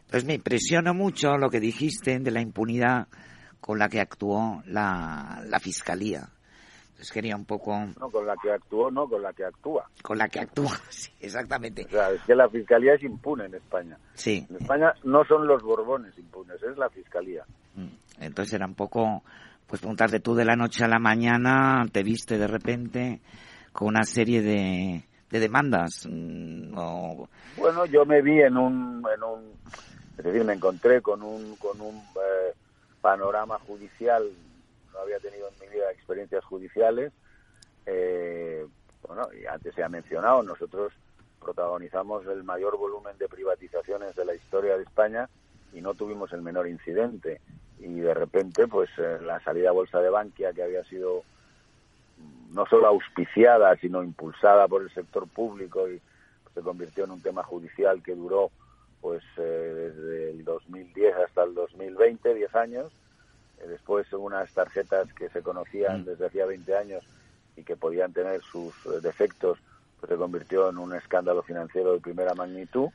Entonces 0.02 0.26
me 0.26 0.36
impresionó 0.36 0.94
mucho 0.94 1.38
lo 1.38 1.50
que 1.50 1.60
dijiste 1.60 2.20
de 2.20 2.32
la 2.32 2.42
impunidad 2.42 3.08
con 3.60 3.80
la 3.80 3.90
que 3.90 4.00
actuó 4.00 4.62
la, 4.66 5.44
la 5.46 5.60
fiscalía. 5.60 6.30
Quería 7.12 7.36
un 7.36 7.46
poco... 7.46 7.78
No, 8.00 8.10
con 8.10 8.26
la 8.26 8.36
que 8.42 8.52
actuó, 8.52 8.92
no, 8.92 9.08
con 9.08 9.22
la 9.22 9.34
que 9.34 9.46
actúa. 9.46 9.90
Con 10.02 10.18
la 10.18 10.28
que 10.28 10.40
actúa, 10.40 10.78
sí, 10.90 11.12
exactamente. 11.20 11.86
O 11.86 11.90
sea, 11.90 12.12
es 12.12 12.22
que 12.24 12.36
la 12.36 12.50
fiscalía 12.50 12.96
es 12.96 13.04
impune 13.04 13.46
en 13.46 13.56
España. 13.56 13.98
Sí. 14.14 14.46
En 14.50 14.58
España 14.58 14.94
no 15.04 15.24
son 15.26 15.48
los 15.48 15.64
borbones 15.64 16.18
impunes, 16.18 16.62
es 16.62 16.78
la 16.78 16.90
fiscalía. 16.90 17.44
Mm. 17.76 17.88
Entonces 18.22 18.54
era 18.54 18.66
un 18.66 18.76
poco 18.76 19.24
pues 19.66 19.82
preguntarte 19.82 20.20
tú 20.20 20.34
de 20.34 20.46
la 20.46 20.56
noche 20.56 20.84
a 20.84 20.88
la 20.88 21.00
mañana, 21.00 21.86
te 21.92 22.02
viste 22.02 22.38
de 22.38 22.48
repente 22.48 23.22
con 23.72 23.90
una 23.90 24.04
serie 24.04 24.42
de, 24.42 25.04
de 25.30 25.40
demandas. 25.40 26.08
Mm, 26.10 26.74
bueno, 27.58 27.86
yo 27.86 28.06
me 28.06 28.22
vi 28.22 28.42
en 28.42 28.58
un, 28.58 29.04
en 29.16 29.24
un, 29.24 29.54
es 30.18 30.24
decir, 30.24 30.44
me 30.44 30.54
encontré 30.54 31.02
con 31.02 31.22
un, 31.22 31.56
con 31.58 31.80
un 31.82 31.96
eh, 31.96 32.54
panorama 33.00 33.60
judicial. 33.60 34.24
No 34.94 35.00
había 35.00 35.20
tenido 35.20 35.48
en 35.48 35.60
mi 35.60 35.74
vida 35.74 35.92
experiencias 35.92 36.44
judiciales. 36.46 37.12
Eh, 37.86 38.66
bueno, 39.08 39.28
y 39.34 39.46
antes 39.46 39.74
se 39.76 39.84
ha 39.84 39.90
mencionado, 39.90 40.44
nosotros 40.44 40.94
protagonizamos 41.40 42.26
el 42.28 42.44
mayor 42.44 42.78
volumen 42.78 43.18
de 43.18 43.28
privatizaciones 43.28 44.16
de 44.16 44.26
la 44.26 44.36
historia 44.36 44.78
de 44.78 44.84
España 44.84 45.30
y 45.74 45.82
no 45.82 45.94
tuvimos 45.94 46.32
el 46.34 46.42
menor 46.42 46.68
incidente 46.68 47.42
y 47.80 48.00
de 48.00 48.14
repente 48.14 48.68
pues 48.68 48.90
eh, 48.98 49.20
la 49.22 49.40
salida 49.42 49.70
a 49.70 49.74
bolsa 49.74 50.00
de 50.00 50.10
Bankia 50.10 50.54
que 50.54 50.64
había 50.64 50.84
sido 50.84 51.24
no 52.52 52.66
solo 52.66 52.88
auspiciada 52.88 53.76
sino 53.78 54.04
impulsada 54.04 54.68
por 54.68 54.82
el 54.82 54.94
sector 54.94 55.28
público 55.28 55.90
y 55.90 56.02
se 56.54 56.62
convirtió 56.62 57.06
en 57.06 57.12
un 57.12 57.22
tema 57.22 57.44
judicial 57.44 58.04
que 58.04 58.16
duró 58.16 58.52
pues 59.02 59.24
eh, 59.38 59.92
desde 59.94 60.32
el 60.32 60.44
2010 60.44 61.16
hasta 61.16 61.44
el 61.44 61.54
2020 61.54 62.34
10 62.34 62.56
años 62.56 62.92
después 63.68 64.12
unas 64.14 64.54
tarjetas 64.54 65.14
que 65.14 65.30
se 65.30 65.42
conocían 65.42 66.02
mm. 66.02 66.06
desde 66.06 66.28
hacía 66.28 66.46
20 66.46 66.76
años 66.76 67.04
y 67.56 67.64
que 67.64 67.76
podían 67.76 68.14
tener 68.14 68.42
sus 68.42 68.74
defectos 69.02 69.60
pues 70.00 70.10
se 70.10 70.18
convirtió 70.18 70.70
en 70.70 70.78
un 70.78 70.96
escándalo 70.96 71.44
financiero 71.44 71.94
de 71.94 72.00
primera 72.00 72.34
magnitud 72.34 72.90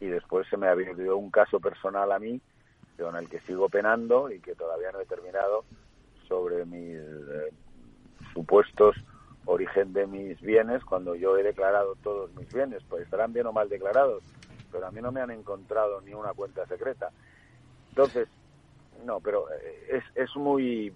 y 0.00 0.06
después 0.06 0.46
se 0.48 0.56
me 0.56 0.68
ha 0.68 0.72
abierto 0.72 1.16
un 1.16 1.30
caso 1.30 1.58
personal 1.58 2.12
a 2.12 2.18
mí 2.18 2.40
con 2.98 3.16
el 3.16 3.28
que 3.28 3.40
sigo 3.40 3.68
penando 3.68 4.30
y 4.30 4.40
que 4.40 4.54
todavía 4.54 4.92
no 4.92 5.00
he 5.00 5.06
terminado 5.06 5.64
sobre 6.26 6.64
mis 6.64 6.96
eh, 6.96 7.52
supuestos 8.32 8.96
origen 9.46 9.92
de 9.92 10.06
mis 10.06 10.40
bienes 10.40 10.84
cuando 10.84 11.14
yo 11.14 11.36
he 11.38 11.42
declarado 11.42 11.94
todos 12.02 12.32
mis 12.34 12.52
bienes, 12.52 12.82
pues 12.88 13.04
estarán 13.04 13.32
bien 13.32 13.46
o 13.46 13.52
mal 13.52 13.68
declarados, 13.68 14.22
pero 14.70 14.86
a 14.86 14.90
mí 14.90 15.00
no 15.00 15.10
me 15.10 15.22
han 15.22 15.30
encontrado 15.30 16.00
ni 16.02 16.12
una 16.12 16.34
cuenta 16.34 16.66
secreta. 16.66 17.10
Entonces, 17.88 18.28
no, 19.04 19.20
pero 19.20 19.46
eh, 19.52 19.88
es, 19.90 20.04
es 20.14 20.36
muy 20.36 20.92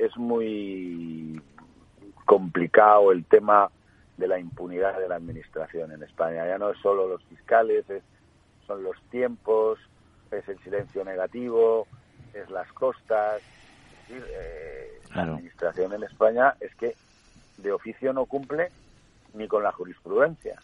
es 0.00 0.16
muy 0.16 1.40
complicado 2.24 3.10
el 3.12 3.24
tema 3.24 3.70
de 4.16 4.28
la 4.28 4.38
impunidad 4.38 4.98
de 4.98 5.08
la 5.08 5.16
administración 5.16 5.92
en 5.92 6.02
España. 6.02 6.46
Ya 6.46 6.58
no 6.58 6.70
es 6.70 6.78
solo 6.78 7.08
los 7.08 7.22
fiscales, 7.24 7.88
es, 7.88 8.02
son 8.66 8.82
los 8.82 9.00
tiempos, 9.10 9.78
es 10.30 10.46
el 10.48 10.58
silencio 10.58 11.04
negativo, 11.04 11.86
es 12.34 12.50
las 12.50 12.70
costas. 12.72 13.40
Eh, 14.10 15.00
la 15.14 15.22
administración 15.22 15.92
en 15.92 16.02
España 16.02 16.54
es 16.60 16.74
que 16.74 16.94
de 17.58 17.72
oficio 17.72 18.12
no 18.12 18.26
cumple 18.26 18.70
ni 19.34 19.46
con 19.46 19.62
la 19.62 19.72
jurisprudencia. 19.72 20.60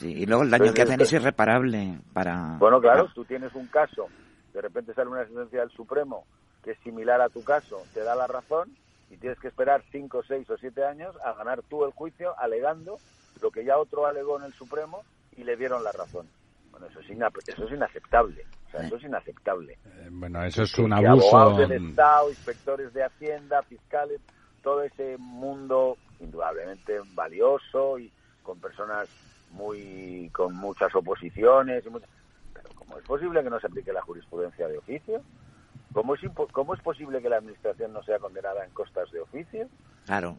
y 0.00 0.24
luego 0.26 0.42
el 0.42 0.50
daño 0.50 0.72
que 0.72 0.82
hacen 0.82 1.00
es 1.00 1.12
irreparable 1.12 1.98
para... 2.12 2.56
Bueno, 2.58 2.80
claro, 2.80 3.08
tú 3.14 3.24
tienes 3.24 3.54
un 3.54 3.66
caso, 3.66 4.08
de 4.52 4.60
repente 4.60 4.94
sale 4.94 5.10
una 5.10 5.24
sentencia 5.24 5.60
del 5.60 5.70
Supremo 5.70 6.24
que 6.62 6.72
es 6.72 6.78
similar 6.80 7.20
a 7.20 7.28
tu 7.28 7.42
caso, 7.42 7.82
te 7.92 8.00
da 8.00 8.14
la 8.14 8.26
razón 8.26 8.68
y 9.10 9.16
tienes 9.16 9.38
que 9.40 9.48
esperar 9.48 9.82
cinco, 9.90 10.22
seis 10.22 10.48
o 10.48 10.56
siete 10.56 10.84
años 10.84 11.14
a 11.24 11.32
ganar 11.32 11.62
tú 11.62 11.84
el 11.84 11.92
juicio 11.92 12.38
alegando 12.38 12.98
lo 13.40 13.50
que 13.50 13.64
ya 13.64 13.78
otro 13.78 14.06
alegó 14.06 14.38
en 14.38 14.44
el 14.44 14.52
Supremo 14.52 15.02
y 15.36 15.42
le 15.42 15.56
dieron 15.56 15.82
la 15.82 15.90
razón. 15.92 16.28
Bueno, 16.70 16.86
eso 16.86 17.00
es, 17.00 17.10
eso 17.10 17.64
es 17.64 17.72
inaceptable 17.72 18.44
eso 18.80 18.96
es 18.96 19.04
inaceptable. 19.04 19.72
Eh, 19.72 20.08
bueno, 20.10 20.42
eso 20.44 20.62
es 20.62 20.78
un 20.78 20.92
abuso. 20.92 21.36
Abogados 21.36 21.68
del 21.68 21.88
Estado, 21.90 22.30
inspectores 22.30 22.92
de 22.92 23.04
Hacienda, 23.04 23.62
fiscales, 23.62 24.20
todo 24.62 24.82
ese 24.82 25.16
mundo 25.18 25.96
indudablemente 26.20 27.00
valioso 27.14 27.98
y 27.98 28.10
con 28.42 28.58
personas 28.60 29.08
muy 29.52 30.30
con 30.32 30.54
muchas 30.56 30.94
oposiciones 30.94 31.84
y 31.84 31.90
pero 31.90 32.06
es 32.98 33.04
posible 33.04 33.42
que 33.42 33.50
no 33.50 33.60
se 33.60 33.66
aplique 33.66 33.92
la 33.92 34.02
jurisprudencia 34.02 34.68
de 34.68 34.78
oficio 34.78 35.22
cómo 35.92 36.14
es 36.14 36.20
cómo 36.52 36.74
es 36.74 36.80
posible 36.80 37.20
que 37.20 37.28
la 37.28 37.38
administración 37.38 37.92
no 37.92 38.02
sea 38.02 38.18
condenada 38.18 38.64
en 38.64 38.70
costas 38.70 39.10
de 39.10 39.20
oficio 39.20 39.68
claro 40.06 40.36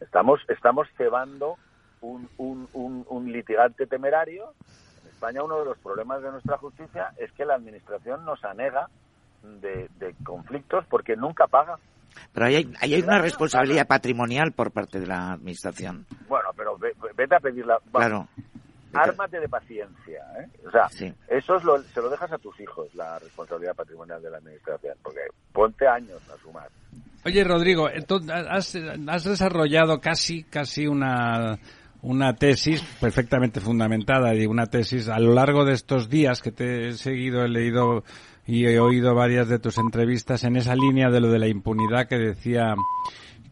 estamos 0.00 0.40
estamos 0.48 0.88
cebando 0.96 1.56
un, 2.00 2.28
un, 2.38 2.68
un 3.08 3.32
litigante 3.32 3.86
temerario 3.86 4.52
en 5.02 5.08
España 5.08 5.42
uno 5.42 5.58
de 5.58 5.64
los 5.64 5.78
problemas 5.78 6.22
de 6.22 6.30
nuestra 6.30 6.58
justicia 6.58 7.12
es 7.16 7.32
que 7.32 7.44
la 7.44 7.54
administración 7.54 8.24
nos 8.24 8.44
anega 8.44 8.88
de, 9.42 9.88
de 9.98 10.14
conflictos 10.24 10.84
porque 10.88 11.16
nunca 11.16 11.46
paga 11.46 11.78
pero 12.32 12.46
ahí 12.46 12.56
hay, 12.56 12.72
hay 12.80 13.02
una 13.02 13.18
responsabilidad 13.18 13.86
patrimonial 13.86 14.52
por 14.52 14.70
parte 14.70 15.00
de 15.00 15.06
la 15.06 15.32
administración. 15.32 16.06
Bueno, 16.28 16.50
pero 16.56 16.78
vete 16.78 17.34
a 17.34 17.40
pedirla. 17.40 17.78
Claro. 17.92 18.28
Ármate 18.98 19.40
de 19.40 19.48
paciencia. 19.48 20.22
¿eh? 20.40 20.48
O 20.66 20.70
sea, 20.70 20.86
eso 21.28 21.56
es 21.56 21.64
lo, 21.64 21.82
se 21.82 22.00
lo 22.00 22.10
dejas 22.10 22.32
a 22.32 22.38
tus 22.38 22.58
hijos, 22.60 22.94
la 22.94 23.18
responsabilidad 23.18 23.74
patrimonial 23.74 24.22
de 24.22 24.30
la 24.30 24.38
administración, 24.38 24.94
porque 25.02 25.20
ponte 25.52 25.86
años 25.86 26.20
a 26.32 26.38
sumar. 26.42 26.68
Oye, 27.24 27.42
Rodrigo, 27.42 27.88
has, 27.88 28.76
has 29.08 29.24
desarrollado 29.24 30.00
casi, 30.00 30.44
casi 30.44 30.86
una 30.86 31.58
una 32.02 32.34
tesis 32.34 32.82
perfectamente 33.00 33.60
fundamentada 33.60 34.32
y 34.34 34.46
una 34.46 34.66
tesis 34.66 35.08
a 35.08 35.18
lo 35.18 35.34
largo 35.34 35.64
de 35.64 35.72
estos 35.72 36.08
días 36.08 36.40
que 36.40 36.52
te 36.52 36.88
he 36.88 36.92
seguido, 36.92 37.44
he 37.44 37.48
leído 37.48 38.04
y 38.46 38.66
he 38.66 38.78
oído 38.78 39.14
varias 39.14 39.48
de 39.48 39.58
tus 39.58 39.76
entrevistas 39.78 40.44
en 40.44 40.54
esa 40.54 40.76
línea 40.76 41.10
de 41.10 41.20
lo 41.20 41.30
de 41.30 41.40
la 41.40 41.48
impunidad 41.48 42.06
que 42.06 42.16
decía 42.16 42.74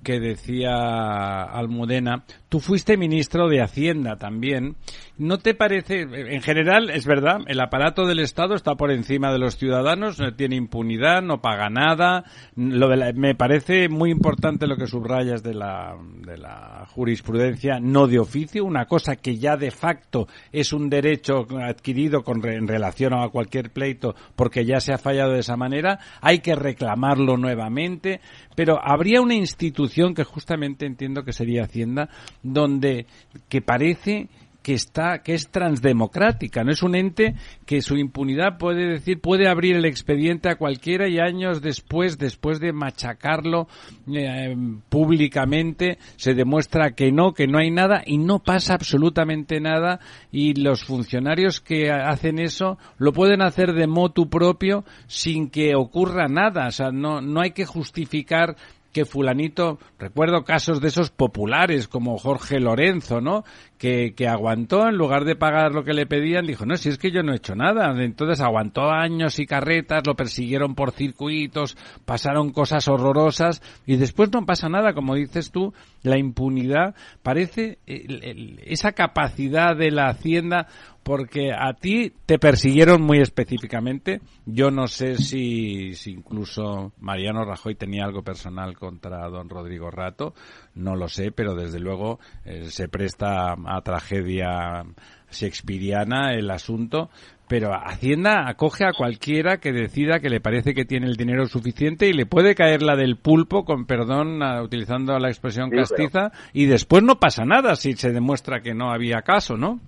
que 0.05 0.21
decía 0.21 1.43
Almudena. 1.43 2.25
Tú 2.55 2.61
fuiste 2.61 2.97
ministro 2.97 3.49
de 3.49 3.61
Hacienda 3.61 4.15
también. 4.15 4.77
¿No 5.19 5.39
te 5.39 5.55
parece, 5.55 6.03
en 6.03 6.41
general, 6.41 6.89
es 6.91 7.05
verdad, 7.05 7.41
el 7.49 7.61
aparato 7.61 8.07
del 8.07 8.21
Estado 8.21 8.55
está 8.55 8.77
por 8.77 8.93
encima 8.93 9.33
de 9.33 9.41
los 9.41 9.57
ciudadanos, 9.57 10.21
no 10.21 10.35
tiene 10.35 10.55
impunidad, 10.55 11.21
no 11.21 11.41
paga 11.41 11.69
nada? 11.69 12.23
Lo 12.55 12.89
me 13.15 13.35
parece 13.35 13.89
muy 13.89 14.13
importante 14.13 14.69
lo 14.69 14.77
que 14.77 14.87
subrayas 14.87 15.43
de 15.43 15.55
la, 15.55 15.97
de 16.25 16.37
la 16.37 16.87
jurisprudencia 16.91 17.81
no 17.81 18.07
de 18.07 18.21
oficio, 18.21 18.65
una 18.65 18.87
cosa 18.87 19.17
que 19.17 19.37
ya 19.37 19.57
de 19.57 19.73
facto 19.73 20.29
es 20.53 20.73
un 20.73 20.89
derecho 20.89 21.47
adquirido 21.61 22.23
con, 22.23 22.45
en 22.49 22.69
relación 22.69 23.15
a 23.15 23.29
cualquier 23.31 23.71
pleito 23.71 24.15
porque 24.37 24.65
ya 24.65 24.79
se 24.79 24.93
ha 24.93 24.99
fallado 24.99 25.33
de 25.33 25.41
esa 25.41 25.57
manera. 25.57 25.99
Hay 26.21 26.39
que 26.39 26.55
reclamarlo 26.55 27.37
nuevamente, 27.37 28.21
pero 28.55 28.79
habría 28.81 29.21
una 29.21 29.35
institución 29.35 30.15
que 30.15 30.23
justamente 30.23 30.87
entiendo 30.87 31.25
que 31.25 31.33
sería 31.33 31.65
Hacienda 31.65 32.11
donde 32.45 33.07
que 33.49 33.61
parece 33.61 34.29
que 34.65 34.73
está 34.73 35.19
que 35.19 35.35
es 35.35 35.51
transdemocrática 35.51 36.65
no 36.65 36.73
es 36.73 36.83
un 36.83 36.95
ente 36.95 37.35
que 37.67 37.83
su 37.83 37.97
impunidad 37.99 38.57
puede 38.57 38.89
decir 38.89 39.21
puede 39.21 39.47
abrir 39.47 39.77
el 39.77 39.85
expediente 39.85 40.49
a 40.49 40.57
cualquiera 40.57 41.07
y 41.07 41.19
años 41.19 41.61
después 41.61 42.17
después 42.17 42.61
de 42.61 42.73
machacarlo 42.73 43.69
eh, 44.11 44.57
públicamente 44.89 45.99
se 46.17 46.33
demuestra 46.33 46.93
que 46.93 47.13
no 47.13 47.35
que 47.35 47.47
no 47.47 47.59
hay 47.59 47.71
nada 47.71 48.03
y 48.07 48.17
no 48.17 48.39
pasa 48.39 48.73
absolutamente 48.73 49.61
nada 49.61 50.01
y 50.33 50.55
los 50.55 50.83
funcionarios 50.83 51.61
que 51.61 51.91
hacen 51.91 52.39
eso 52.39 52.79
lo 52.97 53.13
pueden 53.13 53.43
hacer 53.43 53.75
de 53.75 53.87
motu 53.87 54.31
propio 54.31 54.87
sin 55.07 55.51
que 55.51 55.75
ocurra 55.75 56.27
nada. 56.27 56.69
O 56.69 56.71
sea 56.71 56.91
no 56.91 57.21
no 57.21 57.43
hay 57.43 57.51
que 57.51 57.67
justificar 57.67 58.57
que 58.95 59.05
fulanito, 59.05 59.79
recuerdo 59.99 60.45
casos 60.45 60.81
de 60.81 60.89
esos 60.89 61.11
populares 61.11 61.89
como 61.89 62.17
Jorge 62.17 62.61
Lorenzo, 62.61 63.21
¿no? 63.21 63.45
Que, 63.85 64.27
aguantó 64.27 64.89
en 64.89 64.97
lugar 64.97 65.27
de 65.27 65.37
pagar 65.37 65.73
lo 65.73 65.85
que 65.85 65.93
le 65.93 66.07
pedían, 66.07 66.47
dijo, 66.47 66.65
no, 66.65 66.75
si 66.79 66.89
es 66.89 66.97
que 66.97 67.11
yo 67.11 67.23
no 67.23 67.35
he 67.35 67.37
hecho 67.37 67.55
nada. 67.55 67.95
Entonces 68.03 68.41
aguantó 68.41 68.91
años 68.91 69.39
y 69.39 69.45
carretas, 69.45 70.07
lo 70.07 70.15
persiguieron 70.15 70.75
por 70.75 70.93
circuitos, 70.93 71.77
pasaron 72.07 72.51
cosas 72.51 72.89
horrorosas 72.89 73.61
y 73.85 73.97
después 73.97 74.33
no 74.33 74.47
pasa 74.47 74.71
nada, 74.71 74.95
como 74.95 75.17
dices 75.17 75.51
tú, 75.51 75.75
la 76.03 76.17
impunidad 76.17 76.95
parece 77.23 77.79
esa 77.87 78.93
capacidad 78.93 79.77
de 79.77 79.91
la 79.91 80.09
hacienda 80.09 80.67
porque 81.05 81.53
a 81.53 81.75
ti 81.75 82.13
te 82.25 82.39
persiguieron 82.39 83.03
muy 83.03 83.21
específicamente. 83.21 84.23
Yo 84.47 84.71
no 84.71 84.89
sé 84.89 85.19
si, 85.19 85.93
incluso 86.07 86.93
Mariano 86.99 87.45
Rajoy 87.45 87.75
tenía 87.75 88.05
algo 88.05 88.23
personal 88.23 88.77
contra 88.77 89.29
don 89.29 89.51
Rodrigo 89.51 89.91
Rato, 89.91 90.35
no 90.75 90.97
lo 90.97 91.09
sé, 91.09 91.31
pero 91.31 91.55
desde 91.55 91.81
luego 91.81 92.19
eh, 92.45 92.65
se 92.65 92.89
presta 92.89 93.53
a 93.53 93.81
tragedia 93.83 94.85
shakespeariana 95.31 96.35
el 96.35 96.51
asunto. 96.51 97.11
Pero 97.47 97.75
Hacienda 97.75 98.49
acoge 98.49 98.85
a 98.87 98.93
cualquiera 98.97 99.59
que 99.59 99.71
decida 99.71 100.19
que 100.19 100.31
le 100.31 100.41
parece 100.41 100.73
que 100.73 100.87
tiene 100.87 101.07
el 101.07 101.17
dinero 101.17 101.45
suficiente 101.45 102.09
y 102.09 102.15
le 102.15 102.25
puede 102.25 102.55
caer 102.55 102.83
la 102.83 102.97
del 102.97 103.17
pulpo, 103.17 103.67
con 103.67 103.85
perdón, 103.85 104.43
utilizando 104.63 105.19
la 105.19 105.29
expresión 105.29 105.69
castiza, 105.71 106.33
y 106.55 106.65
después 106.65 107.03
no 107.03 107.17
pasa 107.17 107.45
nada 107.45 107.77
si 107.77 107.93
se 107.93 108.13
demuestra 108.13 108.61
que 108.61 108.73
no 108.73 108.91
había 108.91 109.21
caso, 109.21 109.59
¿no? 109.59 109.79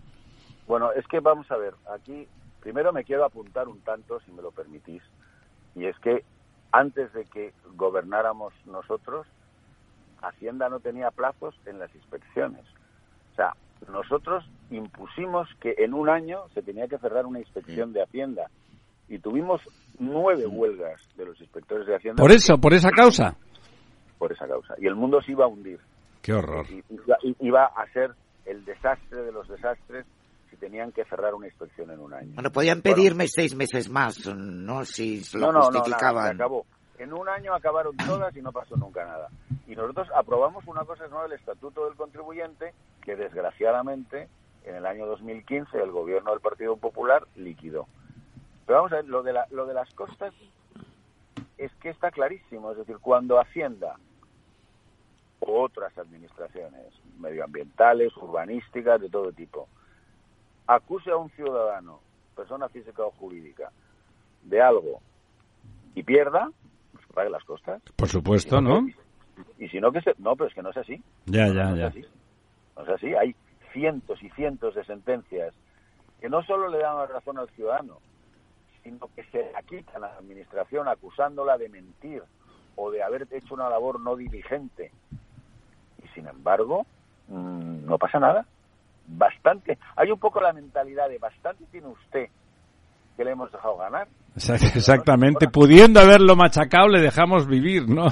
Bueno, 0.66 0.92
es 0.92 1.06
que 1.06 1.20
vamos 1.20 1.50
a 1.50 1.56
ver, 1.56 1.72
aquí 1.94 2.28
primero 2.60 2.92
me 2.92 3.04
quiero 3.04 3.24
apuntar 3.24 3.68
un 3.68 3.80
tanto, 3.80 4.20
si 4.20 4.32
me 4.32 4.42
lo 4.42 4.50
permitís, 4.50 5.02
y 5.74 5.86
es 5.86 5.98
que 6.00 6.24
antes 6.72 7.10
de 7.14 7.24
que 7.24 7.54
gobernáramos 7.74 8.52
nosotros, 8.66 9.26
Hacienda 10.22 10.68
no 10.68 10.80
tenía 10.80 11.10
plazos 11.10 11.54
en 11.66 11.78
las 11.78 11.94
inspecciones. 11.94 12.64
O 13.32 13.36
sea, 13.36 13.52
nosotros 13.90 14.44
impusimos 14.70 15.48
que 15.60 15.74
en 15.78 15.94
un 15.94 16.08
año 16.08 16.48
se 16.54 16.62
tenía 16.62 16.88
que 16.88 16.98
cerrar 16.98 17.26
una 17.26 17.38
inspección 17.38 17.92
de 17.92 18.02
Hacienda 18.02 18.50
y 19.08 19.18
tuvimos 19.18 19.60
nueve 19.98 20.46
huelgas 20.46 21.00
de 21.16 21.26
los 21.26 21.40
inspectores 21.40 21.86
de 21.86 21.96
Hacienda. 21.96 22.20
Por 22.20 22.32
eso, 22.32 22.58
por 22.58 22.74
esa 22.74 22.90
causa. 22.90 23.36
Por 24.18 24.32
esa 24.32 24.46
causa. 24.48 24.74
Y 24.78 24.86
el 24.86 24.94
mundo 24.94 25.20
se 25.22 25.32
iba 25.32 25.44
a 25.44 25.48
hundir. 25.48 25.78
Qué 26.22 26.32
horror. 26.32 26.66
Y, 26.70 26.82
iba 27.40 27.66
a 27.66 27.86
ser 27.92 28.12
el 28.44 28.64
desastre 28.64 29.22
de 29.22 29.32
los 29.32 29.48
desastres 29.48 30.06
tenían 30.56 30.92
que 30.92 31.04
cerrar 31.04 31.34
una 31.34 31.46
inspección 31.46 31.90
en 31.90 32.00
un 32.00 32.12
año. 32.12 32.32
Bueno, 32.34 32.50
podían 32.50 32.82
pedirme 32.82 33.28
seis 33.28 33.54
meses 33.54 33.88
más, 33.88 34.26
¿no? 34.26 34.84
Si 34.84 35.22
lo 35.34 35.52
no, 35.52 35.62
justificaban. 35.62 36.36
No, 36.36 36.44
acabó. 36.44 36.66
En 36.98 37.12
un 37.12 37.28
año 37.28 37.54
acabaron 37.54 37.96
todas 37.96 38.34
y 38.36 38.42
no 38.42 38.52
pasó 38.52 38.76
nunca 38.76 39.04
nada. 39.04 39.28
Y 39.66 39.76
nosotros 39.76 40.08
aprobamos 40.14 40.66
una 40.66 40.84
cosa 40.84 41.06
nueva, 41.08 41.26
el 41.26 41.32
Estatuto 41.32 41.84
del 41.84 41.94
Contribuyente, 41.94 42.72
que 43.02 43.16
desgraciadamente 43.16 44.28
en 44.64 44.76
el 44.76 44.86
año 44.86 45.06
2015 45.06 45.80
el 45.80 45.90
gobierno 45.90 46.30
del 46.30 46.40
Partido 46.40 46.76
Popular 46.76 47.26
liquidó. 47.36 47.86
Pero 48.66 48.78
vamos 48.78 48.92
a 48.92 48.96
ver, 48.96 49.04
lo 49.06 49.22
de, 49.22 49.32
la, 49.32 49.46
lo 49.50 49.66
de 49.66 49.74
las 49.74 49.92
costas 49.94 50.34
es 51.58 51.72
que 51.76 51.90
está 51.90 52.10
clarísimo. 52.10 52.72
Es 52.72 52.78
decir, 52.78 52.98
cuando 52.98 53.38
Hacienda 53.38 53.96
o 55.40 55.62
otras 55.62 55.96
administraciones 55.98 56.92
medioambientales, 57.18 58.16
urbanísticas, 58.16 59.00
de 59.00 59.08
todo 59.08 59.32
tipo, 59.32 59.68
acuse 60.66 61.10
a 61.10 61.16
un 61.16 61.30
ciudadano, 61.30 62.00
persona 62.34 62.68
física 62.68 63.04
o 63.04 63.10
jurídica, 63.12 63.70
de 64.42 64.60
algo 64.60 65.00
y 65.94 66.02
pierda, 66.02 66.50
pague 67.16 67.30
las 67.30 67.44
costas. 67.44 67.82
Por 67.96 68.08
supuesto, 68.08 68.60
¿no? 68.60 68.86
Y, 69.58 69.68
si 69.68 69.80
no, 69.80 69.90
que 69.90 70.02
se... 70.02 70.14
No, 70.18 70.36
pero 70.36 70.48
es 70.48 70.54
que 70.54 70.62
no 70.62 70.70
es 70.70 70.76
así. 70.76 71.02
Ya, 71.24 71.48
ya, 71.48 71.74
ya. 71.74 71.92
No 72.76 72.82
es 72.82 72.88
así. 72.88 73.14
Hay 73.14 73.34
cientos 73.72 74.22
y 74.22 74.28
cientos 74.30 74.74
de 74.74 74.84
sentencias 74.84 75.54
que 76.20 76.28
no 76.28 76.42
solo 76.42 76.68
le 76.68 76.78
dan 76.78 76.96
la 76.96 77.06
razón 77.06 77.38
al 77.38 77.48
ciudadano, 77.50 77.98
sino 78.82 79.08
que 79.14 79.24
se 79.24 79.50
la 79.52 79.62
quitan 79.62 79.96
a 79.96 80.08
la 80.08 80.16
administración 80.16 80.88
acusándola 80.88 81.56
de 81.56 81.70
mentir 81.70 82.22
o 82.76 82.90
de 82.90 83.02
haber 83.02 83.26
hecho 83.30 83.54
una 83.54 83.70
labor 83.70 83.98
no 83.98 84.14
diligente. 84.14 84.92
Y 86.04 86.08
sin 86.08 86.26
embargo, 86.26 86.86
mm, 87.28 87.86
no 87.86 87.98
pasa 87.98 88.20
nada 88.20 88.46
bastante, 89.08 89.78
hay 89.94 90.10
un 90.10 90.18
poco 90.18 90.40
la 90.40 90.52
mentalidad 90.52 91.08
de 91.08 91.18
bastante 91.18 91.64
tiene 91.66 91.88
usted 91.88 92.28
que 93.16 93.24
le 93.24 93.30
hemos 93.30 93.50
dejado 93.50 93.76
ganar. 93.76 94.08
Exactamente, 94.36 95.48
pudiendo 95.48 96.00
haberlo 96.00 96.36
machacado 96.36 96.88
le 96.88 97.00
dejamos 97.00 97.46
vivir, 97.46 97.88
¿no? 97.88 98.06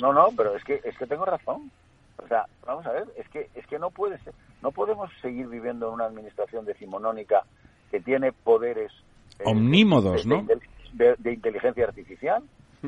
No, 0.00 0.12
no, 0.12 0.28
pero 0.36 0.56
es 0.56 0.64
que 0.64 0.80
es 0.84 0.96
que 0.96 1.06
tengo 1.06 1.24
razón. 1.24 1.70
O 2.16 2.26
sea, 2.28 2.46
vamos 2.66 2.86
a 2.86 2.92
ver, 2.92 3.04
es 3.16 3.28
que 3.28 3.50
es 3.54 3.66
que 3.66 3.78
no 3.78 3.90
puede 3.90 4.18
ser, 4.20 4.32
no 4.62 4.70
podemos 4.72 5.10
seguir 5.20 5.46
viviendo 5.48 5.88
en 5.88 5.94
una 5.94 6.06
administración 6.06 6.64
decimonónica 6.64 7.42
que 7.90 8.00
tiene 8.00 8.32
poderes 8.32 8.92
eh, 9.38 9.42
omnímodos, 9.44 10.24
de, 10.24 10.28
¿no? 10.28 10.46
De, 10.92 11.32
inteligencia 11.32 11.84
artificial. 11.84 12.42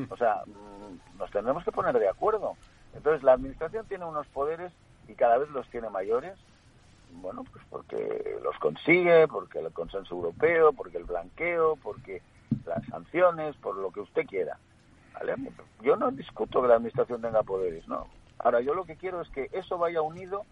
O 0.09 0.17
sea, 0.17 0.41
mm, 0.45 1.19
nos 1.19 1.29
tendremos 1.29 1.63
que 1.63 1.71
poner 1.71 1.97
de 1.99 2.09
acuerdo. 2.09 2.53
Entonces, 2.95 3.21
la 3.21 3.33
administración 3.33 3.85
tiene 3.87 4.05
unos 4.05 4.25
poderes 4.27 4.71
y 5.07 5.13
cada 5.13 5.37
vez 5.37 5.49
los 5.49 5.67
tiene 5.69 5.89
mayores 5.89 6.37
bueno, 7.21 7.43
pues 7.51 7.63
porque 7.69 8.37
los 8.41 8.57
consigue, 8.57 9.27
porque 9.27 9.59
el 9.59 9.71
consenso 9.71 10.15
europeo, 10.15 10.73
porque 10.73 10.97
el 10.97 11.03
blanqueo, 11.03 11.77
porque 11.81 12.21
las 12.65 12.85
sanciones, 12.87 13.55
por 13.57 13.75
lo 13.77 13.91
que 13.91 14.01
usted 14.01 14.25
quiera. 14.25 14.57
Yo 15.81 15.95
no 15.95 16.11
discuto 16.11 16.61
que 16.61 16.67
la 16.67 16.75
administración 16.75 17.21
tenga 17.21 17.43
poderes, 17.43 17.87
no. 17.87 18.07
Ahora, 18.39 18.61
yo 18.61 18.73
lo 18.73 18.85
que 18.85 18.95
quiero 18.95 19.21
es 19.21 19.29
que 19.29 19.49
eso 19.51 19.77
vaya 19.77 20.01
unido 20.01 20.43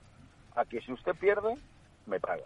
a 0.56 0.66
que 0.66 0.82
si 0.82 0.94
usted 0.94 1.14
pierde, 1.16 1.58
me 2.06 2.20
paga. 2.20 2.46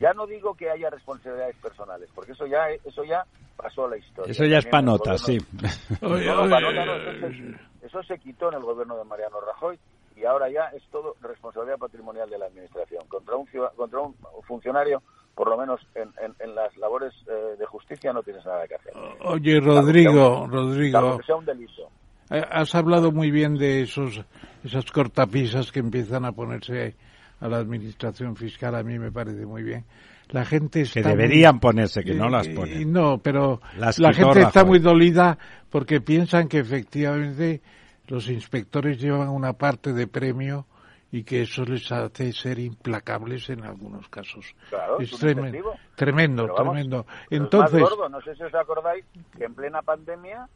Ya 0.00 0.12
no 0.12 0.26
digo 0.26 0.54
que 0.54 0.70
haya 0.70 0.90
responsabilidades 0.90 1.56
personales, 1.56 2.08
porque 2.14 2.32
eso 2.32 2.46
ya 2.46 2.68
eso 2.84 3.04
ya 3.04 3.24
pasó 3.56 3.86
a 3.86 3.90
la 3.90 3.96
historia. 3.96 4.32
Eso 4.32 4.44
ya 4.44 4.58
es 4.58 4.66
panota, 4.66 5.16
sí. 5.16 5.38
No, 6.02 6.18
no, 6.18 6.50
panota 6.50 6.84
no, 6.84 6.94
eso, 6.96 7.28
se, 7.28 7.86
eso 7.86 8.02
se 8.02 8.18
quitó 8.18 8.48
en 8.48 8.54
el 8.54 8.62
gobierno 8.62 8.96
de 8.96 9.04
Mariano 9.04 9.40
Rajoy 9.40 9.78
y 10.16 10.24
ahora 10.24 10.50
ya 10.50 10.66
es 10.68 10.82
todo 10.90 11.16
responsabilidad 11.22 11.78
patrimonial 11.78 12.28
de 12.28 12.38
la 12.38 12.46
administración. 12.46 13.06
Contra 13.08 13.36
un, 13.36 13.46
contra 13.76 14.00
un 14.00 14.14
funcionario, 14.46 15.02
por 15.34 15.48
lo 15.48 15.56
menos 15.56 15.80
en, 15.94 16.10
en, 16.38 16.54
las 16.54 16.76
labores 16.76 17.12
eh, 17.26 17.56
de 17.58 17.66
justicia, 17.66 18.12
no 18.12 18.22
tienes 18.22 18.44
nada 18.44 18.66
que 18.66 18.76
hacer. 18.76 18.92
Oye, 19.24 19.60
Rodrigo, 19.60 20.46
Rodrigo. 20.46 21.20
sea 21.26 21.36
un 21.36 21.44
delito. 21.44 21.88
Eh, 22.30 22.42
has 22.50 22.74
hablado 22.74 23.12
muy 23.12 23.30
bien 23.30 23.54
de 23.56 23.82
esos 23.82 24.24
esas 24.64 24.90
cortapisas 24.90 25.70
que 25.72 25.80
empiezan 25.80 26.24
a 26.24 26.32
ponerse 26.32 26.94
a 27.40 27.48
la 27.48 27.58
administración 27.58 28.36
fiscal. 28.36 28.74
A 28.74 28.82
mí 28.82 28.98
me 28.98 29.12
parece 29.12 29.44
muy 29.44 29.62
bien. 29.62 29.84
La 30.30 30.44
gente 30.44 30.80
está 30.80 31.02
que 31.02 31.08
deberían 31.08 31.60
ponerse, 31.60 32.02
que 32.02 32.14
no 32.14 32.30
las 32.30 32.48
ponen. 32.48 32.90
No, 32.90 33.18
pero 33.18 33.60
la 33.76 33.92
gente 34.12 34.40
está 34.40 34.64
muy 34.64 34.78
dolida 34.78 35.36
porque 35.68 36.00
piensan 36.00 36.48
que 36.48 36.60
efectivamente 36.60 37.60
los 38.06 38.28
inspectores 38.30 38.98
llevan 38.98 39.28
una 39.28 39.52
parte 39.52 39.92
de 39.92 40.06
premio 40.06 40.66
y 41.14 41.22
que 41.22 41.42
eso 41.42 41.62
les 41.64 41.92
hace 41.92 42.32
ser 42.32 42.58
implacables 42.58 43.48
en 43.48 43.62
algunos 43.62 44.08
casos. 44.08 44.52
Claro, 44.68 44.98
es, 44.98 45.12
tremendo, 45.12 45.72
tremendo, 45.94 46.46
tremendo. 46.56 47.06
Entonces, 47.30 47.84
no 48.10 48.20
sé 48.20 48.34
si 48.34 48.42
os 48.42 48.52
acordáis 48.52 49.04
que 49.38 49.44
en 49.44 49.54
plena 49.54 49.80
pandemia 49.82 50.48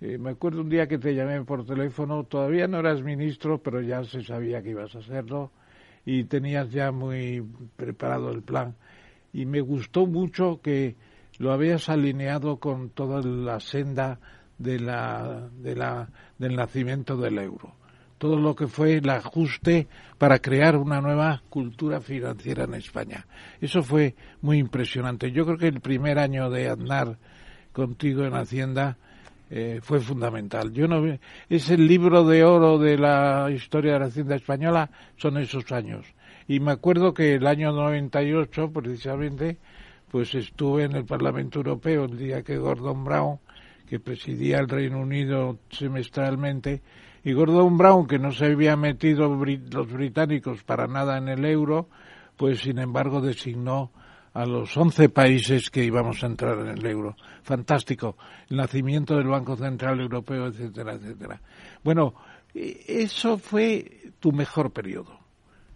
Eh, 0.00 0.16
me 0.16 0.30
acuerdo 0.30 0.62
un 0.62 0.70
día 0.70 0.88
que 0.88 0.96
te 0.96 1.14
llamé 1.14 1.44
por 1.44 1.66
teléfono, 1.66 2.24
todavía 2.24 2.66
no 2.66 2.78
eras 2.78 3.02
ministro, 3.02 3.58
pero 3.58 3.82
ya 3.82 4.02
se 4.04 4.22
sabía 4.22 4.62
que 4.62 4.70
ibas 4.70 4.94
a 4.94 5.00
hacerlo 5.00 5.50
y 6.06 6.24
tenías 6.24 6.70
ya 6.70 6.92
muy 6.92 7.46
preparado 7.76 8.30
el 8.30 8.40
plan 8.40 8.74
y 9.34 9.44
me 9.44 9.60
gustó 9.60 10.06
mucho 10.06 10.62
que 10.62 10.96
lo 11.40 11.54
habías 11.54 11.88
alineado 11.88 12.58
con 12.58 12.90
toda 12.90 13.22
la 13.22 13.60
senda 13.60 14.20
de 14.58 14.78
la, 14.78 15.48
de 15.50 15.74
la, 15.74 16.06
del 16.38 16.54
nacimiento 16.54 17.16
del 17.16 17.38
euro. 17.38 17.76
Todo 18.18 18.36
lo 18.36 18.54
que 18.54 18.66
fue 18.66 18.98
el 18.98 19.08
ajuste 19.08 19.88
para 20.18 20.40
crear 20.40 20.76
una 20.76 21.00
nueva 21.00 21.42
cultura 21.48 22.02
financiera 22.02 22.64
en 22.64 22.74
España. 22.74 23.26
Eso 23.58 23.82
fue 23.82 24.14
muy 24.42 24.58
impresionante. 24.58 25.32
Yo 25.32 25.46
creo 25.46 25.56
que 25.56 25.68
el 25.68 25.80
primer 25.80 26.18
año 26.18 26.50
de 26.50 26.68
andar 26.68 27.16
contigo 27.72 28.22
en 28.24 28.34
Hacienda 28.34 28.98
eh, 29.48 29.80
fue 29.82 30.00
fundamental. 30.00 30.74
Yo 30.74 30.88
no 30.88 31.02
es 31.48 31.70
el 31.70 31.86
libro 31.86 32.22
de 32.24 32.44
oro 32.44 32.76
de 32.76 32.98
la 32.98 33.50
historia 33.50 33.94
de 33.94 34.00
la 34.00 34.06
Hacienda 34.06 34.36
española, 34.36 34.90
son 35.16 35.38
esos 35.38 35.72
años. 35.72 36.04
Y 36.46 36.60
me 36.60 36.72
acuerdo 36.72 37.14
que 37.14 37.36
el 37.36 37.46
año 37.46 37.72
98, 37.72 38.72
precisamente, 38.72 39.56
pues 40.10 40.34
estuve 40.34 40.84
en 40.84 40.96
el 40.96 41.04
Parlamento 41.04 41.58
Europeo 41.58 42.04
el 42.04 42.16
día 42.16 42.42
que 42.42 42.58
Gordon 42.58 43.04
Brown, 43.04 43.38
que 43.86 44.00
presidía 44.00 44.58
el 44.58 44.68
Reino 44.68 45.00
Unido 45.00 45.58
semestralmente, 45.70 46.82
y 47.22 47.32
Gordon 47.32 47.76
Brown, 47.76 48.06
que 48.06 48.18
no 48.18 48.32
se 48.32 48.46
había 48.46 48.76
metido 48.76 49.28
los 49.28 49.92
británicos 49.92 50.62
para 50.64 50.86
nada 50.86 51.18
en 51.18 51.28
el 51.28 51.44
euro, 51.44 51.88
pues 52.36 52.60
sin 52.60 52.78
embargo 52.78 53.20
designó 53.20 53.92
a 54.32 54.46
los 54.46 54.76
11 54.76 55.08
países 55.08 55.70
que 55.70 55.84
íbamos 55.84 56.22
a 56.22 56.26
entrar 56.26 56.58
en 56.60 56.68
el 56.68 56.86
euro. 56.86 57.16
Fantástico. 57.42 58.16
El 58.48 58.58
nacimiento 58.58 59.16
del 59.16 59.26
Banco 59.26 59.56
Central 59.56 60.00
Europeo, 60.00 60.46
etcétera, 60.46 60.94
etcétera. 60.94 61.40
Bueno, 61.82 62.14
e, 62.54 62.84
eso 62.86 63.38
fue 63.38 64.12
tu 64.18 64.32
mejor 64.32 64.72
periodo 64.72 65.20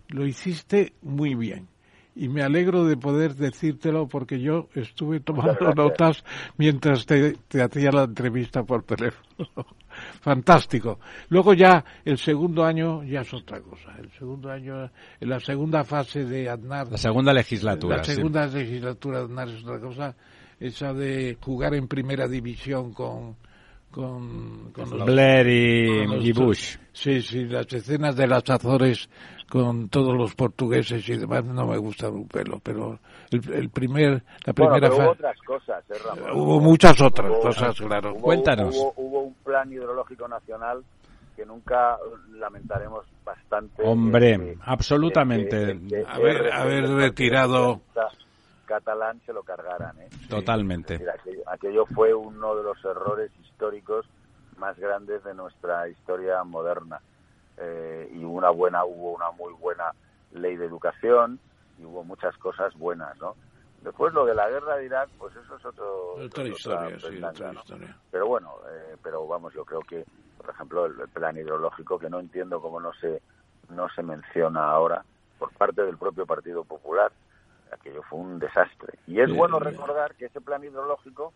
lo 0.08 0.26
hiciste 0.26 0.94
muy 1.02 1.34
bien. 1.34 1.68
Y 2.16 2.28
me 2.28 2.42
alegro 2.42 2.84
de 2.84 2.96
poder 2.96 3.34
decírtelo 3.34 4.06
porque 4.06 4.40
yo 4.40 4.68
estuve 4.74 5.18
tomando 5.18 5.72
notas 5.74 6.24
mientras 6.56 7.06
te, 7.06 7.34
hacía 7.60 7.90
la 7.90 8.04
entrevista 8.04 8.62
por 8.62 8.84
teléfono. 8.84 9.48
Fantástico. 10.20 11.00
Luego 11.28 11.54
ya 11.54 11.84
el 12.04 12.18
segundo 12.18 12.64
año 12.64 13.02
ya 13.02 13.20
es 13.20 13.34
otra 13.34 13.60
cosa. 13.60 13.96
El 13.98 14.10
segundo 14.12 14.50
año, 14.50 14.90
en 15.20 15.28
la 15.28 15.40
segunda 15.40 15.82
fase 15.82 16.24
de 16.24 16.48
Aznar. 16.48 16.90
La 16.90 16.98
segunda 16.98 17.32
legislatura. 17.32 17.96
La 17.96 18.04
segunda 18.04 18.46
legislatura 18.46 19.18
de 19.18 19.24
Aznar 19.24 19.48
es 19.48 19.64
otra 19.64 19.80
cosa. 19.80 20.16
Esa 20.60 20.92
de 20.92 21.36
jugar 21.40 21.74
en 21.74 21.88
primera 21.88 22.28
división 22.28 22.92
con, 22.92 23.36
con, 23.90 24.72
con 24.72 25.04
Blair 25.04 25.46
y, 25.48 26.32
Bush. 26.32 26.76
Sí, 26.92 27.22
sí, 27.22 27.44
las 27.44 27.72
escenas 27.72 28.16
de 28.16 28.26
las 28.26 28.48
Azores 28.48 29.08
con 29.48 29.88
todos 29.88 30.16
los 30.16 30.34
portugueses 30.34 31.08
y 31.08 31.16
demás 31.16 31.44
no 31.44 31.66
me 31.66 31.76
gusta 31.78 32.08
un 32.08 32.26
pelo, 32.26 32.60
pero 32.62 32.98
el, 33.30 33.70
primer, 33.70 34.22
la 34.44 34.52
primera 34.52 34.92
hubo 34.92 35.10
otras 35.10 35.38
cosas, 35.42 35.84
¿eh, 35.90 35.94
Ramón? 36.04 36.30
Hubo 36.32 36.60
muchas 36.60 37.00
otras 37.00 37.30
cosas, 37.40 37.80
claro. 37.80 38.14
Cuéntanos. 38.14 38.76
Hubo, 38.96 39.20
un 39.20 39.34
plan 39.34 39.70
hidrológico 39.72 40.28
nacional 40.28 40.84
que 41.36 41.44
nunca 41.44 41.98
lamentaremos 42.32 43.04
bastante. 43.24 43.82
Hombre, 43.84 44.56
absolutamente. 44.64 45.78
haber, 46.06 46.52
haber 46.52 46.88
retirado 46.88 47.80
catalán 48.64 49.20
se 49.24 49.32
lo 49.32 49.42
cargaran. 49.42 49.98
¿eh? 50.00 50.08
Totalmente. 50.28 51.00
aquello, 51.46 51.86
fue 51.86 52.12
uno 52.14 52.56
de 52.56 52.64
los 52.64 52.84
errores 52.84 53.30
históricos 53.42 54.06
más 54.58 54.78
grandes 54.78 55.22
de 55.24 55.34
nuestra 55.34 55.88
historia 55.88 56.42
moderna. 56.44 57.00
Eh, 57.56 58.10
y 58.12 58.24
una 58.24 58.50
buena, 58.50 58.84
hubo 58.84 59.12
una 59.12 59.30
muy 59.32 59.52
buena 59.54 59.92
ley 60.32 60.56
de 60.56 60.66
educación 60.66 61.38
y 61.78 61.84
hubo 61.84 62.02
muchas 62.04 62.36
cosas 62.38 62.74
buenas, 62.74 63.16
¿no? 63.18 63.36
Después 63.82 64.14
lo 64.14 64.24
de 64.24 64.34
la 64.34 64.48
guerra 64.48 64.76
de 64.76 64.86
Irak, 64.86 65.10
pues 65.18 65.36
eso 65.36 65.56
es 65.56 65.64
otro, 65.64 66.14
otra, 66.14 66.44
historia, 66.44 66.98
sí, 66.98 67.22
otra 67.22 67.52
historia. 67.52 67.96
Pero 68.10 68.26
bueno, 68.26 68.54
eh, 68.70 68.96
pero 69.02 69.26
vamos, 69.26 69.52
yo 69.52 69.64
creo 69.64 69.80
que, 69.80 70.04
por 70.38 70.48
ejemplo, 70.48 70.86
el, 70.86 70.94
plan 71.08 71.36
hidrológico, 71.36 71.98
que 71.98 72.08
no 72.08 72.18
entiendo 72.18 72.60
cómo 72.62 72.80
no 72.80 72.92
se 72.94 73.20
no 73.68 73.88
se 73.90 74.02
menciona 74.02 74.70
ahora 74.70 75.04
por 75.38 75.52
parte 75.52 75.82
del 75.82 75.98
propio 75.98 76.26
Partido 76.26 76.64
Popular, 76.64 77.12
aquello 77.72 78.02
fue 78.02 78.20
un 78.20 78.38
desastre. 78.38 78.98
Y 79.06 79.20
es 79.20 79.30
bueno 79.30 79.58
recordar 79.58 80.14
que 80.14 80.26
ese 80.26 80.40
plan 80.40 80.64
hidrológico 80.64 81.32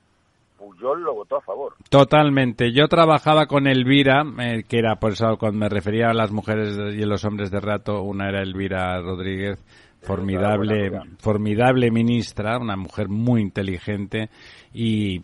Puyol 0.59 1.03
lo 1.03 1.15
votó 1.15 1.37
a 1.37 1.41
favor. 1.41 1.75
Totalmente. 1.89 2.73
Yo 2.73 2.89
trabajaba 2.89 3.47
con 3.47 3.67
Elvira, 3.67 4.25
eh, 4.41 4.65
que 4.69 4.79
era 4.79 4.97
por 4.97 5.13
eso 5.13 5.37
cuando 5.39 5.59
me 5.59 5.69
refería 5.69 6.09
a 6.11 6.15
las 6.15 6.33
mujeres 6.33 6.77
y 6.77 7.05
los 7.05 7.25
hombres 7.25 7.51
de 7.51 7.61
rato, 7.61 8.03
una 8.03 8.29
era 8.29 8.43
Elvira 8.43 9.01
Rodríguez, 9.01 9.59
formidable, 10.03 10.91
formidable 11.19 11.91
ministra, 11.91 12.59
una 12.59 12.77
mujer 12.77 13.09
muy 13.09 13.41
inteligente 13.41 14.31
y, 14.73 15.21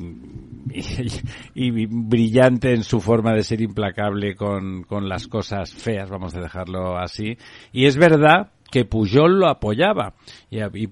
y, 1.54 1.86
brillante 1.86 2.72
en 2.72 2.82
su 2.82 3.00
forma 3.00 3.34
de 3.34 3.42
ser 3.42 3.60
implacable 3.60 4.34
con, 4.34 4.84
con 4.84 5.08
las 5.08 5.26
cosas 5.26 5.74
feas, 5.74 6.10
vamos 6.10 6.34
a 6.36 6.40
dejarlo 6.40 6.96
así. 6.96 7.36
Y 7.72 7.86
es 7.86 7.96
verdad 7.96 8.50
que 8.70 8.84
Pujol 8.84 9.38
lo 9.38 9.48
apoyaba. 9.48 10.14
Y, 10.50 10.58
y 10.60 10.88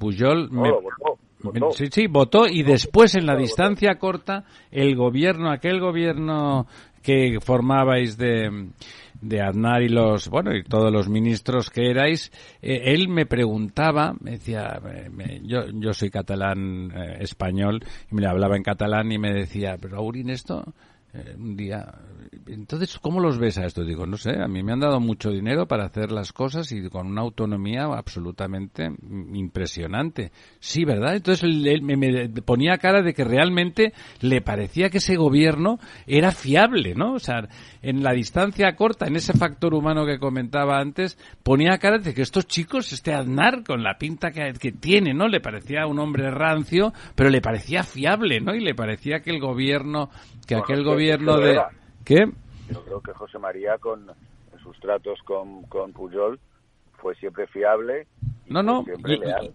Sí, 1.72 1.86
sí, 1.90 2.06
votó 2.06 2.46
y 2.46 2.62
después 2.62 3.14
en 3.14 3.26
la 3.26 3.36
distancia 3.36 3.96
corta 3.98 4.44
el 4.70 4.96
gobierno, 4.96 5.50
aquel 5.50 5.80
gobierno 5.80 6.66
que 7.02 7.38
formabais 7.40 8.16
de, 8.16 8.68
de 9.22 9.40
Aznar 9.40 9.82
y 9.82 9.88
los, 9.88 10.28
bueno, 10.28 10.54
y 10.54 10.64
todos 10.64 10.92
los 10.92 11.08
ministros 11.08 11.70
que 11.70 11.90
erais, 11.90 12.30
eh, 12.60 12.82
él 12.86 13.08
me 13.08 13.24
preguntaba, 13.24 14.14
me 14.20 14.32
decía, 14.32 14.80
yo, 15.42 15.66
yo 15.72 15.92
soy 15.94 16.10
catalán 16.10 16.92
eh, 16.94 17.18
español, 17.20 17.84
y 18.10 18.14
me 18.14 18.26
hablaba 18.26 18.56
en 18.56 18.62
catalán 18.62 19.10
y 19.12 19.18
me 19.18 19.32
decía, 19.32 19.76
pero 19.80 19.98
Aurín, 19.98 20.30
esto, 20.30 20.64
eh, 21.14 21.34
un 21.36 21.56
día, 21.56 21.94
entonces, 22.46 22.98
¿cómo 22.98 23.20
los 23.20 23.38
ves 23.38 23.58
a 23.58 23.66
esto? 23.66 23.84
Digo, 23.84 24.06
no 24.06 24.16
sé, 24.16 24.30
a 24.40 24.48
mí 24.48 24.62
me 24.62 24.72
han 24.72 24.80
dado 24.80 24.98
mucho 24.98 25.30
dinero 25.30 25.66
para 25.66 25.84
hacer 25.84 26.10
las 26.10 26.32
cosas 26.32 26.72
y 26.72 26.88
con 26.88 27.06
una 27.06 27.20
autonomía 27.20 27.84
absolutamente 27.84 28.90
impresionante. 29.34 30.32
Sí, 30.58 30.84
¿verdad? 30.84 31.16
Entonces 31.16 31.44
él, 31.44 31.82
me, 31.82 32.28
ponía 32.42 32.78
cara 32.78 33.02
de 33.02 33.12
que 33.12 33.24
realmente 33.24 33.92
le 34.20 34.40
parecía 34.40 34.88
que 34.88 34.98
ese 34.98 35.16
gobierno 35.16 35.78
era 36.06 36.32
fiable, 36.32 36.94
¿no? 36.94 37.12
O 37.14 37.18
sea, 37.18 37.48
en 37.82 38.02
la 38.02 38.12
distancia 38.12 38.74
corta, 38.74 39.06
en 39.06 39.16
ese 39.16 39.34
factor 39.34 39.74
humano 39.74 40.06
que 40.06 40.18
comentaba 40.18 40.78
antes, 40.78 41.18
ponía 41.42 41.78
cara 41.78 41.98
de 41.98 42.14
que 42.14 42.22
estos 42.22 42.46
chicos, 42.46 42.92
este 42.92 43.12
Aznar, 43.12 43.64
con 43.64 43.82
la 43.82 43.98
pinta 43.98 44.30
que, 44.30 44.52
que 44.58 44.72
tiene, 44.72 45.12
¿no? 45.12 45.28
Le 45.28 45.40
parecía 45.40 45.86
un 45.86 45.98
hombre 45.98 46.30
rancio, 46.30 46.92
pero 47.14 47.28
le 47.28 47.42
parecía 47.42 47.82
fiable, 47.82 48.40
¿no? 48.40 48.54
Y 48.54 48.60
le 48.60 48.74
parecía 48.74 49.20
que 49.20 49.30
el 49.30 49.40
gobierno, 49.40 50.10
que 50.46 50.54
aquel 50.54 50.84
gobierno 50.84 51.38
de... 51.38 51.60
¿Qué? 52.04 52.24
Yo 52.70 52.82
creo 52.84 53.00
que 53.00 53.12
José 53.12 53.38
María, 53.38 53.78
con 53.78 54.10
sus 54.62 54.78
tratos 54.80 55.18
con, 55.24 55.62
con 55.64 55.92
Pujol, 55.92 56.38
fue 56.98 57.14
siempre 57.16 57.46
fiable. 57.48 58.06
no, 58.46 58.62
no, 58.62 58.84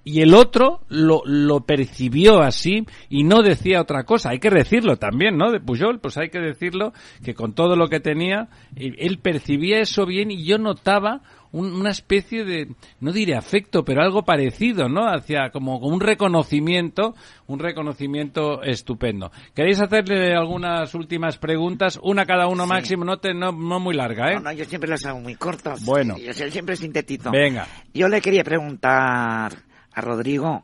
y, 0.03 0.21
el 0.21 0.33
otro 0.33 0.81
lo, 0.89 1.21
lo 1.25 1.61
percibió 1.61 2.41
así 2.41 2.85
y 3.09 3.23
no 3.23 3.41
decía 3.41 3.81
otra 3.81 4.03
cosa. 4.03 4.31
Hay 4.31 4.39
que 4.39 4.49
decirlo 4.49 4.97
también, 4.97 5.37
¿no? 5.37 5.51
De 5.51 5.59
Pujol, 5.59 5.99
pues 5.99 6.17
hay 6.17 6.29
que 6.29 6.39
decirlo 6.39 6.91
que 7.23 7.33
con 7.33 7.53
todo 7.53 7.75
lo 7.75 7.87
que 7.87 7.99
tenía, 7.99 8.49
él 8.75 9.19
percibía 9.19 9.79
eso 9.79 10.05
bien 10.05 10.29
y 10.31 10.45
yo 10.45 10.57
notaba 10.57 11.21
una 11.51 11.89
especie 11.89 12.43
de, 12.45 12.67
no 12.99 13.11
diré 13.11 13.35
afecto, 13.35 13.83
pero 13.83 14.01
algo 14.01 14.23
parecido, 14.23 14.89
¿no? 14.89 15.07
Hacia 15.07 15.49
como 15.51 15.77
un 15.79 15.99
reconocimiento, 15.99 17.15
un 17.47 17.59
reconocimiento 17.59 18.61
estupendo. 18.63 19.31
¿Queréis 19.53 19.79
hacerle 19.79 20.35
algunas 20.35 20.93
últimas 20.93 21.37
preguntas? 21.37 21.99
Una 22.01 22.25
cada 22.25 22.47
uno 22.47 22.65
máximo, 22.65 23.05
no, 23.05 23.17
te, 23.17 23.33
no, 23.33 23.51
no 23.51 23.79
muy 23.79 23.95
larga, 23.95 24.31
¿eh? 24.31 24.35
No, 24.35 24.41
no, 24.41 24.51
yo 24.51 24.65
siempre 24.65 24.89
las 24.89 25.05
hago 25.05 25.19
muy 25.19 25.35
cortas. 25.35 25.83
Bueno. 25.85 26.17
Yo 26.17 26.33
siempre 26.33 26.75
sintetizo. 26.75 27.31
Venga. 27.31 27.67
Yo 27.93 28.07
le 28.09 28.21
quería 28.21 28.43
preguntar 28.43 29.53
a 29.93 30.01
Rodrigo 30.01 30.63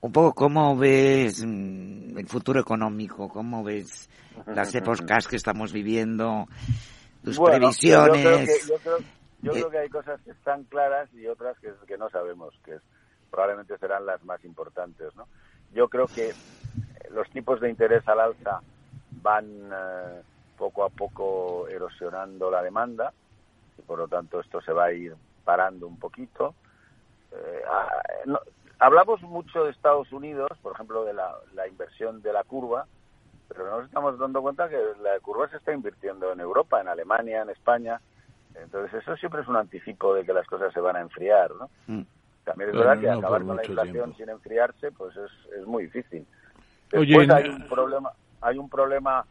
un 0.00 0.12
poco 0.12 0.34
cómo 0.34 0.76
ves 0.76 1.44
mm, 1.44 2.18
el 2.18 2.26
futuro 2.26 2.60
económico, 2.60 3.28
cómo 3.28 3.64
ves 3.64 4.08
las 4.46 4.74
épocas 4.74 5.26
que 5.26 5.36
estamos 5.36 5.72
viviendo, 5.72 6.46
tus 7.24 7.38
previsiones. 7.38 8.68
Yo 8.68 8.76
creo 8.76 8.96
que 8.98 9.04
hay 9.52 9.88
cosas 9.88 10.20
que 10.22 10.30
están 10.30 10.64
claras 10.64 11.12
y 11.14 11.26
otras 11.26 11.58
que, 11.58 11.72
que 11.86 11.98
no 11.98 12.10
sabemos, 12.10 12.54
que 12.64 12.78
probablemente 13.30 13.76
serán 13.78 14.06
las 14.06 14.22
más 14.24 14.44
importantes. 14.44 15.14
¿no? 15.16 15.26
Yo 15.72 15.88
creo 15.88 16.06
que 16.06 16.32
los 17.10 17.28
tipos 17.30 17.60
de 17.60 17.70
interés 17.70 18.06
al 18.08 18.20
alza 18.20 18.60
van 19.22 19.46
eh, 19.72 20.22
poco 20.56 20.84
a 20.84 20.88
poco 20.88 21.68
erosionando 21.68 22.50
la 22.50 22.62
demanda 22.62 23.12
y 23.78 23.82
por 23.82 23.98
lo 23.98 24.08
tanto 24.08 24.40
esto 24.40 24.60
se 24.62 24.72
va 24.72 24.86
a 24.86 24.92
ir 24.92 25.14
parando 25.44 25.86
un 25.86 25.98
poquito. 25.98 26.54
Eh, 27.32 27.62
ah, 27.68 28.02
hablamos 28.78 29.22
mucho 29.22 29.64
de 29.64 29.70
Estados 29.70 30.12
Unidos, 30.12 30.50
por 30.62 30.72
ejemplo, 30.72 31.04
de 31.04 31.14
la, 31.14 31.34
la 31.54 31.68
inversión 31.68 32.22
de 32.22 32.32
la 32.32 32.44
curva, 32.44 32.86
pero 33.48 33.64
no 33.66 33.76
nos 33.78 33.86
estamos 33.86 34.18
dando 34.18 34.42
cuenta 34.42 34.68
que 34.68 34.78
la 35.02 35.18
curva 35.20 35.48
se 35.48 35.56
está 35.56 35.72
invirtiendo 35.72 36.32
en 36.32 36.40
Europa, 36.40 36.80
en 36.80 36.88
Alemania, 36.88 37.42
en 37.42 37.50
España, 37.50 38.00
entonces 38.62 39.02
eso 39.02 39.16
siempre 39.16 39.42
es 39.42 39.48
un 39.48 39.56
anticipo 39.56 40.14
de 40.14 40.24
que 40.24 40.32
las 40.32 40.46
cosas 40.46 40.72
se 40.72 40.80
van 40.80 40.96
a 40.96 41.00
enfriar, 41.00 41.50
¿no? 41.54 41.70
Mm. 41.86 42.02
También 42.44 42.70
es 42.70 42.76
verdad 42.76 43.00
que 43.00 43.10
acabar 43.10 43.44
con 43.44 43.56
la 43.56 43.66
inflación 43.66 44.16
sin 44.16 44.28
enfriarse, 44.28 44.92
pues 44.92 45.16
es, 45.16 45.30
es 45.58 45.66
muy 45.66 45.84
difícil. 45.84 46.24
Después 46.90 47.28
hay 47.28 47.48
un 47.48 47.66
problema, 47.66 48.12
hay 48.40 48.58
un 48.58 48.68
problema, 48.68 49.26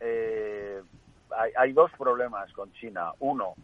eh, 0.00 0.82
hay, 1.34 1.52
hay 1.56 1.72
dos 1.72 1.90
problemas 1.96 2.52
con 2.52 2.70
China. 2.74 3.12
Uno, 3.20 3.54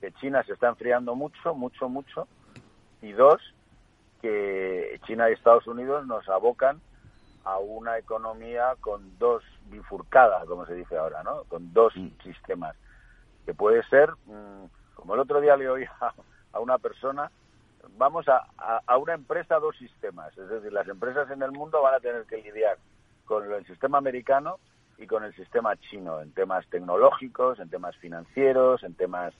que 0.00 0.10
China 0.12 0.42
se 0.44 0.54
está 0.54 0.68
enfriando 0.68 1.14
mucho, 1.14 1.54
mucho, 1.54 1.90
mucho. 1.90 2.26
Y 3.02 3.12
dos, 3.12 3.42
que 4.22 4.98
China 5.06 5.28
y 5.28 5.34
Estados 5.34 5.66
Unidos 5.66 6.06
nos 6.06 6.26
abocan 6.30 6.80
a 7.44 7.58
una 7.58 7.98
economía 7.98 8.74
con 8.80 9.18
dos 9.18 9.42
bifurcadas, 9.66 10.46
como 10.46 10.64
se 10.64 10.74
dice 10.74 10.96
ahora, 10.96 11.22
¿no? 11.22 11.44
Con 11.44 11.74
dos 11.74 11.94
mm. 11.94 12.08
sistemas 12.22 12.74
que 13.46 13.54
puede 13.54 13.82
ser, 13.84 14.10
mm, 14.26 14.66
como 14.94 15.14
el 15.14 15.20
otro 15.20 15.40
día 15.40 15.56
le 15.56 15.70
oí 15.70 15.84
a, 16.52 16.60
una 16.60 16.78
persona, 16.78 17.30
vamos 17.96 18.28
a, 18.28 18.46
a, 18.86 18.98
una 18.98 19.14
empresa 19.14 19.58
dos 19.58 19.76
sistemas. 19.76 20.36
Es 20.36 20.48
decir, 20.48 20.72
las 20.72 20.88
empresas 20.88 21.30
en 21.30 21.42
el 21.42 21.52
mundo 21.52 21.80
van 21.80 21.94
a 21.94 22.00
tener 22.00 22.24
que 22.24 22.42
lidiar 22.42 22.76
con 23.24 23.50
el 23.52 23.64
sistema 23.66 23.98
americano 23.98 24.58
y 24.98 25.06
con 25.06 25.24
el 25.24 25.34
sistema 25.34 25.76
chino, 25.76 26.20
en 26.20 26.32
temas 26.32 26.66
tecnológicos, 26.68 27.60
en 27.60 27.68
temas 27.68 27.96
financieros, 27.96 28.82
en 28.82 28.94
temas 28.94 29.32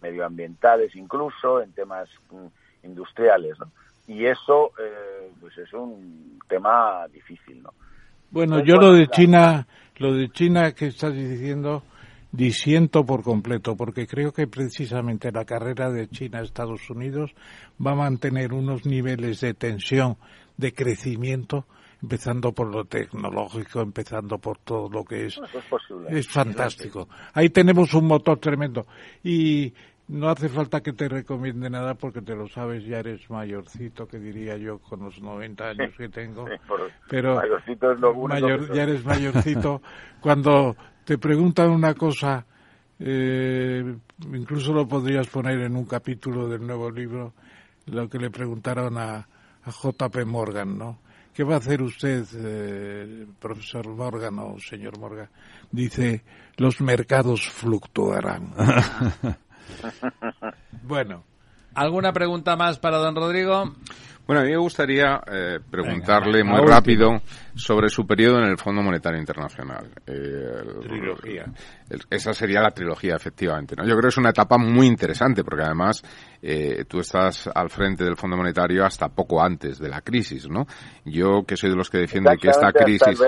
medioambientales 0.00 0.94
incluso, 0.96 1.60
en 1.60 1.72
temas 1.72 2.08
mm, 2.30 2.46
industriales. 2.86 3.56
Y 4.06 4.24
eso 4.24 4.72
eh, 4.80 5.30
pues 5.40 5.56
es 5.58 5.72
un 5.74 6.40
tema 6.48 7.06
difícil. 7.12 7.62
¿no? 7.62 7.74
Bueno, 8.30 8.60
yo 8.60 8.76
lo 8.76 8.92
de 8.92 9.06
China, 9.08 9.66
lo 9.96 10.14
de 10.14 10.30
China 10.30 10.72
que 10.72 10.86
estás 10.86 11.12
diciendo, 11.12 11.82
disiento 12.32 13.04
por 13.04 13.22
completo, 13.22 13.76
porque 13.76 14.06
creo 14.06 14.32
que 14.32 14.46
precisamente 14.46 15.32
la 15.32 15.44
carrera 15.44 15.90
de 15.90 16.08
China-Estados 16.08 16.88
Unidos 16.90 17.34
va 17.84 17.92
a 17.92 17.96
mantener 17.96 18.52
unos 18.52 18.84
niveles 18.84 19.40
de 19.40 19.54
tensión, 19.54 20.16
de 20.56 20.72
crecimiento, 20.72 21.66
empezando 22.02 22.52
por 22.52 22.68
lo 22.68 22.84
tecnológico, 22.84 23.80
empezando 23.80 24.38
por 24.38 24.58
todo 24.58 24.88
lo 24.88 25.04
que 25.04 25.26
es. 25.26 25.40
es, 26.10 26.28
fantástico. 26.28 27.08
Ahí 27.32 27.48
tenemos 27.48 27.94
un 27.94 28.06
motor 28.06 28.38
tremendo. 28.38 28.86
Y 29.24 29.72
no 30.08 30.28
hace 30.28 30.48
falta 30.48 30.80
que 30.80 30.92
te 30.92 31.08
recomiende 31.08 31.68
nada 31.68 31.94
porque 31.94 32.22
te 32.22 32.34
lo 32.34 32.48
sabes, 32.48 32.84
ya 32.84 32.98
eres 32.98 33.28
mayorcito, 33.30 34.06
que 34.06 34.18
diría 34.18 34.56
yo 34.56 34.78
con 34.78 35.00
los 35.00 35.20
90 35.20 35.64
años 35.64 35.94
que 35.96 36.08
tengo. 36.08 36.46
pero 37.08 37.40
mayor, 38.28 38.72
ya 38.74 38.82
eres 38.84 39.04
mayorcito. 39.04 39.82
cuando 40.20 40.76
te 41.08 41.16
preguntan 41.16 41.70
una 41.70 41.94
cosa, 41.94 42.44
eh, 42.98 43.82
incluso 44.30 44.74
lo 44.74 44.86
podrías 44.86 45.26
poner 45.28 45.58
en 45.60 45.74
un 45.74 45.86
capítulo 45.86 46.46
del 46.46 46.66
nuevo 46.66 46.90
libro, 46.90 47.32
lo 47.86 48.10
que 48.10 48.18
le 48.18 48.28
preguntaron 48.28 48.98
a, 48.98 49.26
a 49.64 49.72
J.P. 49.72 50.26
Morgan, 50.26 50.76
¿no? 50.76 50.98
¿Qué 51.32 51.44
va 51.44 51.54
a 51.54 51.58
hacer 51.60 51.80
usted, 51.80 52.26
eh, 52.34 53.26
profesor 53.40 53.88
Morgan 53.88 54.38
o 54.38 54.60
señor 54.60 54.98
Morgan? 54.98 55.30
Dice, 55.72 56.24
los 56.58 56.78
mercados 56.82 57.48
fluctuarán. 57.48 58.52
bueno, 60.82 61.24
¿alguna 61.72 62.12
pregunta 62.12 62.54
más 62.54 62.78
para 62.78 62.98
don 62.98 63.16
Rodrigo? 63.16 63.76
Bueno, 64.26 64.42
a 64.42 64.44
mí 64.44 64.50
me 64.50 64.58
gustaría 64.58 65.22
eh, 65.26 65.58
preguntarle 65.70 66.44
muy 66.44 66.60
rápido 66.66 67.22
sobre 67.58 67.88
su 67.88 68.06
periodo 68.06 68.38
en 68.38 68.44
el 68.44 68.56
Fondo 68.56 68.82
Monetario 68.82 69.18
Internacional. 69.18 69.90
Eh, 70.06 70.62
trilogía. 70.82 71.46
esa 72.08 72.32
sería 72.32 72.62
la 72.62 72.70
trilogía, 72.70 73.16
efectivamente. 73.16 73.74
¿no? 73.76 73.82
Yo 73.84 73.90
creo 73.90 74.02
que 74.02 74.08
es 74.08 74.16
una 74.16 74.30
etapa 74.30 74.56
muy 74.58 74.86
interesante 74.86 75.42
porque 75.42 75.64
además 75.64 76.02
eh, 76.40 76.84
tú 76.86 77.00
estás 77.00 77.50
al 77.52 77.68
frente 77.68 78.04
del 78.04 78.16
Fondo 78.16 78.36
Monetario 78.36 78.84
hasta 78.84 79.08
poco 79.08 79.42
antes 79.42 79.78
de 79.78 79.88
la 79.88 80.00
crisis, 80.02 80.48
¿no? 80.48 80.66
Yo 81.04 81.42
que 81.46 81.56
soy 81.56 81.70
de 81.70 81.76
los 81.76 81.90
que 81.90 81.98
defiende 81.98 82.36
que 82.40 82.48
esta 82.48 82.72
crisis... 82.72 83.20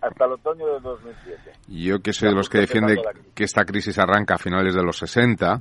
Hasta 0.00 0.24
el, 0.24 0.32
otoño 0.32 0.66
de 0.66 0.80
2007. 0.80 1.52
Yo 1.68 1.98
que 1.98 2.12
soy 2.12 2.28
de 2.28 2.34
los 2.36 2.48
que 2.48 2.58
defiende 2.58 2.96
que 3.34 3.44
esta 3.44 3.64
crisis 3.64 3.98
arranca 3.98 4.34
a 4.34 4.38
finales 4.38 4.74
de 4.74 4.82
los 4.82 4.96
60 4.98 5.60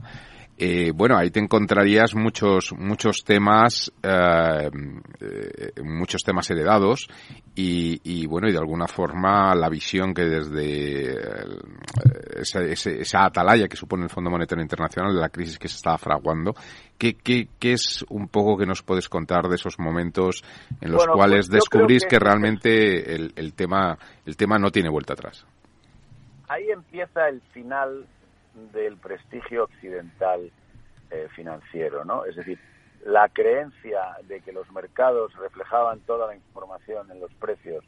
eh, 0.58 0.92
bueno, 0.96 1.18
ahí 1.18 1.32
te 1.32 1.42
encontrarías 1.42 2.16
muchos 2.16 2.74
muchos 2.78 3.26
temas 3.26 3.92
eh, 4.02 4.70
eh, 5.20 5.82
muchos 5.84 6.24
temas 6.24 6.50
heredados 6.50 7.10
y, 7.54 8.26
bueno 8.28 8.48
y 8.48 8.54
de 8.54 8.58
alguna 8.58 8.88
forma 8.88 9.54
la 9.54 9.68
visión 9.68 10.14
que 10.14 10.24
desde 10.24 11.14
esa, 12.40 12.62
esa, 12.62 13.26
atalaya 13.26 13.68
que 13.68 13.76
supone 13.76 14.04
el 14.04 14.10
Fondo 14.10 14.30
Monetario 14.30 14.62
Internacional 14.62 15.14
de 15.14 15.20
la 15.20 15.30
crisis 15.30 15.60
que 15.60 15.68
se 15.68 15.76
estaba 15.76 15.98
fraguando 15.98 16.54
¿qué, 16.98 17.16
qué, 17.16 17.50
qué 17.60 17.74
es 17.74 18.06
un 18.10 18.30
poco 18.30 18.58
que 18.58 18.66
nos 18.66 18.82
puedes 18.82 19.10
contar 19.10 19.50
de 19.50 19.56
esos 19.56 19.78
momentos 19.78 20.42
en 20.80 20.92
los 20.92 21.06
cuales 21.06 21.50
pues 21.50 21.62
descubrís 21.62 22.06
que, 22.06 22.18
realmente 22.18 23.14
el, 23.14 23.34
el 23.36 23.54
tema 23.54 23.98
el 24.26 24.38
tema 24.38 24.58
no 24.58 24.72
tiene 24.72 24.90
vuelta 24.90 25.14
atrás 25.14 25.46
ahí 26.48 26.70
empieza 26.70 27.28
el 27.28 27.42
final 27.54 28.06
del 28.72 28.98
prestigio 28.98 29.66
occidental 29.66 30.52
eh, 31.12 31.28
financiero, 31.36 32.06
¿no? 32.06 32.26
Es 32.26 32.36
decir, 32.36 32.60
la 33.06 33.30
creencia 33.30 34.18
de 34.24 34.42
que 34.42 34.52
los 34.52 34.70
mercados 34.72 35.34
reflejaban 35.36 36.00
toda 36.02 36.28
la 36.28 36.36
información 36.36 37.12
en 37.12 37.20
los 37.20 37.34
precios 37.36 37.84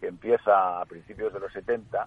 que 0.00 0.06
empieza 0.06 0.80
a 0.80 0.84
principios 0.84 1.32
de 1.32 1.40
los 1.40 1.52
70 1.52 2.06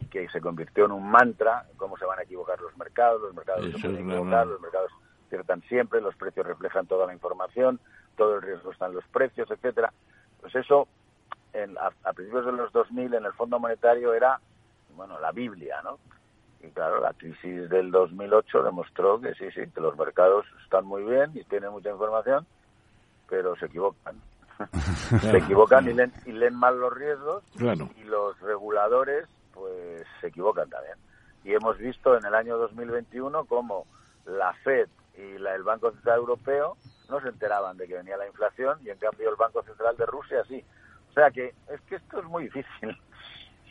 y 0.00 0.06
que 0.06 0.28
se 0.28 0.40
convirtió 0.40 0.84
en 0.84 0.92
un 0.92 1.10
mantra, 1.10 1.66
cómo 1.76 1.96
se 1.96 2.04
van 2.04 2.18
a 2.18 2.22
equivocar 2.22 2.60
los 2.60 2.76
mercados, 2.76 3.22
los 3.22 3.34
mercados 3.34 3.64
se 3.72 3.78
pueden 3.78 4.10
equivocar, 4.10 4.46
los 4.46 4.60
mercados 4.60 4.90
ciertan 5.28 5.62
siempre, 5.62 6.00
los 6.00 6.16
precios 6.16 6.46
reflejan 6.46 6.86
toda 6.86 7.06
la 7.06 7.14
información, 7.14 7.80
todo 8.16 8.36
el 8.36 8.42
riesgo 8.42 8.72
está 8.72 8.86
en 8.86 8.94
los 8.94 9.06
precios, 9.06 9.50
etcétera. 9.50 9.92
Pues 10.40 10.54
eso 10.56 10.88
en, 11.52 11.78
a, 11.78 11.90
a, 12.04 12.12
principios 12.12 12.46
de 12.46 12.52
los 12.52 12.72
2000 12.72 13.14
en 13.14 13.24
el 13.24 13.32
Fondo 13.32 13.58
Monetario 13.58 14.12
era, 14.12 14.40
bueno, 14.94 15.18
la 15.20 15.32
Biblia, 15.32 15.80
¿no? 15.82 15.98
Y 16.62 16.68
claro, 16.70 17.00
la 17.00 17.12
crisis 17.14 17.68
del 17.70 17.90
2008 17.90 18.62
demostró 18.62 19.20
que 19.20 19.34
sí, 19.34 19.50
sí, 19.54 19.62
que 19.74 19.80
los 19.80 19.96
mercados 19.96 20.44
están 20.62 20.84
muy 20.84 21.02
bien 21.02 21.30
y 21.34 21.44
tienen 21.44 21.70
mucha 21.70 21.90
información, 21.90 22.46
pero 23.28 23.56
se 23.56 23.66
equivocan. 23.66 24.16
se 25.20 25.38
equivocan 25.38 25.88
y 25.88 25.94
leen, 25.94 26.12
y 26.26 26.32
leen 26.32 26.54
mal 26.54 26.78
los 26.78 26.92
riesgos 26.92 27.42
y 27.96 28.04
los 28.04 28.38
reguladores 28.40 29.26
pues 29.54 30.04
se 30.20 30.26
equivocan 30.28 30.68
también. 30.68 30.96
Y 31.44 31.54
hemos 31.54 31.78
visto 31.78 32.16
en 32.16 32.24
el 32.26 32.34
año 32.34 32.58
2021 32.58 33.44
cómo 33.46 33.86
la 34.26 34.52
Fed 34.62 34.88
y 35.16 35.38
la, 35.38 35.54
el 35.54 35.62
Banco 35.62 35.90
Central 35.92 36.18
Europeo 36.18 36.76
no 37.08 37.20
se 37.20 37.28
enteraban 37.28 37.78
de 37.78 37.88
que 37.88 37.96
venía 37.96 38.18
la 38.18 38.26
inflación 38.26 38.78
y 38.84 38.90
en 38.90 38.98
cambio 38.98 39.30
el 39.30 39.36
Banco 39.36 39.62
Central 39.62 39.96
de 39.96 40.06
Rusia 40.06 40.44
sí. 40.46 40.62
O 41.10 41.12
sea 41.14 41.30
que 41.30 41.54
es 41.68 41.80
que 41.88 41.96
esto 41.96 42.20
es 42.20 42.24
muy 42.26 42.44
difícil 42.44 43.00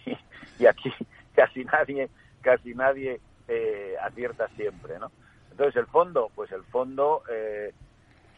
y, 0.05 0.17
y 0.63 0.65
aquí 0.65 0.91
casi 1.35 1.63
nadie 1.65 2.09
casi 2.41 2.73
nadie 2.73 3.19
eh, 3.47 3.95
acierta 4.01 4.47
siempre, 4.55 4.99
¿no? 4.99 5.11
Entonces 5.51 5.75
el 5.75 5.87
fondo, 5.87 6.29
pues 6.35 6.51
el 6.51 6.63
fondo 6.65 7.23
eh, 7.29 7.73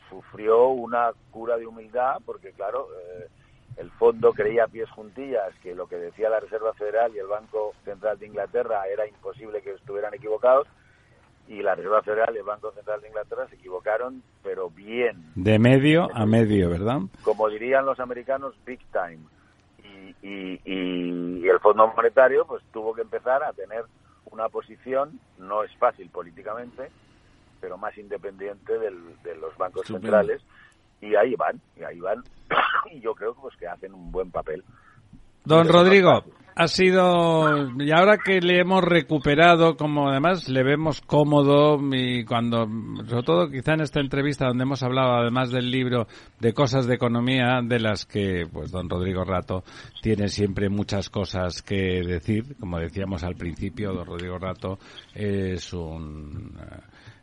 sufrió 0.10 0.70
una 0.70 1.12
cura 1.32 1.58
de 1.58 1.68
humildad 1.68 2.18
porque 2.26 2.52
claro 2.52 2.88
eh, 3.00 3.28
el 3.78 3.92
fondo 3.92 4.34
creía 4.34 4.66
a 4.66 4.68
pies 4.68 4.90
juntillas 4.90 5.54
que 5.62 5.76
lo 5.76 5.88
que 5.88 5.96
decía 5.98 6.30
la 6.30 6.40
Reserva 6.40 6.74
Federal 6.74 7.16
y 7.16 7.20
el 7.20 7.28
Banco 7.28 7.74
Central 7.86 8.20
de 8.20 8.28
Inglaterra 8.28 8.84
era 8.88 9.08
imposible 9.08 9.62
que 9.62 9.72
estuvieran 9.72 10.14
equivocados 10.14 10.68
y 11.48 11.62
la 11.62 11.76
Reserva 11.76 12.02
Federal 12.02 12.34
y 12.34 12.40
el 12.40 12.44
Banco 12.44 12.72
Central 12.72 13.02
de 13.02 13.08
Inglaterra 13.10 13.48
se 13.50 13.56
equivocaron, 13.56 14.24
pero 14.44 14.70
bien. 14.70 15.32
De 15.36 15.60
medio 15.60 16.10
a 16.14 16.26
medio, 16.26 16.70
¿verdad? 16.70 17.02
Como 17.24 17.50
dirían 17.50 17.86
los 17.86 18.00
americanos, 18.00 18.56
big 18.66 18.80
time. 18.92 19.20
Y, 20.22 20.60
y, 20.66 21.48
el 21.48 21.60
Fondo 21.60 21.88
Monetario 21.96 22.46
pues 22.46 22.64
tuvo 22.72 22.94
que 22.94 23.02
empezar 23.02 23.44
a 23.44 23.54
tener 23.54 23.84
una 24.26 24.48
posición, 24.50 25.20
no 25.38 25.64
es 25.64 25.76
fácil 25.78 26.10
políticamente, 26.10 26.90
pero 27.60 27.78
más 27.78 27.98
independiente 27.98 28.78
del, 28.80 29.22
de 29.24 29.36
los 29.36 29.56
bancos 29.58 29.88
centrales. 29.88 30.42
Y 31.02 31.16
ahí 31.16 31.36
van, 31.36 31.60
y 31.76 31.84
ahí 31.84 32.00
van. 32.00 32.24
y 32.92 33.02
yo 33.02 33.14
creo 33.14 33.34
pues, 33.36 33.56
que 33.58 33.68
hacen 33.68 33.94
un 33.94 34.12
buen 34.12 34.32
papel. 34.32 34.64
Don 35.44 35.68
Rodrigo, 35.68 36.24
ha 36.56 36.68
sido 36.68 37.70
y 37.80 37.92
ahora 37.92 38.18
que 38.18 38.42
le 38.42 38.60
hemos 38.60 38.84
recuperado 38.84 39.76
como 39.78 40.10
además 40.10 40.50
le 40.50 40.64
vemos 40.64 41.02
cómodo 41.02 41.80
y 41.94 42.26
cuando 42.26 42.68
sobre 43.08 43.24
todo 43.24 43.50
quizá 43.50 43.74
en 43.74 43.82
esta 43.82 44.00
entrevista 44.00 44.48
donde 44.48 44.64
hemos 44.64 44.84
hablado 44.84 45.14
además 45.14 45.52
del 45.52 45.72
libro 45.72 46.08
de 46.40 46.54
cosas 46.54 46.88
de 46.88 46.96
economía 46.96 47.62
de 47.64 47.80
las 47.80 48.06
que 48.06 48.46
pues 48.52 48.72
don 48.72 48.90
Rodrigo 48.90 49.24
Rato 49.24 49.64
tiene 50.02 50.28
siempre 50.28 50.70
muchas 50.70 51.10
cosas 51.10 51.62
que 51.62 52.02
decir 52.06 52.56
como 52.60 52.80
decíamos 52.80 53.24
al 53.24 53.36
principio 53.36 53.94
don 53.94 54.06
Rodrigo 54.06 54.38
Rato 54.38 54.78
es 55.14 55.72
un 55.74 56.52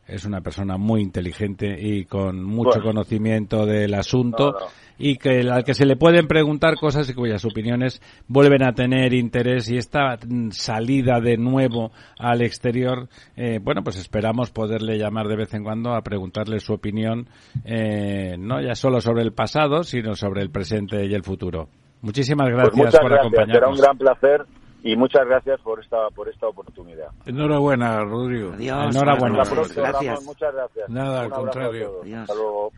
es 0.09 0.24
una 0.24 0.40
persona 0.40 0.76
muy 0.78 1.02
inteligente 1.02 1.76
y 1.80 2.05
con 2.06 2.43
mucho 2.43 2.80
bueno. 2.80 2.85
conocimiento 2.85 3.66
del 3.66 3.94
asunto 3.94 4.52
No, 4.52 4.60
no. 4.60 4.66
y 4.98 5.16
que 5.16 5.40
al 5.48 5.62
que 5.64 5.74
se 5.74 5.85
le 5.86 5.97
pueden 5.97 6.26
preguntar 6.26 6.74
cosas 6.76 7.09
y 7.10 7.14
cuyas 7.14 7.44
opiniones 7.44 8.01
vuelven 8.26 8.62
a 8.64 8.72
tener 8.72 9.12
interés 9.14 9.70
y 9.70 9.76
esta 9.76 10.18
salida 10.51 11.20
de 11.20 11.36
nuevo 11.36 11.93
al 12.18 12.43
exterior, 12.43 13.09
eh, 13.36 13.60
bueno, 13.62 13.85
pues 13.85 13.97
esperamos 13.97 14.51
poderle 14.51 14.98
llamar 14.98 15.28
de 15.28 15.36
vez 15.36 15.55
en 15.55 15.62
cuando 15.62 15.94
a 15.94 16.02
preguntarle 16.02 16.59
su 16.59 16.72
opinión, 16.72 17.28
eh, 17.64 18.36
no 18.39 18.60
ya 18.60 18.74
solo 18.74 19.01
sobre 19.01 19.22
el 19.22 19.32
pasado, 19.32 19.85
sino 19.85 20.14
sobre 20.14 20.43
el 20.43 20.51
presente 20.51 21.06
y 21.06 21.14
el 21.14 21.22
futuro. 21.22 21.68
Muchísimas 22.01 22.48
gracias 22.48 22.70
Pues 22.70 22.76
muchas 22.86 23.01
por 23.01 23.10
gracias, 23.10 23.30
será 23.32 23.68
un 23.68 23.74
acompañarnos. 23.74 23.80
gran 23.80 23.98
placer 23.98 24.47
y 24.89 24.97
muchas 24.97 25.27
gracias 25.27 25.60
por 25.60 25.81
esta 25.81 26.09
por 26.15 26.28
esta 26.28 26.48
oportunidad. 26.48 27.09
Enhorabuena, 27.27 28.01
Rodrigo. 28.05 28.52
Adiós. 28.55 28.97
Enhorabuena. 28.97 29.44
Gracias. 29.77 30.24
Muchas 30.24 30.55
gracias. 30.55 30.89
Nada, 30.89 31.20
al 31.20 31.27
Un 31.27 31.32
contrario. 31.32 32.01
Adiós. 32.02 32.20
Hasta 32.20 32.35
luego. 32.35 32.73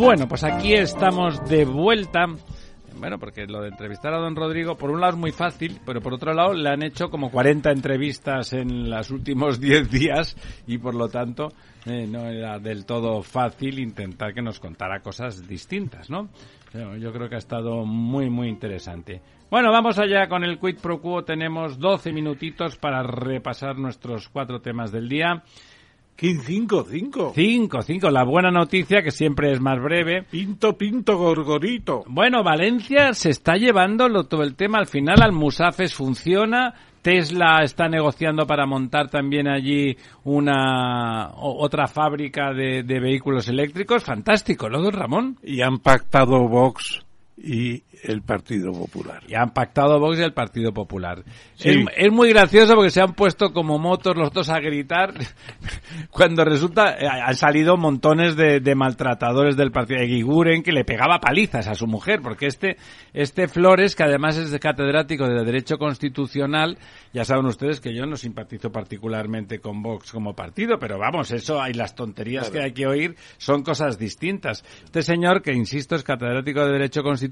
Bueno, 0.00 0.26
pues 0.26 0.44
aquí 0.44 0.72
estamos 0.72 1.46
de 1.46 1.66
vuelta. 1.66 2.24
Bueno, 2.98 3.18
porque 3.18 3.46
lo 3.46 3.60
de 3.60 3.68
entrevistar 3.68 4.14
a 4.14 4.18
don 4.18 4.34
Rodrigo, 4.34 4.74
por 4.74 4.90
un 4.90 4.98
lado 4.98 5.12
es 5.12 5.18
muy 5.18 5.30
fácil, 5.30 5.78
pero 5.84 6.00
por 6.00 6.14
otro 6.14 6.32
lado 6.32 6.54
le 6.54 6.70
han 6.70 6.82
hecho 6.82 7.10
como 7.10 7.30
40 7.30 7.70
entrevistas 7.70 8.54
en 8.54 8.88
los 8.88 9.10
últimos 9.10 9.60
10 9.60 9.90
días 9.90 10.38
y 10.66 10.78
por 10.78 10.94
lo 10.94 11.10
tanto 11.10 11.48
eh, 11.84 12.06
no 12.08 12.26
era 12.26 12.58
del 12.58 12.86
todo 12.86 13.20
fácil 13.20 13.78
intentar 13.78 14.32
que 14.32 14.40
nos 14.40 14.58
contara 14.58 15.00
cosas 15.00 15.46
distintas, 15.46 16.08
¿no? 16.08 16.30
Yo 16.72 17.12
creo 17.12 17.28
que 17.28 17.34
ha 17.34 17.38
estado 17.38 17.84
muy, 17.84 18.30
muy 18.30 18.48
interesante. 18.48 19.20
Bueno, 19.50 19.70
vamos 19.70 19.98
allá 19.98 20.28
con 20.28 20.44
el 20.44 20.58
Quid 20.58 20.78
Pro 20.80 21.00
Quo. 21.00 21.24
Tenemos 21.24 21.78
12 21.78 22.12
minutitos 22.12 22.76
para 22.76 23.02
repasar 23.02 23.76
nuestros 23.76 24.28
cuatro 24.28 24.60
temas 24.60 24.92
del 24.92 25.08
día. 25.08 25.42
¿Quién 26.20 26.40
cinco, 26.42 26.84
cinco? 26.86 27.32
Cinco, 27.34 27.80
cinco. 27.80 28.10
La 28.10 28.24
buena 28.24 28.50
noticia, 28.50 29.02
que 29.02 29.10
siempre 29.10 29.52
es 29.52 29.60
más 29.60 29.80
breve, 29.80 30.24
Pinto, 30.30 30.76
pinto, 30.76 31.16
gorgorito. 31.16 32.04
Bueno, 32.06 32.44
Valencia 32.44 33.14
se 33.14 33.30
está 33.30 33.54
llevando 33.56 34.06
lo- 34.06 34.24
todo 34.24 34.42
el 34.42 34.54
tema. 34.54 34.76
Al 34.78 34.86
final, 34.86 35.22
Almusafes 35.22 35.94
funciona. 35.94 36.74
Tesla 37.00 37.60
está 37.64 37.88
negociando 37.88 38.46
para 38.46 38.66
montar 38.66 39.08
también 39.08 39.48
allí 39.48 39.96
una 40.24 41.30
otra 41.36 41.86
fábrica 41.86 42.52
de, 42.52 42.82
de 42.82 43.00
vehículos 43.00 43.48
eléctricos. 43.48 44.04
Fantástico, 44.04 44.68
¿no, 44.68 44.82
don 44.82 44.92
Ramón? 44.92 45.38
Y 45.42 45.62
han 45.62 45.78
pactado 45.78 46.46
Vox 46.46 47.00
y 47.42 47.82
el 48.02 48.22
Partido 48.22 48.72
Popular. 48.72 49.22
Y 49.26 49.34
han 49.34 49.50
pactado 49.50 49.98
Vox 49.98 50.18
y 50.18 50.22
el 50.22 50.32
Partido 50.32 50.72
Popular. 50.72 51.22
Sí. 51.54 51.70
Es, 51.70 51.76
es 51.96 52.12
muy 52.12 52.30
gracioso 52.30 52.74
porque 52.74 52.90
se 52.90 53.00
han 53.00 53.14
puesto 53.14 53.52
como 53.52 53.78
motos 53.78 54.16
los 54.16 54.30
dos 54.32 54.48
a 54.50 54.60
gritar 54.60 55.14
cuando 56.10 56.44
resulta 56.44 56.96
eh, 56.98 57.08
han 57.08 57.34
salido 57.34 57.76
montones 57.76 58.36
de, 58.36 58.60
de 58.60 58.74
maltratadores 58.74 59.56
del 59.56 59.70
partido 59.70 60.00
de 60.00 60.06
Guiguren 60.06 60.62
que 60.62 60.72
le 60.72 60.84
pegaba 60.84 61.18
palizas 61.18 61.66
a 61.66 61.74
su 61.74 61.86
mujer 61.86 62.20
porque 62.22 62.46
este 62.46 62.76
este 63.12 63.48
Flores 63.48 63.96
que 63.96 64.04
además 64.04 64.36
es 64.36 64.50
de 64.50 64.58
catedrático 64.58 65.26
de 65.26 65.44
derecho 65.44 65.78
constitucional 65.78 66.78
ya 67.12 67.24
saben 67.24 67.46
ustedes 67.46 67.80
que 67.80 67.94
yo 67.94 68.06
no 68.06 68.16
simpatizo 68.16 68.70
particularmente 68.70 69.60
con 69.60 69.82
Vox 69.82 70.12
como 70.12 70.34
partido 70.34 70.78
pero 70.78 70.98
vamos 70.98 71.30
eso 71.32 71.60
hay 71.60 71.74
las 71.74 71.94
tonterías 71.94 72.50
que 72.50 72.62
hay 72.62 72.72
que 72.72 72.86
oír 72.86 73.16
son 73.38 73.62
cosas 73.62 73.98
distintas 73.98 74.64
este 74.84 75.02
señor 75.02 75.42
que 75.42 75.52
insisto 75.52 75.96
es 75.96 76.02
catedrático 76.02 76.64
de 76.64 76.72
derecho 76.72 77.02
constitucional 77.02 77.29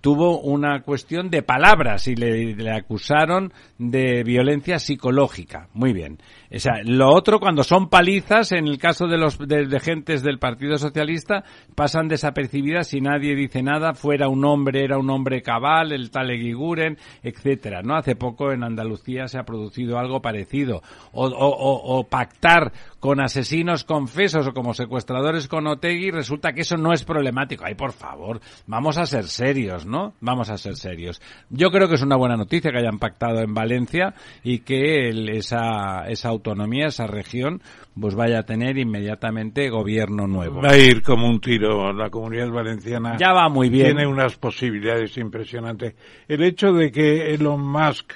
tuvo 0.00 0.40
una 0.40 0.82
cuestión 0.82 1.30
de 1.30 1.42
palabras 1.42 2.06
y 2.08 2.14
le, 2.14 2.54
le 2.54 2.70
acusaron 2.70 3.52
de 3.78 4.22
violencia 4.22 4.78
psicológica. 4.78 5.68
Muy 5.72 5.92
bien. 5.92 6.18
O 6.56 6.60
sea, 6.60 6.80
lo 6.84 7.10
otro 7.14 7.38
cuando 7.38 7.62
son 7.62 7.88
palizas, 7.88 8.52
en 8.52 8.66
el 8.66 8.78
caso 8.78 9.06
de 9.06 9.18
los 9.18 9.38
de, 9.38 9.66
de 9.66 9.80
gentes 9.80 10.22
del 10.22 10.38
Partido 10.38 10.78
Socialista, 10.78 11.44
pasan 11.74 12.08
desapercibidas 12.08 12.92
y 12.94 13.00
nadie 13.00 13.34
dice 13.34 13.62
nada, 13.62 13.94
fuera 13.94 14.28
un 14.28 14.44
hombre, 14.44 14.84
era 14.84 14.98
un 14.98 15.10
hombre 15.10 15.42
cabal, 15.42 15.92
el 15.92 16.10
tal 16.10 16.30
Eguiguren, 16.30 16.98
etcétera. 17.22 17.82
¿No? 17.82 17.94
Hace 17.96 18.16
poco 18.16 18.52
en 18.52 18.64
Andalucía 18.64 19.28
se 19.28 19.38
ha 19.38 19.44
producido 19.44 19.98
algo 19.98 20.20
parecido. 20.22 20.82
O, 21.12 21.26
o- 21.26 21.98
o- 21.98 22.04
pactar 22.04 22.72
con 23.00 23.20
asesinos 23.20 23.84
confesos 23.84 24.46
o 24.48 24.52
como 24.52 24.74
secuestradores 24.74 25.48
con 25.48 25.66
Otegui, 25.66 26.10
resulta 26.10 26.52
que 26.52 26.62
eso 26.62 26.76
no 26.76 26.92
es 26.92 27.04
problemático. 27.04 27.64
Ay, 27.64 27.74
por 27.74 27.92
favor, 27.92 28.40
vamos 28.66 28.98
a 28.98 29.06
ser 29.06 29.24
serios, 29.28 29.86
¿no? 29.86 30.14
Vamos 30.20 30.50
a 30.50 30.56
ser 30.58 30.76
serios. 30.76 31.20
Yo 31.50 31.70
creo 31.70 31.88
que 31.88 31.94
es 31.96 32.02
una 32.02 32.16
buena 32.16 32.36
noticia 32.36 32.70
que 32.72 32.78
hayan 32.78 32.98
pactado 32.98 33.40
en 33.40 33.54
Valencia 33.54 34.14
y 34.42 34.60
que 34.60 35.08
el- 35.10 35.28
esa, 35.28 36.06
esa 36.08 36.32
autonomía, 36.46 36.86
esa 36.86 37.06
región, 37.06 37.60
pues 37.98 38.14
vaya 38.14 38.40
a 38.40 38.42
tener 38.44 38.78
inmediatamente 38.78 39.68
gobierno 39.68 40.26
nuevo. 40.26 40.62
Va 40.62 40.70
a 40.72 40.78
ir 40.78 41.02
como 41.02 41.28
un 41.28 41.40
tiro. 41.40 41.92
La 41.92 42.08
comunidad 42.10 42.50
valenciana 42.50 43.16
Ya 43.18 43.32
va 43.32 43.48
muy 43.48 43.68
bien. 43.68 43.86
tiene 43.96 44.06
unas 44.06 44.36
posibilidades 44.36 45.16
impresionantes. 45.18 45.94
El 46.28 46.42
hecho 46.44 46.72
de 46.72 46.90
que 46.92 47.34
Elon 47.34 47.60
Musk 47.66 48.12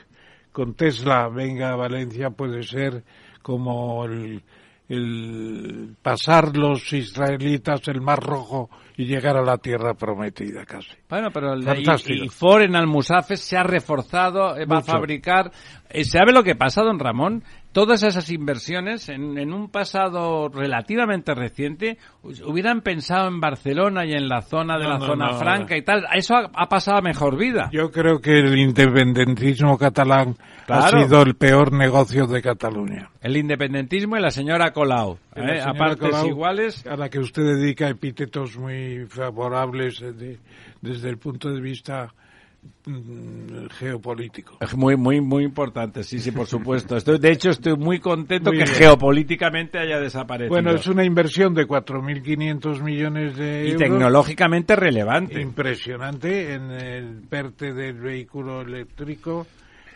con 0.52 0.74
Tesla 0.74 1.28
venga 1.28 1.70
a 1.72 1.76
Valencia 1.76 2.30
puede 2.30 2.62
ser 2.62 3.02
como 3.42 4.04
el, 4.04 4.42
el 4.88 5.94
pasar 6.02 6.56
los 6.56 6.92
israelitas 6.92 7.86
el 7.88 8.00
Mar 8.00 8.20
Rojo 8.20 8.68
y 8.96 9.06
llegar 9.06 9.36
a 9.36 9.42
la 9.42 9.56
tierra 9.56 9.94
prometida 9.94 10.66
casi. 10.66 10.90
Bueno, 11.08 11.28
pero 11.32 11.54
el, 11.54 11.62
Fantástico. 11.62 12.22
y, 12.22 12.26
y 12.26 12.28
Ford 12.28 12.62
en 12.62 12.76
Almusafes 12.76 13.40
se 13.40 13.56
ha 13.56 13.62
reforzado, 13.62 14.56
eh, 14.58 14.66
va 14.66 14.78
a 14.78 14.82
fabricar. 14.82 15.50
Eh, 15.88 16.04
¿Sabe 16.04 16.32
lo 16.32 16.42
que 16.42 16.54
pasa, 16.56 16.82
don 16.82 16.98
Ramón? 16.98 17.42
Todas 17.72 18.02
esas 18.02 18.28
inversiones 18.30 19.08
en, 19.08 19.38
en 19.38 19.52
un 19.52 19.68
pasado 19.70 20.48
relativamente 20.48 21.34
reciente 21.36 21.98
hu- 22.24 22.44
hubieran 22.50 22.80
pensado 22.80 23.28
en 23.28 23.38
Barcelona 23.38 24.04
y 24.04 24.12
en 24.12 24.28
la 24.28 24.42
zona 24.42 24.76
de 24.76 24.84
No, 24.84 24.90
la 24.90 24.98
no, 24.98 25.06
zona 25.06 25.26
no, 25.30 25.38
franca 25.38 25.76
y 25.76 25.82
tal. 25.82 26.04
Eso 26.12 26.34
ha, 26.34 26.50
ha 26.52 26.68
pasado 26.68 26.98
a 26.98 27.00
mejor 27.02 27.36
vida. 27.38 27.70
Yo 27.72 27.92
creo 27.92 28.20
que 28.20 28.40
el 28.40 28.58
independentismo 28.58 29.78
catalán 29.78 30.36
Claro. 30.66 30.98
ha 30.98 31.02
sido 31.04 31.22
el 31.22 31.34
peor 31.36 31.72
negocio 31.72 32.26
de 32.26 32.42
Cataluña. 32.42 33.10
El 33.20 33.36
independentismo 33.36 34.16
y 34.16 34.20
la 34.20 34.30
señora 34.30 34.72
Colau. 34.72 35.18
La 35.34 35.44
¿eh? 35.44 35.48
señora 35.60 35.70
A 35.70 35.74
partes 35.74 36.10
Colau, 36.10 36.26
iguales. 36.28 36.86
A 36.86 36.96
la 36.96 37.08
que 37.08 37.18
usted 37.18 37.42
dedica 37.42 37.88
epítetos 37.88 38.56
muy 38.56 39.06
favorables 39.08 40.00
eh, 40.02 40.12
de- 40.12 40.38
desde 40.80 41.08
el 41.08 41.18
punto 41.18 41.50
de 41.50 41.60
vista 41.60 42.12
geopolítico. 43.78 44.58
Es 44.60 44.74
Muy, 44.74 44.96
muy, 44.96 45.20
muy 45.20 45.44
importante, 45.44 46.02
sí, 46.02 46.18
sí, 46.18 46.30
por 46.30 46.46
supuesto. 46.46 46.96
Estoy, 46.96 47.18
de 47.18 47.30
hecho, 47.32 47.50
estoy 47.50 47.76
muy 47.76 48.00
contento 48.00 48.50
Muy 48.50 48.58
que 48.58 48.64
bien. 48.64 48.76
geopolíticamente 48.76 49.78
haya 49.78 49.98
desaparecido. 50.00 50.50
Bueno, 50.50 50.72
es 50.72 50.86
una 50.86 51.04
inversión 51.04 51.54
de 51.54 51.66
4.500 51.66 52.82
millones 52.82 53.36
de 53.36 53.64
y 53.64 53.72
euros. 53.72 53.82
tecnológicamente 53.82 54.76
relevante. 54.76 55.40
Impresionante 55.40 56.54
en 56.54 56.70
el 56.70 57.22
PERTE 57.28 57.72
del 57.72 57.94
vehículo 58.00 58.62
eléctrico 58.62 59.46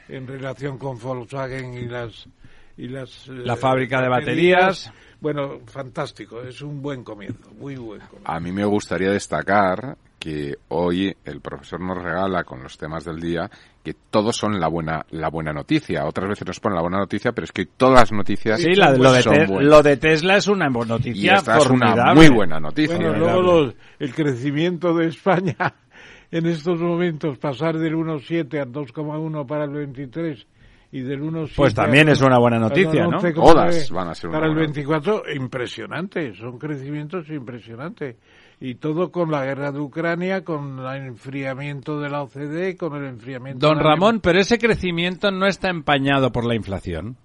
en 0.08 0.26
relación 0.26 0.78
con 0.78 0.98
Volkswagen 0.98 1.74
y 1.74 1.86
las 1.86 2.28
y 2.76 2.88
las 2.88 3.28
eh, 3.28 3.32
La 3.32 3.56
fábrica 3.56 4.02
de 4.02 4.08
baterías. 4.08 4.92
Bueno, 5.20 5.60
fantástico, 5.64 6.42
es 6.42 6.60
un 6.60 6.82
buen 6.82 7.02
comienzo, 7.04 7.50
muy 7.58 7.76
buen 7.76 8.00
comienzo. 8.00 8.30
A 8.30 8.40
mí 8.40 8.52
me 8.52 8.64
gustaría 8.64 9.10
destacar 9.10 9.96
que 10.24 10.54
hoy 10.68 11.14
el 11.26 11.40
profesor 11.42 11.78
nos 11.82 12.02
regala 12.02 12.44
con 12.44 12.62
los 12.62 12.78
temas 12.78 13.04
del 13.04 13.20
día 13.20 13.50
que 13.84 13.94
todos 14.10 14.34
son 14.34 14.58
la 14.58 14.68
buena 14.68 15.04
la 15.10 15.28
buena 15.28 15.52
noticia. 15.52 16.06
Otras 16.06 16.30
veces 16.30 16.46
nos 16.46 16.60
ponen 16.60 16.76
la 16.76 16.80
buena 16.80 16.96
noticia, 16.96 17.32
pero 17.32 17.44
es 17.44 17.52
que 17.52 17.66
todas 17.66 18.00
las 18.00 18.12
noticias 18.12 18.58
Sí, 18.58 18.74
la- 18.74 18.92
lo, 18.96 19.12
de 19.12 19.20
son 19.20 19.34
buenas. 19.46 19.64
lo 19.64 19.82
de 19.82 19.96
Tesla 19.98 20.36
es 20.38 20.48
una 20.48 20.68
y 20.68 20.88
noticia 20.88 21.34
esta 21.34 21.58
es 21.58 21.66
una 21.68 22.14
muy 22.14 22.28
buena 22.30 22.58
noticia. 22.58 22.96
Bueno, 22.96 23.18
luego 23.18 23.42
los- 23.42 23.74
el 23.98 24.14
crecimiento 24.14 24.94
de 24.94 25.08
España 25.08 25.56
en 26.30 26.46
estos 26.46 26.80
momentos, 26.80 27.36
pasar 27.36 27.76
del 27.76 27.94
1,7 27.94 28.58
al 28.62 28.72
2,1 28.72 29.46
para 29.46 29.64
el 29.64 29.70
23 29.72 30.46
y 30.90 31.00
del 31.02 31.20
1,7 31.22 31.52
Pues 31.54 31.74
también 31.74 32.06
al- 32.08 32.14
es 32.14 32.22
una 32.22 32.38
buena 32.38 32.58
noticia, 32.58 33.06
¿no? 33.06 33.18
11,9 33.20 33.34
Todas 33.34 33.90
van 33.90 34.08
a 34.08 34.14
ser 34.14 34.30
una 34.30 34.38
Para 34.38 34.46
el 34.48 34.54
buena 34.54 34.66
24, 34.72 35.24
impresionante, 35.34 36.34
son 36.34 36.58
crecimientos 36.58 37.28
impresionantes. 37.28 38.16
Y 38.60 38.76
todo 38.76 39.10
con 39.10 39.30
la 39.30 39.44
guerra 39.44 39.72
de 39.72 39.80
Ucrania, 39.80 40.44
con 40.44 40.78
el 40.78 41.06
enfriamiento 41.06 42.00
de 42.00 42.08
la 42.08 42.22
OCDE, 42.22 42.76
con 42.76 42.94
el 42.96 43.06
enfriamiento... 43.06 43.66
Don 43.66 43.78
de 43.78 43.84
la- 43.84 43.90
Ramón, 43.90 44.20
pero 44.20 44.38
ese 44.40 44.58
crecimiento 44.58 45.30
no 45.30 45.46
está 45.46 45.68
empañado 45.70 46.30
por 46.32 46.46
la 46.46 46.54
inflación. 46.54 47.16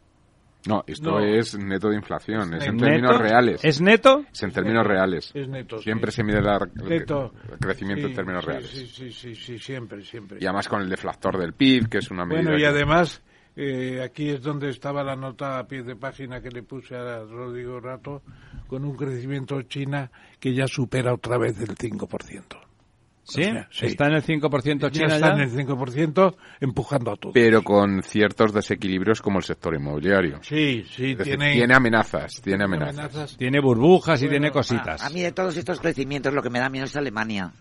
No, 0.68 0.84
esto 0.88 1.12
No. 1.12 1.20
es 1.22 1.58
neto 1.58 1.88
de 1.90 1.96
inflación, 1.96 2.54
es 2.56 2.66
en 2.68 2.76
¿Neto? 2.76 2.86
términos 2.86 3.18
reales. 3.18 3.64
¿Es 3.64 3.80
neto? 3.80 4.26
Es 4.34 4.44
en 4.44 4.52
términos 4.52 4.86
reales. 4.86 5.32
Es 5.34 5.48
neto, 5.48 5.78
Siempre 5.78 6.12
sí. 6.12 6.18
se 6.18 6.24
mide 6.26 6.42
la- 6.42 6.58
el, 6.58 6.90
Neto. 6.90 7.32
el 7.50 7.58
crecimiento 7.60 8.08
Sí, 8.08 8.10
en 8.12 8.16
términos 8.18 8.44
sí, 8.44 8.50
reales. 8.50 8.70
Sí, 8.70 8.88
sí, 8.88 9.12
sí, 9.14 9.36
sí, 9.36 9.58
siempre, 9.58 10.02
siempre. 10.04 10.38
Y 10.42 10.46
además 10.46 10.68
con 10.68 10.82
el 10.82 10.90
deflactor 10.90 11.38
del 11.38 11.54
PIB, 11.54 11.88
que 11.88 12.00
es 12.00 12.12
una 12.12 12.26
medida... 12.26 12.42
Bueno, 12.44 12.58
y 12.58 12.62
que- 12.62 12.68
además, 12.68 13.22
eh, 13.56 14.02
aquí 14.04 14.30
es 14.30 14.42
donde 14.42 14.70
estaba 14.70 15.04
la 15.04 15.16
nota 15.16 15.60
a 15.60 15.68
pie 15.68 15.84
de 15.84 15.96
página 15.96 16.42
que 16.42 16.50
le 16.50 16.64
puse 16.64 16.96
a 16.96 17.24
Rodrigo 17.24 17.80
Rato, 17.80 18.22
con 18.68 18.86
un 18.86 18.96
crecimiento 18.96 19.62
China 19.64 20.12
que 20.40 20.54
ya 20.54 20.68
supera 20.68 21.14
otra 21.14 21.38
vez 21.38 21.60
el 21.60 21.76
5%. 21.76 22.44
¿Sí? 23.24 23.42
O 23.42 23.46
sea, 23.46 23.68
sí. 23.70 23.86
¿Está 23.86 24.08
en 24.08 24.14
el 24.14 24.24
5% 24.24 24.80
Ya 24.80 24.90
China 24.90 25.16
está 25.16 25.28
ya? 25.28 25.34
en 25.36 25.42
el 25.42 25.52
5% 25.68 26.36
empujando 26.62 27.12
a 27.12 27.16
todo. 27.16 27.32
pero 27.32 27.62
con 27.62 28.02
ciertos 28.02 28.54
desequilibrios 28.54 29.22
como 29.22 29.38
el 29.38 29.44
sector 29.44 29.76
inmobiliario. 29.76 30.40
Sí, 30.42 30.84
sí, 30.90 31.14
decir, 31.14 31.38
tiene, 31.38 31.54
tiene 31.54 31.76
amenazas, 31.76 32.42
tiene 32.42 32.64
amenazas. 32.64 33.38
Tiene 33.38 33.60
burbujas 33.62 34.24
y 34.24 34.30
tiene 34.30 34.48
A, 34.48 34.52
cositas. 34.52 35.04
a 35.04 35.10
mí 35.12 35.22
de 35.22 35.32
todos 35.32 35.56
estos 35.58 35.80
crecimientos 35.80 36.34
lo 36.34 36.42
que 36.42 36.50
me 36.50 36.58
da 36.60 36.70
miedo 36.70 36.86
es 36.86 36.96
Alemania. 36.96 37.52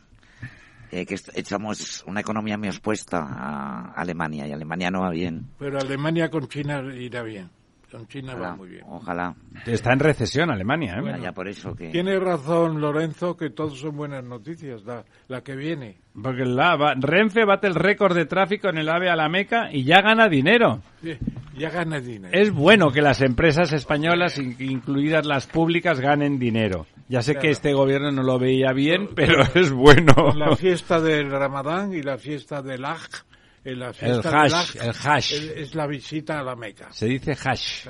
Eh, 0.91 1.05
que 1.05 1.17
somos 1.45 2.03
una 2.07 2.21
economía 2.21 2.57
muy 2.57 2.69
expuesta 2.69 3.19
a 3.21 3.93
Alemania 3.93 4.47
y 4.47 4.53
Alemania 4.53 4.91
no 4.91 5.03
va 5.03 5.11
bien. 5.11 5.47
Pero 5.59 5.79
Alemania 5.79 6.31
con 6.31 6.49
China 6.49 6.83
irá 6.95 7.23
bien. 7.23 7.51
Con 7.91 8.07
China 8.07 8.35
va 8.35 8.41
Ojalá, 8.41 8.57
muy 8.57 8.69
bien. 8.69 8.83
ojalá. 8.87 9.35
Está 9.65 9.93
en 9.95 10.01
recesión 10.01 10.51
Alemania, 10.51 10.97
¿eh? 10.99 11.01
Bueno. 11.01 11.19
Ya 11.23 11.33
por 11.33 11.49
eso 11.49 11.75
que... 11.75 11.89
Tiene 11.89 12.19
razón 12.21 12.81
Lorenzo 12.83 13.35
que 13.37 13.49
todos 13.51 13.79
son 13.81 13.97
buenas 13.97 14.23
noticias, 14.23 14.85
la, 14.85 15.05
la 15.29 15.41
que 15.43 15.57
viene. 15.57 15.97
Porque 16.23 16.45
la, 16.45 16.77
va- 16.77 16.95
Renfe 16.99 17.47
bate 17.47 17.67
el 17.67 17.75
récord 17.75 18.15
de 18.15 18.27
tráfico 18.27 18.69
en 18.69 18.77
el 18.77 18.89
AVE 18.91 19.09
a 19.09 19.17
la 19.17 19.29
Meca 19.31 19.73
y 19.73 19.85
ya 19.85 20.03
gana 20.03 20.29
dinero. 20.29 20.83
Sí, 21.03 21.17
Ya 21.57 21.71
gana 21.71 21.99
dinero. 21.99 22.29
Es 22.39 22.53
bueno 22.53 22.91
que 22.91 23.01
las 23.01 23.23
empresas 23.23 23.73
españolas, 23.73 24.37
in- 24.39 24.57
incluidas 24.59 25.25
las 25.25 25.47
públicas, 25.47 25.99
ganen 25.99 26.39
dinero. 26.39 26.87
Ya 27.09 27.23
sé 27.23 27.33
que 27.35 27.41
Claro. 27.41 27.53
este 27.53 27.73
gobierno 27.73 28.13
no 28.13 28.23
lo 28.23 28.39
veía 28.39 28.73
bien, 28.75 29.09
pero 29.15 29.43
es 29.55 29.73
bueno. 29.73 30.35
La 30.37 30.55
fiesta 30.57 31.01
del 31.01 31.31
Ramadán 31.31 31.95
y 31.95 32.03
la 32.03 32.19
fiesta 32.19 32.61
del 32.61 32.85
Hajj. 32.85 33.25
La 33.65 33.93
fiesta 33.93 34.43
hash, 34.43 34.77
el 34.77 34.91
hash. 35.05 35.33
Es, 35.33 35.75
la 35.75 35.87
visita 35.87 36.41
a 36.41 36.43
la 36.43 36.57
Meca. 36.57 36.91
Se 36.93 37.07
dice 37.07 37.33
hash. 37.33 37.87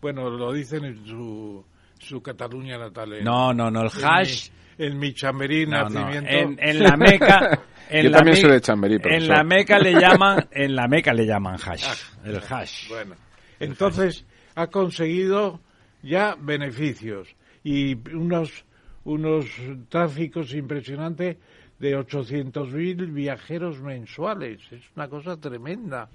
Bueno, 0.00 0.30
lo 0.30 0.52
dicen 0.52 0.84
en 0.84 1.04
su, 1.06 1.64
su 1.98 2.22
Cataluña 2.22 2.78
natal. 2.78 3.14
en- 3.14 3.24
No, 3.24 3.52
no, 3.52 3.70
no, 3.70 3.82
el 3.82 3.90
en 3.98 4.04
hash. 4.04 4.50
mi- 4.50 4.84
En 4.86 4.98
mi 4.98 5.12
chamberí 5.12 5.66
No, 5.66 5.88
no, 5.88 5.88
nacimiento. 5.90 6.30
En, 6.30 6.56
en 6.60 6.82
la 6.82 6.96
Meca. 6.96 7.60
En 7.90 8.02
Yo 8.04 8.10
la 8.10 8.18
también 8.18 8.34
Me- 8.36 8.40
soy 8.42 8.50
de 8.50 8.60
Chamberí, 8.60 8.94
En 8.96 9.00
profesor. 9.00 9.28
la 9.34 9.44
Meca 9.44 9.78
le 9.78 9.92
llaman, 9.94 10.46
en 10.52 10.76
la 10.76 10.86
Meca 10.88 11.14
le 11.14 11.24
llaman 11.24 11.54
hash. 11.56 11.86
El 12.22 12.36
hash. 12.36 12.86
Bueno, 12.90 13.14
entonces 13.58 14.26
ha 14.56 14.66
conseguido 14.66 15.58
ya 16.02 16.36
beneficios 16.38 17.34
y 17.64 17.94
unos 18.14 18.66
unos 19.04 19.46
tráficos 19.88 20.52
impresionantes 20.52 21.38
de 21.78 21.96
800.000 21.96 23.12
viajeros 23.12 23.80
mensuales. 23.80 24.60
Es 24.70 24.82
una 24.96 25.08
cosa 25.08 25.36
tremenda. 25.36 26.08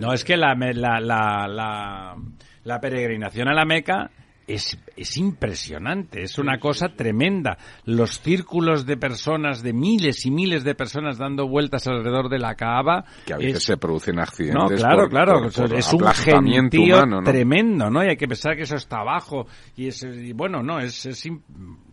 No, 0.00 0.12
es 0.12 0.24
que 0.24 0.36
la, 0.36 0.54
me- 0.54 0.72
la, 0.74 0.98
la, 1.00 1.46
la, 1.46 2.16
la 2.64 2.80
peregrinación 2.80 3.48
a 3.48 3.54
la 3.54 3.64
Meca 3.66 4.10
es, 4.46 4.78
es 4.96 5.16
impresionante, 5.18 6.22
es 6.22 6.38
una 6.38 6.58
cosa 6.58 6.88
tremenda. 6.90 7.58
Los 7.84 8.20
círculos 8.20 8.86
de 8.86 8.96
personas, 8.96 9.62
de 9.62 9.72
miles 9.74 10.24
y 10.24 10.30
miles 10.30 10.64
de 10.64 10.74
personas 10.74 11.18
dando 11.18 11.48
vueltas 11.48 11.86
alrededor 11.86 12.28
de 12.30 12.38
la 12.38 12.54
Kaaba. 12.54 13.04
Que 13.26 13.34
a 13.34 13.36
veces 13.36 13.56
es- 13.58 13.64
se 13.64 13.76
producen 13.76 14.18
accidentes. 14.20 14.54
No, 14.58 14.68
claro, 14.76 14.96
por- 15.00 15.10
claro. 15.10 15.32
por- 15.42 15.52
por 15.52 15.74
es 15.78 15.92
un 15.92 16.06
gentío 16.08 16.96
humano, 16.96 17.20
¿no? 17.20 17.24
tremendo, 17.24 17.90
¿no? 17.90 18.02
Y 18.04 18.08
hay 18.08 18.16
que 18.16 18.28
pensar 18.28 18.56
que 18.56 18.62
eso 18.62 18.76
está 18.76 19.00
abajo. 19.00 19.46
Y, 19.76 19.88
es, 19.88 20.02
y 20.02 20.32
bueno, 20.32 20.62
no, 20.62 20.78
es, 20.80 21.04
es 21.04 21.26
im- 21.26 21.42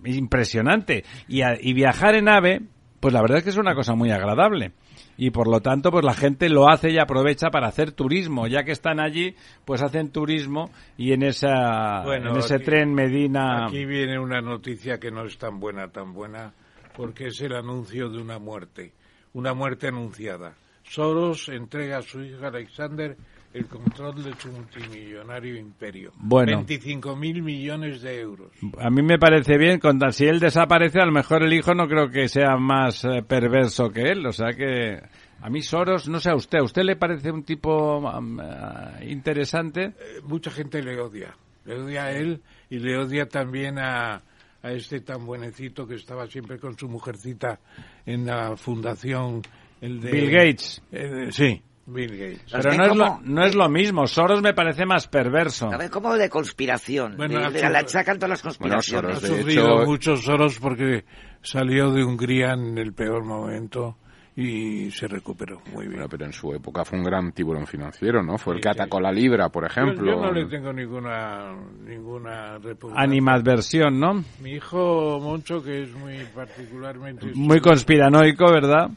impresionante. 0.06 1.03
Y, 1.28 1.41
a- 1.41 1.57
y 1.60 1.73
viajar 1.73 2.15
en 2.15 2.30
ave, 2.30 2.61
pues 3.02 3.14
la 3.14 3.22
verdad 3.22 3.40
es 3.40 3.44
que 3.44 3.49
es 3.49 3.57
una 3.57 3.76
cosa 3.76 3.95
muy 3.95 4.11
agradable. 4.11 4.72
Y 5.18 5.32
por 5.32 5.48
lo 5.48 5.60
tanto, 5.60 5.91
pues 5.91 6.06
la 6.06 6.14
gente 6.14 6.48
lo 6.49 6.69
hace 6.69 6.90
y 6.91 6.98
aprovecha 6.98 7.49
para 7.49 7.68
hacer 7.68 7.91
turismo. 7.91 8.48
Ya 8.48 8.64
que 8.64 8.72
están 8.72 8.99
allí, 8.99 9.36
pues 9.65 9.82
hacen 9.82 10.11
turismo 10.11 10.72
y 10.98 11.11
en, 11.11 11.23
esa, 11.23 12.03
Bueno, 12.03 12.32
en 12.32 12.38
ese 12.38 12.56
aquí- 12.56 12.64
tren 12.65 12.94
Medina... 12.94 13.65
Aquí 13.65 13.86
viene 13.86 14.18
una 14.18 14.40
noticia 14.41 14.99
que 14.99 15.11
no 15.11 15.26
es 15.26 15.38
tan 15.38 15.60
buena, 15.60 15.90
tan 15.90 16.14
buena, 16.14 16.53
porque 16.95 17.28
es 17.28 17.41
el 17.41 17.53
anuncio 17.56 18.10
de 18.10 18.22
una 18.22 18.40
muerte, 18.40 18.94
una 19.34 19.53
muerte 19.53 19.88
anunciada. 19.90 20.53
Soros 20.84 21.49
entrega 21.49 21.98
a 21.98 22.02
su 22.02 22.22
hijo 22.23 22.45
Alexander 22.45 23.15
el 23.53 23.65
control 23.68 24.23
de 24.23 24.34
su 24.36 24.49
multimillonario 24.52 25.57
imperio. 25.57 26.11
Bueno. 26.18 26.57
25 26.57 27.15
mil 27.15 27.41
millones 27.41 28.02
de 28.02 28.22
euros. 28.22 28.52
A 28.80 28.90
mí 28.90 29.02
me 29.02 29.18
parece 29.18 29.57
bien, 29.57 29.80
con 29.80 29.99
si 30.14 30.26
él 30.26 30.40
desaparece, 30.40 30.99
a 30.99 31.06
lo 31.06 31.11
mejor 31.11 31.44
el 31.44 31.53
hijo 31.53 31.73
no 31.73 31.88
creo 31.88 32.10
que 32.10 32.28
sea 32.28 32.56
más 32.57 33.03
eh, 33.03 33.23
perverso 33.28 33.90
que 33.90 34.03
él. 34.03 34.26
O 34.26 34.32
sea 34.32 34.53
que 34.53 34.99
a 35.41 35.49
mí 35.49 35.61
Soros, 35.61 36.07
no 36.07 36.19
sé 36.19 36.30
a 36.30 36.36
usted, 36.36 36.60
¿a 36.60 36.64
usted 36.64 36.84
le 36.84 36.95
parece 36.95 37.32
un 37.32 37.44
tipo 37.44 37.98
um, 37.98 38.40
eh, 38.40 39.07
interesante? 39.10 39.84
Eh, 39.84 40.22
mucha 40.23 40.52
gente 40.52 40.82
le 40.82 40.99
odia. 40.99 41.36
Le 41.65 41.80
odia 41.80 42.06
a 42.06 42.11
él 42.11 42.41
y 42.69 42.80
le 42.80 42.98
odia 42.98 43.28
también 43.28 43.80
a, 43.80 44.22
a 44.64 44.72
este 44.72 45.02
tan 45.02 45.26
buenecito 45.26 45.88
que 45.88 45.95
estaba 45.95 46.28
siempre 46.28 46.57
con 46.60 46.78
su 46.78 46.88
mujercita 46.88 47.60
en 48.06 48.26
la 48.26 48.56
fundación. 48.56 49.41
El 49.82 49.99
de, 49.99 50.11
Bill 50.11 50.32
Gates. 50.32 50.82
Eh, 50.91 51.28
sí, 51.32 51.61
Bill 51.86 52.12
Gates. 52.12 52.44
Pero 52.52 52.74
no 52.76 52.86
es, 52.86 52.95
lo, 52.95 53.20
no 53.24 53.44
es 53.44 53.56
lo 53.56 53.68
mismo, 53.70 54.08
Soros 54.08 54.41
me 54.41 54.53
parece 54.53 54.86
más 54.86 55.08
perverso. 55.08 55.72
A 55.74 55.78
ver, 55.78 55.90
como 55.90 56.14
de 56.16 56.30
conspiración. 56.30 57.18
Bueno, 57.18 57.40
de, 57.40 57.45
ha 57.45 57.49
de- 57.49 57.70
le 57.70 57.78
achacan 57.80 58.18
todas 58.18 58.30
las 58.30 58.41
conspiraciones. 58.41 59.18
Ha 59.18 59.20
de 59.22 59.28
sufrido 59.28 59.66
hecho- 59.82 59.86
muchos 59.86 60.24
Soros 60.24 60.60
porque 60.60 61.03
salió 61.41 61.91
de 61.91 62.03
Hungría 62.03 62.53
en 62.53 62.78
el 62.78 62.94
peor 62.94 63.24
momento 63.26 63.98
y 64.34 64.90
se 64.91 65.08
recuperó 65.10 65.60
muy 65.74 65.82
bien. 65.88 65.91
Bueno, 65.94 66.08
pero 66.10 66.26
en 66.26 66.32
su 66.32 66.53
época 66.53 66.86
fue 66.86 66.98
un 66.99 67.03
gran 67.03 67.34
tiburón 67.34 67.68
financiero, 67.68 68.24
¿no? 68.24 68.38
Fue 68.38 68.56
el 68.56 68.62
que 68.62 68.70
atacó 68.70 69.02
la 69.02 69.12
libra, 69.12 69.49
por 69.49 69.66
ejemplo. 69.66 70.06
Yo, 70.06 70.16
yo, 70.16 70.22
no 70.22 70.32
le 70.32 70.45
tengo 70.45 70.72
ninguna 70.72 71.53
ninguna 71.86 72.58
repugnancia. 72.60 73.03
Animadversión, 73.03 73.99
¿no? 73.99 74.24
Mi 74.41 74.52
hijo 74.53 75.20
Moncho, 75.22 75.62
que 75.62 75.84
es 75.84 75.91
muy 75.95 76.16
particularmente... 76.34 77.26
Muy 77.36 77.60
conspiranoico, 77.60 78.49
¿verdad? 78.49 78.90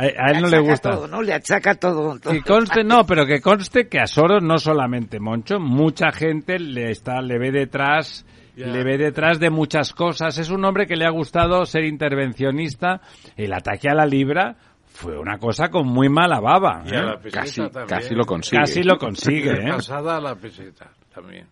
A, 0.00 0.26
a 0.28 0.30
él 0.32 0.40
no 0.42 0.48
le 0.48 0.60
gusta. 0.60 0.90
Todo, 0.92 1.08
¿no? 1.08 1.20
Le 1.22 1.34
achaca 1.34 1.74
todo. 1.74 2.18
todo. 2.18 2.32
Que 2.32 2.42
conste, 2.42 2.84
no, 2.84 3.04
pero 3.04 3.26
que 3.26 3.40
conste 3.40 3.88
que 3.88 3.98
a 4.00 4.06
Soros 4.06 4.42
no 4.42 4.58
solamente 4.58 5.20
Moncho, 5.20 5.58
mucha 5.60 6.10
gente 6.12 6.58
le 6.58 6.90
está, 6.90 7.20
le 7.20 7.38
ve 7.38 7.50
detrás, 7.50 8.24
Ya. 8.56 8.66
le 8.68 8.82
ve 8.84 8.96
detrás 8.98 9.38
de 9.38 9.50
muchas 9.50 9.92
cosas. 9.92 10.38
Es 10.38 10.50
un 10.50 10.64
hombre 10.64 10.86
que 10.86 10.96
le 10.96 11.04
ha 11.06 11.10
gustado 11.10 11.64
ser 11.66 11.84
intervencionista. 11.84 13.00
El 13.36 13.52
ataque 13.52 13.88
a 13.90 13.94
la 13.94 14.06
libra 14.06 14.56
fue 14.86 15.18
una 15.18 15.38
cosa 15.38 15.68
con 15.68 15.86
muy 15.86 16.08
mala 16.08 16.40
baba. 16.40 16.82
Y 16.86 16.94
a 16.94 16.98
¿eh? 16.98 17.02
la 17.04 17.18
Casi, 17.30 17.60
también. 17.62 17.86
casi 17.86 18.14
lo 18.14 18.24
consigue. 18.24 18.58
Casi 18.60 18.82
lo 18.82 18.98
consigue, 18.98 19.52
¿eh? 19.52 19.70
Pasada 19.70 20.16
a 20.16 20.20
la 20.20 20.34
peseta 20.34 20.90
también. 21.14 21.46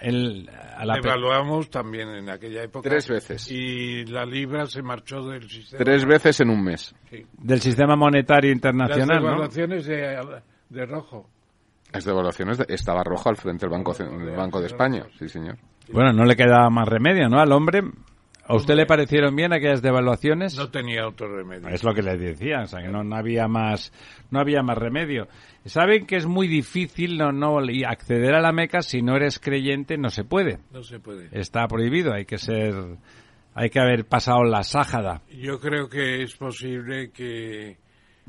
El- 0.00 0.48
a 0.76 0.84
la 0.84 0.94
pe- 0.94 1.00
Evaluamos 1.08 1.68
también 1.70 2.08
en 2.08 2.30
aquella 2.30 2.62
época. 2.62 2.88
Tres 2.88 3.08
veces. 3.08 3.50
Y 3.50 4.04
la 4.06 4.24
libra 4.24 4.66
se 4.66 4.82
marchó 4.82 5.22
del 5.28 5.48
sistema. 5.48 5.84
Tres 5.84 6.04
veces 6.06 6.40
en 6.40 6.50
un 6.50 6.62
mes. 6.64 6.94
Sí. 7.10 7.26
del 7.38 7.60
sistema 7.60 7.96
monetario 7.96 8.50
Las 8.50 8.56
internacional, 8.56 9.22
¿no? 9.22 9.28
evaluaciones 9.28 9.86
de, 9.86 10.40
de 10.70 10.86
rojo. 10.86 11.28
Las 11.92 12.04
devaluaciones 12.04 12.58
de- 12.58 12.66
estaba 12.72 13.02
rojo 13.04 13.28
al 13.28 13.36
frente 13.36 13.66
del 13.66 13.70
Banco, 13.70 13.92
del 13.92 14.36
Banco 14.36 14.60
de 14.60 14.66
España. 14.66 15.04
Sí, 15.18 15.28
señor. 15.28 15.56
Bueno, 15.92 16.12
no 16.12 16.24
le 16.24 16.36
quedaba 16.36 16.70
más 16.70 16.88
remedio, 16.88 17.28
¿no? 17.28 17.40
Al 17.40 17.50
hombre. 17.52 17.82
¿A 18.46 18.54
usted 18.56 18.74
le 18.74 18.84
parecieron 18.86 19.36
bien 19.36 19.52
aquellas 19.52 19.80
devaluaciones? 19.80 20.56
No 20.56 20.70
tenía 20.70 21.06
otro 21.06 21.28
remedio. 21.36 21.68
Es 21.68 21.84
lo 21.84 21.94
que 21.94 22.02
les 22.02 22.18
decía, 22.20 22.62
o 22.62 22.66
sea, 22.66 22.80
que 22.80 22.88
no, 22.88 23.04
no 23.04 23.14
había 23.16 23.46
más, 23.46 23.92
no 24.30 24.40
había 24.40 24.60
más 24.62 24.76
remedio. 24.76 25.28
Saben 25.66 26.06
que 26.06 26.16
es 26.16 26.26
muy 26.26 26.48
difícil 26.48 27.18
no, 27.18 27.32
no 27.32 27.58
acceder 27.86 28.34
a 28.34 28.40
la 28.40 28.52
Meca 28.52 28.80
si 28.82 29.02
no 29.02 29.16
eres 29.16 29.38
creyente, 29.38 29.98
no 29.98 30.08
se 30.10 30.24
puede. 30.24 30.58
No 30.72 30.82
se 30.82 30.98
puede. 31.00 31.28
Está 31.32 31.66
prohibido, 31.68 32.12
hay 32.14 32.24
que 32.24 32.38
ser, 32.38 32.74
hay 33.54 33.68
que 33.70 33.78
haber 33.80 34.06
pasado 34.06 34.42
la 34.44 34.62
sájada. 34.62 35.22
Yo 35.30 35.60
creo 35.60 35.88
que 35.88 36.22
es 36.22 36.34
posible 36.34 37.10
que, 37.10 37.76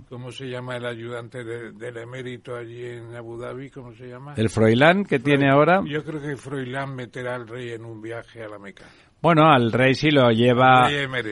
¿cómo 0.10 0.32
se 0.32 0.48
llama 0.50 0.76
el 0.76 0.86
ayudante 0.86 1.44
de- 1.46 1.72
del 1.72 1.98
emérito 1.98 2.56
allí 2.56 2.84
en 2.86 3.16
Abu 3.16 3.38
Dhabi? 3.38 3.70
¿Cómo 3.70 3.94
se 3.94 4.08
llama? 4.10 4.34
El 4.36 4.50
Froilán 4.50 5.06
que 5.06 5.20
tiene 5.20 5.50
ahora, 5.50 5.82
Yo 5.86 6.04
creo 6.04 6.22
que 6.22 6.36
Froilán 6.36 6.96
meterá 6.96 7.36
al 7.36 7.48
rey 7.48 7.70
en 7.72 7.86
un 7.86 8.02
viaje 8.02 8.44
a 8.44 8.50
la 8.50 8.60
Meca. 8.60 8.86
Bueno, 9.22 9.52
al 9.52 9.72
rey 9.72 9.94
si 9.94 10.10
lo 10.10 10.32
lleva, 10.32 10.90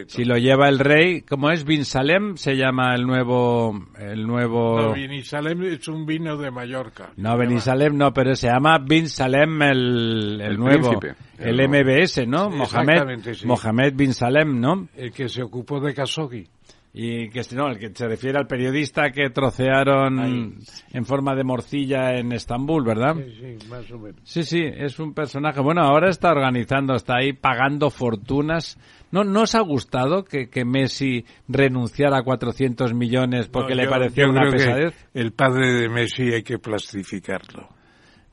si 0.08 0.24
lo 0.24 0.38
lleva 0.38 0.70
el 0.70 0.78
rey, 0.80 1.22
como 1.22 1.50
es 1.50 1.66
Bin 1.66 1.86
Salem, 1.86 2.38
se 2.38 2.56
llama 2.56 2.94
el 2.96 3.08
nuevo, 3.08 3.88
el 3.98 4.28
nuevo. 4.28 4.80
No, 4.82 4.94
Bin 4.94 5.24
Salem 5.24 5.64
es 5.64 5.88
un 5.88 6.06
vino 6.06 6.38
de 6.38 6.52
Mallorca. 6.52 7.10
No, 7.18 7.38
Ben 7.38 7.60
Salem 7.60 7.98
no, 7.98 8.14
pero 8.14 8.36
se 8.36 8.48
llama 8.48 8.78
Bin 8.78 9.10
Salem 9.10 9.62
el, 9.64 10.40
el, 10.40 10.42
El 10.42 10.58
nuevo, 10.58 11.00
príncipe. 11.00 11.16
el 11.40 11.60
El- 11.60 11.70
MBS, 11.70 12.28
¿no? 12.28 12.52
Sí, 12.52 12.58
Mohamed, 12.58 13.34
sí. 13.34 13.46
Mohamed 13.48 13.94
Bin 13.96 14.14
Salem, 14.14 14.60
¿no? 14.60 14.88
El 14.96 15.12
que 15.12 15.28
se 15.28 15.42
ocupó 15.42 15.80
de 15.80 15.94
Khashoggi. 15.94 16.48
Y 16.92 17.30
que 17.30 17.42
no, 17.54 17.68
el 17.70 17.78
que 17.78 17.92
se 17.94 18.08
refiere 18.08 18.40
al 18.40 18.48
periodista 18.48 19.12
que 19.12 19.30
trocearon 19.30 20.20
Ahí. 20.20 20.54
en 20.92 21.06
forma 21.06 21.36
de 21.36 21.44
morcilla 21.44 22.16
en 22.18 22.32
Estambul, 22.32 22.84
¿verdad? 22.84 23.16
Sí, 23.16 23.58
sí, 23.60 23.68
más 23.70 23.92
o 23.92 24.00
menos. 24.00 24.20
Sí, 24.24 24.42
sí, 24.44 24.64
es 24.66 24.98
un 25.00 25.14
personaje. 25.14 25.62
Bueno, 25.62 25.82
ahora 25.84 26.10
está 26.10 26.32
organizando, 26.32 26.96
está 26.96 27.18
ahí 27.18 27.34
pagando 27.34 27.92
fortunas. 27.92 28.80
¿No, 29.12 29.24
¿no 29.24 29.42
os 29.44 29.54
ha 29.54 29.62
gustado 29.62 30.24
que, 30.26 30.50
que 30.50 30.66
Messi 30.66 31.26
renunciara 31.48 32.18
a 32.18 32.24
400 32.24 32.94
millones 32.96 33.50
porque 33.50 33.76
No, 33.76 33.82
le 33.82 33.84
yo- 33.86 33.90
parecía 33.92 34.28
una 34.28 34.42
creo 34.42 34.52
que 34.54 34.58
pesadez? 34.58 35.08
El 35.14 35.32
padre 35.34 35.74
de 35.74 35.90
Messi 35.90 36.34
hay 36.34 36.42
que 36.44 36.58
plastificarlo. 36.58 37.70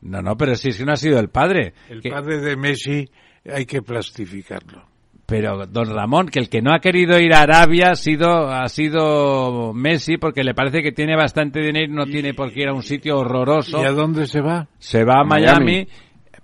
No, 0.01 0.23
no, 0.23 0.35
pero 0.37 0.55
sí, 0.55 0.73
si 0.73 0.83
no 0.85 0.93
ha 0.93 0.97
sido 0.97 1.19
el 1.21 1.29
padre. 1.29 1.75
El 1.91 2.01
Que- 2.01 2.11
padre 2.11 2.39
de 2.41 2.57
Messi 2.57 3.07
hay 3.45 3.67
que 3.67 3.83
plastificarlo. 3.83 4.87
Pero, 5.27 5.67
don 5.67 5.93
Ramón, 5.93 6.29
que 6.29 6.39
el 6.39 6.49
que 6.49 6.63
no 6.63 6.73
ha 6.73 6.79
querido 6.79 7.19
ir 7.19 7.35
a 7.35 7.41
Arabia 7.41 7.91
ha 7.91 7.95
sido, 7.97 8.49
ha 8.49 8.69
sido 8.69 9.73
Messi 9.75 10.19
porque 10.19 10.45
le 10.45 10.55
parece 10.55 10.83
que 10.83 10.93
tiene 10.93 11.17
bastante 11.17 11.61
dinero 11.61 11.93
y 11.93 11.97
no 11.97 12.07
tiene 12.07 12.33
por 12.33 12.53
qué 12.53 12.63
ir 12.63 12.69
a 12.69 12.73
un 12.75 12.83
sitio 12.85 13.19
horroroso. 13.19 13.83
¿Y 13.83 13.85
a 13.87 13.91
dónde 13.91 14.27
se 14.27 14.41
va? 14.41 14.69
Se 14.79 15.05
va 15.05 15.21
a 15.23 15.25
Miami. 15.25 15.65
Miami. 15.65 15.89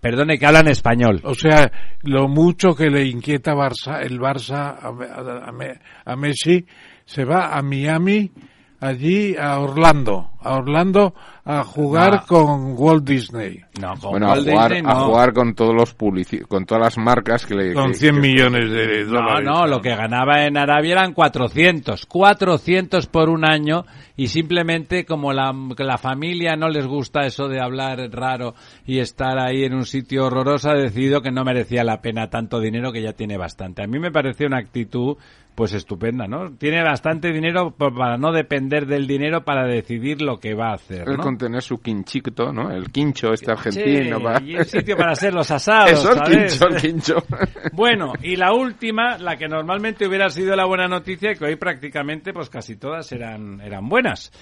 Perdone 0.00 0.36
que 0.36 0.46
hablan 0.46 0.66
español. 0.66 1.20
O 1.22 1.34
sea, 1.34 1.70
lo 2.02 2.26
mucho 2.26 2.74
que 2.74 2.90
le 2.90 3.06
inquieta 3.06 3.52
Barça, 3.54 4.00
el 4.02 4.18
Barça 4.18 4.76
a, 4.76 4.88
a- 4.88 5.48
a 5.48 5.52
Me- 5.52 5.78
a 6.04 6.16
Messi, 6.16 6.66
se 7.04 7.24
va 7.24 7.56
a 7.56 7.62
Miami, 7.62 8.32
allí 8.80 9.36
a 9.36 9.60
Orlando, 9.60 10.30
a 10.40 10.54
Orlando 10.56 11.14
a 11.44 11.64
jugar 11.64 12.12
No. 12.12 12.26
con 12.28 12.74
Walt 12.78 13.04
Disney. 13.04 13.58
No, 13.80 13.94
con 14.00 14.12
Bueno, 14.12 14.26
a 14.26 14.30
Walt 14.34 14.48
jugar, 14.48 14.70
Disney 14.72 14.92
a 14.92 14.94
no. 14.94 15.04
jugar 15.06 15.32
con 15.32 15.54
todos 15.54 15.74
los 15.74 15.98
publici- 15.98 16.46
con 16.46 16.64
todas 16.66 16.84
las 16.84 16.98
marcas 16.98 17.44
que 17.46 17.54
le... 17.56 17.74
Con 17.74 17.88
que- 17.88 17.94
100 17.94 18.14
que- 18.14 18.20
millones 18.20 18.70
de 18.70 19.04
No, 19.04 19.10
dólares. 19.10 19.44
no, 19.50 19.66
lo 19.66 19.80
que 19.80 19.96
ganaba 19.96 20.44
en 20.46 20.56
Arabia 20.56 20.92
eran 20.92 21.14
400. 21.14 22.06
400 22.06 23.06
por 23.08 23.28
un 23.28 23.44
año 23.44 23.84
y 24.16 24.28
simplemente 24.28 25.04
como 25.04 25.32
la, 25.32 25.52
que 25.76 25.82
la 25.82 25.98
familia 25.98 26.54
no 26.54 26.68
les 26.68 26.86
gusta 26.86 27.22
eso 27.22 27.48
de 27.48 27.60
hablar 27.60 27.98
raro 28.12 28.54
y 28.86 29.00
estar 29.00 29.38
ahí 29.40 29.64
en 29.64 29.74
un 29.74 29.84
sitio 29.84 30.26
horroroso, 30.26 30.70
ha 30.70 30.74
decidido 30.74 31.22
que 31.22 31.32
no 31.32 31.42
merecía 31.44 31.82
la 31.82 32.00
pena 32.00 32.30
tanto 32.30 32.60
dinero 32.60 32.92
que 32.92 33.02
ya 33.02 33.14
tiene 33.14 33.36
bastante. 33.36 33.82
A 33.82 33.86
mí 33.88 33.98
me 33.98 34.12
pareció 34.12 34.46
una 34.46 34.58
actitud 34.58 35.16
pues 35.54 35.74
estupenda, 35.74 36.26
¿no? 36.26 36.52
Tiene 36.56 36.82
bastante 36.82 37.30
dinero 37.30 37.72
para 37.72 38.16
no 38.16 38.32
depender 38.32 38.86
del 38.86 39.06
dinero 39.06 39.44
para 39.44 39.66
decidir 39.66 40.22
lo 40.22 40.40
que 40.40 40.54
va 40.54 40.70
a 40.70 40.74
hacer, 40.74 41.06
¿no? 41.06 41.18
con 41.18 41.36
tener 41.36 41.60
su 41.62 41.78
quinchito, 41.80 42.52
¿no? 42.52 42.70
El 42.70 42.90
quincho 42.90 43.32
este 43.32 43.46
Sí, 43.46 43.50
argentino. 43.52 44.20
va. 44.20 44.40
y 44.42 44.54
el 44.56 44.64
sitio 44.64 44.96
para 44.96 45.12
hacer 45.12 45.34
los 45.34 45.50
asados, 45.50 45.90
Eso, 45.92 46.12
el 46.12 46.18
¿sabes? 46.18 46.52
quincho, 46.52 46.68
el 46.68 46.76
quincho. 46.80 47.14
Bueno, 47.74 48.12
y 48.22 48.36
la 48.36 48.52
última, 48.54 49.18
la 49.18 49.36
que 49.36 49.46
normalmente 49.48 50.06
hubiera 50.06 50.30
sido 50.30 50.56
la 50.56 50.64
buena 50.64 50.88
noticia, 50.88 51.34
que 51.34 51.44
hoy 51.44 51.56
prácticamente 51.56 52.32
pues 52.32 52.48
casi 52.48 52.76
todas 52.76 53.10
eran, 53.12 53.60
eran 53.60 53.88
buenas. 53.88 54.32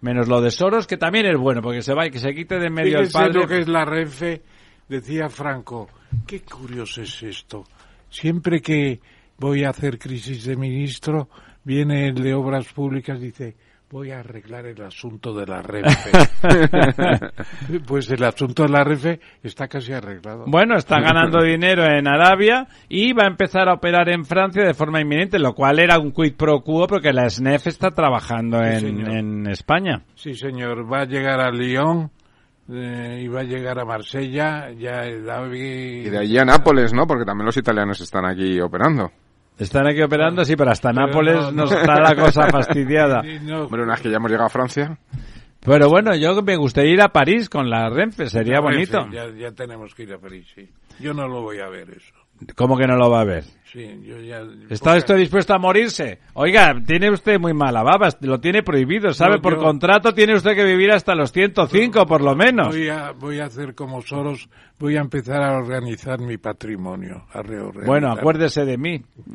Menos 0.00 0.28
lo 0.28 0.40
de 0.40 0.50
Soros, 0.50 0.86
que 0.86 0.96
también 0.96 1.26
es 1.26 1.36
bueno, 1.36 1.60
porque 1.62 1.82
se 1.82 1.94
va 1.94 2.06
y 2.06 2.10
que 2.10 2.18
se 2.20 2.32
quite 2.34 2.58
de 2.58 2.66
en 2.66 2.72
medio 2.72 2.98
el 3.00 3.10
padre. 3.10 3.40
lo 3.40 3.46
que 3.46 3.58
es 3.58 3.68
la 3.68 3.84
Renfe, 3.84 4.40
decía 4.88 5.28
Franco, 5.28 5.88
qué 6.26 6.40
curioso 6.42 7.02
es 7.02 7.22
esto. 7.22 7.64
Siempre 8.08 8.60
que 8.62 9.00
voy 9.40 9.64
a 9.64 9.70
hacer 9.70 9.98
crisis 9.98 10.44
de 10.44 10.54
ministro, 10.54 11.28
viene 11.64 12.08
el 12.08 12.14
de 12.14 12.34
Obras 12.34 12.70
Públicas 12.72 13.18
y 13.18 13.26
dice, 13.26 13.56
voy 13.90 14.10
a 14.12 14.20
arreglar 14.20 14.66
el 14.66 14.82
asunto 14.82 15.32
de 15.32 15.46
la 15.46 15.62
Renfe. 15.62 16.10
pues 17.88 18.10
el 18.10 18.22
asunto 18.22 18.64
de 18.64 18.68
la 18.68 18.84
Renfe 18.84 19.18
está 19.42 19.66
casi 19.66 19.94
arreglado. 19.94 20.44
Bueno, 20.46 20.76
está 20.76 21.00
ganando 21.00 21.42
dinero 21.42 21.84
en 21.86 22.06
Arabia 22.06 22.68
y 22.88 23.14
va 23.14 23.24
a 23.24 23.28
empezar 23.28 23.68
a 23.70 23.74
operar 23.74 24.10
en 24.10 24.26
Francia 24.26 24.62
de 24.62 24.74
forma 24.74 25.00
inminente, 25.00 25.38
lo 25.38 25.54
cual 25.54 25.80
era 25.80 25.98
un 25.98 26.12
quid 26.12 26.34
pro 26.36 26.60
quo 26.60 26.86
porque 26.86 27.12
la 27.12 27.28
SNEF 27.28 27.66
está 27.66 27.90
trabajando 27.92 28.62
en, 28.62 29.46
España. 29.46 30.02
Sí, 30.14 30.34
señor, 30.34 30.90
va 30.90 31.00
a 31.00 31.06
llegar 31.06 31.40
a 31.40 31.50
Lyon 31.50 32.10
eh, 32.70 33.22
y 33.22 33.28
va 33.28 33.40
a 33.40 33.44
llegar 33.44 33.78
a 33.80 33.86
Marsella, 33.86 34.70
ya 34.70 35.00
el 35.00 35.28
AVE... 35.28 36.02
Y 36.04 36.10
de 36.10 36.18
allí 36.18 36.36
a 36.38 36.44
Nápoles, 36.44 36.92
¿no? 36.92 37.06
Porque 37.06 37.24
también 37.24 37.46
los 37.46 37.56
italianos 37.56 38.00
están 38.02 38.26
aquí 38.26 38.60
operando. 38.60 39.10
Están 39.60 39.86
aquí 39.86 40.00
operando, 40.02 40.44
sí, 40.44 40.56
pero 40.56 40.70
hasta 40.70 40.90
Pero 40.90 41.06
Nápoles 41.06 41.34
no, 41.36 41.42
no. 41.42 41.52
nos 41.52 41.72
está 41.72 42.00
la 42.00 42.16
cosa 42.16 42.48
fastidiada. 42.48 43.20
Sí, 43.30 43.38
no, 43.42 43.68
Bueno, 43.68 43.84
una 43.84 43.92
vez 43.92 44.02
que 44.02 44.10
ya 44.10 44.16
hemos 44.16 44.30
llegado 44.30 44.46
a 44.46 44.50
Francia, 44.50 44.98
Pero 45.60 45.88
bueno, 45.90 46.16
yo 46.16 46.40
me 46.42 46.56
gustaría 46.56 46.92
ir 46.94 47.02
a 47.02 47.08
París 47.08 47.50
con 47.50 47.68
la 47.68 47.90
Renfe, 47.90 48.26
sería 48.26 48.60
bonito. 48.60 49.06
Ya, 49.12 49.28
ya 49.30 49.52
tenemos 49.52 49.94
que 49.94 50.04
ir 50.04 50.14
a 50.14 50.18
París, 50.18 50.50
sí. 50.54 50.68
Yo 50.98 51.12
no 51.12 51.28
lo 51.28 51.42
voy 51.42 51.60
a 51.60 51.68
ver 51.68 51.90
eso. 51.90 52.14
¿Cómo 52.56 52.76
que 52.78 52.86
no 52.86 52.96
lo 52.96 53.10
va 53.10 53.20
a 53.20 53.24
ver? 53.24 53.44
Sí, 53.72 54.00
yo 54.02 54.18
ya... 54.20 54.40
¿Está 54.68 54.96
usted 54.96 55.16
dispuesto 55.16 55.54
a 55.54 55.58
morirse? 55.58 56.18
Oiga, 56.34 56.74
tiene 56.84 57.08
usted 57.10 57.38
muy 57.38 57.54
mala 57.54 57.84
baba, 57.84 58.08
lo 58.22 58.40
tiene 58.40 58.64
prohibido, 58.64 59.12
¿sabe? 59.12 59.36
No, 59.36 59.42
por 59.42 59.54
yo- 59.54 59.60
contrato 59.62 60.12
tiene 60.12 60.34
usted 60.34 60.56
que 60.56 60.64
vivir 60.64 60.90
hasta 60.90 61.14
los 61.14 61.30
105 61.30 62.04
por 62.04 62.20
lo 62.20 62.34
menos. 62.34 62.68
Voy 62.74 62.88
a, 62.88 63.12
voy 63.12 63.38
a 63.38 63.44
hacer 63.44 63.76
como 63.76 64.02
Soros, 64.02 64.48
voy 64.78 64.96
a 64.96 65.00
empezar 65.00 65.40
a 65.42 65.56
organizar 65.56 66.18
mi 66.18 66.36
patrimonio, 66.36 67.26
a. 67.32 67.42
Bueno, 67.86 68.10
acuérdese 68.10 68.64
de 68.64 68.76
mí. 68.76 69.00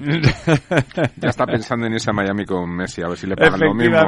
ya 1.18 1.30
está 1.30 1.46
pensando 1.46 1.86
en 1.86 1.94
irse 1.94 2.10
a 2.10 2.14
Miami 2.14 2.46
con 2.46 2.70
Messi, 2.76 3.02
a 3.04 3.08
ver 3.08 3.18
si 3.18 3.28
le 3.28 3.36
pagan 3.38 3.60
lo 3.62 3.74
mismo. 3.74 3.98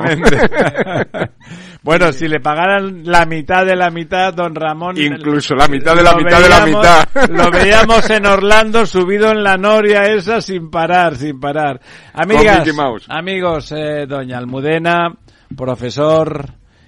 Bueno, 1.84 2.12
si 2.12 2.28
le 2.28 2.40
pagaran 2.41 3.04
la 3.06 3.26
mitad 3.26 3.66
de 3.66 3.76
la 3.76 3.90
mitad, 3.90 4.34
don 4.34 4.54
Ramón. 4.54 4.98
Incluso 4.98 5.56
la 5.56 5.68
mitad 5.70 5.95
de 5.95 6.04
la 6.04 6.16
mitad 6.16 6.41
de 6.41 6.49
la 6.49 6.66
veíamos- 6.66 6.82
mitad. 6.82 7.30
Lo 7.30 7.49
veíamos 7.52 8.10
en 8.10 8.26
Orlando 8.26 8.86
subido 8.86 9.32
en 9.32 9.41
la 9.44 9.56
noria 9.56 10.08
sin 10.41 10.69
parar, 10.69 11.15
sin 11.15 11.39
parar. 11.39 11.80
Amigas, 12.14 12.64
amigos, 13.10 13.72
eh, 13.72 14.06
doña 14.07 14.38
Almudena, 14.38 15.15
profesor 15.56 16.45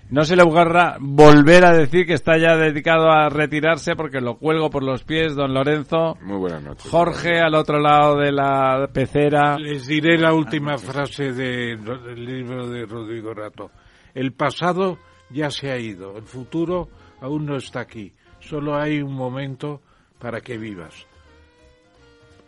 no 0.10 0.24
se 0.24 0.36
le 0.36 0.42
ocurra 0.42 0.98
volver 1.00 1.64
a 1.66 1.72
decir 1.72 2.08
que 2.08 2.14
está 2.14 2.36
ya 2.38 2.56
dedicado 2.58 3.12
a 3.12 3.30
retirarse 3.30 3.96
porque 3.96 4.20
lo 4.20 4.38
cuelgo 4.40 4.72
por 4.72 4.84
los 4.84 5.04
pies, 5.04 5.36
don 5.36 5.54
Lorenzo. 5.54 6.18
Muy 6.22 6.38
buenas 6.38 6.64
noches. 6.64 6.90
Jorge 6.90 7.40
al 7.40 7.54
otro 7.54 7.80
lado 7.80 8.18
de 8.18 8.32
la 8.32 8.90
pecera. 8.92 9.58
Les 9.60 9.86
diré 9.86 10.18
la 10.18 10.34
última 10.34 10.80
frase 10.80 11.32
de- 11.32 11.78
del 11.78 12.26
libro 12.26 12.68
de 12.68 12.86
Rodrigo 12.88 13.36
Rato. 13.36 13.70
El 14.16 14.34
pasado 14.34 14.98
ya 15.30 15.52
se 15.52 15.72
ha 15.72 15.78
ido, 15.78 16.18
el 16.18 16.24
futuro 16.24 16.90
aún 17.22 17.46
no 17.46 17.56
está 17.58 17.82
aquí. 17.82 18.12
Solo 18.40 18.76
hay 18.82 19.02
un 19.04 19.14
momento 19.14 19.82
para 20.18 20.42
que 20.42 20.58
vivas. 20.58 21.06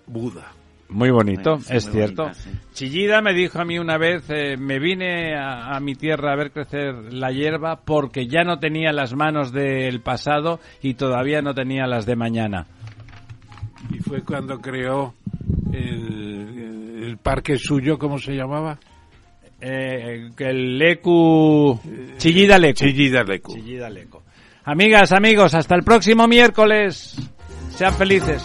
Buda. 0.08 0.52
Muy 0.92 1.10
bonito, 1.10 1.58
Sí, 1.60 1.74
es 1.76 1.86
muy 1.88 1.94
cierto. 1.96 2.24
bonita, 2.24 2.40
sí. 2.42 2.50
Chillida 2.74 3.22
me 3.22 3.34
dijo 3.34 3.60
a 3.60 3.66
mí 3.66 3.80
una 3.80 3.98
vez, 3.98 4.24
eh, 4.30 4.58
me 4.58 4.78
vine 4.78 5.36
a, 5.36 5.76
a 5.76 5.80
mi 5.80 5.96
tierra 5.96 6.34
a 6.34 6.36
ver 6.36 6.52
crecer 6.52 7.14
la 7.14 7.32
hierba 7.32 7.78
porque 7.86 8.28
ya 8.28 8.44
no 8.44 8.60
tenía 8.60 8.92
las 8.92 9.14
manos 9.16 9.52
del 9.54 10.02
pasado 10.02 10.60
y 10.82 10.96
todavía 10.96 11.42
no 11.42 11.54
tenía 11.54 11.88
las 11.88 12.06
de 12.06 12.16
mañana. 12.16 12.68
Y 13.90 14.00
fue 14.00 14.22
cuando 14.24 14.60
creó 14.60 15.14
el, 15.74 17.04
el 17.04 17.18
parque 17.18 17.58
suyo, 17.58 17.98
¿cómo 17.98 18.18
se 18.20 18.34
llamaba? 18.34 18.78
Eh, 19.62 20.32
que 20.36 20.46
el 20.50 20.78
Lecu... 20.78 21.80
Chillida 22.18 22.58
Lecu. 22.58 22.80
Chillida 22.80 23.24
Lecu. 23.24 23.54
Chillida 23.54 23.90
Lecu. 23.90 24.22
Amigas, 24.66 25.12
amigos, 25.12 25.54
hasta 25.54 25.76
el 25.76 25.84
próximo 25.84 26.28
miércoles. 26.28 27.16
Sean 27.70 27.94
felices. 27.96 28.44